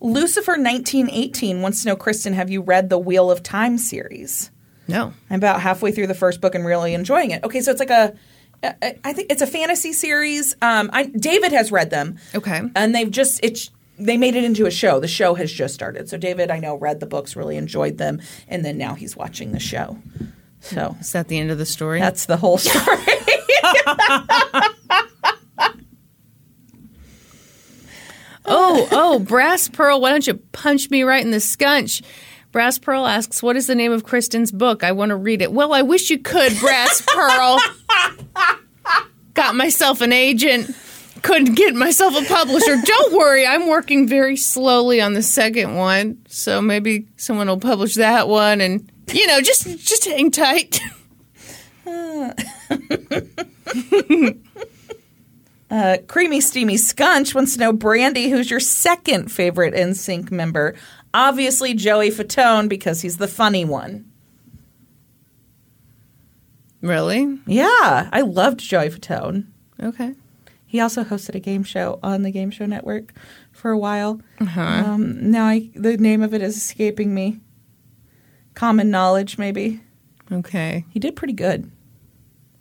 1918 0.00 1.60
wants 1.62 1.82
to 1.82 1.88
know, 1.88 1.96
Kristin, 1.96 2.32
have 2.34 2.50
you 2.50 2.60
read 2.62 2.88
the 2.88 2.98
Wheel 2.98 3.30
of 3.30 3.42
Time 3.42 3.78
series? 3.78 4.50
No. 4.86 5.12
I'm 5.28 5.36
about 5.36 5.60
halfway 5.60 5.92
through 5.92 6.06
the 6.06 6.14
first 6.14 6.40
book 6.40 6.54
and 6.54 6.64
really 6.64 6.94
enjoying 6.94 7.30
it. 7.30 7.44
Okay, 7.44 7.60
so 7.60 7.70
it's 7.70 7.80
like 7.80 7.90
a 7.90 8.14
I 8.62 9.12
think 9.12 9.30
it's 9.30 9.42
a 9.42 9.46
fantasy 9.46 9.92
series. 9.92 10.56
Um, 10.60 10.90
I, 10.92 11.04
David 11.04 11.52
has 11.52 11.70
read 11.70 11.90
them. 11.90 12.18
Okay. 12.34 12.60
and 12.74 12.94
they've 12.94 13.10
just 13.10 13.38
it's 13.42 13.70
they 14.00 14.16
made 14.16 14.34
it 14.34 14.44
into 14.44 14.66
a 14.66 14.70
show. 14.70 14.98
The 15.00 15.08
show 15.08 15.34
has 15.34 15.52
just 15.52 15.74
started. 15.74 16.08
So 16.08 16.16
David, 16.16 16.50
I 16.50 16.58
know, 16.58 16.76
read 16.76 17.00
the 17.00 17.06
books, 17.06 17.36
really 17.36 17.56
enjoyed 17.56 17.98
them, 17.98 18.20
and 18.48 18.64
then 18.64 18.78
now 18.78 18.94
he's 18.94 19.16
watching 19.16 19.52
the 19.52 19.60
show. 19.60 19.98
So 20.60 20.96
Is 21.00 21.12
that 21.12 21.28
the 21.28 21.38
end 21.38 21.50
of 21.50 21.58
the 21.58 21.66
story? 21.66 22.00
that's 22.00 22.26
the 22.26 22.36
whole 22.36 22.58
story. 22.58 22.84
Oh, 28.70 28.88
oh, 28.92 29.18
Brass 29.18 29.66
Pearl, 29.68 29.98
why 29.98 30.10
don't 30.10 30.26
you 30.26 30.34
punch 30.34 30.90
me 30.90 31.02
right 31.02 31.24
in 31.24 31.30
the 31.30 31.38
scunch? 31.38 32.02
Brass 32.52 32.78
Pearl 32.78 33.06
asks, 33.06 33.42
What 33.42 33.56
is 33.56 33.66
the 33.66 33.74
name 33.74 33.92
of 33.92 34.04
Kristin's 34.04 34.52
book? 34.52 34.84
I 34.84 34.92
want 34.92 35.08
to 35.08 35.16
read 35.16 35.40
it. 35.40 35.52
Well, 35.52 35.72
I 35.72 35.80
wish 35.80 36.10
you 36.10 36.18
could, 36.18 36.52
Brass 36.60 37.00
Pearl. 37.06 37.58
Got 39.32 39.54
myself 39.54 40.02
an 40.02 40.12
agent. 40.12 40.70
Couldn't 41.22 41.54
get 41.54 41.74
myself 41.74 42.14
a 42.14 42.22
publisher. 42.26 42.76
Don't 42.84 43.14
worry, 43.14 43.46
I'm 43.46 43.68
working 43.68 44.06
very 44.06 44.36
slowly 44.36 45.00
on 45.00 45.14
the 45.14 45.22
second 45.22 45.74
one. 45.74 46.18
So 46.28 46.60
maybe 46.60 47.06
someone 47.16 47.48
will 47.48 47.58
publish 47.58 47.94
that 47.94 48.28
one 48.28 48.60
and 48.60 48.92
you 49.12 49.26
know, 49.26 49.40
just 49.40 49.66
just 49.78 50.04
hang 50.04 50.30
tight. 50.30 50.78
Uh, 55.70 55.98
Creamy 56.06 56.40
Steamy 56.40 56.76
Scunch 56.76 57.34
wants 57.34 57.54
to 57.54 57.60
know, 57.60 57.72
Brandi, 57.72 58.30
who's 58.30 58.50
your 58.50 58.60
second 58.60 59.30
favorite 59.30 59.74
NSYNC 59.74 60.30
member? 60.30 60.74
Obviously, 61.12 61.74
Joey 61.74 62.10
Fatone 62.10 62.68
because 62.68 63.02
he's 63.02 63.18
the 63.18 63.28
funny 63.28 63.64
one. 63.64 64.06
really? 66.80 67.38
Yeah, 67.46 68.08
I 68.12 68.20
loved 68.22 68.60
Joey 68.60 68.88
Fatone. 68.88 69.46
Okay. 69.82 70.14
He 70.64 70.80
also 70.80 71.02
hosted 71.02 71.34
a 71.34 71.40
game 71.40 71.64
show 71.64 71.98
on 72.02 72.22
the 72.22 72.30
Game 72.30 72.50
Show 72.50 72.66
Network 72.66 73.12
for 73.52 73.70
a 73.70 73.78
while. 73.78 74.20
Um, 74.84 75.30
now 75.30 75.46
I, 75.46 75.70
the 75.74 75.96
name 75.96 76.22
of 76.22 76.34
it 76.34 76.42
is 76.42 76.56
escaping 76.56 77.14
me. 77.14 77.40
Common 78.54 78.90
Knowledge, 78.90 79.38
maybe. 79.38 79.80
Okay. 80.30 80.84
He 80.90 80.98
did 81.00 81.16
pretty 81.16 81.32
good. 81.32 81.70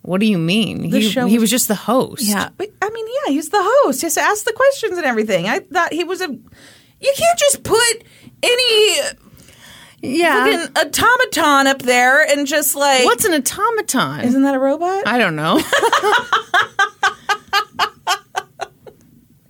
What 0.08 0.22
do 0.22 0.26
you 0.26 0.38
mean? 0.38 0.90
The 0.90 1.02
he, 1.02 1.10
show 1.10 1.28
he 1.28 1.38
was- 1.38 1.52
just 1.52 1.68
the 1.68 1.76
host. 1.76 2.24
Yeah, 2.24 2.48
but 2.56 2.70
I 2.82 2.90
mean, 2.92 3.06
yeah, 3.26 3.34
he's 3.34 3.50
the 3.50 3.60
host. 3.62 4.00
He 4.00 4.06
has 4.06 4.14
to 4.16 4.22
ask 4.22 4.46
the 4.46 4.54
questions 4.54 4.96
and 4.98 5.06
everything. 5.06 5.48
I 5.50 5.60
thought 5.60 5.92
he 5.92 6.06
was 6.06 6.22
a. 6.22 6.30
You 6.30 7.14
can't 7.18 7.38
just 7.40 7.62
put 7.64 8.04
any. 8.42 9.02
Yeah. 10.02 10.46
fucking 10.46 10.78
automaton 11.04 11.68
up 11.68 11.82
there 11.82 12.26
and 12.26 12.48
just 12.48 12.74
like 12.76 13.04
What's 13.04 13.26
an 13.26 13.34
automaton? 13.34 14.22
Isn't 14.22 14.44
that 14.44 14.56
a 14.56 14.60
robot? 14.60 15.06
I 15.06 15.18
don't 15.18 15.36
know. 15.36 15.60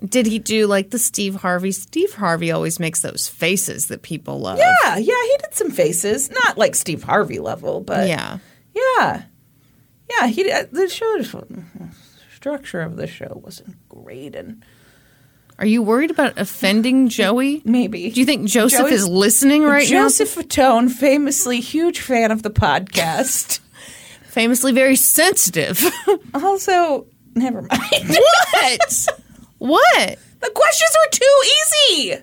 Did 0.08 0.26
he 0.26 0.40
do 0.40 0.68
like 0.68 0.92
the 0.92 1.00
Steve 1.00 1.36
Harvey? 1.36 1.72
Steve 1.72 2.14
Harvey 2.14 2.52
always 2.52 2.80
makes 2.80 3.02
those 3.02 3.28
faces 3.28 3.88
that 3.88 4.04
people 4.04 4.40
love. 4.40 4.58
yeah, 4.58 4.96
yeah, 4.96 5.00
he 5.24 5.38
did 5.42 5.54
some 5.54 5.72
faces, 5.72 6.30
not 6.32 6.58
like 6.58 6.76
Steve 6.76 7.04
Harvey 7.04 7.40
level, 7.40 7.82
but 7.82 8.08
Yeah. 8.08 8.38
yeah, 8.74 9.24
yeah. 10.10 10.28
He 10.28 10.44
did- 10.44 10.72
the 10.72 10.90
show 10.90 11.22
structure 12.36 12.82
of 12.82 12.96
the 12.98 13.08
show 13.08 13.42
wasn't 13.44 13.76
great, 13.90 14.36
and 14.36 14.64
Are 15.60 15.66
you 15.66 15.82
worried 15.82 16.12
about 16.12 16.38
offending 16.38 17.10
Joey? 17.20 17.62
maybe 17.66 18.10
Do 18.12 18.20
you 18.20 18.26
think 18.26 18.48
Joseph 18.48 18.80
Joey's- 18.82 19.02
is 19.02 19.08
listening 19.08 19.64
right 19.64 19.90
now? 19.90 20.04
Joseph 20.04 20.36
Fatone, 20.36 20.90
famously 20.92 21.60
huge 21.60 22.00
fan 22.00 22.32
of 22.32 22.44
the 22.44 22.52
podcast. 22.52 23.60
Famously 24.30 24.72
very 24.72 24.96
sensitive. 24.96 25.84
also, 26.36 27.08
never 27.34 27.64
mind. 27.64 28.08
what? 28.08 29.08
what? 29.58 30.20
the 30.42 30.50
questions 30.54 30.92
were 30.94 31.12
too 31.12 31.44
easy. 32.06 32.22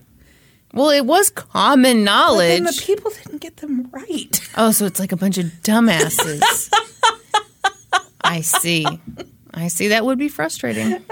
Well, 0.72 0.90
it 0.90 1.06
was 1.06 1.30
common 1.30 1.82
Then 1.98 2.04
knowledge. 2.04 2.62
the 2.76 2.82
people 2.84 3.10
didn't 3.10 3.40
get 3.40 3.56
them 3.56 3.88
right. 3.90 4.40
oh, 4.56 4.70
so 4.70 4.86
it's 4.86 5.00
like 5.00 5.10
a 5.10 5.16
bunch 5.16 5.38
of 5.38 5.46
dumbasses. 5.64 6.70
I 8.24 8.40
see. 8.40 8.86
I 9.52 9.68
see. 9.68 9.88
That 9.88 10.04
would 10.04 10.18
be 10.18 10.28
frustrating. 10.28 11.04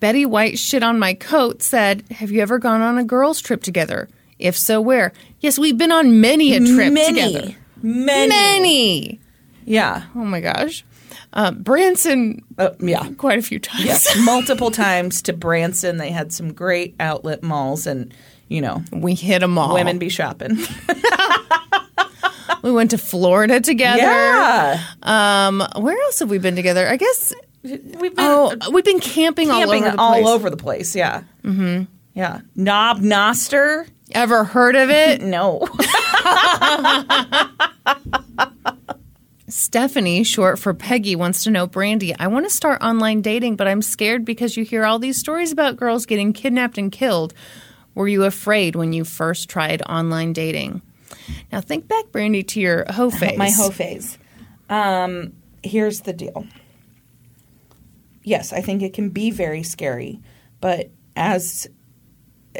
Betty 0.00 0.26
White 0.26 0.58
shit 0.58 0.82
on 0.82 0.98
my 0.98 1.14
coat 1.14 1.62
said, 1.62 2.02
Have 2.10 2.30
you 2.30 2.40
ever 2.40 2.58
gone 2.58 2.80
on 2.80 2.98
a 2.98 3.04
girls' 3.04 3.40
trip 3.40 3.62
together? 3.62 4.08
If 4.38 4.56
so, 4.58 4.80
where? 4.80 5.12
Yes, 5.40 5.58
we've 5.58 5.78
been 5.78 5.92
on 5.92 6.20
many 6.20 6.54
a 6.56 6.58
trip 6.58 6.92
many, 6.92 7.06
together. 7.32 7.54
many, 7.82 8.28
Many. 8.28 9.20
Yeah, 9.64 10.04
Oh 10.16 10.24
my 10.24 10.40
gosh. 10.40 10.84
Uh, 11.34 11.50
Branson, 11.52 12.42
uh, 12.58 12.70
yeah. 12.80 13.08
quite 13.16 13.38
a 13.38 13.42
few 13.42 13.58
times. 13.58 13.84
Yes, 13.84 14.16
multiple 14.24 14.70
times 14.70 15.22
to 15.22 15.32
Branson. 15.32 15.96
They 15.98 16.10
had 16.10 16.32
some 16.32 16.52
great 16.52 16.94
outlet 17.00 17.42
malls, 17.42 17.86
and 17.86 18.12
you 18.48 18.60
know, 18.60 18.82
We 18.92 19.14
hit 19.14 19.38
them 19.38 19.56
all. 19.56 19.72
women 19.74 19.98
be 19.98 20.08
shopping. 20.10 20.58
We 22.62 22.70
went 22.72 22.90
to 22.92 22.98
Florida 22.98 23.60
together. 23.60 23.98
yeah, 24.02 24.78
Um, 25.02 25.62
where 25.76 26.00
else 26.04 26.18
have 26.20 26.30
we 26.30 26.38
been 26.38 26.56
together? 26.56 26.88
I 26.88 26.96
guess. 26.96 27.32
we've 27.62 27.82
been 28.00 28.12
Oh, 28.18 28.54
we've 28.72 28.84
been 28.84 29.00
camping, 29.00 29.48
camping 29.48 29.84
all 29.98 30.14
over 30.14 30.20
the 30.20 30.26
place. 30.26 30.26
over 30.28 30.50
the 30.50 30.56
place. 30.56 30.96
Yeah, 30.96 31.22
mm-hmm. 31.44 31.84
yeah. 32.14 32.40
Knob 32.56 33.00
Noster. 33.00 33.86
Ever 34.12 34.44
heard 34.44 34.76
of 34.76 34.90
it? 34.90 35.22
No, 35.32 35.66
Stephanie, 39.48 40.24
short 40.24 40.58
for 40.58 40.72
Peggy, 40.72 41.14
wants 41.16 41.44
to 41.44 41.50
know 41.50 41.66
Brandi. 41.66 42.14
I 42.18 42.26
want 42.28 42.46
to 42.46 42.50
start 42.50 42.80
online 42.82 43.20
dating, 43.22 43.56
but 43.56 43.68
I'm 43.68 43.82
scared 43.82 44.24
because 44.24 44.56
you 44.56 44.64
hear 44.64 44.84
all 44.84 44.98
these 44.98 45.18
stories 45.18 45.52
about 45.52 45.76
girls 45.76 46.06
getting 46.06 46.32
kidnapped 46.32 46.78
and 46.78 46.90
killed. 46.90 47.34
Were 47.94 48.08
you 48.08 48.24
afraid 48.24 48.76
when 48.76 48.92
you 48.94 49.04
first 49.04 49.50
tried 49.50 49.82
online 49.82 50.32
dating? 50.32 50.80
Now 51.50 51.60
think 51.60 51.88
back, 51.88 52.06
Brandi, 52.12 52.46
to 52.48 52.60
your 52.60 52.84
hoe 52.90 53.10
phase. 53.20 53.38
my 53.38 53.50
hoe 53.50 53.70
phase. 53.70 54.18
Um, 54.68 55.32
here's 55.62 56.00
the 56.02 56.12
deal. 56.12 56.46
Yes, 58.24 58.52
I 58.52 58.60
think 58.60 58.82
it 58.82 58.92
can 58.94 59.10
be 59.10 59.30
very 59.30 59.62
scary, 59.62 60.20
but 60.60 60.90
as 61.16 61.66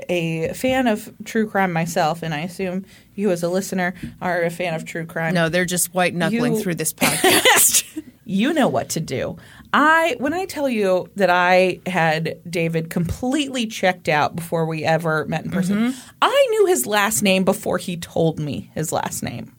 a 0.09 0.49
fan 0.55 0.87
of 0.89 1.13
true 1.25 1.49
crime 1.49 1.73
myself, 1.73 2.23
and 2.23 2.35
I 2.35 2.41
assume 2.41 2.85
you 3.15 3.31
as 3.31 3.43
a 3.43 3.49
listener 3.49 3.95
are 4.21 4.43
a 4.43 4.51
fan 4.51 4.75
of 4.75 4.85
true 4.85 5.07
crime. 5.07 5.35
No, 5.35 5.49
they're 5.49 5.65
just 5.65 5.95
white 5.95 6.15
knuckling 6.15 6.55
You- 6.55 6.61
through 6.63 6.75
this 6.77 6.93
podcast. 6.93 8.03
you 8.25 8.53
know 8.53 8.69
what 8.69 8.89
to 8.91 9.01
do. 9.01 9.37
I 9.73 10.17
when 10.19 10.35
I 10.35 10.45
tell 10.45 10.69
you 10.69 11.09
that 11.17 11.31
I 11.31 11.81
had 11.87 12.39
David 12.49 12.91
completely 12.91 13.67
checked 13.67 14.09
out 14.09 14.37
before 14.37 14.67
we 14.67 14.85
ever 14.85 15.25
met 15.27 15.45
in 15.45 15.51
person, 15.51 15.95
I 16.21 16.47
knew 16.51 16.67
his 16.67 16.87
last 16.87 17.23
name 17.23 17.45
before 17.45 17.79
he 17.79 17.97
told 17.97 18.39
me 18.39 18.71
his 18.75 18.93
last 18.93 19.23
name. 19.23 19.55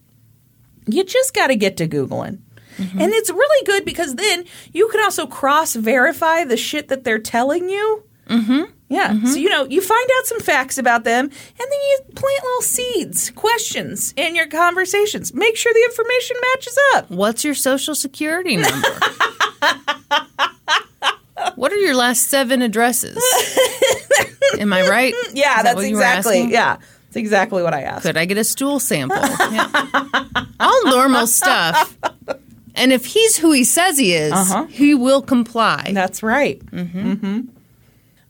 You 0.85 1.03
just 1.03 1.33
got 1.33 1.47
to 1.47 1.55
get 1.55 1.77
to 1.77 1.87
googling. 1.87 2.39
And 2.77 3.13
it's 3.13 3.29
really 3.29 3.65
good 3.65 3.85
because 3.85 4.15
then 4.15 4.45
you 4.71 4.87
can 4.89 5.01
also 5.01 5.27
cross 5.27 5.75
verify 5.75 6.43
the 6.43 6.57
shit 6.57 6.87
that 6.89 7.03
they're 7.03 7.19
telling 7.19 7.69
you. 7.69 8.03
Mm-hmm. 8.27 8.63
Yeah. 8.93 9.21
So, 9.25 9.35
you 9.35 9.49
know, 9.49 9.65
you 9.65 9.81
find 9.81 10.09
out 10.19 10.25
some 10.27 10.39
facts 10.39 10.77
about 10.77 11.03
them 11.03 11.25
and 11.25 11.31
then 11.59 11.79
you 11.89 11.99
plant 12.15 12.43
little 12.43 12.61
seeds, 12.61 13.31
questions 13.31 14.13
in 14.15 14.35
your 14.35 14.47
conversations. 14.47 15.33
Make 15.33 15.57
sure 15.57 15.73
the 15.73 15.83
information 15.85 16.37
matches 16.53 16.77
up. 16.95 17.09
What's 17.11 17.43
your 17.43 17.55
social 17.55 17.95
security 17.95 18.55
number? 18.57 18.87
what 21.55 21.71
are 21.71 21.77
your 21.77 21.95
last 21.95 22.27
seven 22.27 22.61
addresses? 22.61 23.17
Am 24.59 24.71
I 24.73 24.87
right? 24.87 25.13
Yeah, 25.33 25.63
that 25.63 25.75
that's 25.75 25.83
exactly. 25.87 26.51
Yeah, 26.51 26.75
that's 26.77 27.15
exactly 27.15 27.63
what 27.63 27.73
I 27.73 27.81
asked. 27.81 28.03
Could 28.03 28.17
I 28.17 28.25
get 28.25 28.37
a 28.37 28.43
stool 28.43 28.79
sample? 28.79 29.17
Yeah. 29.51 30.45
All 30.59 30.85
normal 30.85 31.27
stuff. 31.27 31.97
And 32.75 32.91
if 32.93 33.05
he's 33.05 33.37
who 33.37 33.51
he 33.51 33.63
says 33.65 33.97
he 33.97 34.13
is, 34.13 34.31
Uh-huh. 34.31 34.65
he 34.65 34.95
will 34.95 35.21
comply. 35.21 35.91
That's 35.93 36.23
right. 36.23 36.59
Mm-hmm. 36.67 37.41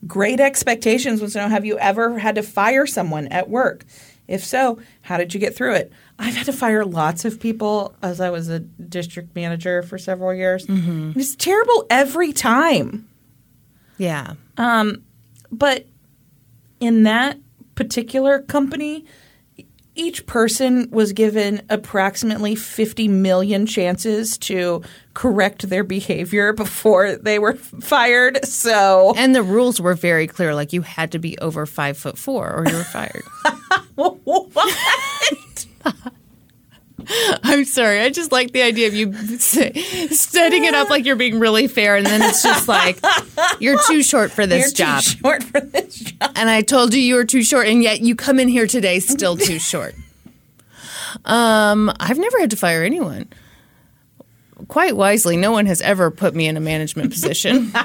Great 0.07 0.39
expectations 0.39 1.21
was 1.21 1.33
to 1.33 1.39
know: 1.39 1.49
Have 1.49 1.65
you 1.65 1.77
ever 1.79 2.19
had 2.19 2.35
to 2.35 2.43
fire 2.43 2.85
someone 2.85 3.27
at 3.27 3.49
work? 3.49 3.85
If 4.27 4.43
so, 4.45 4.79
how 5.01 5.17
did 5.17 5.33
you 5.33 5.39
get 5.39 5.55
through 5.55 5.73
it? 5.75 5.91
I've 6.17 6.35
had 6.35 6.45
to 6.45 6.53
fire 6.53 6.85
lots 6.85 7.25
of 7.25 7.39
people 7.39 7.93
as 8.01 8.21
I 8.21 8.29
was 8.29 8.47
a 8.47 8.59
district 8.59 9.35
manager 9.35 9.83
for 9.83 9.97
several 9.97 10.33
years. 10.33 10.65
It's 10.69 11.35
terrible 11.35 11.85
every 11.89 12.31
time. 12.31 13.07
Yeah. 13.97 14.35
Um, 14.57 15.03
But 15.51 15.85
in 16.79 17.03
that 17.03 17.37
particular 17.75 18.39
company, 18.39 19.05
each 19.95 20.25
person 20.25 20.89
was 20.91 21.13
given 21.13 21.61
approximately 21.69 22.55
50 22.55 23.07
million 23.07 23.65
chances 23.65 24.37
to 24.39 24.81
correct 25.13 25.69
their 25.69 25.83
behavior 25.83 26.53
before 26.53 27.15
they 27.15 27.37
were 27.37 27.53
fired. 27.53 28.43
So, 28.45 29.13
And 29.15 29.35
the 29.35 29.43
rules 29.43 29.79
were 29.79 29.93
very 29.93 30.27
clear. 30.27 30.55
Like 30.55 30.73
you 30.73 30.81
had 30.81 31.11
to 31.11 31.19
be 31.19 31.37
over 31.39 31.65
five 31.65 31.97
foot 31.97 32.17
four 32.17 32.51
or 32.51 32.67
you 32.67 32.75
were 32.75 32.83
fired. 32.83 33.23
I'm 37.53 37.65
sorry. 37.65 37.99
I 38.01 38.09
just 38.09 38.31
like 38.31 38.51
the 38.51 38.63
idea 38.63 38.87
of 38.87 38.93
you 38.95 39.13
setting 39.37 40.65
it 40.65 40.73
up 40.73 40.89
like 40.89 41.05
you're 41.05 41.15
being 41.15 41.39
really 41.39 41.67
fair, 41.67 41.95
and 41.95 42.05
then 42.05 42.21
it's 42.21 42.41
just 42.41 42.67
like 42.67 42.97
you're 43.59 43.79
too 43.87 44.01
short 44.03 44.31
for 44.31 44.45
this 44.47 44.77
You're 44.77 44.87
too 44.87 44.91
job. 44.91 45.01
short 45.03 45.43
for 45.43 45.59
this 45.59 45.95
job. 45.99 46.31
and 46.35 46.49
I 46.49 46.61
told 46.61 46.93
you 46.93 46.99
you 47.01 47.15
were 47.15 47.25
too 47.25 47.43
short, 47.43 47.67
and 47.67 47.83
yet 47.83 48.01
you 48.01 48.15
come 48.15 48.39
in 48.39 48.47
here 48.47 48.65
today 48.67 48.99
still 48.99 49.37
too 49.37 49.59
short. 49.59 49.93
Um, 51.25 51.91
I've 51.99 52.17
never 52.17 52.39
had 52.39 52.49
to 52.49 52.57
fire 52.57 52.83
anyone. 52.83 53.27
Quite 54.67 54.95
wisely, 54.95 55.37
no 55.37 55.51
one 55.51 55.65
has 55.67 55.81
ever 55.81 56.09
put 56.09 56.33
me 56.33 56.47
in 56.47 56.57
a 56.57 56.61
management 56.61 57.11
position. 57.11 57.71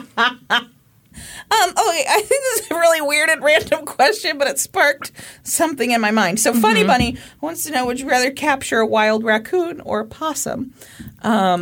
Um, 1.51 1.71
okay, 1.71 2.05
I 2.09 2.21
think 2.21 2.29
this 2.29 2.61
is 2.61 2.71
a 2.71 2.75
really 2.75 3.01
weird 3.01 3.31
and 3.31 3.43
random 3.43 3.87
question, 3.87 4.37
but 4.39 4.49
it 4.49 4.59
sparked 4.59 5.13
something 5.45 5.91
in 5.91 6.01
my 6.01 6.11
mind. 6.11 6.41
So, 6.41 6.53
Funny 6.53 6.85
Bunny 6.85 7.17
wants 7.41 7.65
to 7.65 7.73
know 7.73 7.87
would 7.87 8.01
you 8.01 8.09
rather 8.09 8.31
capture 8.31 8.79
a 8.81 8.87
wild 8.87 9.25
raccoon 9.25 9.81
or 9.81 10.01
a 10.01 10.05
possum? 10.07 10.75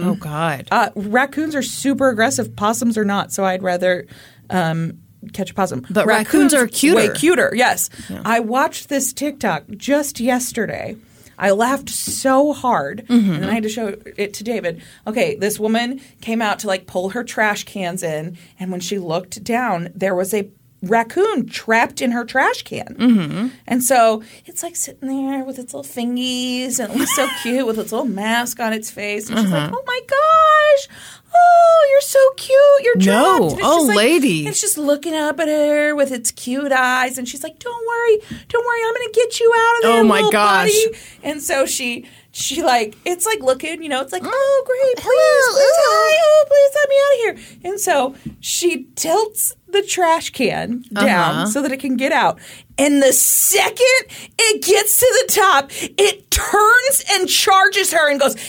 oh 0.03 0.17
God! 0.17 0.67
Uh, 0.71 0.91
raccoons 0.97 1.55
are 1.55 1.63
super 1.63 2.09
aggressive. 2.09 2.57
Possums 2.57 2.99
are 2.99 3.05
not. 3.05 3.33
So 3.33 3.45
I'd 3.45 3.63
rather 3.63 4.07
um, 4.51 4.99
catch 5.33 5.51
a 5.51 5.55
possum. 5.55 5.87
But 5.89 6.07
raccoons 6.07 6.53
are 6.55 6.67
cuter. 6.67 6.97
Way 6.97 7.09
cuter. 7.15 7.53
Yes. 7.55 7.91
I 8.25 8.41
watched 8.41 8.89
this 8.89 9.13
TikTok 9.13 9.65
just 9.77 10.21
yesterday. 10.21 10.97
I 11.39 11.51
laughed 11.51 11.91
so 11.91 12.53
hard, 12.53 13.05
Mm-hmm. 13.09 13.33
and 13.33 13.45
I 13.47 13.55
had 13.55 13.63
to 13.65 13.69
show 13.69 13.95
it 14.17 14.35
to 14.35 14.45
David. 14.45 14.83
Okay, 15.07 15.35
this 15.37 15.59
woman 15.61 16.01
came 16.21 16.41
out 16.41 16.59
to 16.61 16.67
like 16.67 16.87
pull 16.87 17.11
her 17.11 17.23
trash 17.25 17.65
cans 17.65 18.03
in, 18.03 18.39
and 18.59 18.71
when 18.71 18.81
she 18.81 18.99
looked 18.99 19.43
down, 19.45 19.91
there 19.95 20.15
was 20.15 20.33
a 20.33 20.49
raccoon 20.83 21.47
trapped 21.49 22.01
in 22.03 22.11
her 22.13 22.25
trash 22.25 22.63
can. 22.63 22.95
Mm-hmm. 22.99 23.49
And 23.67 23.83
so 23.83 24.23
it's 24.45 24.63
like 24.63 24.77
sitting 24.77 25.09
there 25.09 25.43
with 25.45 25.59
its 25.59 25.73
little 25.75 25.91
fingies 25.91 26.79
and 26.79 26.93
it 26.93 26.99
looks 26.99 27.17
so 27.17 27.27
cute 27.43 27.67
with 27.67 27.79
its 27.79 27.93
little 27.93 28.07
mask 28.07 28.61
on 28.61 28.73
its 28.73 28.91
face. 28.91 29.29
And 29.29 29.39
she's 29.39 29.47
Uh-huh. 29.53 29.67
like, 29.67 29.73
oh 29.75 29.83
my 29.87 30.01
gosh, 30.07 30.97
"Oh, 31.35 31.89
you're 31.91 32.01
so 32.03 32.31
cute. 32.37 32.59
You're 32.85 32.97
No. 32.97 33.39
dropped." 33.49 33.63
Oh, 33.65 33.83
like- 33.89 33.97
lady. 33.97 34.47
It's 34.47 34.61
just 34.61 34.79
looking 34.79 35.15
up 35.15 35.41
at 35.41 35.49
her 35.49 35.95
with 35.95 36.13
its 36.13 36.31
cute 36.31 36.73
eyes, 36.73 37.19
and 37.19 37.29
she's 37.29 37.43
like, 37.43 37.59
"Don't 37.59 37.87
worry, 37.87 38.19
don't 38.49 38.65
worry. 38.65 38.81
I'm 38.87 38.95
gonna 38.95 39.13
get 39.13 39.41
you 39.41 39.53
out 39.57 39.77
of 39.77 39.83
there, 39.83 40.01
Oh, 40.01 40.05
my 40.05 40.21
gosh. 40.31 40.69
buddy." 40.69 40.99
And 41.23 41.43
so 41.43 41.67
she. 41.67 42.07
She 42.39 42.63
like 42.63 42.95
it's 43.07 43.25
like 43.25 43.41
looking, 43.41 43.83
you 43.83 43.89
know, 43.89 44.03
it's 44.03 44.13
like, 44.13 44.21
oh 44.27 44.63
great, 44.67 44.97
please, 44.97 45.55
please, 45.55 45.77
hi, 45.79 46.19
oh 46.23 46.45
please 46.47 46.71
let 46.75 46.89
me 46.91 46.97
out 47.01 47.13
of 47.15 47.19
here. 47.63 47.71
And 47.71 47.81
so 47.81 48.15
she 48.41 48.85
tilts 48.95 49.55
the 49.69 49.81
trash 49.83 50.29
can 50.31 50.85
down 50.93 51.07
Uh-huh. 51.35 51.47
so 51.47 51.63
that 51.63 51.73
it 51.73 51.81
can 51.81 51.97
get 51.97 52.13
out. 52.13 52.39
And 52.77 53.03
the 53.03 53.15
second 53.15 54.07
it 54.39 54.63
gets 54.63 54.99
to 54.99 55.07
the 55.27 55.33
top, 55.33 55.71
it 55.97 56.31
turns 56.31 57.05
and 57.11 57.27
charges 57.27 57.91
her 57.93 58.11
and 58.11 58.21
goes, 58.21 58.37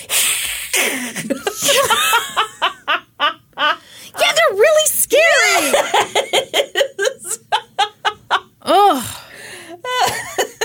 Yeah, 4.20 4.32
they're 4.36 4.58
really 4.58 4.86
scary. 4.88 5.74
oh. 8.66 9.24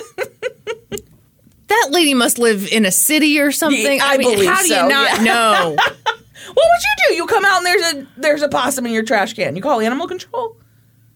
that 1.73 1.89
lady 1.91 2.15
must 2.15 2.39
live 2.39 2.69
in 2.71 2.85
a 2.85 2.93
city 2.93 3.41
or 3.41 3.53
something. 3.53 4.01
I 4.01 4.17
believe 4.17 4.49
how 4.49 4.63
do 4.63 4.69
so, 4.69 4.83
you 4.83 4.89
not 4.89 5.19
yeah. 5.19 5.25
know? 5.25 5.77
What 6.47 6.57
would 6.57 6.83
you 6.83 7.09
do? 7.09 7.15
You 7.15 7.27
come 7.27 7.45
out 7.45 7.59
and 7.59 7.67
there's 7.67 7.93
a 7.95 8.07
there's 8.21 8.43
a 8.43 8.49
possum 8.49 8.85
in 8.87 8.93
your 8.93 9.05
trash 9.05 9.33
can. 9.35 9.57
You 9.57 9.63
call 9.63 9.81
animal 9.81 10.09
control? 10.09 10.57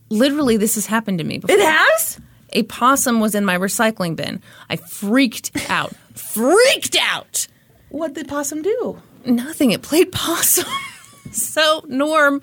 Literally, 0.09 0.57
this 0.57 0.77
has 0.77 0.87
happened 0.87 1.19
to 1.19 1.25
me 1.25 1.39
before. 1.39 1.55
It 1.55 1.63
has? 1.63 2.21
A 2.53 2.63
possum 2.65 3.21
was 3.21 3.35
in 3.35 3.45
my 3.45 3.59
recycling 3.59 4.15
bin. 4.15 4.41
I 4.71 4.77
freaked 4.77 5.51
out. 5.69 5.95
freaked 6.15 6.97
out. 7.01 7.49
What 7.89 8.15
did 8.15 8.29
possum 8.29 8.63
do? 8.63 9.03
Nothing. 9.25 9.73
It 9.73 9.83
played 9.83 10.13
possum. 10.13 10.65
so 11.33 11.85
Norm 11.89 12.41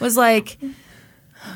was 0.00 0.16
like 0.16 0.58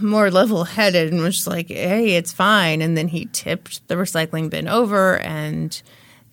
more 0.01 0.31
level 0.31 0.65
headed 0.65 1.13
and 1.13 1.23
was 1.23 1.37
just 1.37 1.47
like, 1.47 1.69
hey, 1.69 2.17
it's 2.17 2.33
fine. 2.33 2.81
And 2.83 2.97
then 2.97 3.09
he 3.09 3.27
tipped 3.33 3.87
the 3.89 3.95
recycling 3.97 4.51
bin 4.51 4.69
over 4.69 5.19
and 5.19 5.81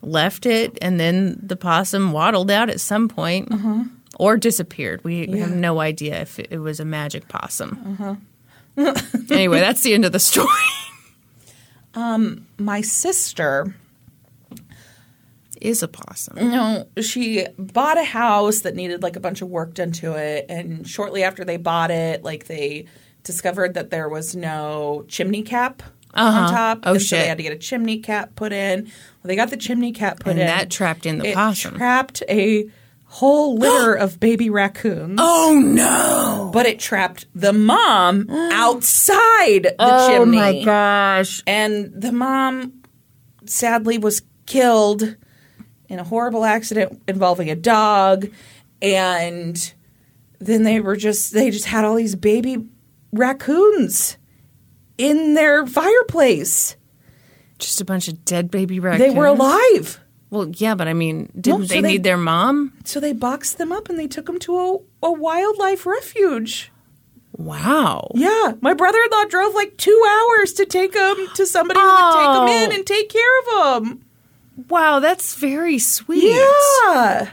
left 0.01 0.45
it. 0.45 0.77
And 0.81 0.99
then 0.99 1.39
the 1.41 1.55
possum 1.55 2.11
waddled 2.11 2.51
out 2.51 2.69
at 2.69 2.79
some 2.79 3.07
point 3.07 3.49
mm-hmm. 3.49 3.83
or 4.17 4.37
disappeared. 4.37 5.03
We 5.03 5.27
have 5.39 5.51
no 5.51 5.79
idea 5.79 6.21
if 6.21 6.39
it, 6.39 6.59
was 6.59 6.79
a 6.79 6.85
magic 6.85 7.27
possum. 7.27 7.97
Uh-huh. 7.99 8.15
anyway, 9.29 9.59
that's 9.59 9.83
the 9.83 9.93
end 9.93 10.05
of 10.05 10.11
the 10.11 10.19
story. 10.19 10.47
Um, 11.95 12.47
my 12.57 12.81
sister 12.81 13.75
Is 15.59 15.83
a 15.83 15.89
possum. 15.89 16.35
No, 16.37 16.87
she 17.01 17.45
bought 17.57 17.97
a 17.97 18.03
house 18.05 18.61
that 18.61 18.75
needed 18.75 19.03
like 19.03 19.17
a 19.17 19.19
bunch 19.19 19.41
of 19.41 19.49
work 19.49 19.73
done 19.73 19.91
to 19.93 20.13
it, 20.13 20.45
and 20.47 20.87
shortly 20.87 21.23
after 21.23 21.43
they 21.43 21.57
bought 21.57 21.91
it, 21.91 22.23
like 22.23 22.45
they 22.45 22.85
discovered 23.23 23.73
that 23.73 23.89
there 23.89 24.09
was 24.09 24.35
no 24.35 25.05
chimney 25.07 25.41
cap 25.43 25.83
on 26.13 26.27
uh-huh. 26.33 26.51
top. 26.51 26.79
Oh, 26.83 26.93
and 26.93 27.01
So 27.01 27.17
they 27.17 27.27
had 27.27 27.37
to 27.37 27.43
get 27.43 27.53
a 27.53 27.57
chimney 27.57 27.99
cap 27.99 28.35
put 28.35 28.51
in. 28.51 28.85
Well, 28.85 28.91
they 29.25 29.35
got 29.35 29.49
the 29.49 29.57
chimney 29.57 29.91
cap 29.91 30.19
put 30.19 30.31
And 30.31 30.39
in. 30.39 30.47
that 30.47 30.69
trapped 30.69 31.05
in 31.05 31.19
the 31.19 31.27
it 31.27 31.35
possum. 31.35 31.75
Trapped 31.75 32.23
a 32.29 32.69
whole 33.05 33.55
litter 33.59 33.93
of 33.93 34.19
baby 34.19 34.49
raccoons. 34.49 35.19
Oh 35.21 35.61
no! 35.63 36.49
But 36.53 36.65
it 36.65 36.79
trapped 36.79 37.27
the 37.35 37.53
mom 37.53 38.27
outside 38.29 39.63
the 39.63 39.75
Oh 39.79 40.09
chimney. 40.09 40.37
Oh, 40.37 40.41
my 40.41 40.63
gosh! 40.63 41.43
And 41.45 41.91
the 41.93 42.11
mom 42.11 42.81
sadly 43.45 43.97
was 43.97 44.21
killed 44.45 45.15
in 45.87 45.99
a 45.99 46.03
horrible 46.03 46.45
accident 46.45 47.01
involving 47.07 47.49
a 47.49 47.55
dog. 47.55 48.27
And 48.81 49.73
then 50.39 50.63
they 50.63 50.79
were 50.79 50.95
just, 50.95 51.33
they 51.33 51.49
just 51.51 51.65
had 51.65 51.83
all 51.83 51.95
these 51.95 52.15
baby 52.15 52.65
raccoons 53.11 54.17
in 54.97 55.33
their 55.33 55.65
fireplace. 55.65 56.75
Just 57.57 57.81
a 57.81 57.85
bunch 57.85 58.07
of 58.07 58.23
dead 58.25 58.49
baby 58.51 58.79
raccoons. 58.79 59.11
They 59.11 59.17
were 59.17 59.25
alive. 59.25 59.99
Well, 60.29 60.49
yeah, 60.57 60.75
but 60.75 60.87
I 60.87 60.93
mean, 60.93 61.31
didn't 61.39 61.67
so 61.67 61.73
they, 61.73 61.81
they- 61.81 61.87
need 61.89 62.03
their 62.03 62.17
mom? 62.17 62.73
So 62.85 62.99
they 62.99 63.13
boxed 63.13 63.57
them 63.57 63.71
up 63.71 63.89
and 63.89 63.97
they 63.97 64.07
took 64.07 64.25
them 64.27 64.39
to 64.39 64.57
a, 64.57 64.77
a 65.07 65.11
wildlife 65.11 65.85
refuge. 65.85 66.71
Wow. 67.33 68.11
Yeah. 68.15 68.53
My 68.61 68.73
brother 68.73 68.97
in 68.99 69.09
law 69.11 69.25
drove 69.25 69.55
like 69.55 69.77
two 69.77 70.05
hours 70.09 70.53
to 70.53 70.65
take 70.65 70.93
them 70.93 71.15
to 71.35 71.45
somebody 71.45 71.79
who 71.79 71.85
would 71.85 72.13
take 72.13 72.33
them 72.33 72.47
in 72.47 72.71
Oh. 72.71 72.75
and 72.75 72.85
take 72.85 73.09
care 73.09 73.39
of 73.39 73.83
them. 73.83 74.05
Wow, 74.67 74.99
that's 74.99 75.35
very 75.35 75.79
sweet. 75.79 76.23
Yeah. 76.35 77.29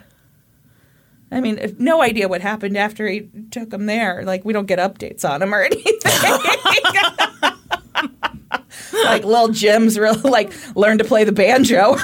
I 1.31 1.41
mean, 1.41 1.75
no 1.79 2.03
idea 2.03 2.29
what 2.29 2.41
happened 2.41 2.77
after 2.77 3.07
he 3.09 3.29
took 3.51 3.73
him 3.73 3.87
there. 3.87 4.23
Like, 4.25 4.45
we 4.45 4.53
don't 4.53 4.67
get 4.67 4.79
updates 4.79 5.29
on 5.29 5.43
him 5.43 5.55
or 5.55 5.63
anything. 5.63 5.95
like, 9.05 9.25
little 9.25 9.49
Jim's 9.49 9.99
really 9.99 10.21
like 10.21 10.53
learned 10.77 11.01
to 11.01 11.05
play 11.05 11.25
the 11.25 11.33
banjo. 11.33 11.97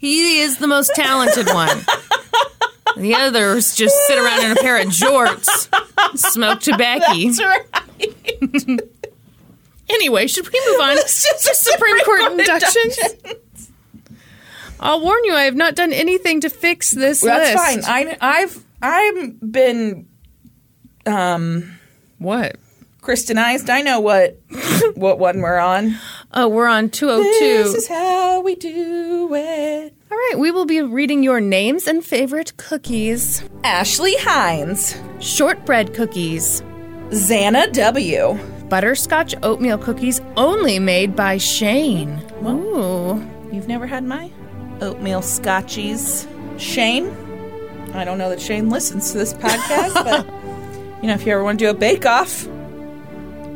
He 0.00 0.40
is 0.40 0.56
the 0.56 0.66
most 0.66 0.92
talented 0.94 1.46
one. 1.48 1.76
The 2.96 3.14
others 3.14 3.74
just 3.74 3.94
sit 4.06 4.18
around 4.18 4.46
in 4.46 4.52
a 4.52 4.56
pair 4.56 4.78
of 4.78 4.86
jorts, 4.86 5.68
smoke 6.18 6.60
tobacco. 6.60 7.04
That's 7.12 7.42
right. 7.42 8.80
Anyway, 9.92 10.28
should 10.28 10.48
we 10.48 10.62
move 10.68 10.80
on 10.80 10.96
to 10.96 11.08
Supreme 11.08 11.98
Court 12.04 12.20
inductions? 12.30 12.96
I'll 14.80 15.00
warn 15.00 15.22
you, 15.24 15.34
I 15.34 15.42
have 15.42 15.54
not 15.56 15.74
done 15.76 15.92
anything 15.92 16.40
to 16.40 16.48
fix 16.50 16.90
this 16.90 17.22
list. 17.22 17.24
That's 17.24 17.76
list. 17.76 17.86
fine. 17.88 18.08
I, 18.08 18.16
I've 18.20 18.64
I've 18.82 19.52
been 19.52 20.08
um 21.06 21.78
What? 22.18 22.56
Christianized. 23.02 23.70
I 23.70 23.82
know 23.82 24.00
what 24.00 24.38
what 24.94 25.18
one 25.18 25.40
we're 25.40 25.58
on. 25.58 25.96
Oh, 26.32 26.48
we're 26.48 26.66
on 26.68 26.90
two 26.90 27.08
hundred 27.08 27.24
two. 27.38 27.64
This 27.64 27.72
202. 27.72 27.76
is 27.78 27.88
how 27.88 28.40
we 28.40 28.54
do 28.56 29.34
it. 29.34 29.94
All 30.10 30.18
right, 30.18 30.34
we 30.38 30.50
will 30.50 30.66
be 30.66 30.82
reading 30.82 31.22
your 31.22 31.40
names 31.40 31.86
and 31.86 32.04
favorite 32.04 32.56
cookies. 32.56 33.42
Ashley 33.64 34.16
Hines, 34.18 34.96
Shortbread 35.20 35.94
cookies. 35.94 36.62
Xana 37.10 37.72
W. 37.72 38.38
Butterscotch 38.68 39.34
oatmeal 39.42 39.78
cookies 39.78 40.20
only 40.36 40.78
made 40.78 41.16
by 41.16 41.38
Shane. 41.38 42.20
Ooh. 42.44 43.20
You've 43.52 43.66
never 43.66 43.86
had 43.86 44.04
my 44.04 44.30
oatmeal 44.82 45.20
scotchies. 45.20 46.26
Shane? 46.58 47.08
I 47.94 48.04
don't 48.04 48.18
know 48.18 48.30
that 48.30 48.40
Shane 48.40 48.70
listens 48.70 49.12
to 49.12 49.18
this 49.18 49.34
podcast, 49.34 49.94
but 49.94 50.26
you 51.02 51.08
know, 51.08 51.14
if 51.14 51.26
you 51.26 51.32
ever 51.32 51.42
want 51.42 51.58
to 51.58 51.64
do 51.64 51.70
a 51.70 51.74
bake 51.74 52.06
off, 52.06 52.46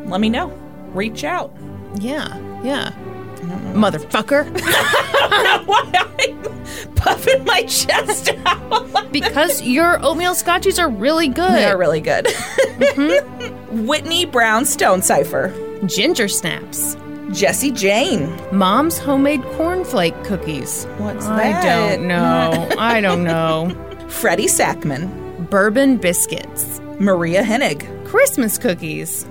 let 0.07 0.20
me 0.20 0.28
know. 0.28 0.49
Reach 0.93 1.25
out. 1.25 1.53
Yeah, 1.97 2.36
yeah. 2.62 2.91
Mm-hmm. 2.91 3.85
Motherfucker. 3.85 4.51
Not 5.44 5.67
why 5.67 5.91
I'm 5.94 6.94
puffing 6.94 7.44
my 7.44 7.62
chest 7.65 8.31
out. 8.47 9.12
because 9.12 9.62
your 9.62 10.03
oatmeal 10.05 10.33
scotchies 10.33 10.78
are 10.83 10.89
really 10.89 11.28
good. 11.28 11.51
They 11.53 11.67
are 11.67 11.78
really 11.78 12.01
good. 12.01 12.25
Mm-hmm. 12.27 13.86
Whitney 13.86 14.25
Brown 14.25 14.65
Stone 14.65 15.03
Cipher. 15.03 15.53
Ginger 15.86 16.28
snaps. 16.28 16.97
Jesse 17.35 17.73
Jane. 17.73 18.33
Mom's 18.53 18.97
homemade 18.97 19.43
cornflake 19.43 20.25
cookies. 20.25 20.85
What's 20.99 21.27
I 21.27 21.51
that? 21.51 21.65
I 21.65 21.97
don't 21.97 22.07
know. 22.07 22.69
I 22.79 23.01
don't 23.01 23.25
know. 23.25 24.07
Freddie 24.09 24.47
Sackman. 24.47 25.51
Bourbon 25.51 25.97
biscuits. 25.97 26.81
Maria 27.01 27.43
Hennig. 27.43 27.83
Christmas 28.07 28.57
cookies. 28.57 29.27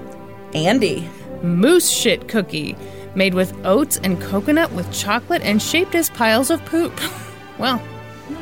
Andy. 0.54 1.10
Moose 1.44 1.90
shit 1.90 2.28
cookie. 2.28 2.76
Made 3.16 3.36
with 3.36 3.54
oats 3.66 3.98
and 4.04 4.22
coconut 4.22 4.74
with 4.74 4.92
chocolate 4.92 5.42
and 5.42 5.62
shaped 5.62 5.96
as 5.96 6.10
piles 6.10 6.52
of 6.52 6.64
poop. 6.66 6.94
Well, 7.60 7.80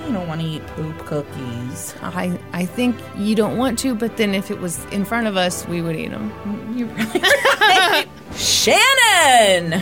I 0.05 0.11
don't 0.13 0.25
want 0.29 0.39
to 0.39 0.47
eat 0.47 0.65
poop 0.67 0.97
cookies. 0.99 1.93
I 2.01 2.39
I 2.53 2.65
think 2.65 2.95
you 3.17 3.35
don't 3.35 3.57
want 3.57 3.77
to, 3.79 3.93
but 3.93 4.15
then 4.15 4.33
if 4.33 4.49
it 4.49 4.61
was 4.61 4.85
in 4.85 5.03
front 5.03 5.27
of 5.27 5.35
us, 5.35 5.67
we 5.67 5.81
would 5.81 5.97
eat 5.97 6.11
them. 6.11 6.31
You 6.77 6.85
really 6.85 8.07
Shannon! 8.35 9.81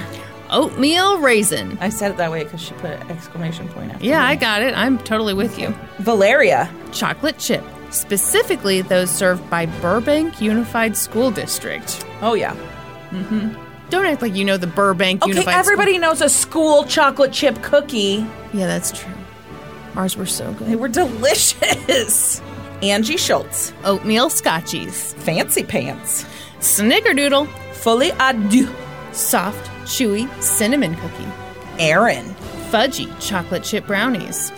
Oatmeal 0.50 1.20
raisin. 1.20 1.78
I 1.80 1.90
said 1.90 2.12
it 2.12 2.18
that 2.18 2.32
way 2.32 2.44
because 2.44 2.62
she 2.62 2.74
put 2.76 2.92
an 2.92 3.12
exclamation 3.12 3.68
point 3.70 3.92
after 3.92 4.04
Yeah, 4.06 4.20
me. 4.20 4.26
I 4.26 4.36
got 4.36 4.62
it. 4.64 4.74
I'm 4.76 4.98
totally 4.98 5.34
with 5.36 5.60
you. 5.60 5.74
Valeria. 6.00 6.72
Chocolate 6.92 7.38
chip, 7.38 7.64
specifically 7.92 8.82
those 8.82 9.12
served 9.12 9.48
by 9.50 9.68
Burbank 9.68 10.42
Unified 10.42 10.98
School 10.98 11.30
District. 11.30 12.04
Oh, 12.22 12.34
yeah. 12.34 12.56
Mm-hmm. 13.12 13.54
Don't 13.90 14.06
act 14.06 14.22
like 14.22 14.36
you 14.36 14.46
know 14.46 14.58
the 14.58 14.68
Burbank 14.68 15.24
Okay, 15.24 15.32
Unified 15.32 15.56
everybody 15.56 15.98
knows 15.98 16.22
a 16.22 16.30
school 16.30 16.84
chocolate 16.84 17.32
chip 17.34 17.62
cookie. 17.64 18.26
Yeah, 18.54 18.68
that's 18.68 18.92
true. 18.92 19.14
Ours 19.96 20.16
were 20.16 20.28
so 20.28 20.52
good. 20.54 20.68
They 20.68 20.76
were 20.76 20.88
delicious. 20.90 22.42
Angie 22.84 23.18
Schultz. 23.18 23.74
Oatmeal 23.84 24.30
scotchies. 24.30 25.14
Fancy 25.16 25.64
pants. 25.64 26.24
Snickerdoodle. 26.60 27.48
Fully 27.82 28.12
adieu. 28.20 28.68
Soft, 29.12 29.70
chewy 29.86 30.30
cinnamon 30.42 30.96
cookie. 30.96 31.28
Aaron, 31.80 32.26
Fudgy 32.72 33.08
chocolate 33.20 33.64
chip 33.64 33.88
brownies. 33.88 34.52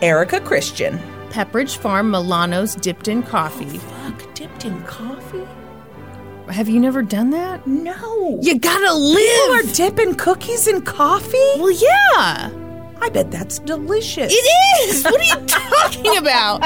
Erica 0.00 0.40
Christian. 0.40 0.98
Pepperidge 1.30 1.76
Farm 1.76 2.10
Milanos 2.10 2.80
dipped 2.80 3.08
in 3.08 3.22
coffee. 3.22 3.78
Fuck, 3.78 4.34
dipped 4.34 4.64
in 4.64 4.82
coffee? 4.84 5.46
Have 6.48 6.68
you 6.68 6.80
never 6.80 7.02
done 7.02 7.30
that? 7.30 7.66
No. 7.66 8.38
You 8.42 8.58
gotta 8.58 8.92
live! 8.94 9.16
People 9.16 9.54
are 9.54 9.74
dipping 9.74 10.14
cookies 10.16 10.66
in 10.66 10.82
coffee? 10.82 11.36
well, 11.58 11.70
yeah. 11.70 12.50
I 13.00 13.08
bet 13.10 13.30
that's 13.30 13.58
delicious. 13.60 14.32
It 14.34 14.88
is! 14.88 15.04
What 15.04 15.20
are 15.20 15.40
you 15.40 15.46
talking 15.46 16.16
about? 16.18 16.62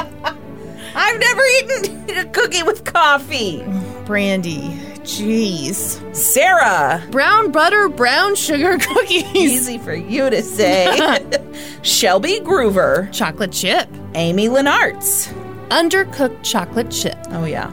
I've 0.95 1.19
never 1.21 1.43
eaten 1.61 2.19
a 2.19 2.25
cookie 2.31 2.63
with 2.63 2.85
coffee. 2.85 3.61
Brandi. 4.07 4.86
Jeez. 5.07 6.03
Sarah. 6.17 7.01
Brown 7.13 7.53
butter, 7.53 7.89
brown 7.89 8.35
sugar 8.35 8.77
cookies. 8.81 9.23
Easy 9.37 9.79
for 9.79 9.95
you 9.95 10.29
to 10.29 10.43
say. 10.43 11.21
Shelby 11.83 12.41
Groover. 12.41 13.11
Chocolate 13.13 13.53
chip. 13.53 13.89
Amy 14.17 14.49
Lenartz. 14.49 15.33
Undercooked 15.69 16.43
chocolate 16.43 16.91
chip. 16.91 17.17
Oh, 17.31 17.45
yeah. 17.45 17.73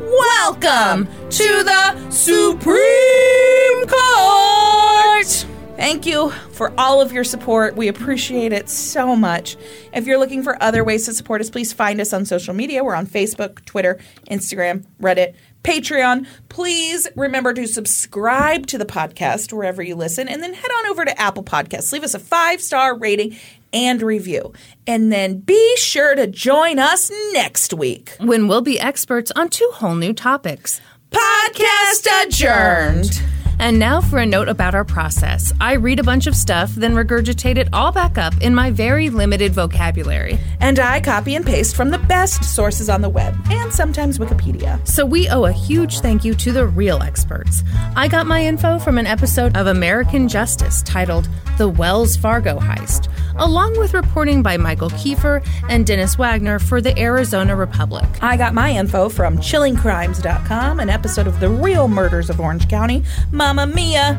Welcome 0.00 1.06
to 1.28 1.62
the 1.64 2.10
Supreme 2.10 3.86
Court. 3.86 5.46
Thank 5.76 6.04
you 6.06 6.30
for 6.52 6.72
all 6.78 7.00
of 7.00 7.12
your 7.12 7.24
support. 7.24 7.76
We 7.76 7.88
appreciate 7.88 8.52
it 8.52 8.68
so 8.68 9.14
much. 9.16 9.56
If 9.94 10.06
you're 10.06 10.18
looking 10.18 10.42
for 10.42 10.62
other 10.62 10.82
ways 10.84 11.06
to 11.06 11.14
support 11.14 11.40
us, 11.40 11.48
please 11.48 11.72
find 11.72 12.00
us 12.00 12.12
on 12.12 12.24
social 12.26 12.52
media. 12.54 12.84
We're 12.84 12.94
on 12.94 13.06
Facebook, 13.06 13.64
Twitter, 13.64 13.98
Instagram, 14.30 14.84
Reddit, 15.00 15.34
Patreon. 15.62 16.26
Please 16.48 17.06
remember 17.16 17.52
to 17.54 17.66
subscribe 17.66 18.66
to 18.68 18.78
the 18.78 18.84
podcast 18.84 19.52
wherever 19.52 19.82
you 19.82 19.94
listen 19.94 20.28
and 20.28 20.42
then 20.42 20.54
head 20.54 20.70
on 20.78 20.86
over 20.86 21.04
to 21.04 21.20
Apple 21.20 21.44
Podcasts. 21.44 21.92
Leave 21.92 22.04
us 22.04 22.14
a 22.14 22.18
five 22.18 22.60
star 22.60 22.96
rating 22.96 23.36
and 23.72 24.02
review. 24.02 24.52
And 24.86 25.12
then 25.12 25.38
be 25.40 25.76
sure 25.76 26.14
to 26.14 26.26
join 26.26 26.78
us 26.78 27.10
next 27.32 27.72
week. 27.72 28.14
When 28.18 28.48
we'll 28.48 28.62
be 28.62 28.80
experts 28.80 29.30
on 29.36 29.48
two 29.48 29.70
whole 29.74 29.94
new 29.94 30.12
topics. 30.12 30.80
Podcast 31.10 32.26
adjourned. 32.26 33.22
And 33.60 33.78
now 33.78 34.00
for 34.00 34.18
a 34.18 34.24
note 34.24 34.48
about 34.48 34.74
our 34.74 34.86
process. 34.86 35.52
I 35.60 35.74
read 35.74 36.00
a 36.00 36.02
bunch 36.02 36.26
of 36.26 36.34
stuff, 36.34 36.74
then 36.74 36.94
regurgitate 36.94 37.58
it 37.58 37.68
all 37.74 37.92
back 37.92 38.16
up 38.16 38.32
in 38.40 38.54
my 38.54 38.70
very 38.70 39.10
limited 39.10 39.52
vocabulary. 39.52 40.38
And 40.60 40.78
I 40.78 41.02
copy 41.02 41.34
and 41.34 41.44
paste 41.44 41.76
from 41.76 41.90
the 41.90 41.98
best 41.98 42.42
sources 42.42 42.88
on 42.88 43.02
the 43.02 43.10
web 43.10 43.36
and 43.50 43.70
sometimes 43.70 44.18
Wikipedia. 44.18 44.80
So 44.88 45.04
we 45.04 45.28
owe 45.28 45.44
a 45.44 45.52
huge 45.52 46.00
thank 46.00 46.24
you 46.24 46.32
to 46.36 46.52
the 46.52 46.66
real 46.66 47.02
experts. 47.02 47.62
I 47.94 48.08
got 48.08 48.26
my 48.26 48.42
info 48.42 48.78
from 48.78 48.96
an 48.96 49.06
episode 49.06 49.54
of 49.54 49.66
American 49.66 50.26
Justice 50.26 50.80
titled 50.80 51.28
The 51.58 51.68
Wells 51.68 52.16
Fargo 52.16 52.58
Heist, 52.58 53.08
along 53.40 53.78
with 53.78 53.94
reporting 53.94 54.42
by 54.42 54.56
Michael 54.56 54.90
Kiefer 54.90 55.44
and 55.68 55.86
Dennis 55.86 56.16
Wagner 56.16 56.58
for 56.58 56.80
the 56.80 56.96
Arizona 56.98 57.56
Republic. 57.56 58.04
I 58.22 58.36
got 58.36 58.54
my 58.54 58.70
info 58.70 59.08
from 59.08 59.38
chillingcrimes.com, 59.38 60.78
an 60.78 60.88
episode 60.88 61.26
of 61.26 61.40
The 61.40 61.50
Real 61.50 61.88
Murders 61.88 62.30
of 62.30 62.38
Orange 62.38 62.68
County, 62.68 63.02
Mamma 63.32 63.66
Mia, 63.66 64.18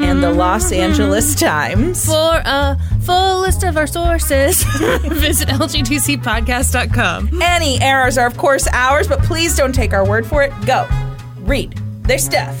and 0.00 0.22
the 0.22 0.30
Los 0.30 0.66
mm-hmm. 0.66 0.82
Angeles 0.82 1.34
Times. 1.34 2.06
For 2.06 2.42
a 2.44 2.78
full 3.02 3.40
list 3.40 3.62
of 3.62 3.76
our 3.76 3.86
sources, 3.86 4.62
visit 5.04 5.48
lgtcpodcast.com. 5.48 7.42
Any 7.42 7.80
errors 7.80 8.18
are, 8.18 8.26
of 8.26 8.36
course, 8.36 8.66
ours, 8.72 9.08
but 9.08 9.20
please 9.20 9.56
don't 9.56 9.74
take 9.74 9.92
our 9.92 10.06
word 10.06 10.26
for 10.26 10.42
it. 10.42 10.52
Go. 10.66 10.88
Read 11.40 11.72
their 12.02 12.18
stuff. 12.18 12.60